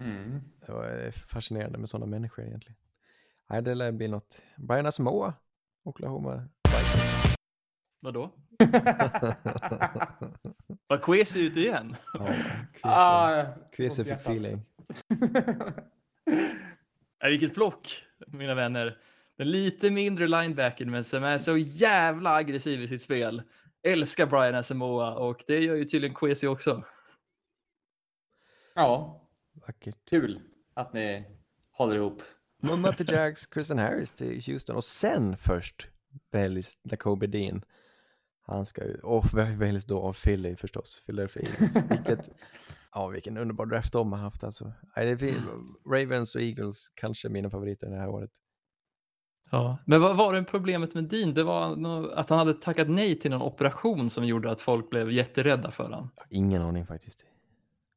Mm. 0.00 0.40
Det 0.66 0.72
var 0.72 1.04
eh, 1.04 1.10
fascinerande 1.10 1.78
med 1.78 1.88
sådana 1.88 2.06
människor 2.06 2.44
egentligen. 2.44 2.76
Nej, 3.50 3.62
det 3.62 3.74
lär 3.74 3.92
bli 3.92 4.08
något. 4.08 4.42
Brian 4.56 4.86
Asamoah, 4.86 5.32
Oklahoma. 5.84 6.48
Vadå? 8.00 8.30
Var 10.86 10.98
Kwesi 11.02 11.40
ute 11.40 11.60
igen? 11.60 11.96
Ja, 12.14 12.34
Ah, 12.82 13.44
fick 13.76 14.06
feeling. 14.12 14.62
Ja, 17.20 17.28
vilket 17.28 17.54
block, 17.54 18.02
mina 18.26 18.54
vänner. 18.54 18.98
Lite 19.44 19.90
mindre 19.90 20.26
linebacken, 20.28 20.90
men 20.90 21.04
som 21.04 21.24
är 21.24 21.38
så 21.38 21.56
jävla 21.56 22.34
aggressiv 22.34 22.82
i 22.82 22.88
sitt 22.88 23.02
spel. 23.02 23.42
Älskar 23.82 24.26
Brian 24.26 24.54
Asamoah 24.54 25.14
och 25.16 25.44
det 25.46 25.58
gör 25.58 25.74
ju 25.74 25.84
tydligen 25.84 26.14
Kwesi 26.16 26.46
också. 26.46 26.84
ja, 28.74 29.22
Vackert. 29.66 29.96
kul 30.10 30.40
att 30.74 30.92
ni 30.92 31.24
håller 31.70 31.96
ihop. 31.96 32.22
De 32.62 32.80
mötte 32.82 33.04
Jags, 33.14 33.46
Kristen 33.46 33.78
Harris 33.78 34.10
till 34.10 34.42
Houston 34.46 34.76
och 34.76 34.84
sen 34.84 35.36
först 35.36 35.88
väljs 36.30 36.78
Jacoby 36.82 37.26
Dean. 37.26 37.62
Han 38.46 38.66
ska 38.66 38.84
ju, 38.84 38.94
och 38.94 39.24
väljs 39.34 39.84
då 39.84 40.00
av 40.00 40.12
Philly 40.12 40.56
förstås, 40.56 41.02
Philadelphia 41.06 41.42
Eagles. 41.42 41.76
Vilket, 41.90 42.30
ja 42.92 43.08
vilken 43.08 43.36
underbar 43.38 43.66
draft 43.66 43.92
de 43.92 44.12
har 44.12 44.18
haft 44.18 44.44
alltså. 44.44 44.72
Fin- 45.18 45.66
Ravens 45.86 46.34
och 46.34 46.42
Eagles 46.42 46.88
kanske 46.94 47.28
mina 47.28 47.50
favoriter 47.50 47.90
det 47.90 47.96
här 47.96 48.08
året. 48.08 48.30
Ja. 49.52 49.78
Men 49.84 50.00
vad 50.00 50.16
var 50.16 50.32
det 50.32 50.44
problemet 50.44 50.94
med 50.94 51.04
Dean? 51.04 51.34
Det 51.34 51.42
var 51.42 51.72
att 52.14 52.30
han 52.30 52.38
hade 52.38 52.54
tackat 52.54 52.88
nej 52.88 53.18
till 53.18 53.30
någon 53.30 53.42
operation 53.42 54.10
som 54.10 54.24
gjorde 54.24 54.50
att 54.50 54.60
folk 54.60 54.90
blev 54.90 55.12
jätterädda 55.12 55.70
för 55.70 55.84
honom. 55.84 56.10
Ingen 56.30 56.62
aning 56.62 56.86
faktiskt. 56.86 57.24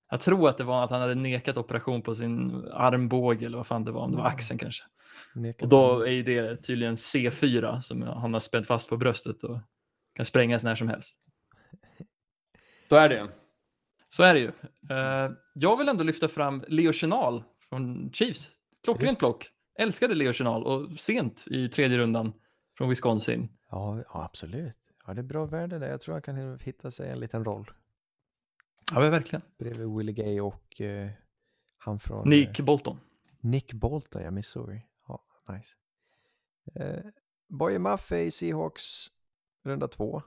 Jag 0.09 0.19
tror 0.19 0.49
att 0.49 0.57
det 0.57 0.63
var 0.63 0.83
att 0.83 0.89
han 0.89 1.01
hade 1.01 1.15
nekat 1.15 1.57
operation 1.57 2.01
på 2.01 2.15
sin 2.15 2.67
armbåge 2.73 3.45
eller 3.45 3.57
vad 3.57 3.67
fan 3.67 3.85
det 3.85 3.91
var, 3.91 4.01
om 4.01 4.11
det 4.11 4.17
var 4.17 4.25
axeln 4.25 4.59
kanske. 4.59 4.83
Nekar 5.35 5.65
Och 5.65 5.69
då 5.69 6.01
är 6.01 6.11
ju 6.11 6.23
det 6.23 6.57
tydligen 6.57 6.95
C4 6.95 7.79
som 7.79 8.01
han 8.01 8.33
har 8.33 8.39
spänt 8.39 8.67
fast 8.67 8.89
på 8.89 8.97
bröstet 8.97 9.43
och 9.43 9.59
kan 10.15 10.25
sprängas 10.25 10.63
när 10.63 10.75
som 10.75 10.87
helst. 10.87 11.19
Så 12.89 12.95
är 12.95 13.09
det. 13.09 13.27
Så 14.09 14.23
är 14.23 14.33
det 14.33 14.39
ju. 14.39 14.51
Eh, 14.89 15.31
jag 15.53 15.77
vill 15.77 15.87
ändå 15.87 16.03
lyfta 16.03 16.27
fram 16.27 16.63
Leo 16.67 16.93
Chenal 16.93 17.43
från 17.69 18.11
Chiefs. 18.13 18.49
Klockrent 18.83 19.19
plock. 19.19 19.51
Älskade 19.79 20.15
Leo 20.15 20.33
Chenal 20.33 20.63
och 20.63 20.99
sent 20.99 21.45
i 21.47 21.69
tredje 21.69 21.97
rundan 21.97 22.33
från 22.77 22.89
Wisconsin. 22.89 23.49
Ja, 23.71 24.03
ja, 24.13 24.23
absolut. 24.23 24.75
Ja, 25.07 25.13
det 25.13 25.21
är 25.21 25.23
bra 25.23 25.45
värde 25.45 25.79
där. 25.79 25.89
Jag 25.89 26.01
tror 26.01 26.13
han 26.13 26.21
kan 26.21 26.59
hitta 26.59 26.91
sig 26.91 27.09
en 27.09 27.19
liten 27.19 27.45
roll. 27.45 27.71
Ja, 28.93 28.99
verkligen. 28.99 29.41
Bredvid 29.59 29.87
Willie 29.87 30.13
Gay 30.13 30.41
och 30.41 30.81
eh, 30.81 31.09
han 31.77 31.99
från... 31.99 32.29
Nick 32.29 32.59
eh, 32.59 32.65
Bolton. 32.65 32.99
Nick 33.39 33.73
Bolton, 33.73 34.21
ja, 34.21 34.31
Missouri. 34.31 34.81
Ja, 35.07 35.23
nice. 35.49 35.75
Eh, 36.75 37.05
Boye 37.49 37.79
Maffei, 37.79 38.31
Seahawks, 38.31 39.07
runda 39.63 39.87
två. 39.87 40.21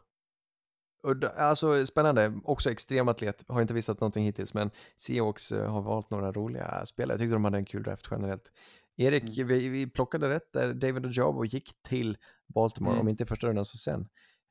Udda, 1.02 1.28
alltså 1.28 1.86
spännande, 1.86 2.40
också 2.44 2.70
extrem 2.70 3.08
atlet, 3.08 3.44
har 3.48 3.60
inte 3.62 3.74
visat 3.74 4.00
någonting 4.00 4.24
hittills, 4.24 4.54
men 4.54 4.70
Seahawks 4.96 5.52
eh, 5.52 5.70
har 5.70 5.82
valt 5.82 6.10
några 6.10 6.32
roliga 6.32 6.86
spelare. 6.86 7.12
Jag 7.12 7.20
tyckte 7.20 7.34
de 7.34 7.44
hade 7.44 7.58
en 7.58 7.64
kul 7.64 7.82
draft 7.82 8.08
generellt. 8.10 8.52
Erik, 8.98 9.38
vi, 9.38 9.68
vi 9.68 9.86
plockade 9.90 10.28
rätt 10.28 10.52
där, 10.52 10.74
David 10.74 11.06
Ojabo 11.06 11.44
gick 11.44 11.82
till 11.82 12.16
Baltimore, 12.46 12.92
Mm. 12.92 13.00
om 13.00 13.08
inte 13.08 13.26
första 13.26 13.46
rundan 13.46 13.64
så 13.64 13.76
sen. 13.76 14.08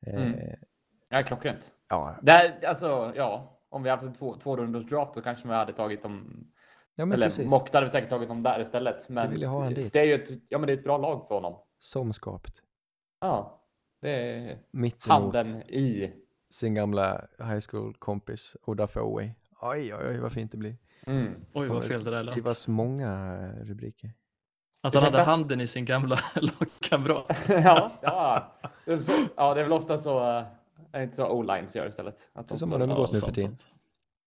Eh, 0.08 0.14
Mm. 0.16 0.40
Ja, 1.10 1.24
klockrent. 1.24 1.74
Ja, 1.90 2.16
Det 2.22 2.32
här, 2.32 2.66
alltså, 2.66 3.14
ja, 3.16 3.60
om 3.70 3.84
vi 3.84 3.90
haft 3.90 4.04
en 4.04 4.14
två, 4.14 4.36
två 4.36 4.56
rundors 4.58 4.86
draft 4.90 5.14
så 5.14 5.22
kanske 5.22 5.48
vi 5.48 5.54
hade 5.54 5.74
tagit 5.74 6.04
dem. 6.04 6.48
ja 6.96 7.06
men 7.06 7.14
eller 7.14 7.26
precis. 7.26 7.52
Hade 7.74 7.86
vi 7.86 7.92
säkert 7.92 8.10
tagit 8.10 8.28
dem 8.30 8.44
där 8.44 8.60
istället. 8.60 9.10
Men 9.10 9.30
dit. 9.74 9.94
det 9.94 10.00
är 10.00 10.04
ju 10.06 10.14
ett, 10.14 10.30
ja, 10.50 10.58
men 10.58 10.68
det 10.68 10.74
är 10.74 10.78
ett 10.78 10.84
bra 10.84 10.98
lag 10.98 11.28
för 11.28 11.36
honom. 11.36 11.60
Som 11.80 12.14
skapt. 12.14 12.62
Ja, 13.22 13.64
det 14.02 14.10
är 14.10 14.60
Mitt 14.72 15.08
emot 15.08 15.08
handen 15.08 15.62
i. 15.62 16.14
sin 16.50 16.74
gamla 16.76 17.28
high 17.40 17.60
school-kompis 17.72 18.58
Odafe. 18.66 19.00
Oj, 19.00 19.36
oj, 19.62 19.94
oj, 20.10 20.18
vad 20.20 20.32
fint 20.32 20.52
det 20.52 20.58
blir. 20.58 20.78
Mm. 21.06 21.34
Oj, 21.54 21.68
vad 21.68 21.84
fel 21.86 22.04
det 22.04 22.12
där 22.12 22.24
lät. 22.24 22.32
skrivas 22.34 22.68
många 22.68 23.40
eh, 23.42 23.66
rubriker. 23.66 24.14
Att 24.88 24.94
han 24.94 25.04
hade 25.04 25.16
Ursäkta? 25.18 25.32
handen 25.32 25.62
i 25.62 25.68
sin 25.68 25.86
gamla 25.86 26.20
lagkamrat. 26.36 27.46
ja, 27.50 27.92
ja. 28.02 28.54
Så, 29.00 29.12
ja, 29.36 29.54
det 29.54 29.60
är 29.60 29.64
väl 29.64 29.74
ofta 29.74 29.98
så. 29.98 30.18
eh, 30.20 30.44
Är 30.92 30.98
det 31.00 31.04
inte 31.04 31.16
så 31.16 31.28
O-lines 31.28 31.76
gör 31.76 31.88
istället? 31.88 32.16
Att 32.34 32.48
Det 32.48 32.56
är 32.56 32.58
som 32.58 32.70
man 32.70 32.82
umgås 32.82 33.14
nu 33.14 33.20
för 33.20 33.32
tiden. 33.32 33.58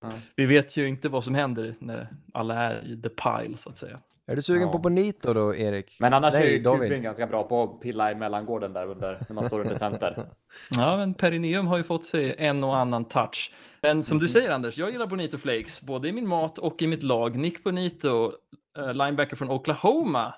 Ja. 0.03 0.09
Vi 0.37 0.47
vet 0.47 0.77
ju 0.77 0.89
inte 0.89 1.09
vad 1.09 1.25
som 1.25 1.35
händer 1.35 1.75
när 1.79 2.09
alla 2.35 2.55
är 2.55 2.87
i 2.87 3.03
the 3.03 3.09
pile 3.09 3.57
så 3.57 3.71
att 3.71 3.77
säga. 3.77 3.99
Är 4.27 4.37
du 4.37 4.43
sugen 4.43 4.63
Ja. 4.63 4.73
på 4.73 4.79
Bonito 4.79 5.33
då, 5.33 5.55
Erik? 5.55 5.97
Men 6.01 6.15
annars 6.15 6.35
Nej, 6.35 6.47
är 6.47 6.51
ju 6.51 6.63
David. 6.63 6.89
Kubin 6.91 7.03
ganska 7.03 7.27
bra 7.27 7.43
på 7.45 7.63
att 7.63 7.81
pilla 7.81 8.13
i 8.13 8.15
mellangården 8.15 8.73
där 8.73 8.87
under 8.87 9.23
när 9.29 9.35
man 9.35 9.45
står 9.45 9.61
under 9.61 9.75
center. 9.75 10.27
Ja, 10.71 10.97
men 10.97 11.15
Perineum 11.15 11.67
har 11.67 11.77
ju 11.77 11.83
fått 11.83 12.07
sig 12.07 12.35
en 12.39 12.65
och 12.65 12.77
annan 12.77 13.05
touch. 13.05 13.53
Men 13.83 14.03
som 14.03 14.19
du 14.19 14.29
säger 14.29 14.51
Anders, 14.51 14.79
jag 14.79 14.91
gillar 14.91 15.07
Bonito 15.07 15.39
Flakes, 15.39 15.83
både 15.83 16.09
i 16.09 16.13
min 16.13 16.29
mat 16.29 16.59
och 16.59 16.83
i 16.83 16.87
mitt 16.87 17.03
lag. 17.03 17.37
Nick 17.37 17.65
Bonito, 17.65 18.33
eh, 18.79 18.95
linebacker 18.95 19.37
från 19.37 19.51
Oklahoma, 19.51 20.35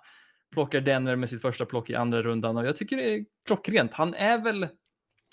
plockar 0.53 0.81
Denver 0.81 1.17
med 1.17 1.29
sitt 1.31 1.43
första 1.43 1.67
plock 1.67 1.91
i 1.91 1.95
andra 1.95 2.23
rundan 2.23 2.57
och 2.57 2.67
jag 2.67 2.77
tycker 2.77 2.97
det 2.97 3.15
är 3.15 3.25
klockrent. 3.47 3.93
Han 3.95 4.15
är 4.15 4.39
väl, 4.39 4.69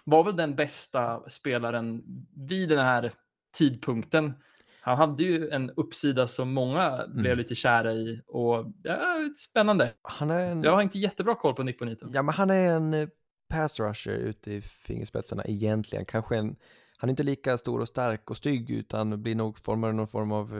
var 0.06 0.24
väl 0.24 0.36
den 0.36 0.56
bästa 0.56 1.30
spelaren 1.30 2.04
vid 2.36 2.70
den 2.70 2.80
här 2.80 3.14
tidpunkten. 3.58 4.34
Han 4.82 4.98
hade 4.98 5.24
ju 5.24 5.50
en 5.50 5.70
uppsida 5.70 6.28
som 6.28 6.54
många 6.54 7.08
blev 7.08 7.38
lite 7.38 7.56
kära 7.56 7.94
i 7.94 8.22
och 8.28 8.66
ja, 8.84 9.30
spännande. 9.50 9.94
Han 10.02 10.32
är 10.32 10.52
en, 10.52 10.64
Jag 10.64 10.72
har 10.72 10.82
inte 10.82 11.00
jättebra 11.00 11.36
koll 11.36 11.54
på 11.56 11.64
Nick 11.64 11.80
Bonito. 11.80 12.08
ja, 12.14 12.24
men 12.24 12.36
han 12.36 12.50
är 12.50 12.76
en 12.76 12.94
eh, 12.94 13.08
pass 13.50 13.80
rusher 13.80 14.14
ute 14.14 14.54
i 14.54 14.62
fingerspetsarna 14.62 15.44
egentligen. 15.46 16.06
Kanske 16.06 16.38
en, 16.38 16.56
han 16.98 17.10
är 17.10 17.12
inte 17.12 17.24
lika 17.24 17.58
stor 17.58 17.80
och 17.80 17.88
stark 17.88 18.30
och 18.30 18.38
stygg 18.38 18.70
utan 18.70 19.24
blir 19.24 19.36
nog 19.36 19.60
formad 19.60 19.96
någon 19.96 20.08
form 20.08 20.32
av 20.32 20.58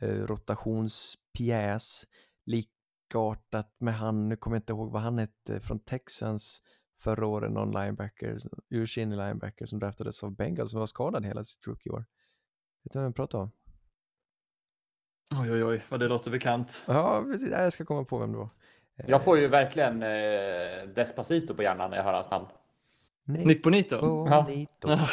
eh, 0.00 0.08
rotationspjäs. 0.08 2.04
Likartat 3.12 3.74
med 3.78 3.94
han, 3.94 4.28
nu 4.28 4.36
kommer 4.36 4.56
jag 4.56 4.60
inte 4.60 4.72
ihåg 4.72 4.92
vad 4.92 5.02
han 5.02 5.18
hette, 5.18 5.60
från 5.60 5.78
Texans 5.78 6.62
förra 6.98 7.26
året, 7.26 7.52
någon 7.52 7.70
linebacker, 7.70 8.38
ursinnig 8.70 9.16
linebacker 9.16 9.66
som 9.66 9.78
draftades 9.78 10.22
av 10.24 10.30
Bengals 10.36 10.70
som 10.70 10.78
var 10.80 10.86
skadad 10.86 11.24
hela 11.26 11.44
sitt 11.44 11.66
rookie-år. 11.66 12.04
Vet 12.84 12.92
du 12.92 12.98
vem 12.98 13.04
jag 13.04 13.14
pratar 13.16 13.38
om? 13.38 13.50
Oj, 15.40 15.52
oj, 15.52 15.64
oj, 15.64 15.82
vad 15.88 16.00
det 16.00 16.08
låter 16.08 16.30
bekant. 16.30 16.82
Ja, 16.86 17.24
precis. 17.30 17.50
Jag 17.50 17.72
ska 17.72 17.84
komma 17.84 18.04
på 18.04 18.18
vem 18.18 18.32
det 18.32 18.38
var. 18.38 18.50
Eh, 18.96 19.10
Jag 19.10 19.24
får 19.24 19.38
ju 19.38 19.48
verkligen 19.48 20.02
eh, 20.02 20.88
Despacito 20.94 21.54
på 21.54 21.62
hjärnan 21.62 21.90
när 21.90 21.96
jag 21.96 22.04
hör 22.04 22.12
hans 22.12 22.30
namn. 22.30 22.46
Nick 23.24 23.62
Bonito? 23.62 24.00
Bonito. 24.00 24.88
Ja. 24.88 25.06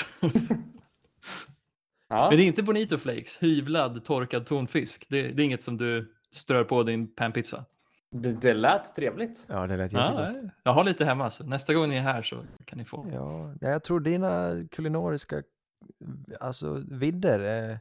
Ja. 2.12 2.30
Men 2.30 2.38
det 2.38 2.44
är 2.44 2.48
inte 2.48 2.64
Bonito 2.64 2.98
Flakes, 2.98 3.38
hyvlad 3.44 4.06
torkad 4.06 4.46
tonfisk. 4.46 5.06
Det, 5.10 5.22
det 5.22 5.42
är 5.42 5.46
inget 5.46 5.64
som 5.64 5.78
du 5.78 6.14
strör 6.32 6.64
på 6.64 6.84
din 6.84 7.16
panpizza. 7.16 7.66
Det, 8.12 8.32
det 8.42 8.54
lät 8.54 8.96
trevligt. 8.96 9.46
Ja, 9.50 9.68
det 9.68 9.78
lät 9.78 9.92
Ja, 9.92 10.22
jättegott. 10.28 10.52
jag 10.64 10.74
har 10.74 10.84
lite 10.84 11.06
hemma, 11.06 11.30
så 11.30 11.44
nästa 11.44 11.74
gång 11.74 11.90
ni 11.90 11.96
är 11.98 12.02
här 12.02 12.22
så 12.22 12.46
kan 12.66 12.78
ni 12.78 12.86
få. 12.86 13.08
Ja, 13.14 13.54
jag 13.62 13.84
tror 13.84 14.00
dina 14.00 14.52
kulinariska 14.72 15.44
alltså, 16.40 16.84
vidder 16.88 17.40
är 17.40 17.80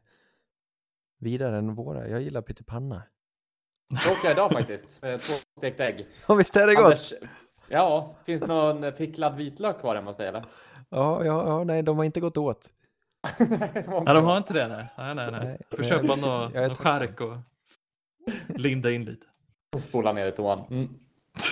vidare 1.21 1.57
än 1.59 1.75
våra. 1.75 2.09
Jag 2.09 2.23
gillar 2.23 2.43
pyttipanna. 2.43 3.03
Det 3.91 3.97
åker 4.13 4.25
jag 4.25 4.33
idag 4.33 4.51
faktiskt. 4.53 5.05
Eh, 5.05 5.19
Två 5.19 5.33
stekta 5.59 5.85
ägg. 5.89 6.07
Ja, 6.29 6.35
visst 6.35 6.57
är 6.57 6.67
det 6.67 6.75
gott? 6.75 6.85
Anders, 6.85 7.13
ja, 7.69 8.17
finns 8.25 8.41
det 8.41 8.47
någon 8.47 8.93
picklad 8.93 9.37
vitlök 9.37 9.81
kvar 9.81 9.95
hemma 9.95 10.11
hos 10.11 10.17
dig 10.17 10.29
eller? 10.29 10.45
Ja, 10.89 11.25
ja, 11.25 11.49
ja, 11.49 11.65
nej, 11.65 11.83
de 11.83 11.97
har 11.97 12.05
inte 12.05 12.21
gått 12.21 12.37
åt. 12.37 12.71
Nej, 13.39 13.83
de 13.87 14.25
har 14.25 14.37
inte 14.37 14.53
det. 14.53 14.69
Nej, 14.69 14.87
nej, 14.97 15.15
nej. 15.15 15.31
nej. 15.31 15.61
Får 15.71 15.83
köpa 15.83 16.07
jag- 16.07 16.19
något 16.19 16.55
jag 16.55 16.65
är 16.65 16.69
nå 16.69 16.75
tacksam. 16.75 16.93
skärk 17.01 17.21
och 17.21 17.37
linda 18.49 18.91
in 18.91 19.05
lite. 19.05 19.27
Och 19.73 19.81
spola 19.81 20.13
ner 20.13 20.27
i 20.27 20.33
toan. 20.33 20.67
Mm. 20.71 20.89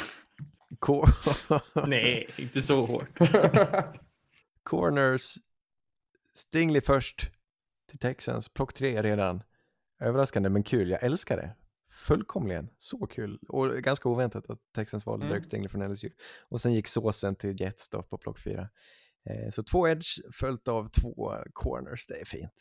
Cor- 0.79 1.87
Nej, 1.89 2.29
inte 2.39 2.63
så 2.63 2.87
hårt. 2.87 3.09
Corners. 4.63 5.35
Stingley 6.35 6.81
först 6.81 7.31
till 7.91 7.99
Texans. 7.99 8.49
Plock 8.49 8.73
tre 8.75 9.03
redan. 9.03 9.43
Överraskande 10.01 10.49
men 10.49 10.63
kul. 10.63 10.91
Jag 10.91 11.03
älskar 11.03 11.37
det. 11.37 11.55
Fullkomligen. 11.93 12.69
Så 12.79 13.07
kul. 13.07 13.39
Och 13.49 13.69
ganska 13.71 14.09
oväntat 14.09 14.51
att 14.51 14.59
Texans 14.75 15.07
valde 15.07 15.27
Mm. 15.27 15.43
Stingley 15.43 15.69
från 15.69 15.93
LSU. 15.93 16.11
Och 16.49 16.61
sen 16.61 16.73
gick 16.75 16.87
såsen 16.89 17.37
till 17.37 17.61
Jets 17.61 17.89
då 17.89 18.03
på 18.03 18.19
plock 18.19 18.39
fyra. 18.39 18.69
Eh, 19.31 19.51
så 19.51 19.63
två 19.63 19.89
edge 19.89 20.07
följt 20.33 20.69
av 20.69 20.89
två 20.89 21.35
corners. 21.53 22.07
Det 22.07 22.21
är 22.21 22.25
fint. 22.25 22.53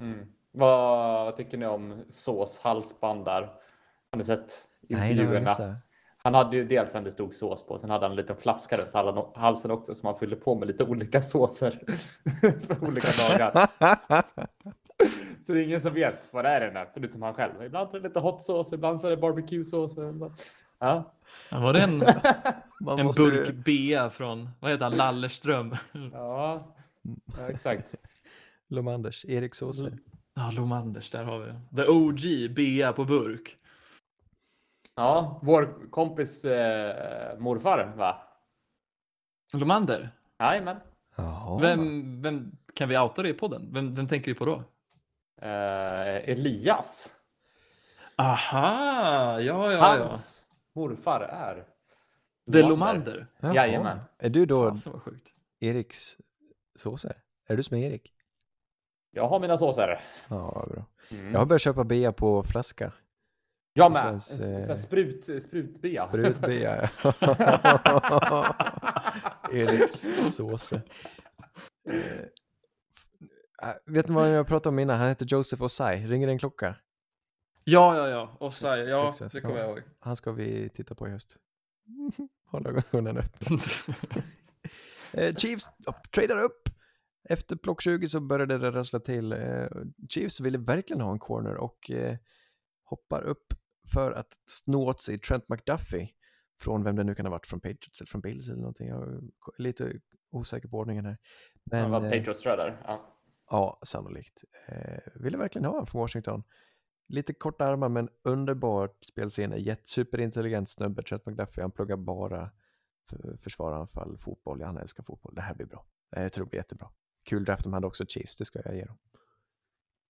Mm. 0.00 0.28
Vad, 0.52 1.24
vad 1.24 1.36
tycker 1.36 1.56
ni 1.58 1.66
om 1.66 2.04
sås 2.08 2.60
halsband 2.60 3.24
där? 3.24 3.50
Har 4.16 4.18
ni 4.18 4.24
sett 4.24 4.52
Nej, 4.88 5.10
intervjuerna? 5.12 5.40
missat. 5.40 5.74
Han 6.22 6.34
hade 6.34 6.56
ju 6.56 6.64
dels 6.64 6.94
en 6.94 7.04
det 7.04 7.10
stod 7.10 7.34
sås 7.34 7.66
på, 7.66 7.78
sen 7.78 7.90
hade 7.90 8.04
han 8.04 8.10
en 8.10 8.16
liten 8.16 8.36
flaska 8.36 8.76
runt 8.76 9.36
halsen 9.36 9.70
också 9.70 9.94
som 9.94 10.06
han 10.06 10.16
fyllde 10.16 10.36
på 10.36 10.54
med 10.54 10.68
lite 10.68 10.84
olika 10.84 11.22
såser 11.22 11.70
för 12.66 12.84
olika 12.84 13.08
dagar. 13.38 13.68
Så 15.40 15.52
det 15.52 15.60
är 15.60 15.64
ingen 15.64 15.80
som 15.80 15.94
vet 15.94 16.28
vad 16.32 16.44
det 16.44 16.48
är 16.48 16.60
den 16.60 16.76
här, 16.76 16.88
förutom 16.94 17.22
han 17.22 17.34
själv. 17.34 17.62
Ibland 17.62 17.88
är 17.94 17.98
det 18.00 18.08
lite 18.08 18.20
hot 18.20 18.42
sås, 18.42 18.72
ibland 18.72 19.00
så 19.00 19.06
är 19.06 19.10
det 19.10 19.16
barbecue-sås. 19.16 19.96
Ja. 20.78 21.14
Ja, 21.50 21.60
var 21.60 21.72
det 21.72 21.80
en, 21.80 21.98
Man 22.80 22.98
en 22.98 23.06
måste- 23.06 23.22
burk 23.22 23.54
bea 23.64 24.10
från, 24.10 24.48
vad 24.60 24.70
heter 24.70 24.84
han, 24.84 24.96
Lallerström? 24.96 25.76
Ja. 26.12 26.64
ja, 27.38 27.48
exakt. 27.48 27.94
Lomanders, 28.68 29.24
Erik 29.24 29.54
Såse. 29.54 29.98
Ja, 30.34 30.50
Lomanders, 30.56 31.10
där 31.10 31.24
har 31.24 31.38
vi 31.38 31.46
det. 31.46 31.82
The 31.82 31.88
OG 31.90 32.54
bea 32.54 32.92
på 32.92 33.04
burk. 33.04 33.56
Ja, 34.96 35.40
vår 35.42 35.90
kompis 35.90 36.44
eh, 36.44 37.38
morfar, 37.38 37.92
va? 37.96 38.22
Lomander? 39.52 40.10
Jajamän. 40.38 40.76
Vem, 41.60 42.22
vem 42.22 42.52
kan 42.74 42.88
vi 42.88 42.98
outa 42.98 43.22
det 43.22 43.28
i 43.28 43.34
podden? 43.34 43.72
Vem, 43.72 43.94
vem 43.94 44.08
tänker 44.08 44.26
vi 44.26 44.34
på 44.34 44.44
då? 44.44 44.54
Eh, 45.42 46.30
Elias. 46.30 47.10
Aha, 48.16 49.40
ja, 49.40 49.40
ja, 49.40 49.72
ja. 49.72 49.78
Hans 49.78 50.46
morfar 50.74 51.20
är 51.20 51.64
Det 52.46 52.58
är 52.58 52.68
Lomander. 52.68 53.26
Jaha. 53.40 53.54
Jajamän. 53.54 53.98
Är 54.18 54.30
du 54.30 54.46
då 54.46 54.70
Fasen 54.70 54.92
vad 54.92 55.02
sjukt. 55.02 55.28
Eriks 55.60 56.16
Såse? 56.74 57.16
Är 57.48 57.56
du 57.56 57.62
som 57.62 57.76
är 57.76 57.86
Erik? 57.90 58.12
Jag 59.10 59.28
har 59.28 59.40
mina 59.40 59.58
såser. 59.58 60.00
Ja, 60.28 60.52
vad 60.54 60.68
bra. 60.68 60.84
Mm. 61.10 61.32
Jag 61.32 61.38
har 61.38 61.46
börjat 61.46 61.62
köpa 61.62 61.84
bea 61.84 62.12
på 62.12 62.42
flaska. 62.42 62.92
Jag 63.76 63.92
med. 63.92 64.02
känns, 64.02 64.40
En, 64.40 64.54
eh, 64.54 64.60
sån 64.60 64.68
här 64.68 64.76
sprut, 64.76 65.42
sprutbea. 65.42 66.08
Sprutbea, 66.08 66.90
ja. 67.02 67.12
Eriks 69.52 70.34
såse. 70.36 70.82
Eh, 73.62 73.74
vet 73.86 74.08
ni 74.08 74.14
vad 74.14 74.28
jag 74.28 74.46
pratade 74.46 74.68
om 74.68 74.78
innan? 74.78 74.98
Han 74.98 75.08
heter 75.08 75.26
Joseph 75.28 75.62
Osai. 75.62 76.06
Ringer 76.06 76.28
en 76.28 76.38
klocka? 76.38 76.76
Ja, 77.64 77.96
ja, 77.96 78.08
ja. 78.08 78.36
Osai, 78.40 78.88
ja, 78.88 79.12
Texas, 79.12 79.32
det 79.32 79.40
kommer 79.40 79.56
ja. 79.56 79.60
jag 79.62 79.70
ihåg. 79.70 79.82
Han 80.00 80.16
ska 80.16 80.32
vi 80.32 80.68
titta 80.68 80.94
på 80.94 81.08
i 81.08 81.10
höst. 81.10 81.36
Håll 82.50 82.66
ögonen 82.66 83.18
öppna. 83.18 83.58
Eh, 85.12 85.34
Chiefs 85.34 85.68
tradar 86.14 86.44
upp. 86.44 86.68
Efter 87.28 87.56
plock 87.56 87.82
20 87.82 88.08
så 88.08 88.20
började 88.20 88.58
det 88.58 88.70
rassla 88.70 89.00
till. 89.00 89.32
Eh, 89.32 89.66
Chiefs 90.08 90.40
ville 90.40 90.58
verkligen 90.58 91.00
ha 91.00 91.12
en 91.12 91.18
corner 91.18 91.54
och 91.54 91.90
eh, 91.90 92.16
hoppar 92.84 93.22
upp 93.22 93.54
för 93.92 94.12
att 94.12 94.32
sno 94.46 94.88
åt 94.88 95.00
sig 95.00 95.18
Trent 95.18 95.48
McDuffie 95.48 96.08
från 96.60 96.84
vem 96.84 96.96
det 96.96 97.04
nu 97.04 97.14
kan 97.14 97.26
ha 97.26 97.30
varit, 97.30 97.46
från 97.46 97.60
Patriots 97.60 98.00
eller 98.00 98.08
från 98.08 98.20
Bills 98.20 98.48
eller 98.48 98.58
någonting. 98.60 98.88
Jag 98.88 99.02
är 99.02 99.20
lite 99.58 99.92
osäker 100.30 100.68
på 100.68 100.78
ordningen 100.78 101.04
här. 101.04 101.18
Men, 101.64 101.82
Men, 101.82 101.90
var 101.90 102.04
eh, 102.04 102.18
Patriots 102.18 102.42
tror 102.42 102.58
jag 102.58 102.66
där. 102.66 102.82
Ja. 102.84 103.12
Ja, 103.50 103.78
sannolikt. 103.82 104.44
Eh, 104.68 104.98
ville 105.14 105.38
verkligen 105.38 105.64
ha 105.64 105.72
honom 105.72 105.86
från 105.86 106.00
Washington. 106.00 106.42
Lite 107.08 107.34
korta 107.34 107.64
armar 107.64 107.88
men 107.88 108.08
underbart 108.22 109.04
spelsinne. 109.04 109.56
Jätte, 109.56 109.88
superintelligent 109.88 110.68
snubbe, 110.68 111.02
Trent 111.02 111.26
McDuffie. 111.26 111.62
Han 111.62 111.70
pluggar 111.70 111.96
bara 111.96 112.50
för, 113.08 113.36
försvaranfall, 113.36 114.18
fotboll. 114.18 114.62
Han 114.62 114.76
älskar 114.76 115.04
fotboll. 115.04 115.34
Det 115.34 115.42
här 115.42 115.54
blir 115.54 115.66
bra. 115.66 115.86
Eh, 116.16 116.22
Jag 116.22 116.32
tror 116.32 116.44
det 116.44 116.50
blir 116.50 116.60
jättebra. 116.60 116.88
Kul 117.24 117.44
draft 117.44 117.62
de 117.64 117.72
hade 117.72 117.86
också 117.86 118.06
Chiefs, 118.06 118.36
det 118.36 118.44
ska 118.44 118.60
jag 118.64 118.76
ge 118.76 118.84
dem. 118.84 118.98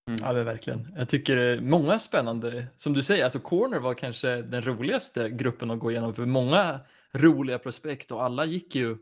Ja, 0.06 0.32
men 0.32 0.44
verkligen. 0.44 0.92
Jag 0.96 1.08
tycker 1.08 1.36
är 1.36 1.60
många 1.60 1.98
spännande, 1.98 2.66
som 2.76 2.92
du 2.92 3.02
säger, 3.02 3.24
alltså 3.24 3.40
corner 3.40 3.78
var 3.78 3.94
kanske 3.94 4.42
den 4.42 4.62
roligaste 4.62 5.30
gruppen 5.30 5.70
att 5.70 5.78
gå 5.78 5.90
igenom 5.90 6.14
för 6.14 6.26
många 6.26 6.80
roliga 7.12 7.58
prospekt 7.58 8.12
och 8.12 8.24
alla 8.24 8.44
gick 8.44 8.74
ju 8.74 8.98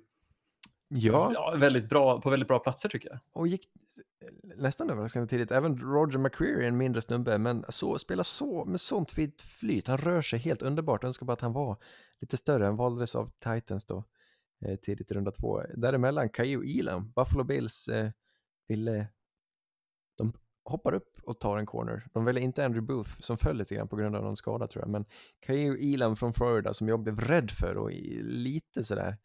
Ja, 0.89 1.31
ja, 1.35 1.55
väldigt 1.57 1.89
bra, 1.89 2.21
på 2.21 2.31
väldigt 2.31 2.49
bra 2.49 2.59
platser 2.59 2.89
tycker 2.89 3.09
jag. 3.09 3.19
och 3.33 3.49
gick 3.49 3.69
nästan 4.57 4.91
överraskande 4.91 5.29
tidigt. 5.29 5.51
Även 5.51 5.79
Roger 5.79 6.19
McCreary, 6.19 6.67
en 6.67 6.77
mindre 6.77 7.03
snubbe, 7.03 7.39
men 7.39 7.65
så, 7.69 7.99
spelar 7.99 8.23
så 8.23 8.65
med 8.65 8.81
sånt 8.81 9.13
fint 9.13 9.43
flyt. 9.43 9.89
Han 9.89 9.99
rör 9.99 10.23
sig 10.23 10.39
helt 10.39 10.63
underbart. 10.63 11.03
Jag 11.03 11.09
önskar 11.09 11.27
bara 11.27 11.33
att 11.33 11.41
han 11.41 11.53
var 11.53 11.77
lite 12.21 12.37
större. 12.37 12.65
Han 12.65 12.77
valdes 12.77 13.15
av 13.15 13.31
Titans 13.39 13.85
då, 13.85 14.05
eh, 14.65 14.77
tidigt 14.77 15.11
i 15.11 15.15
runda 15.15 15.31
två. 15.31 15.63
Däremellan, 15.77 16.29
Kaio 16.29 16.81
Elam, 16.81 17.13
Buffalo 17.13 17.45
Bills 17.45 17.89
eh, 17.89 18.11
ville... 18.69 19.07
De 20.19 20.33
hoppar 20.65 20.95
upp 20.95 21.21
och 21.23 21.41
tar 21.41 21.59
en 21.59 21.67
corner. 21.67 22.07
De 22.13 22.25
väljer 22.25 22.45
inte 22.45 22.65
Andrew 22.65 22.95
Booth 22.95 23.11
som 23.21 23.37
föll 23.37 23.57
lite 23.57 23.75
grann 23.75 23.89
på 23.89 23.97
grund 23.97 24.17
av 24.17 24.23
någon 24.23 24.37
skada 24.37 24.67
tror 24.67 24.85
jag, 24.85 24.91
men 24.91 25.05
Kair 25.41 25.95
Elam 25.95 26.17
från 26.17 26.35
Florida 26.35 26.75
som 26.75 26.89
jag 26.89 27.01
blev 27.01 27.21
rädd 27.21 27.51
för 27.51 27.77
och 27.77 27.91
lite 28.23 28.85
sådär 28.85 29.17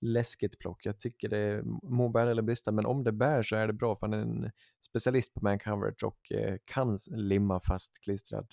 läskigt 0.00 0.58
plock. 0.58 0.86
Jag 0.86 0.98
tycker 0.98 1.28
det 1.28 1.62
må 1.82 2.08
bära 2.08 2.30
eller 2.30 2.42
brista, 2.42 2.72
men 2.72 2.86
om 2.86 3.04
det 3.04 3.12
bär 3.12 3.42
så 3.42 3.56
är 3.56 3.66
det 3.66 3.72
bra 3.72 3.96
för 3.96 4.06
han 4.06 4.14
är 4.14 4.22
en 4.22 4.50
specialist 4.86 5.34
på 5.34 5.40
man 5.44 5.58
coverage 5.58 6.04
och 6.04 6.32
eh, 6.32 6.56
kan 6.64 6.98
limma 7.10 7.60
fast 7.60 8.00
klistrad 8.00 8.46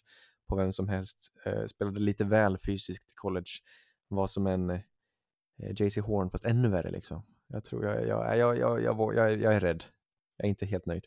på 0.49 0.55
vem 0.55 0.71
som 0.71 0.89
helst. 0.89 1.17
Eh, 1.45 1.65
spelade 1.65 1.99
lite 1.99 2.23
väl 2.23 2.57
fysiskt 2.57 3.11
i 3.11 3.13
college, 3.15 3.51
var 4.07 4.27
som 4.27 4.47
en 4.47 4.69
eh, 4.69 4.81
JC 5.59 5.97
Horn 5.97 6.29
fast 6.29 6.45
ännu 6.45 6.69
värre 6.69 6.91
liksom. 6.91 7.25
Jag 7.47 7.63
tror 7.63 7.85
jag, 7.85 8.07
jag, 8.07 8.37
jag, 8.37 8.57
jag, 8.57 8.81
jag, 8.81 9.15
jag, 9.15 9.41
jag 9.41 9.55
är 9.55 9.59
rädd. 9.59 9.83
Jag 10.37 10.45
är 10.45 10.49
inte 10.49 10.65
helt 10.65 10.85
nöjd. 10.85 11.05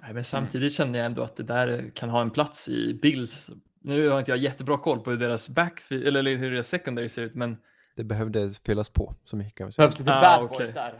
Nej, 0.00 0.14
men 0.14 0.24
samtidigt 0.24 0.72
känner 0.74 0.98
jag 0.98 1.06
ändå 1.06 1.22
att 1.22 1.36
det 1.36 1.42
där 1.42 1.90
kan 1.94 2.08
ha 2.10 2.20
en 2.22 2.30
plats 2.30 2.68
i 2.68 2.94
Bills. 3.02 3.50
Nu 3.80 4.08
har 4.08 4.18
inte 4.18 4.30
jag 4.30 4.38
jättebra 4.38 4.78
koll 4.78 5.00
på 5.00 5.10
hur 5.10 5.18
deras 5.18 5.48
backfield 5.48 6.16
eller 6.16 6.36
hur 6.36 6.50
deras 6.50 6.68
secondary 6.68 7.08
ser 7.08 7.22
ut, 7.22 7.34
men, 7.34 7.56
Det 7.96 8.04
behövde 8.04 8.50
fyllas 8.66 8.90
på, 8.90 9.14
så 9.24 9.36
mycket 9.36 9.54
kan 9.54 9.66
vi 9.66 9.72
säga. 9.72 9.86
Behövs 9.86 9.98
lite 9.98 10.14
Ah, 10.14 10.20
bad 10.20 10.44
okej. 10.44 10.58
boys 10.58 10.72
där. 10.72 10.94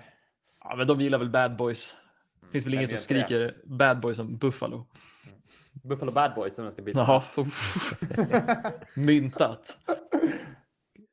ja, 0.64 0.76
men 0.76 0.86
de 0.86 1.00
gillar 1.00 1.18
väl 1.18 1.30
bad 1.30 1.56
boys. 1.56 1.94
finns 2.52 2.66
väl 2.66 2.74
ingen 2.74 2.88
som 2.88 2.94
vet 2.94 3.00
det. 3.00 3.04
skriker 3.04 3.56
bad 3.64 4.00
boys 4.00 4.16
som 4.16 4.36
Buffalo. 4.38 4.86
Buffalo 5.72 6.12
bad 6.12 6.34
boys 6.34 6.54
som 6.54 6.64
de 6.64 6.70
ska 6.70 6.82
byta. 6.82 6.98
Jaha, 6.98 7.22
myntat. 8.94 9.76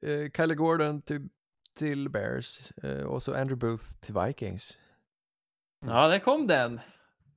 Eh, 0.05 0.31
Kylie 0.37 0.55
Gordon 0.55 1.01
till, 1.01 1.29
till 1.77 2.09
Bears 2.09 2.71
eh, 2.83 3.01
och 3.03 3.23
så 3.23 3.31
Andrew 3.35 3.67
Booth 3.67 3.85
till 3.99 4.15
Vikings. 4.25 4.79
Ja, 5.85 6.07
där 6.07 6.19
kom 6.19 6.47
den. 6.47 6.79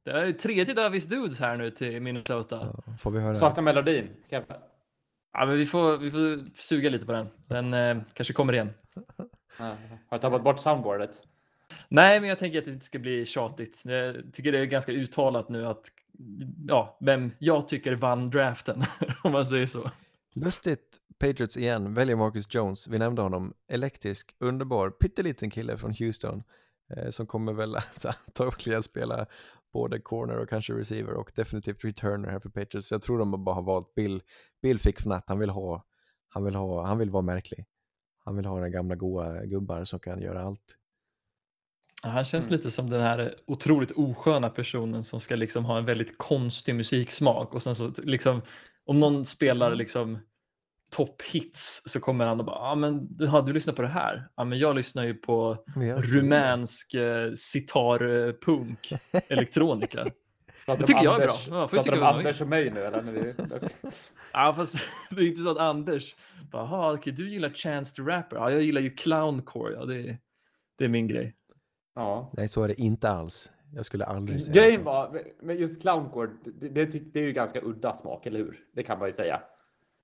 Det 0.04 0.10
är 0.10 0.32
tredje 0.32 0.74
Davis 0.74 1.06
Dudes 1.06 1.38
här 1.38 1.56
nu 1.56 1.70
till 1.70 2.00
Minnesota. 2.00 2.72
Ja, 2.86 2.92
får 2.98 3.10
vi 3.10 3.20
höra? 3.20 3.34
Saknar 3.34 3.62
melodin. 3.62 4.08
Ja, 4.28 4.42
men 5.32 5.50
vi 5.50 5.66
får, 5.66 5.96
vi 5.96 6.10
får 6.10 6.56
suga 6.56 6.90
lite 6.90 7.06
på 7.06 7.12
den. 7.12 7.28
Den 7.46 7.74
eh, 7.74 8.02
kanske 8.14 8.34
kommer 8.34 8.52
igen. 8.52 8.70
Ja, 8.94 9.24
Har 9.58 9.76
jag 10.10 10.20
tagit 10.20 10.42
bort 10.42 10.58
soundboardet? 10.58 11.22
Nej, 11.88 12.20
men 12.20 12.28
jag 12.28 12.38
tänker 12.38 12.58
att 12.58 12.64
det 12.64 12.70
inte 12.70 12.86
ska 12.86 12.98
bli 12.98 13.26
tjatigt. 13.26 13.82
Jag 13.84 14.16
tycker 14.32 14.52
det 14.52 14.58
är 14.58 14.64
ganska 14.64 14.92
uttalat 14.92 15.48
nu 15.48 15.66
att 15.66 15.84
ja, 16.68 16.98
vem 17.00 17.30
jag 17.38 17.68
tycker 17.68 17.94
vann 17.94 18.30
draften, 18.30 18.82
om 19.24 19.32
man 19.32 19.46
säger 19.46 19.66
så. 19.66 19.90
Lustigt, 20.34 20.98
Patriots 21.18 21.56
igen, 21.56 21.94
väljer 21.94 22.16
Marcus 22.16 22.54
Jones. 22.54 22.88
Vi 22.88 22.98
nämnde 22.98 23.22
honom. 23.22 23.54
Elektrisk, 23.68 24.34
underbar, 24.38 24.90
pytteliten 24.90 25.50
kille 25.50 25.76
från 25.76 25.92
Houston. 25.92 26.42
Eh, 26.96 27.10
som 27.10 27.26
kommer 27.26 27.52
väl 27.52 27.76
att 27.76 28.04
antagligen 28.26 28.82
spela 28.82 29.26
både 29.72 30.00
corner 30.00 30.36
och 30.36 30.48
kanske 30.48 30.72
receiver 30.72 31.14
och 31.14 31.32
definitivt 31.34 31.84
returner 31.84 32.28
här 32.28 32.40
för 32.40 32.48
Patriots. 32.48 32.90
Jag 32.90 33.02
tror 33.02 33.18
de 33.18 33.44
bara 33.44 33.54
har 33.54 33.62
valt 33.62 33.94
Bill. 33.94 34.22
Bill 34.62 34.78
fick 34.78 35.00
fnatt, 35.00 35.28
han 35.28 35.38
vill 35.38 35.50
ha, 35.50 35.84
han 36.28 36.44
vill 36.44 36.54
ha, 36.54 36.86
han 36.86 36.98
vill 36.98 37.10
vara 37.10 37.22
märklig. 37.22 37.66
Han 38.24 38.36
vill 38.36 38.44
ha 38.46 38.60
den 38.60 38.72
gamla 38.72 38.94
goa 38.94 39.44
gubbar 39.44 39.84
som 39.84 40.00
kan 40.00 40.22
göra 40.22 40.42
allt. 40.42 40.78
Ja, 42.02 42.08
han 42.08 42.24
känns 42.24 42.46
Mm. 42.46 42.56
lite 42.56 42.70
som 42.70 42.90
den 42.90 43.00
här 43.00 43.34
otroligt 43.46 43.90
osköna 43.90 44.50
personen 44.50 45.04
som 45.04 45.20
ska 45.20 45.36
liksom 45.36 45.64
ha 45.64 45.78
en 45.78 45.84
väldigt 45.84 46.18
konstig 46.18 46.74
musiksmak 46.74 47.54
och 47.54 47.62
sen 47.62 47.74
så 47.74 47.92
liksom 48.02 48.42
om 48.84 49.00
någon 49.00 49.24
spelar 49.24 49.74
liksom 49.74 50.18
topphits 50.92 51.82
så 51.86 52.00
kommer 52.00 52.24
han 52.26 52.40
och 52.40 52.46
bara, 52.46 52.56
ja 52.68 52.74
men 52.74 53.16
du 53.16 53.26
har 53.26 53.42
du 53.42 53.52
lyssnat 53.52 53.76
på 53.76 53.82
det 53.82 53.88
här? 53.88 54.28
Ja 54.36 54.44
men 54.44 54.58
jag 54.58 54.76
lyssnar 54.76 55.04
ju 55.04 55.14
på 55.14 55.56
Men 55.76 56.02
rumänsk 56.02 56.94
eh, 56.94 57.32
sitar-punk, 57.32 58.92
elektronika. 59.30 60.06
Det 60.66 60.76
tycker 60.76 61.04
jag 61.04 61.22
är 61.22 61.26
bra. 61.26 61.34
Ja, 61.50 61.68
får 61.68 61.76
Pratar 61.76 61.96
man 61.96 62.16
Anders 62.16 62.40
och 62.40 62.48
mig 62.48 62.70
nu 62.70 62.80
eller? 62.80 63.02
När 63.02 63.12
vi... 63.12 63.34
Ja 64.32 64.54
fast 64.56 64.74
det 65.10 65.22
är 65.22 65.26
inte 65.28 65.42
så 65.42 65.50
att 65.50 65.58
Anders 65.58 66.14
bara, 66.52 66.62
"Jaha, 66.62 66.92
okej 66.94 67.12
du 67.12 67.30
gillar 67.30 67.50
Chance 67.50 67.96
the 67.96 68.02
Rapper, 68.02 68.36
ja 68.36 68.50
jag 68.50 68.62
gillar 68.62 68.80
ju 68.80 68.90
clowncore, 68.90 69.72
ja 69.74 69.84
det 69.84 69.96
är, 70.08 70.18
det 70.78 70.84
är 70.84 70.88
min 70.88 71.08
grej. 71.08 71.34
ja. 71.94 72.30
Nej, 72.36 72.48
så 72.48 72.62
är 72.62 72.68
det 72.68 72.80
inte 72.80 73.10
alls. 73.10 73.52
Jag 73.74 73.86
skulle 73.86 74.04
aldrig 74.04 74.44
säga 74.44 74.54
Grejen 74.62 74.84
var, 74.84 75.22
med 75.42 75.60
just 75.60 75.82
clowncore, 75.82 76.30
det, 76.60 76.68
det, 76.68 77.12
det 77.12 77.20
är 77.20 77.24
ju 77.24 77.32
ganska 77.32 77.60
udda 77.62 77.92
smak, 77.94 78.26
eller 78.26 78.38
hur? 78.38 78.58
Det 78.74 78.82
kan 78.82 78.98
man 78.98 79.08
ju 79.08 79.12
säga. 79.12 79.40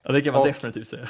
Ja 0.05 0.13
det 0.13 0.21
kan 0.21 0.33
man 0.33 0.41
Och- 0.41 0.47
definitivt 0.49 0.89
säga. 0.89 1.09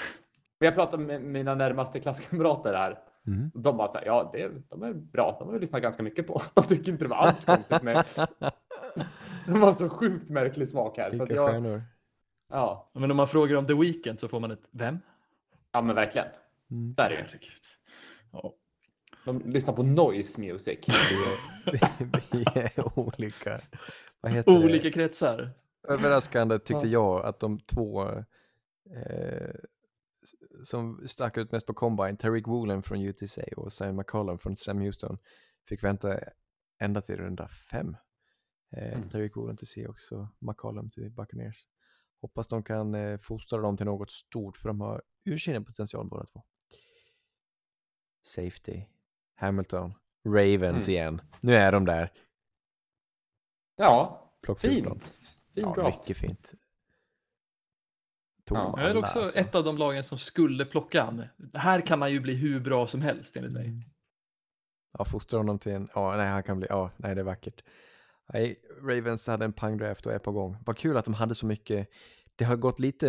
Jag 0.58 0.74
pratade 0.74 1.02
med 1.02 1.22
mina 1.22 1.54
närmaste 1.54 2.00
klasskamrater 2.00 2.74
här. 2.74 2.98
Mm. 3.26 3.50
De 3.54 3.76
bara 3.76 3.88
så 3.88 3.98
här, 3.98 4.06
ja, 4.06 4.30
det, 4.32 4.50
de 4.68 4.82
är 4.82 4.92
bra. 4.94 5.36
De 5.38 5.46
har 5.48 5.54
vi 5.54 5.60
lyssnat 5.60 5.82
ganska 5.82 6.02
mycket 6.02 6.26
på. 6.26 6.42
De 6.54 6.62
tycker 6.64 6.92
inte 6.92 7.04
det 7.04 7.08
var 7.08 7.16
alls 7.16 7.44
konstigt 7.44 7.82
med. 7.82 8.04
De 9.46 9.62
har 9.62 9.72
så 9.72 9.88
sjukt 9.88 10.30
märklig 10.30 10.68
smak 10.68 10.98
här. 10.98 11.12
Så 11.12 11.22
att 11.22 11.30
Vilka 11.30 11.42
jag, 11.42 11.50
stjärnor. 11.50 11.82
ja, 12.50 12.90
Men 12.94 13.10
om 13.10 13.16
man 13.16 13.28
frågar 13.28 13.56
om 13.56 13.66
The 13.66 13.74
Weeknd 13.74 14.20
så 14.20 14.28
får 14.28 14.40
man 14.40 14.50
ett 14.50 14.68
vem? 14.70 14.98
ja, 15.72 15.82
men 15.82 15.94
verkligen. 15.96 16.26
Mm. 16.70 16.92
Så 16.92 17.02
är 17.02 17.08
det. 17.10 17.26
Ja. 18.32 18.52
De 19.24 19.42
lyssnar 19.50 19.74
på 19.74 19.82
noise 19.82 20.40
music. 20.40 20.78
Vi 22.32 22.44
är, 22.54 22.98
olika. 22.98 23.60
Vad 24.20 24.32
heter 24.32 24.52
det? 24.52 24.58
Olika 24.58 24.90
kretsar. 24.90 25.50
Överraskande 25.88 26.58
tyckte 26.58 26.86
Ja. 26.86 26.92
jag 27.16 27.26
att 27.26 27.40
de 27.40 27.58
två 27.58 28.08
eh, 28.96 29.54
som 30.62 31.08
stack 31.08 31.36
ut 31.36 31.52
mest 31.52 31.66
på 31.66 31.74
combine, 31.74 32.16
Tariq 32.16 32.46
Woolen 32.46 32.82
från 32.82 33.00
UTC 33.00 33.42
och 33.56 33.72
Sam 33.72 33.96
McCollum 33.96 34.38
från 34.38 34.56
Sam 34.56 34.78
Houston, 34.80 35.18
fick 35.68 35.82
vänta 35.84 36.20
ända 36.80 37.00
till 37.00 37.16
runda 37.16 37.48
fem. 37.48 37.96
Eh, 38.76 38.96
Mm. 38.98 39.08
Tariq 39.08 39.36
Woolen 39.36 39.56
till 39.56 39.66
Seahawks 39.66 40.12
och 40.12 40.26
McCollum 40.38 40.90
till 40.90 41.10
Buccaneers. 41.10 41.66
Hoppas 42.20 42.48
de 42.48 42.62
kan 42.62 42.94
eh, 42.94 43.18
fostra 43.18 43.58
dem 43.60 43.76
till 43.76 43.86
något 43.86 44.10
stort 44.10 44.56
för 44.56 44.68
de 44.68 44.80
har 44.80 45.02
ursinnig 45.24 45.66
potential 45.66 46.08
båda 46.08 46.24
två. 46.26 46.42
Safety, 48.22 48.84
Hamilton, 49.34 49.94
Ravens 50.26 50.88
Mm. 50.88 50.94
igen. 50.96 51.20
Nu 51.40 51.54
är 51.54 51.72
de 51.72 51.84
där. 51.84 52.12
Ja, 53.76 54.24
Plock 54.42 54.60
14. 54.60 54.92
fint. 55.00 55.14
Fin 55.54 55.64
Ja, 55.76 55.86
mycket 55.86 56.16
fint. 56.16 56.52
Tog 58.48 58.58
Ja. 58.58 58.74
Jag 58.76 58.90
är 58.90 58.96
också 58.96 59.18
alltså. 59.18 59.38
ett 59.38 59.54
av 59.54 59.64
de 59.64 59.78
lagen 59.78 60.04
som 60.04 60.18
skulle 60.18 60.64
plocka 60.64 61.02
han. 61.02 61.24
Här 61.54 61.80
kan 61.80 62.02
han 62.02 62.12
ju 62.12 62.20
bli 62.20 62.34
hur 62.34 62.60
bra 62.60 62.86
som 62.86 63.02
helst 63.02 63.36
enligt 63.36 63.52
mig. 63.52 63.66
Mm. 63.66 63.80
Ja, 64.98 65.04
fostra 65.04 65.38
honom 65.38 65.58
till 65.58 65.72
en, 65.72 65.88
ja, 65.94 66.16
nej, 66.16 66.26
han 66.26 66.42
kan 66.42 66.58
bli, 66.58 66.66
ja, 66.70 66.90
nej, 66.96 67.14
det 67.14 67.20
är 67.20 67.24
vackert. 67.24 67.64
Nej, 68.32 68.60
Ravens 68.82 69.26
hade 69.26 69.44
en 69.44 69.52
pangdraft 69.52 70.06
och 70.06 70.12
är 70.12 70.18
på 70.18 70.32
gång. 70.32 70.56
Vad 70.66 70.76
kul 70.76 70.96
att 70.96 71.04
de 71.04 71.14
hade 71.14 71.34
så 71.34 71.46
mycket, 71.46 71.88
det 72.36 72.44
har 72.44 72.56
gått 72.56 72.78
lite, 72.78 73.06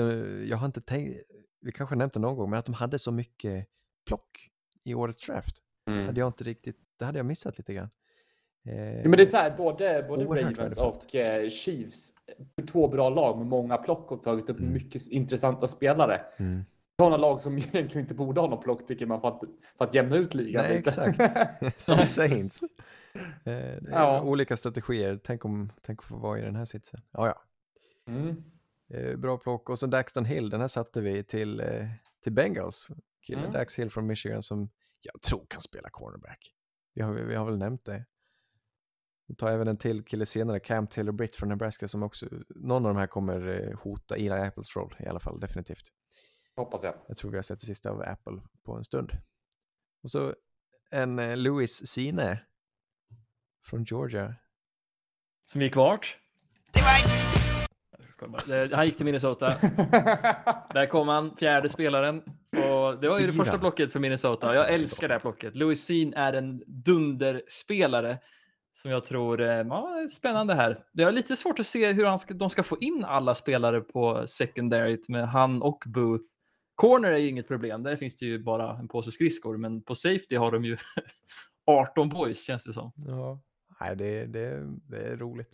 jag 0.50 0.58
har 0.58 0.66
inte 0.66 0.82
tänkt, 0.82 1.22
vi 1.62 1.72
kanske 1.72 1.96
nämnt 1.96 2.14
det 2.14 2.20
någon 2.20 2.36
gång, 2.36 2.50
men 2.50 2.60
att 2.60 2.66
de 2.66 2.74
hade 2.74 3.00
så 3.00 3.12
mycket 3.12 3.68
plock 4.08 4.50
i 4.84 4.94
årets 4.94 5.26
draft. 5.26 5.58
Mm. 5.88 6.06
Hade 6.06 6.20
jag 6.20 6.30
inte 6.30 6.44
riktigt, 6.44 6.78
det 7.00 7.06
hade 7.06 7.20
jag 7.20 7.26
missat 7.26 7.58
lite 7.58 7.74
grann. 7.74 7.90
Eh, 8.70 9.02
men 9.04 9.12
det 9.12 9.22
är 9.22 9.26
så 9.26 9.38
här, 9.38 9.58
både, 9.58 10.06
både 10.08 10.26
Ravens 10.26 10.78
och 10.78 11.16
eh, 11.16 11.50
Chiefs, 11.50 12.14
två 12.72 12.88
bra 12.88 13.10
lag 13.10 13.38
med 13.38 13.48
många 13.48 13.78
plock 13.78 14.12
och 14.12 14.24
tagit 14.24 14.50
upp 14.50 14.60
mycket 14.60 15.08
intressanta 15.08 15.68
spelare. 15.68 16.22
Mm. 16.38 16.64
Sådana 17.00 17.18
lag 17.18 17.42
som 17.42 17.58
egentligen 17.58 18.00
inte 18.00 18.14
borde 18.14 18.42
ha 18.42 18.48
någon 18.48 18.64
plock 18.64 18.88
tycker 18.88 19.06
man 19.06 19.22
för 19.22 19.28
att, 19.28 19.40
för 19.78 19.86
att 19.86 19.94
jämna 19.94 20.16
ut 20.16 20.34
ligan 20.34 20.64
Nej, 20.64 20.78
lite. 20.78 20.90
exakt. 20.90 21.78
Som 21.82 22.04
Saints. 22.04 22.64
Eh, 23.44 23.54
Ja. 23.92 24.22
Olika 24.22 24.58
strategier. 24.58 25.20
Tänk 25.24 25.46
om 25.46 25.72
tänk 25.82 26.00
att 26.00 26.06
få 26.06 26.18
vara 26.18 26.40
i 26.40 26.42
den 26.42 26.56
här 26.56 26.66
sitsen. 26.66 27.02
Ja, 27.12 27.28
ja. 27.28 27.42
Mm. 28.14 28.44
Eh, 28.94 29.18
bra 29.18 29.38
plock. 29.38 29.70
Och 29.70 29.80
så 29.80 29.88
Daxton 29.88 30.26
Hill, 30.26 30.50
den 30.50 30.60
här 30.62 30.68
satte 30.68 31.02
vi 31.02 31.24
till, 31.24 31.64
till 32.24 32.32
Bengals. 32.32 32.88
Killen 33.28 33.44
Mm. 33.44 33.54
Dax 33.54 33.80
Hill 33.80 33.90
från 33.90 34.08
Michigan 34.08 34.42
som 34.44 34.70
jag 35.02 35.22
tror 35.22 35.46
kan 35.48 35.62
spela 35.62 35.90
cornerback. 35.90 36.54
Vi 36.94 37.02
har, 37.02 37.14
vi 37.14 37.36
har 37.36 37.46
väl 37.46 37.58
nämnt 37.58 37.86
det. 37.86 38.06
Vi 39.30 39.36
tar 39.36 39.52
även 39.52 39.68
en 39.68 39.78
till 39.78 40.04
kille 40.04 40.26
senare, 40.26 40.60
Cam 40.60 40.88
Taylor 40.88 41.12
Britt 41.12 41.36
från 41.36 41.50
Nebraska 41.50 41.88
som 41.88 42.04
också, 42.04 42.26
någon 42.50 42.86
av 42.86 42.94
de 42.94 43.00
här 43.00 43.08
kommer 43.08 43.48
eh, 43.70 43.80
hota 43.80 44.16
Eli 44.16 44.30
Apples 44.30 44.76
roll 44.76 44.96
i 45.00 45.08
alla 45.08 45.20
fall, 45.20 45.40
definitivt. 45.40 45.84
Hoppas 46.56 46.84
jag. 46.84 46.94
Jag 47.08 47.18
tror 47.18 47.32
vi 47.32 47.38
har 47.38 47.42
sett 47.42 47.60
det 47.60 47.66
sista 47.66 47.90
av 47.90 48.02
Apple 48.02 48.42
på 48.66 48.74
en 48.76 48.84
stund. 48.84 49.12
Och 50.04 50.12
så 50.12 50.34
en 50.92 51.20
eh, 51.20 51.38
Louis 51.38 51.88
Sine 51.88 52.40
från 53.66 53.84
Georgia. 53.84 54.36
Som 55.48 55.62
gick 55.62 55.76
vart? 55.76 56.18
Det- 58.48 58.76
Han 58.76 58.86
gick 58.86 58.96
till 58.98 59.06
Minnesota. 59.06 59.48
Där 60.74 60.86
kom 60.90 61.08
han, 61.08 61.36
fjärde 61.38 61.70
spelaren. 61.70 62.18
Och 62.52 63.00
det 63.02 63.10
var 63.10 63.20
ju 63.20 63.28
det 63.28 63.34
första 63.34 63.58
blocket 63.58 63.92
för 63.92 64.00
Minnesota. 64.00 64.56
Jag 64.56 64.74
älskar 64.74 65.08
det 65.08 65.14
här 65.14 65.22
blocket. 65.22 65.56
Louis 65.56 65.86
Sean 65.86 66.14
är 66.14 66.34
en 66.34 66.64
dunderspelare 66.68 68.20
som 68.74 68.92
jag 68.92 69.04
tror 69.06 69.42
eh, 69.42 69.48
ja, 69.48 70.00
är 70.00 70.08
spännande 70.08 70.56
här. 70.56 70.84
Det 70.94 71.04
är 71.04 71.12
lite 71.12 71.36
svårt 71.36 71.60
att 71.60 71.68
se 71.68 71.92
hur 71.94 72.06
han 72.06 72.20
ska, 72.20 72.34
de 72.34 72.50
ska 72.50 72.64
få 72.64 72.78
in 72.80 73.06
alla 73.06 73.36
spelare 73.36 73.82
på 73.82 74.28
secondaryt 74.28 75.10
med 75.10 75.30
han 75.30 75.62
och 75.62 75.84
Booth. 75.86 76.24
Corner 76.76 77.12
är 77.12 77.18
ju 77.18 77.30
inget 77.30 77.48
problem. 77.48 77.84
Där 77.84 77.96
finns 77.96 78.16
det 78.18 78.26
ju 78.26 78.44
bara 78.44 78.78
en 78.78 78.88
påse 78.88 79.12
skridskor, 79.12 79.58
men 79.58 79.82
på 79.82 79.96
safety 79.96 80.36
har 80.36 80.52
de 80.52 80.66
ju 80.66 80.78
18 81.66 82.10
boys 82.10 82.44
känns 82.44 82.64
det 82.64 82.74
som. 82.74 82.92
Ja. 82.96 83.42
Nej, 83.82 83.96
det, 83.96 84.26
det, 84.26 84.68
det 84.88 84.98
är 84.98 85.18
roligt. 85.18 85.50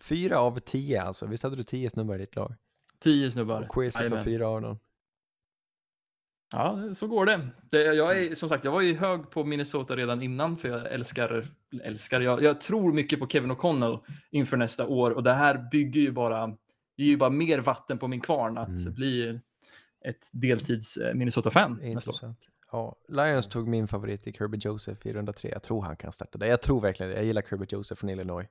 Fyra 0.00 0.38
av 0.38 0.58
tio 0.58 1.02
alltså. 1.02 1.26
Visst 1.26 1.42
hade 1.42 1.56
du 1.56 1.62
tio 1.62 1.90
snubbar 1.90 2.14
i 2.14 2.18
ditt 2.18 2.36
lag? 2.36 2.54
10 3.00 3.30
snubbar. 3.30 3.62
Och 3.62 3.68
quizet 3.74 4.00
var 4.00 4.04
Jajamän. 4.04 4.24
fyra 4.24 4.48
av 4.48 4.62
dem. 4.62 4.78
Ja, 6.54 6.94
så 6.94 7.06
går 7.06 7.26
det. 7.26 7.48
det. 7.70 7.82
Jag 7.82 8.18
är 8.18 8.34
som 8.34 8.48
sagt, 8.48 8.64
jag 8.64 8.72
var 8.72 8.80
ju 8.80 8.94
hög 8.96 9.30
på 9.30 9.44
Minnesota 9.44 9.96
redan 9.96 10.22
innan 10.22 10.56
för 10.56 10.68
jag 10.68 10.92
älskar, 10.92 11.46
älskar 11.82 12.20
jag, 12.20 12.42
jag 12.42 12.60
tror 12.60 12.92
mycket 12.92 13.18
på 13.18 13.26
Kevin 13.28 13.52
O'Connell 13.52 14.00
inför 14.30 14.56
nästa 14.56 14.86
år 14.86 15.10
och 15.10 15.22
det 15.22 15.32
här 15.32 15.68
bygger 15.70 16.00
ju 16.00 16.12
bara, 16.12 16.46
det 16.96 17.02
är 17.02 17.06
ju 17.06 17.16
bara 17.16 17.30
mer 17.30 17.58
vatten 17.58 17.98
på 17.98 18.08
min 18.08 18.20
kvarn 18.20 18.58
att 18.58 18.68
Mm. 18.68 18.94
bli 18.94 19.40
ett 20.04 20.28
deltids 20.32 20.96
eh, 20.96 21.14
Minnesota-fan 21.14 21.80
nästa 21.82 22.10
år. 22.10 22.34
Ja, 22.72 22.96
Lions 23.08 23.46
tog 23.48 23.68
min 23.68 23.88
favorit 23.88 24.26
i 24.26 24.32
Kirby 24.32 24.58
Joseph 24.60 25.06
i 25.06 25.12
runda 25.12 25.32
tre. 25.32 25.50
Jag 25.50 25.62
tror 25.62 25.82
han 25.82 25.96
kan 25.96 26.12
starta 26.12 26.38
det. 26.38 26.46
Jag 26.46 26.62
tror 26.62 26.80
verkligen 26.80 27.10
det. 27.10 27.16
Jag 27.16 27.24
gillar 27.24 27.42
Kirby 27.42 27.66
Joseph 27.68 28.00
från 28.00 28.10
Illinois. 28.10 28.46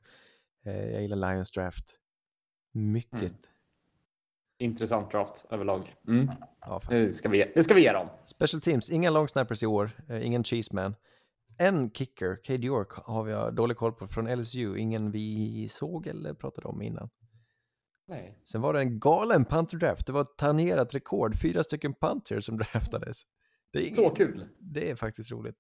Eh, 0.66 0.92
Jag 0.92 1.02
gillar 1.02 1.34
Lions 1.34 1.52
draft. 1.52 2.00
Mycket. 2.74 3.14
Mm. 3.22 3.34
Intressant 4.60 5.12
draft 5.12 5.46
överlag. 5.50 5.94
Mm. 6.08 6.30
Ja, 6.62 6.80
fan. 6.80 6.96
Det, 6.96 7.12
ska 7.12 7.30
vi, 7.30 7.52
det 7.56 7.64
ska 7.64 7.74
vi 7.74 7.82
ge 7.82 7.92
dem. 7.92 8.08
Special 8.26 8.62
teams, 8.62 8.90
inga 8.90 9.10
long 9.10 9.28
snappers 9.28 9.64
i 9.64 9.66
år, 9.66 9.92
eh, 10.10 10.26
ingen 10.26 10.44
cheeseman. 10.44 10.96
En 11.58 11.92
kicker, 11.92 12.40
Cade 12.44 12.66
York, 12.68 12.92
har 12.92 13.24
vi 13.24 13.56
dålig 13.56 13.78
koll 13.78 13.94
på 13.94 14.08
från 14.08 14.36
LSU, 14.40 14.78
ingen 14.78 15.12
vi 15.12 15.68
såg 15.70 16.08
eller 16.08 16.34
pratade 16.34 16.68
om 16.68 16.82
innan. 16.82 17.10
Nej. 18.08 18.42
Sen 18.52 18.62
var 18.62 18.74
det 18.74 18.80
en 18.80 19.00
galen 19.00 19.46
punter 19.46 19.78
draft, 19.78 20.08
det 20.08 20.14
var 20.14 20.22
ett 20.22 20.38
tangerat 20.38 20.96
rekord, 20.96 21.36
fyra 21.42 21.64
stycken 21.64 21.94
punters 21.94 22.46
som 22.46 22.58
draftades. 22.74 23.22
Det 23.74 23.90
är, 23.90 23.94
Så 23.94 24.02
ingen, 24.02 24.16
kul. 24.16 24.48
det 24.60 24.90
är 24.90 24.96
faktiskt 24.96 25.32
roligt. 25.32 25.58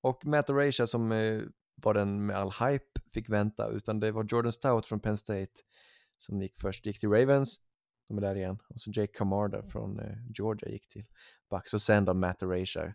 Och 0.00 0.26
Matt 0.26 0.50
Arasha 0.50 0.86
som 0.86 1.12
eh, 1.12 1.42
var 1.84 1.94
den 1.94 2.26
med 2.26 2.36
all 2.36 2.50
hype 2.50 3.00
fick 3.14 3.28
vänta, 3.28 3.68
utan 3.68 4.00
det 4.00 4.12
var 4.12 4.26
Jordan 4.28 4.52
Stout 4.52 4.86
från 4.86 5.00
Penn 5.00 5.16
State 5.16 5.52
som 6.18 6.42
gick 6.42 6.60
först, 6.60 6.86
gick 6.86 7.00
till 7.00 7.08
Ravens, 7.08 7.56
de 8.08 8.16
är 8.18 8.20
där 8.20 8.34
igen, 8.34 8.58
och 8.68 8.80
så 8.80 8.90
Jake 8.94 9.12
Camarda 9.12 9.62
från 9.62 10.00
eh, 10.00 10.16
Georgia 10.34 10.68
gick 10.68 10.88
till 10.88 11.04
Bucks, 11.50 11.74
och 11.74 11.82
sen 11.82 12.04
då 12.04 12.14
Matt 12.14 12.42
Arasha, 12.42 12.94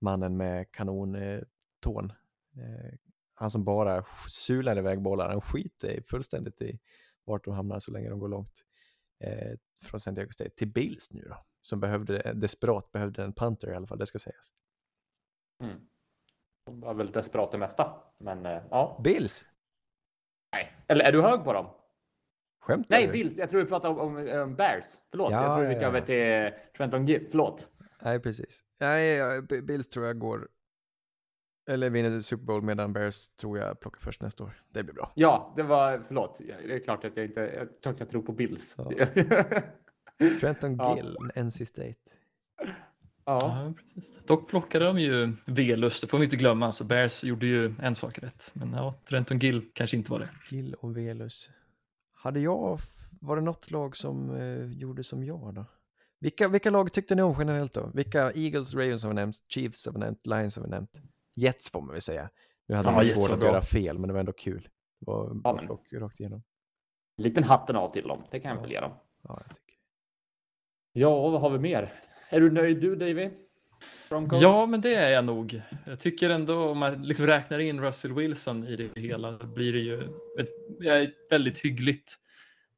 mannen 0.00 0.36
med 0.36 0.72
kanontån. 0.72 2.12
Eh, 2.56 2.98
han 3.34 3.50
som 3.50 3.64
bara 3.64 4.04
sular 4.28 4.78
iväg 4.78 5.02
bollar, 5.02 5.30
han 5.30 5.40
skiter 5.40 6.02
fullständigt 6.04 6.62
i 6.62 6.78
vart 7.24 7.44
de 7.44 7.54
hamnar 7.54 7.78
så 7.78 7.90
länge 7.92 8.10
de 8.10 8.18
går 8.18 8.28
långt. 8.28 8.64
Eh, 9.24 9.58
från 9.84 10.00
San 10.00 10.14
Diego 10.14 10.30
State 10.30 10.50
till 10.50 10.68
Bills 10.68 11.10
nu 11.10 11.22
då, 11.28 11.36
som 11.62 11.80
behövde, 11.80 12.32
desperat 12.34 12.92
behövde 12.92 13.24
en 13.24 13.32
punter 13.32 13.70
i 13.70 13.74
alla 13.74 13.86
fall, 13.86 13.98
det 13.98 14.06
ska 14.06 14.18
sägas. 14.18 14.52
Mm. 15.62 15.80
De 16.66 16.80
var 16.80 16.94
väl 16.94 17.12
desperat 17.12 17.52
det 17.52 17.58
mesta. 17.58 18.02
Men 18.18 18.46
eh, 18.46 18.62
ja. 18.70 19.00
Bills? 19.04 19.46
Nej. 20.52 20.72
Eller 20.86 21.04
är 21.04 21.12
du 21.12 21.22
hög 21.22 21.44
på 21.44 21.52
dem? 21.52 21.66
Skämtar 22.62 22.96
Nej, 22.96 23.06
du? 23.06 23.12
Bills. 23.12 23.38
Jag 23.38 23.50
tror 23.50 23.60
vi 23.62 23.66
pratar 23.68 23.88
om, 23.88 23.98
om, 23.98 24.28
om 24.42 24.54
Bears. 24.54 24.84
Förlåt. 25.10 25.32
Ja, 25.32 25.42
jag 25.42 25.52
tror 25.54 25.64
vi 25.64 25.74
gick 25.74 25.82
ja, 25.82 25.86
över 25.86 25.98
ja. 25.98 26.04
till 26.06 26.58
Trenton 26.76 27.06
Gill. 27.06 27.26
Förlåt. 27.30 27.70
Nej, 28.02 28.20
precis. 28.20 28.60
Nej, 28.80 29.08
ja, 29.16 29.42
B- 29.48 29.62
Bills 29.62 29.88
tror 29.88 30.06
jag 30.06 30.18
går, 30.18 30.48
eller 31.70 31.90
vinner 31.90 32.20
Super 32.20 32.44
Bowl 32.44 32.62
medan 32.62 32.92
Bears 32.92 33.28
tror 33.28 33.58
jag 33.58 33.80
plockar 33.80 34.00
först 34.00 34.22
nästa 34.22 34.44
år. 34.44 34.62
Det 34.70 34.82
blir 34.82 34.94
bra. 34.94 35.12
Ja, 35.14 35.52
det 35.56 35.62
var, 35.62 35.98
förlåt. 36.06 36.40
Det 36.66 36.74
är 36.74 36.78
klart 36.80 37.04
att 37.04 37.16
jag 37.16 37.26
inte, 37.26 37.40
jag, 37.40 37.68
klart 37.82 37.96
jag 38.00 38.08
tror 38.10 38.22
på 38.22 38.32
Bills. 38.32 38.74
Ja. 38.78 38.90
Trenton 40.40 40.76
Ja. 40.76 40.96
Gill, 40.96 41.16
NC 41.44 41.66
State. 41.66 41.94
ja. 42.58 42.66
Ja, 43.24 43.72
precis. 43.94 44.18
Dock 44.26 44.48
plockade 44.48 44.84
de 44.84 44.98
ju 44.98 45.32
V-lust, 45.46 46.00
det 46.00 46.06
får 46.06 46.18
vi 46.18 46.24
inte 46.24 46.36
glömma, 46.36 46.72
så 46.72 46.84
Bears 46.84 47.24
gjorde 47.24 47.46
ju 47.46 47.74
en 47.82 47.94
sak 47.94 48.18
rätt. 48.18 48.50
Men 48.52 48.72
ja, 48.72 48.94
Trenton 49.08 49.38
Gill 49.38 49.70
kanske 49.74 49.96
inte 49.96 50.12
var 50.12 50.18
det. 50.18 50.28
Gill 50.50 50.74
och 50.74 50.96
Velus. 50.96 51.50
Hade 52.22 52.40
jag, 52.40 52.78
var 53.20 53.36
det 53.36 53.42
något 53.42 53.70
lag 53.70 53.96
som 53.96 54.34
eh, 54.36 54.64
gjorde 54.72 55.04
som 55.04 55.24
jag 55.24 55.54
då? 55.54 55.64
Vilka, 56.20 56.48
vilka 56.48 56.70
lag 56.70 56.92
tyckte 56.92 57.14
ni 57.14 57.22
om 57.22 57.34
generellt 57.38 57.72
då? 57.74 57.90
Vilka 57.94 58.32
Eagles, 58.32 58.74
Ravens 58.74 59.02
har 59.02 59.10
vi 59.10 59.14
nämnt, 59.14 59.36
Chiefs 59.54 59.86
har 59.86 59.92
vi 59.92 59.98
nämnt, 59.98 60.26
Lions 60.26 60.56
har 60.56 60.62
vi 60.62 60.70
nämnt. 60.70 61.00
Jets 61.36 61.70
får 61.70 61.80
man 61.80 61.90
väl 61.92 62.00
säga. 62.00 62.30
Nu 62.68 62.74
hade 62.74 62.88
Ja, 62.88 62.94
man 62.94 63.06
svårt 63.06 63.30
att 63.30 63.40
bra. 63.40 63.48
göra 63.48 63.62
fel, 63.62 63.98
men 63.98 64.08
det 64.08 64.12
var 64.12 64.20
ändå 64.20 64.32
kul. 64.32 64.68
Det 65.00 65.06
var 65.06 65.40
Ja, 65.44 65.52
men- 65.54 65.68
rakt, 65.68 65.92
rakt 65.92 66.20
igenom. 66.20 66.42
Liten 67.16 67.44
hatten 67.44 67.76
av 67.76 67.92
till 67.92 68.08
dem. 68.08 68.22
Det 68.30 68.40
kan 68.40 68.54
jag 68.54 68.62
väl 68.62 68.70
ge 68.70 68.80
dem. 68.80 68.92
Ja, 69.22 69.42
jag 69.48 69.56
tycker. 69.56 69.78
Ja, 70.92 71.28
vad 71.30 71.40
har 71.40 71.50
vi 71.50 71.58
mer? 71.58 71.92
Är 72.30 72.40
du 72.40 72.50
nöjd 72.50 72.80
du, 72.80 72.96
Davy? 72.96 73.30
Broncos? 74.08 74.42
Ja, 74.42 74.66
men 74.66 74.80
det 74.80 74.94
är 74.94 75.10
jag 75.10 75.24
nog. 75.24 75.62
Jag 75.86 76.00
tycker 76.00 76.30
ändå 76.30 76.68
om 76.70 76.78
man 76.78 77.02
liksom 77.02 77.26
räknar 77.26 77.58
in 77.58 77.80
Russell 77.80 78.12
Wilson 78.12 78.66
i 78.66 78.76
det 78.76 79.00
hela 79.00 79.32
blir 79.38 79.72
det 79.72 79.78
ju 79.78 80.02
ett, 80.40 80.50
ett 80.84 81.14
väldigt 81.30 81.58
hyggligt 81.58 82.18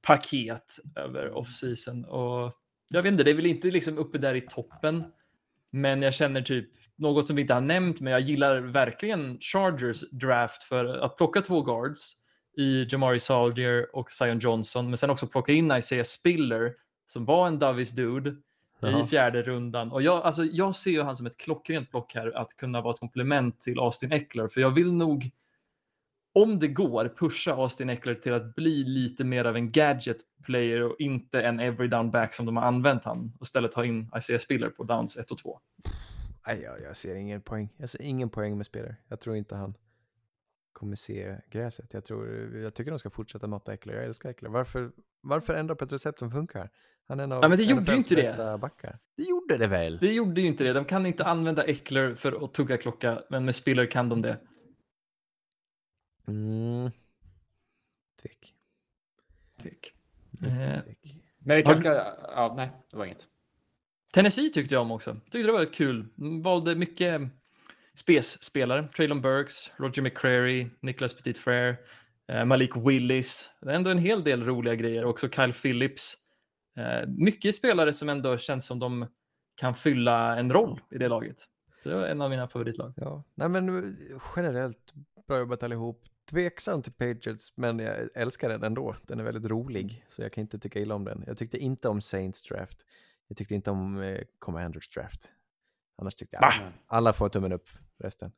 paket 0.03 0.79
över 0.97 1.31
off-season. 1.37 2.05
Och 2.05 2.53
jag 2.91 3.03
vet 3.03 3.13
inte, 3.13 3.25
det 3.25 3.31
är 3.31 3.35
väl 3.35 3.47
inte 3.47 3.69
liksom 3.69 3.99
uppe 3.99 4.19
där 4.19 4.35
i 4.35 4.41
toppen. 4.41 5.05
Men 5.71 6.03
jag 6.03 6.15
känner 6.15 6.43
typ 6.43 6.71
något 6.97 7.27
som 7.27 7.37
vi 7.37 7.43
inte 7.43 7.55
har 7.55 7.61
nämnt, 7.61 8.01
men 8.01 8.13
jag 8.13 8.21
gillar 8.21 8.61
verkligen 8.61 9.39
Chargers 9.41 10.11
draft 10.11 10.65
för 10.65 10.85
att 10.85 11.17
plocka 11.17 11.41
två 11.41 11.63
guards 11.63 12.17
i 12.57 12.87
Jamari 12.89 13.21
Soldier 13.21 13.97
och 13.97 14.13
Zion 14.13 14.39
Johnson, 14.39 14.89
men 14.89 14.97
sen 14.97 15.11
också 15.11 15.27
plocka 15.27 15.53
in 15.53 15.73
Isaiah 15.73 16.05
Spiller 16.05 16.73
som 17.07 17.25
var 17.25 17.47
en 17.47 17.59
Davis 17.59 17.91
dude 17.91 18.37
Jaha. 18.91 19.05
i 19.05 19.07
fjärde 19.07 19.43
rundan. 19.43 19.93
Och 19.93 20.03
jag, 20.03 20.23
alltså, 20.23 20.45
jag 20.45 20.75
ser 20.75 20.91
ju 20.91 21.03
han 21.03 21.17
som 21.17 21.27
ett 21.27 21.37
klockrent 21.37 21.91
block 21.91 22.15
här 22.15 22.37
att 22.37 22.57
kunna 22.57 22.81
vara 22.81 22.95
ett 22.95 23.01
komplement 23.01 23.61
till 23.61 23.79
Austin 23.79 24.13
Eckler, 24.13 24.49
för 24.49 24.61
jag 24.61 24.71
vill 24.71 24.93
nog, 24.93 25.31
om 26.35 26.59
det 26.59 26.69
går, 26.69 27.15
pusha 27.17 27.53
Austin 27.53 27.91
Eckler 27.91 28.15
till 28.15 28.33
att 28.33 28.55
bli 28.55 28.85
lite 28.85 29.25
mer 29.25 29.45
av 29.45 29.57
en 29.57 29.73
gadget 29.73 30.17
player 30.45 30.83
och 30.83 30.97
inte 30.99 31.43
en 31.43 31.61
every 31.61 31.89
down 31.89 32.11
back 32.11 32.35
som 32.35 32.47
de 32.47 32.57
har 32.57 32.65
använt 32.65 33.05
han 33.05 33.33
och 33.41 33.47
istället 33.47 33.75
ha 33.75 33.85
in 33.85 34.11
Isaiah 34.19 34.39
Spiller 34.39 34.69
på 34.69 34.85
downs 34.85 35.17
1 35.17 35.31
och 35.31 35.39
2. 35.39 35.61
Nej, 36.47 36.61
jag, 36.63 36.89
jag 36.89 36.97
ser 36.97 37.17
ingen 37.17 37.41
poäng. 37.43 37.69
Jag 37.77 37.91
ser 37.91 38.03
ingen 38.03 38.31
poäng 38.31 38.57
med 38.57 38.67
spelare. 38.67 38.97
Jag 39.09 39.21
tror 39.21 39.37
inte 39.37 39.57
han 39.57 39.75
kommer 40.75 40.97
se 40.97 41.37
gräset. 41.51 41.95
Jag, 41.95 42.05
tror, 42.05 42.57
jag 42.57 42.75
tycker 42.75 42.91
de 42.91 42.99
ska 42.99 43.11
fortsätta 43.11 43.47
mata 43.47 43.75
Eckler. 43.75 43.95
Jag 43.95 44.05
älskar 44.05 44.31
Eckler. 44.31 44.51
Varför, 44.51 44.93
varför 45.21 45.55
ändra 45.55 45.75
på 45.75 45.85
ett 45.85 45.93
recept 45.93 46.19
som 46.19 46.31
funkar? 46.31 46.71
Han 47.09 47.21
är 47.21 47.25
en 47.25 47.33
av 47.33 47.43
Ja, 47.43 47.49
men 47.49 47.59
det 47.59 47.65
gjorde 47.65 47.93
ju 47.93 47.97
inte 47.97 48.15
det. 48.15 48.23
bästa 48.23 48.59
backar. 48.59 48.99
Det 49.17 49.23
gjorde 49.23 49.59
det 49.59 49.67
väl? 49.67 49.99
Det 49.99 50.13
gjorde 50.13 50.41
ju 50.41 50.47
inte 50.47 50.65
det. 50.65 50.73
De 50.73 50.85
kan 50.85 51.07
inte 51.07 51.25
använda 51.25 51.65
Eckler 51.67 52.15
för 52.15 52.45
att 52.45 52.55
tugga 52.55 52.77
klocka, 52.77 53.23
men 53.31 53.45
med 53.45 53.55
Spiller 53.55 53.87
kan 53.87 54.09
de 54.09 54.23
det. 54.23 54.39
Mm. 56.29 56.91
Tvek. 58.23 58.55
Tyck. 59.63 59.95
Mycket 60.31 60.75
Eh, 60.77 60.81
tvek. 60.83 60.99
Men 61.39 61.57
vi 61.57 61.63
Har 61.63 61.75
kanske 61.75 61.83
ska... 61.91 62.15
Ja, 62.35 62.55
nej, 62.57 62.71
det 62.91 62.97
var 62.97 63.05
inget. 63.05 63.27
Tennessee 64.13 64.51
tyckte 64.51 64.75
jag 64.75 64.83
om 64.83 64.91
också. 64.91 65.15
Tyckte 65.15 65.39
det 65.39 65.53
var 65.53 65.65
kul. 65.73 66.07
Mm, 66.19 66.43
Valde 66.43 66.75
mycket, 66.75 67.21
spesspelare. 67.95 68.89
Traylon 68.97 69.21
Burks, 69.21 69.71
Roger 69.77 70.03
McCrary, 70.03 70.69
Nicholas 70.81 71.15
Petit 71.15 71.39
Frere, 71.39 71.77
eh, 72.33 72.45
Malik 72.45 72.77
Willis. 72.77 73.51
Det 73.61 73.71
är 73.71 73.75
ändå 73.75 73.91
en 73.91 73.99
hel 73.99 74.25
del 74.25 74.45
roliga 74.45 74.75
grejer. 74.75 75.05
Också 75.05 75.29
Kyle 75.29 75.53
Phillips. 75.53 76.15
Eh, 76.79 77.09
mycket 77.09 77.55
spelare 77.55 77.93
som 77.93 78.09
ändå 78.09 78.39
känns 78.39 78.67
som 78.67 78.79
de 78.79 79.07
kan 79.57 79.75
fylla 79.75 80.37
en 80.39 80.53
roll 80.53 80.81
i 80.91 80.99
det 80.99 81.09
laget. 81.09 81.37
Det 81.85 81.95
var 81.95 82.07
en 82.07 82.21
av 82.21 82.31
mina 82.31 82.49
favoritlag. 82.49 82.93
Ja, 82.97 83.25
nej 83.35 83.49
men 83.49 83.69
eh, 83.69 84.23
generellt 84.37 84.93
bra 85.29 85.39
jobbat 85.39 85.63
allihop. 85.63 86.03
Tveksam 86.31 86.83
till 86.83 86.93
Patriots, 86.93 87.57
men 87.57 87.79
jag 87.79 88.09
älskar 88.15 88.49
den 88.49 88.63
ändå. 88.63 88.97
Den 89.03 89.21
är 89.21 89.25
väldigt 89.25 89.51
rolig, 89.51 90.05
så 90.09 90.23
jag 90.23 90.33
kan 90.33 90.43
inte 90.43 90.59
tycka 90.59 90.79
illa 90.81 90.95
om 90.95 91.05
den. 91.05 91.25
Jag 91.27 91.39
tyckte 91.39 91.59
inte 91.59 91.89
om 91.89 92.01
Saints 92.01 92.43
draft. 92.43 92.79
Jag 93.29 93.37
tyckte 93.37 93.55
inte 93.55 93.71
om 93.71 94.03
eh, 94.03 94.21
Commanders 94.39 94.89
draft. 94.89 95.33
Annars 96.03 96.15
tyckte 96.15 96.37
jag 96.41 96.55
Mm. 96.61 96.73
alla 96.87 97.13
får 97.13 97.29
tummen 97.29 97.53
upp 97.53 97.69
resten. 98.05 98.33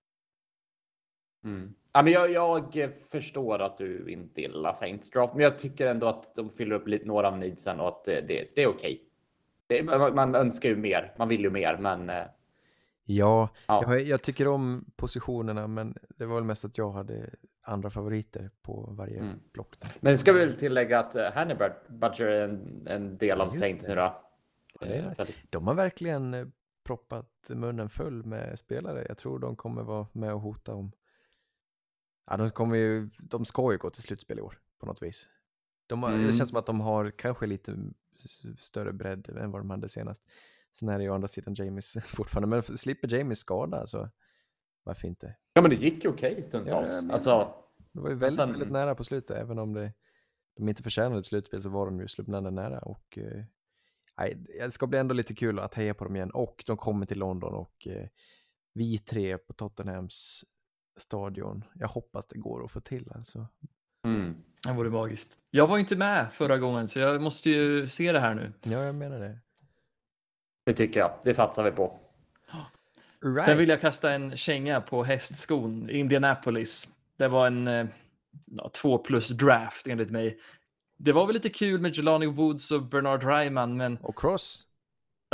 Mm. 1.45 1.75
Ja, 1.93 2.03
men 2.03 2.13
jag, 2.13 2.31
jag 2.31 2.93
förstår 3.11 3.59
att 3.63 3.79
du 3.79 4.11
inte 4.13 4.41
gillar 4.41 4.73
Saints 4.73 5.11
draft, 5.11 5.35
men 5.35 5.43
jag 5.43 5.59
tycker 5.59 5.87
ändå 5.87 6.07
att 6.07 6.35
de 6.35 6.51
fyller 6.51 6.77
upp 6.77 6.89
lite 6.89 7.07
några 7.07 7.29
av 7.29 7.39
needsen 7.39 7.81
och 7.81 7.89
att 7.89 8.05
det, 8.05 8.21
det, 8.21 8.49
det 8.55 8.63
är 8.63 8.69
okej. 8.69 9.03
Det- 9.67 9.83
Man, 9.83 10.15
man 10.15 10.35
önskar 10.35 10.69
ju 10.69 10.77
mer, 10.77 11.15
man 11.19 11.29
vill 11.29 11.41
ju 11.41 11.51
mer, 11.51 11.77
men 11.77 12.11
eh, 12.11 12.23
Ja, 13.09 13.49
Ja. 13.67 13.83
Jag, 13.87 14.01
jag 14.03 14.23
tycker 14.23 14.49
om 14.49 14.85
positionerna, 14.97 15.67
men 15.67 15.99
det 16.17 16.27
var 16.27 16.35
väl 16.35 16.45
mest 16.45 16.65
att 16.65 16.79
jag 16.79 16.91
hade 16.91 17.31
andra 17.63 17.91
favoriter 17.91 18.51
på 18.63 18.89
varje 18.91 19.19
Mm. 19.19 19.41
block. 19.53 19.75
Men 20.01 20.19
ska 20.19 20.33
vi 20.33 20.41
väl 20.41 20.53
tillägga 20.55 20.99
att 20.99 21.17
uh, 21.17 21.23
Hannibal 21.23 21.71
Butcher 21.89 22.25
är 22.25 22.45
en, 22.49 22.87
en 22.87 23.19
del 23.19 23.41
av 23.41 23.49
Saints 23.49 23.87
det. 23.87 23.95
nu 23.95 24.01
då. 24.01 24.23
Ja, 24.81 24.87
Eh, 24.87 25.27
De 25.51 25.67
har 25.67 25.75
verkligen 25.75 26.35
eh, 26.35 26.47
proppat 26.87 27.31
munnen 27.49 27.89
full 27.89 28.25
med 28.25 28.59
spelare. 28.59 29.05
Jag 29.09 29.19
tror 29.19 29.39
de 29.39 29.57
kommer 29.57 29.83
vara 29.83 30.07
med 30.13 30.35
och 30.35 30.41
hota 30.41 30.75
om... 30.75 30.93
Ja, 32.31 32.37
de, 32.37 32.51
kommer 32.51 32.77
ju, 32.77 33.11
de 33.19 33.45
ska 33.45 33.73
ju 33.73 33.79
gå 33.79 33.91
till 33.91 34.03
slutspel 34.03 34.39
i 34.39 34.43
år 34.43 34.59
på 34.81 34.87
något 34.87 35.03
vis. 35.03 35.29
De 35.87 36.03
har, 36.03 36.11
Mm. 36.13 36.27
Det 36.27 36.33
känns 36.33 36.49
som 36.49 36.59
att 36.59 36.67
de 36.67 36.81
har 36.81 37.11
kanske 37.11 37.47
lite 37.47 37.77
större 38.59 38.93
bredd 38.93 39.29
än 39.29 39.51
vad 39.51 39.61
de 39.61 39.71
hade 39.71 39.89
senast. 39.89 40.23
Sen 40.73 40.89
är 40.89 40.99
det 40.99 41.05
ju 41.05 41.11
å 41.11 41.15
andra 41.15 41.29
sidan 41.29 41.55
James 41.55 41.97
fortfarande, 42.07 42.49
men 42.49 42.63
slipper 42.77 43.15
James 43.15 43.39
skada 43.39 43.87
så 43.87 44.11
varför 44.85 45.09
inte? 45.09 45.37
Ja, 45.53 45.63
men 45.63 45.71
det 45.71 45.77
gick 45.77 46.05
ju 46.05 46.11
okej 46.11 46.35
Ja, 46.37 46.43
stundtals. 46.43 46.91
jag 46.93 47.03
menar 47.03 47.13
alltså, 47.15 47.55
Det 47.93 48.01
var 48.01 48.09
ju 48.11 48.15
väldigt, 48.17 48.37
sen- 48.41 48.51
väldigt 48.53 48.71
nära 48.73 48.95
på 48.95 49.05
slutet, 49.05 49.37
även 49.37 49.59
om 49.59 49.73
det, 49.73 49.93
de 50.57 50.69
inte 50.69 50.83
förtjänade 50.83 51.19
ett 51.19 51.27
slutspel 51.27 51.61
så 51.61 51.69
var 51.71 51.87
de 51.87 52.01
ju 52.01 52.09
slumpande 52.09 52.51
nära. 52.51 52.79
Och, 52.79 53.19
eh, 53.19 53.45
nej, 54.19 54.37
det 54.61 54.71
ska 54.71 54.87
bli 54.87 54.99
ändå 54.99 55.15
lite 55.15 55.35
kul 55.35 55.59
att 55.59 55.75
heja 55.75 55.95
på 55.95 56.05
dem 56.05 56.17
igen. 56.17 56.31
Och 56.31 56.65
de 56.67 56.77
kommer 56.77 57.07
till 57.07 57.19
London 57.19 57.55
och 57.55 57.87
eh, 57.87 58.09
vi 58.75 58.99
tre 58.99 59.39
på 59.39 59.53
Tottenhams 59.53 60.45
stadion. 60.97 61.65
Jag 61.75 61.89
hoppas 61.89 62.27
det 62.27 62.39
går 62.39 62.65
att 62.65 62.71
få 62.71 62.81
till 62.81 63.13
alltså. 63.15 63.47
mm. 64.05 64.37
Det 64.67 64.73
vore 64.73 64.91
magiskt. 64.91 65.39
Jag 65.51 65.67
var 65.67 65.77
ju 65.77 65.81
inte 65.81 65.97
med 65.97 66.33
förra 66.33 66.59
gången 66.59 66.89
så 66.89 66.99
jag 66.99 67.23
måste 67.23 67.51
ju 67.51 67.89
se 67.89 68.13
det 68.13 68.21
här 68.21 68.35
nu. 68.35 68.53
Ja, 68.63 68.85
jag 68.85 68.95
menar 68.95 69.21
det. 69.21 69.39
det 70.67 70.73
tycker 70.73 71.01
jag. 71.01 71.19
Det 71.25 71.35
satsar 71.35 71.65
vi 71.65 71.71
på. 71.71 71.99
Right. 73.25 73.45
Sen 73.45 73.59
vill 73.59 73.69
jag 73.69 73.81
kasta 73.81 74.13
en 74.13 74.37
känga 74.37 74.81
på 74.81 75.05
hästskon. 75.05 75.91
Indianapolis. 75.91 76.89
Det 77.17 77.29
var 77.29 77.47
en 77.47 77.69
eh, 77.69 77.87
ja, 78.45 78.71
två 78.75 78.99
plus 78.99 79.29
draft 79.29 79.87
enligt 79.87 80.11
mig. 80.11 80.41
Det 80.99 81.13
var 81.13 81.27
väl 81.27 81.35
lite 81.35 81.49
kul 81.51 81.81
med 81.81 81.97
Jelani 81.97 82.27
Woods 82.27 82.71
och 82.71 82.83
Bernard 82.83 83.25
Ryman, 83.25 83.77
men 83.77 83.99
Och 84.03 84.19
Cross. 84.19 84.63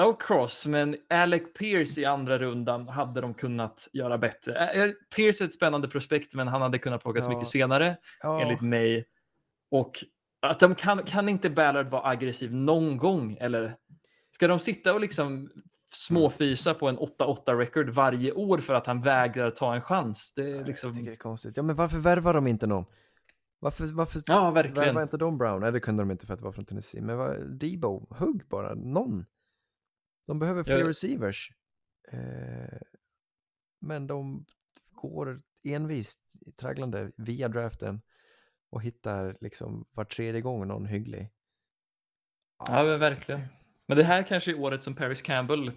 och 0.02 0.22
Cross, 0.22 0.66
men 0.66 0.96
Alec 1.10 1.42
Pierce 1.58 1.98
i 2.00 2.04
andra 2.04 2.38
rundan 2.38 2.88
hade 2.88 3.20
de 3.20 3.34
kunnat 3.34 3.88
göra 3.92 4.18
bättre. 4.18 4.92
Pierce 5.16 5.40
är 5.40 5.44
ett 5.44 5.52
spännande 5.54 5.88
prospekt, 5.88 6.34
men 6.34 6.48
han 6.48 6.62
hade 6.62 6.78
kunnat 6.78 7.02
plockas 7.02 7.24
Ja. 7.24 7.30
mycket 7.30 7.48
senare 7.48 7.96
Ja, 8.22 8.40
enligt 8.42 8.60
mig. 8.60 9.06
Och 9.70 10.04
att 10.46 10.60
de 10.60 10.74
kan, 10.74 11.02
kan 11.04 11.28
inte 11.28 11.50
Ballard 11.50 11.86
vara 11.86 12.08
aggressiv 12.08 12.54
någon 12.54 12.96
gång? 12.96 13.36
Eller 13.40 13.76
ska 14.34 14.48
de 14.48 14.58
sitta 14.58 14.94
och 14.94 15.00
liksom 15.00 15.50
småfisa 15.94 16.74
på 16.74 16.88
en 16.88 16.98
8-8 16.98 17.56
record 17.58 17.88
varje 17.90 18.32
år 18.32 18.58
för 18.58 18.74
att 18.74 18.86
han 18.86 19.02
vägrar 19.02 19.50
ta 19.50 19.74
en 19.74 19.80
chans? 19.82 20.32
Det 20.36 20.42
är 20.42 20.46
Jag 20.46 20.54
tycker 20.56 20.66
liksom... 20.66 21.04
det 21.04 21.12
är 21.12 21.16
konstigt. 21.16 21.56
Ja, 21.56 21.62
men 21.62 21.76
varför 21.76 21.98
värvar 21.98 22.34
de 22.34 22.46
inte 22.46 22.66
någon? 22.66 22.84
Varför, 23.62 23.86
varför 23.94 24.22
Ja, 24.26 24.50
verkligen. 24.50 24.98
inte 25.02 25.16
de 25.16 25.38
Brown? 25.38 25.60
Nej, 25.60 25.72
det 25.72 25.80
kunde 25.80 26.02
de 26.02 26.10
inte 26.10 26.26
för 26.26 26.32
att 26.34 26.38
det 26.38 26.44
var 26.44 26.52
från 26.52 26.64
Tennessee. 26.64 27.00
Men 27.02 27.16
vad, 27.16 27.58
Debo, 27.58 28.06
hugg 28.14 28.42
bara, 28.48 28.74
någon. 28.74 29.24
De 30.26 30.38
behöver 30.38 30.62
fler 30.64 30.78
Ja. 30.78 30.88
receivers. 30.88 31.50
Eh, 32.12 32.78
men 33.80 34.06
de 34.06 34.44
går 34.92 35.42
envist 35.64 36.20
tragglande 36.60 37.12
via 37.16 37.48
draften 37.48 38.02
och 38.70 38.82
hittar 38.82 39.36
liksom 39.40 39.84
var 39.90 40.04
tredje 40.04 40.40
gång 40.40 40.68
någon 40.68 40.86
hygglig. 40.86 41.30
Ja, 42.68 42.84
men 42.84 43.00
verkligen. 43.00 43.40
Men 43.88 43.96
det 43.96 44.04
här 44.04 44.22
kanske 44.22 44.50
är 44.50 44.60
året 44.60 44.82
som 44.82 44.94
Paris 44.94 45.22
Campbell 45.22 45.68
eh, 45.68 45.74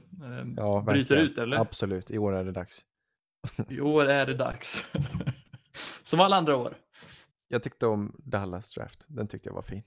Ja, 0.58 0.82
bryter 0.82 1.16
verkligen. 1.16 1.24
ut, 1.26 1.38
eller? 1.38 1.58
Absolut, 1.58 2.12
i 2.12 2.18
år 2.18 2.34
är 2.36 2.44
det 2.44 2.52
dags. 2.52 2.86
I 3.70 3.80
år 3.82 4.06
är 4.06 4.26
det 4.26 4.34
dags. 4.34 4.86
som 6.04 6.20
alla 6.20 6.36
andra 6.36 6.56
år. 6.56 6.78
Jag 7.48 7.64
tyckte 7.64 7.88
om 7.88 8.16
Dallas 8.24 8.74
draft, 8.74 9.06
den 9.08 9.28
tyckte 9.28 9.50
jag 9.50 9.54
var 9.54 9.62
fin. 9.62 9.84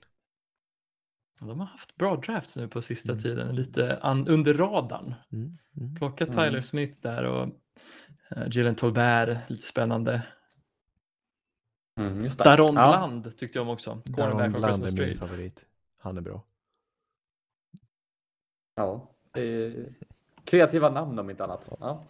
De 1.41 1.59
har 1.59 1.67
haft 1.67 1.95
bra 1.95 2.15
drafts 2.15 2.57
nu 2.57 2.67
på 2.67 2.81
sista 2.81 3.11
Mm. 3.11 3.23
tiden, 3.23 3.55
lite 3.55 3.95
under 4.27 4.53
radarn. 4.53 5.13
Mm, 5.31 5.57
mm. 5.77 5.95
Plocka 5.95 6.23
Mm. 6.25 6.35
Tyler 6.37 6.61
Smith 6.61 7.01
där 7.01 7.23
och 7.23 7.47
uh, 8.37 8.47
Jalen 8.51 8.75
Tolbert, 8.75 9.49
lite 9.49 9.67
spännande. 9.67 10.27
Mm, 11.99 12.23
just. 12.23 12.39
Daron 12.39 12.75
Ja. 12.75 12.89
Bland 12.89 13.37
tyckte 13.37 13.57
jag 13.59 13.63
om 13.67 13.69
också. 13.73 14.01
Daron 14.05 14.53
Fresno 14.53 14.85
är 14.85 14.91
min 14.91 15.15
State. 15.15 15.15
favorit. 15.15 15.65
Han 15.97 16.17
är 16.17 16.21
bra. 16.21 16.43
Ja, 18.75 19.11
kreativa 20.43 20.89
namn 20.89 21.19
om 21.19 21.29
inte 21.29 21.43
annat. 21.43 21.69
Ja. 21.79 22.07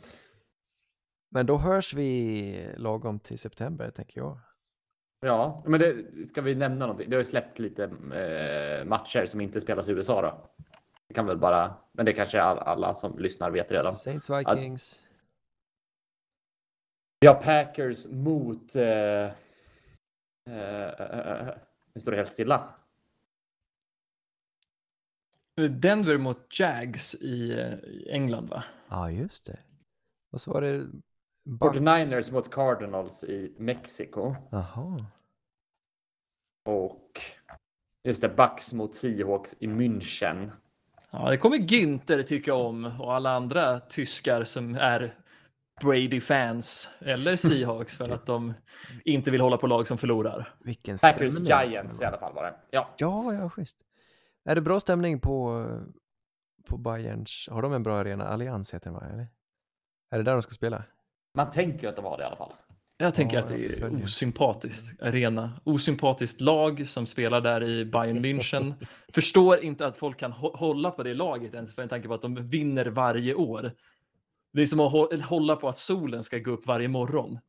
Men 1.30 1.46
då 1.46 1.58
hörs 1.58 1.94
vi 1.94 2.74
lagom 2.78 3.20
till 3.20 3.40
september, 3.40 3.92
tänker 3.92 4.20
jag. 4.22 4.40
Ja, 5.20 5.64
men 5.66 5.80
det, 5.80 6.06
ska 6.28 6.42
vi 6.42 6.56
nämna 6.56 6.86
någonting? 6.86 7.10
Det 7.10 7.16
har 7.16 7.22
ju 7.22 7.26
släppts 7.30 7.60
lite 7.60 7.84
eh, 7.84 8.86
matcher 8.86 9.26
som 9.26 9.42
inte 9.42 9.62
spelas 9.62 9.90
i 9.90 9.92
USA 9.92 10.22
då. 10.22 10.50
Det 11.08 11.14
kan 11.14 11.26
väl 11.26 11.38
bara, 11.38 11.76
men 11.92 12.06
det 12.06 12.14
kanske 12.14 12.42
all, 12.42 12.58
alla 12.58 12.96
som 12.96 13.20
lyssnar 13.20 13.52
vet 13.52 13.72
redan. 13.72 13.94
Saints 13.94 14.30
Vikings. 14.30 15.10
Vi 17.20 17.28
har 17.28 17.36
Packers 17.36 18.08
mot... 18.08 18.76
Eh, 18.76 18.84
eh, 18.84 19.32
eh, 20.48 21.20
eh, 21.20 21.56
nu 21.94 22.02
står 22.02 22.12
det 22.12 22.18
helt 22.18 22.30
stilla. 22.30 22.76
Denver 25.70 26.18
mot 26.18 26.60
Jags 26.60 27.16
i, 27.16 27.52
eh, 27.52 27.74
i 27.74 28.10
England 28.10 28.50
va? 28.50 28.64
Ja, 28.90 29.12
just 29.12 29.46
det. 29.46 29.60
Och 30.32 30.42
så 30.42 30.52
var 30.52 30.62
det... 30.62 30.88
Bucks. 31.50 31.78
49ers 31.78 32.34
mot 32.34 32.54
Cardinals 32.54 33.24
i 33.24 33.56
Mexiko. 33.58 34.36
Jaha. 34.50 35.06
Och 36.66 37.22
just 38.04 38.22
det, 38.22 38.30
Bucks 38.30 38.74
mot 38.74 38.96
Seahawks 38.96 39.56
i 39.60 39.68
München. 39.68 40.52
Ja, 41.12 41.30
det 41.30 41.38
kommer 41.38 41.58
Günther 41.58 42.24
tycka 42.24 42.54
om 42.54 42.86
och 43.00 43.14
alla 43.16 43.32
andra 43.32 43.80
tyskar 43.80 44.44
som 44.44 44.76
är 44.76 45.18
Brady-fans 45.82 46.88
eller 47.00 47.36
Seahawks 47.48 47.98
för 47.98 48.10
att 48.10 48.26
de 48.26 48.54
inte 49.06 49.32
vill 49.32 49.42
hålla 49.42 49.58
på 49.58 49.68
lag 49.68 49.88
som 49.88 49.98
förlorar. 49.98 50.56
Vilken 50.60 50.98
Packers 50.98 51.32
stämning. 51.32 51.72
Giants 51.72 52.02
i 52.02 52.06
alla 52.06 52.18
fall 52.18 52.34
var 52.34 52.44
det. 52.44 52.56
Ja, 52.72 52.90
Ja, 52.98 53.34
ja, 53.34 53.50
schysst. 53.50 53.78
Är 54.46 54.56
det 54.56 54.62
bra 54.62 54.80
stämning 54.80 55.20
på, 55.20 55.66
på 56.68 56.78
Bayerns? 56.78 57.50
Har 57.52 57.62
de 57.62 57.74
en 57.74 57.84
bra 57.84 57.98
arena? 57.98 58.28
Allians 58.28 58.74
heter 58.74 58.86
den 58.86 58.94
va? 58.94 59.06
Eller? 59.14 59.28
Är 60.12 60.18
det 60.18 60.24
där 60.24 60.34
de 60.34 60.42
ska 60.42 60.52
spela? 60.52 60.84
Man 61.44 61.52
tänker 61.52 61.88
att 61.88 61.96
de 61.96 62.06
har 62.06 62.18
det 62.18 62.24
i 62.24 62.26
alla 62.26 62.36
fall. 62.36 62.52
Jag 62.98 63.16
tänker 63.16 63.38
Ja, 63.38 63.44
att 63.44 63.50
det 63.50 63.66
är 63.66 64.04
osympatiskt 64.04 65.02
arena. 65.02 65.52
Osympatiskt 65.64 66.42
lag 66.42 66.88
som 66.90 67.06
spelar 67.06 67.42
där 67.42 67.64
i 67.64 67.86
Bayern 67.86 68.26
München. 68.26 68.74
Förstår 69.14 69.64
inte 69.64 69.88
att 69.88 69.98
folk 69.98 70.20
kan 70.20 70.34
hå- 70.34 70.58
hålla 70.58 70.92
på 70.92 71.04
det 71.04 71.14
laget 71.14 71.54
ens 71.54 71.76
för 71.76 71.82
en 71.82 71.90
tanke 71.90 72.08
på 72.08 72.14
att 72.14 72.22
de 72.22 72.50
vinner 72.50 72.86
varje 72.86 73.34
år. 73.34 73.72
Det 74.54 74.62
är 74.62 74.66
som 74.66 74.80
att 74.80 74.92
hå- 74.94 75.22
hålla 75.22 75.56
på 75.56 75.70
att 75.70 75.78
solen 75.78 76.24
ska 76.24 76.38
gå 76.38 76.52
upp 76.52 76.68
varje 76.68 76.88
morgon. 76.88 77.40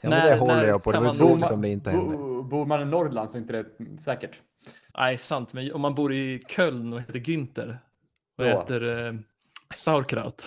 Ja, 0.00 0.10
När- 0.10 0.30
det 0.30 0.36
håller 0.36 0.56
när 0.56 0.66
jag 0.66 0.82
på. 0.82 0.90
Det 0.90 0.94
kan 0.96 1.02
vore 1.04 1.08
man- 1.08 1.16
tråkigt 1.16 1.40
Bor 1.48 1.52
om 1.54 1.62
det 1.62 1.68
inte 1.68 1.90
händer. 1.90 2.16
bo- 2.16 2.42
Bor 2.42 2.66
man 2.66 2.82
i 2.82 2.84
Norrland 2.84 3.30
så 3.30 3.36
är 3.38 3.40
inte 3.40 3.52
det 3.52 3.98
säkert. 4.00 4.42
Nej, 4.98 5.18
sant, 5.18 5.52
men 5.52 5.72
om 5.72 5.80
man 5.80 5.94
bor 5.94 6.12
i 6.12 6.44
Köln 6.48 6.92
och 6.92 7.00
heter 7.00 7.18
Günther 7.18 7.76
och 8.38 8.44
Då. 8.44 8.50
äter 8.60 9.06
eh, 9.06 9.14
sauerkraut. 9.74 10.46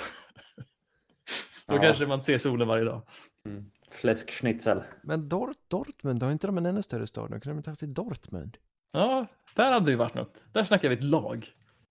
Då 1.70 1.76
Ja. 1.76 1.82
kanske 1.82 2.08
man 2.08 2.22
ser 2.24 2.38
solen 2.38 2.68
varje 2.68 2.84
dag. 2.84 3.02
Mm. 3.46 3.72
Fläskschnitzel. 3.91 4.84
Men 5.02 5.30
Dort, 5.30 5.58
Dortmund, 5.68 6.24
har 6.24 6.32
inte 6.32 6.48
de 6.48 6.58
en 6.58 6.66
ännu 6.66 6.82
större 6.84 7.08
stad? 7.08 7.30
Nu 7.30 7.40
kunde 7.40 7.54
de 7.54 7.58
inte 7.58 7.70
haft 7.70 7.84
i 7.84 7.86
Dortmund. 7.86 8.58
Ja, 8.91 9.26
där 9.56 9.72
hade 9.72 9.86
det 9.86 9.91
ju 9.91 9.98
varit 9.98 10.14
något. 10.14 10.38
Där 10.52 10.64
snackar 10.64 10.90
vi 10.90 10.96
ett 10.96 11.04
lag. 11.04 11.48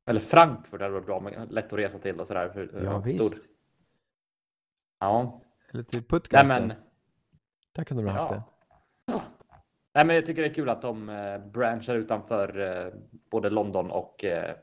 Eller 0.06 0.20
Frankfurt 0.20 0.80
hade 0.80 0.92
varit 0.94 1.06
bra, 1.06 1.20
men 1.20 1.48
lätt 1.48 1.72
att 1.72 1.78
resa 1.78 1.98
till 1.98 2.20
och 2.20 2.26
sådär. 2.26 2.48
För, 2.48 2.80
Ja, 2.84 2.98
visst. 2.98 3.34
Ja, 5.00 5.42
Eller 5.72 5.82
till 5.82 6.00
Nej, 6.00 6.06
Puttgarden. 6.08 6.48
men, 6.68 6.72
Där 7.72 7.84
kunde 7.84 8.02
de 8.02 8.08
ha 8.10 8.16
haft 8.20 8.34
det. 8.34 8.42
ja. 9.06 9.22
Nej, 9.94 10.04
men 10.04 10.16
jag 10.16 10.26
tycker 10.26 10.42
det 10.42 10.48
är 10.48 10.54
kul 10.54 10.68
att 10.68 10.82
de 10.82 11.08
eh, 11.08 11.38
branchar 11.38 11.94
utanför 11.96 12.58
eh, 12.86 12.92
både 13.30 13.50
London 13.50 13.90
och 13.90 14.24
eh, 14.24 14.54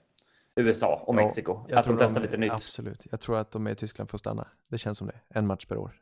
USA 0.56 1.04
och 1.06 1.16
Ja, 1.16 1.22
Mexiko. 1.22 1.66
Jag 1.68 1.80
Att 1.80 1.88
de 1.88 1.98
testar 1.98 2.22
lite 2.22 2.38
nytt. 2.38 2.52
Absolut. 2.52 3.08
Jag 3.12 3.20
tror 3.20 3.38
att 3.38 3.52
de 3.52 3.68
i 3.68 3.76
Tyskland 3.76 4.10
får 4.10 4.18
stanna. 4.18 4.48
Det 4.68 4.78
känns 4.78 4.98
som 4.98 5.08
det. 5.08 5.20
En 5.30 5.48
match 5.48 5.66
per 5.66 5.78
år. 5.78 5.96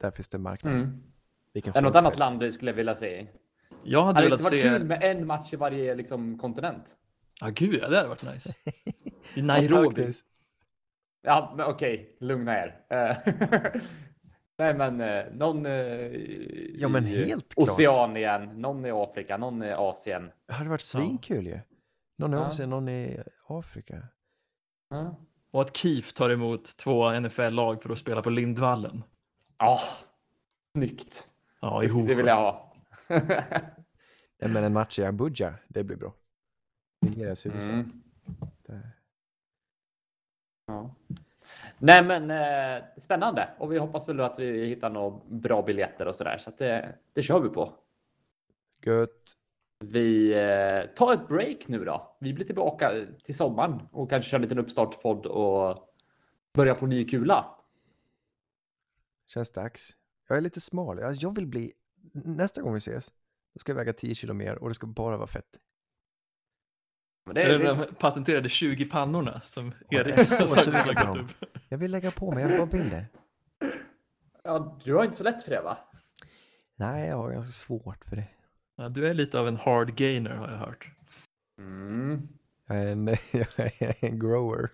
Där 0.00 0.10
finns 0.10 0.28
det 0.28 0.38
marknad. 0.38 0.74
Mm. 0.74 1.02
Vilken 1.52 1.70
Är 1.70 1.74
det 1.74 1.88
något 1.88 1.96
annat 1.96 2.18
land 2.18 2.40
du 2.40 2.52
skulle 2.52 2.72
vilja 2.72 2.94
se? 2.94 3.26
Jag 3.82 4.04
hade 4.04 4.14
Hade 4.14 4.20
det 4.20 4.24
velat 4.26 4.40
inte 4.40 4.44
varit 4.44 4.62
se... 4.62 4.68
kul 4.68 4.84
med 4.84 5.02
en 5.02 5.26
match 5.26 5.52
i 5.52 5.56
varje 5.56 5.94
liksom, 5.94 6.38
kontinent? 6.38 6.96
Ja, 7.40 7.48
gud 7.48 7.80
ja, 7.82 7.88
det 7.88 7.96
hade 7.96 8.08
varit 8.08 8.22
nice. 8.22 8.54
I 9.36 9.42
Nairobi. 9.42 10.12
Ja, 11.22 11.54
men 11.56 11.66
okej, 11.66 12.16
lugna 12.20 12.58
er. 12.58 12.76
Eh, 12.90 13.16
Nej, 14.58 14.74
men 14.74 15.00
eh, 15.00 15.24
någon 15.32 15.66
eh, 15.66 15.72
Ja, 16.74 16.88
men 16.88 17.06
i 17.06 17.24
helt 17.24 17.54
klart. 17.54 17.68
Oceanien, 17.68 18.60
någon 18.60 18.86
i 18.86 18.90
Afrika, 18.90 19.36
någon 19.36 19.62
i 19.62 19.72
Asien. 19.72 20.30
Det 20.46 20.52
hade 20.52 20.70
varit 20.70 20.80
svinkul 20.80 21.46
ju. 21.46 21.58
Någon 22.22 22.34
i 22.34 22.36
Ja. 22.36 22.46
Asien, 22.46 22.70
någon 22.70 22.88
i 22.88 23.22
Afrika. 23.46 24.02
Ja, 24.90 25.16
Och 25.50 25.62
att 25.62 25.76
KIF 25.76 26.12
tar 26.12 26.30
emot 26.30 26.76
två 26.76 27.12
NFL-lag 27.20 27.82
för 27.82 27.90
att 27.90 27.98
spela 27.98 28.22
på 28.22 28.30
Lindvallen. 28.30 29.04
ah, 29.56 29.78
snyggt. 30.76 31.28
Ja, 31.60 31.80
Det, 31.80 31.88
skulle- 31.88 31.98
ihop. 32.00 32.08
det 32.08 32.14
vill 32.14 32.26
jag 32.26 32.36
ha. 32.36 32.74
Nej, 34.38 34.50
men 34.50 34.64
en 34.64 34.72
match 34.72 34.98
i 34.98 35.04
Abuja, 35.04 35.54
det 35.68 35.84
blir 35.84 35.96
bra. 35.96 36.14
Nigerias 37.00 37.46
huvudstad. 37.46 37.72
Mm. 37.72 38.02
Ja. 40.66 40.94
Nej, 41.78 42.04
men 42.04 42.30
eh, 42.30 42.84
spännande 42.98 43.48
och 43.58 43.72
vi 43.72 43.78
hoppas 43.78 44.08
väl 44.08 44.20
att 44.20 44.38
vi 44.38 44.66
hittar 44.66 44.90
några 44.90 45.20
bra 45.28 45.62
biljetter 45.62 46.06
och 46.08 46.14
så 46.16 46.24
där 46.24 46.38
så 46.38 46.50
att 46.50 46.58
det, 46.58 46.98
det 47.12 47.22
kör 47.22 47.40
vi 47.40 47.48
på. 47.48 47.72
Gött. 48.86 49.32
Vi 49.82 50.32
eh, 50.32 50.94
tar 50.94 51.12
ett 51.12 51.28
break 51.28 51.68
nu 51.68 51.84
då. 51.84 52.16
Vi 52.20 52.34
blir 52.34 52.46
tillbaka 52.46 52.92
till 53.24 53.34
sommaren 53.34 53.80
och 53.92 54.10
kanske 54.10 54.30
kör 54.30 54.38
en 54.38 54.42
liten 54.42 54.58
uppstartspodd 54.58 55.26
och 55.26 55.78
börja 56.54 56.74
på 56.74 56.86
ny 56.86 57.04
kula. 57.04 57.44
Känns 59.26 59.50
dags. 59.50 59.96
Jag 60.28 60.38
är 60.38 60.40
lite 60.40 60.60
smal. 60.60 60.98
Jag, 61.20 61.34
vill 61.34 61.46
bli... 61.46 61.72
Nästa 62.12 62.62
gång 62.62 62.72
vi 62.72 62.78
ses, 62.78 63.12
då 63.54 63.58
ska 63.58 63.72
jag 63.72 63.76
väga 63.76 63.92
10 63.92 64.14
kilo 64.14 64.34
mer 64.34 64.56
och 64.56 64.68
det 64.68 64.74
ska 64.74 64.86
bara 64.86 65.16
vara 65.16 65.26
fett. 65.26 65.58
Men 67.26 67.34
det, 67.34 67.42
Är 67.42 67.48
det 67.48 67.58
det, 67.58 67.74
de 67.74 67.94
patenterade 67.94 68.48
20 68.48 68.84
pannorna 68.84 69.40
som 69.40 69.72
Erik 69.90 70.18
är 70.18 70.72
har 70.72 70.94
lagt 70.94 71.16
upp? 71.16 71.48
Jag 71.68 71.78
vill 71.78 71.90
lägga 71.90 72.10
på 72.10 72.30
mig, 72.30 72.42
jag 72.42 72.48
vill 72.48 72.58
ha 72.58 72.66
bilder. 72.66 73.06
ja, 74.44 74.78
du 74.84 74.94
har 74.94 75.04
inte 75.04 75.16
så 75.16 75.24
lätt 75.24 75.42
för 75.42 75.50
det 75.50 75.60
va? 75.60 75.78
Nej, 76.76 77.08
jag 77.08 77.16
har 77.16 77.30
ganska 77.32 77.52
svårt 77.52 78.04
för 78.04 78.16
det. 78.16 78.28
Ja, 78.82 78.88
du 78.88 79.08
är 79.08 79.14
lite 79.14 79.40
av 79.40 79.48
en 79.48 79.56
hard 79.56 79.94
gainer 79.94 80.30
har 80.30 80.48
jag 80.48 80.56
hört. 80.56 80.86
Mm. 81.58 82.28
Jag 82.68 82.78
är 82.78 82.86
en, 82.86 83.06
jag 83.32 83.82
är 83.82 84.04
en 84.04 84.18
grower. 84.18 84.70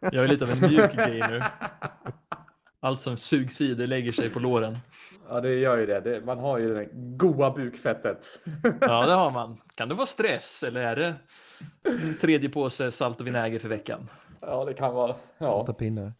Jag 0.00 0.24
är 0.24 0.28
lite 0.28 0.44
av 0.44 0.50
en 0.50 0.70
mjuk 0.70 0.92
gainer. 0.96 1.44
Allt 2.80 3.00
som 3.00 3.16
sugs 3.16 3.60
i 3.60 3.74
det 3.74 3.86
lägger 3.86 4.12
sig 4.12 4.30
på 4.30 4.38
låren. 4.38 4.78
Ja, 5.28 5.40
det 5.40 5.54
gör 5.54 5.78
ju 5.78 5.86
det. 5.86 6.00
det. 6.00 6.20
Man 6.24 6.38
har 6.38 6.58
ju 6.58 6.74
det 6.74 6.88
goa 6.94 7.50
bukfettet. 7.50 8.26
Ja, 8.80 9.06
det 9.06 9.12
har 9.12 9.30
man. 9.30 9.60
Kan 9.74 9.88
det 9.88 9.94
vara 9.94 10.06
stress 10.06 10.62
eller 10.62 10.80
är 10.80 10.96
det 10.96 11.14
en 11.82 12.18
tredje 12.18 12.48
påse 12.48 12.90
salt 12.90 13.20
och 13.20 13.26
vinäger 13.26 13.58
för 13.58 13.68
veckan? 13.68 14.10
ja, 14.40 14.64
det 14.64 14.74
kan 14.74 14.94
vara. 14.94 15.16
Ja. 15.38 15.46
Salta 15.46 15.72
pinnar. 15.72 16.12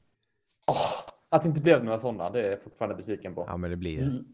Åh, 0.67 0.93
att 1.29 1.43
det 1.43 1.49
inte 1.49 1.63
blev 1.63 1.85
några 1.85 1.99
sådana, 1.99 2.31
det 2.31 2.47
är 2.47 2.51
jag 2.51 2.63
fortfarande 2.63 2.97
besviken 2.97 3.35
på. 3.35 3.45
Ja, 3.49 3.57
men 3.57 3.71
det 3.71 3.77
blir 3.77 3.97
det. 3.97 4.05
Mm. 4.05 4.25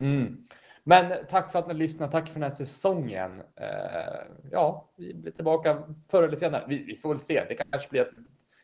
Mm. 0.00 0.44
Men 0.88 1.12
tack 1.28 1.52
för 1.52 1.58
att 1.58 1.68
ni 1.68 1.74
lyssnade. 1.74 2.12
Tack 2.12 2.26
för 2.28 2.34
den 2.34 2.42
här 2.42 2.50
säsongen. 2.50 3.42
Eh, 3.60 3.66
ja, 4.50 4.90
vi 4.96 5.14
blir 5.14 5.32
tillbaka 5.32 5.82
förr 6.10 6.22
eller 6.22 6.36
senare. 6.36 6.64
Vi, 6.68 6.82
vi 6.82 6.96
får 6.96 7.08
väl 7.08 7.18
se. 7.18 7.44
Det 7.48 7.54
kanske 7.54 7.90
blir 7.90 8.00
att 8.02 8.08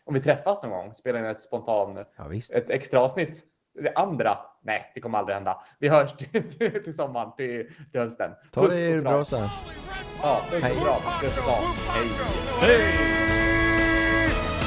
om 0.04 0.14
vi 0.14 0.20
träffas 0.20 0.62
någon 0.62 0.70
gång, 0.70 0.94
spelar 0.94 1.18
in 1.18 1.24
ett 1.24 1.40
spontan, 1.40 2.04
Ja, 2.16 2.34
ett 2.54 2.70
extra 2.70 3.00
avsnitt. 3.00 3.42
Det 3.82 3.92
andra, 3.94 4.38
nej, 4.62 4.92
det 4.94 5.00
kommer 5.00 5.18
aldrig 5.18 5.34
hända. 5.34 5.62
Vi 5.78 5.88
hörs 5.88 6.12
till, 6.12 6.50
till, 6.58 6.82
till 6.84 6.94
sommaren, 6.96 7.32
till, 7.36 7.70
till 7.92 8.00
hösten. 8.00 8.30
Ta 8.50 8.66
det 8.68 8.80
ur 8.80 9.02
kram. 9.02 9.14
brasan. 9.14 9.48
Ja, 10.22 10.40
puss 10.50 10.62
Hej. 10.62 10.72
och 10.76 10.82
kram. 10.82 11.00
Ses 11.20 11.36
på 11.36 11.42
stan. 11.42 11.62
Hej. 12.60 12.78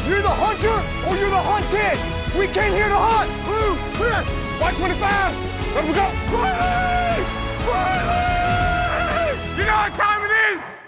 You're 0.08 0.22
the 0.22 0.36
hunter 0.46 0.78
or 1.08 1.14
you're 1.20 1.30
the 1.30 1.44
hunted. 1.52 1.98
We 2.40 2.48
came 2.48 2.74
here 2.78 2.90
to 2.90 2.96
hunt. 2.96 3.32
Blue, 3.46 3.76
clear. 3.98 4.22
White 4.60 4.78
25. 4.78 5.56
Let 5.76 5.84
we 5.86 5.94
go. 5.94 6.38
Riley! 6.38 7.45
You 9.58 9.66
know 9.66 9.78
what 9.78 9.94
time 9.94 10.22
it 10.26 10.34
is? 10.56 10.85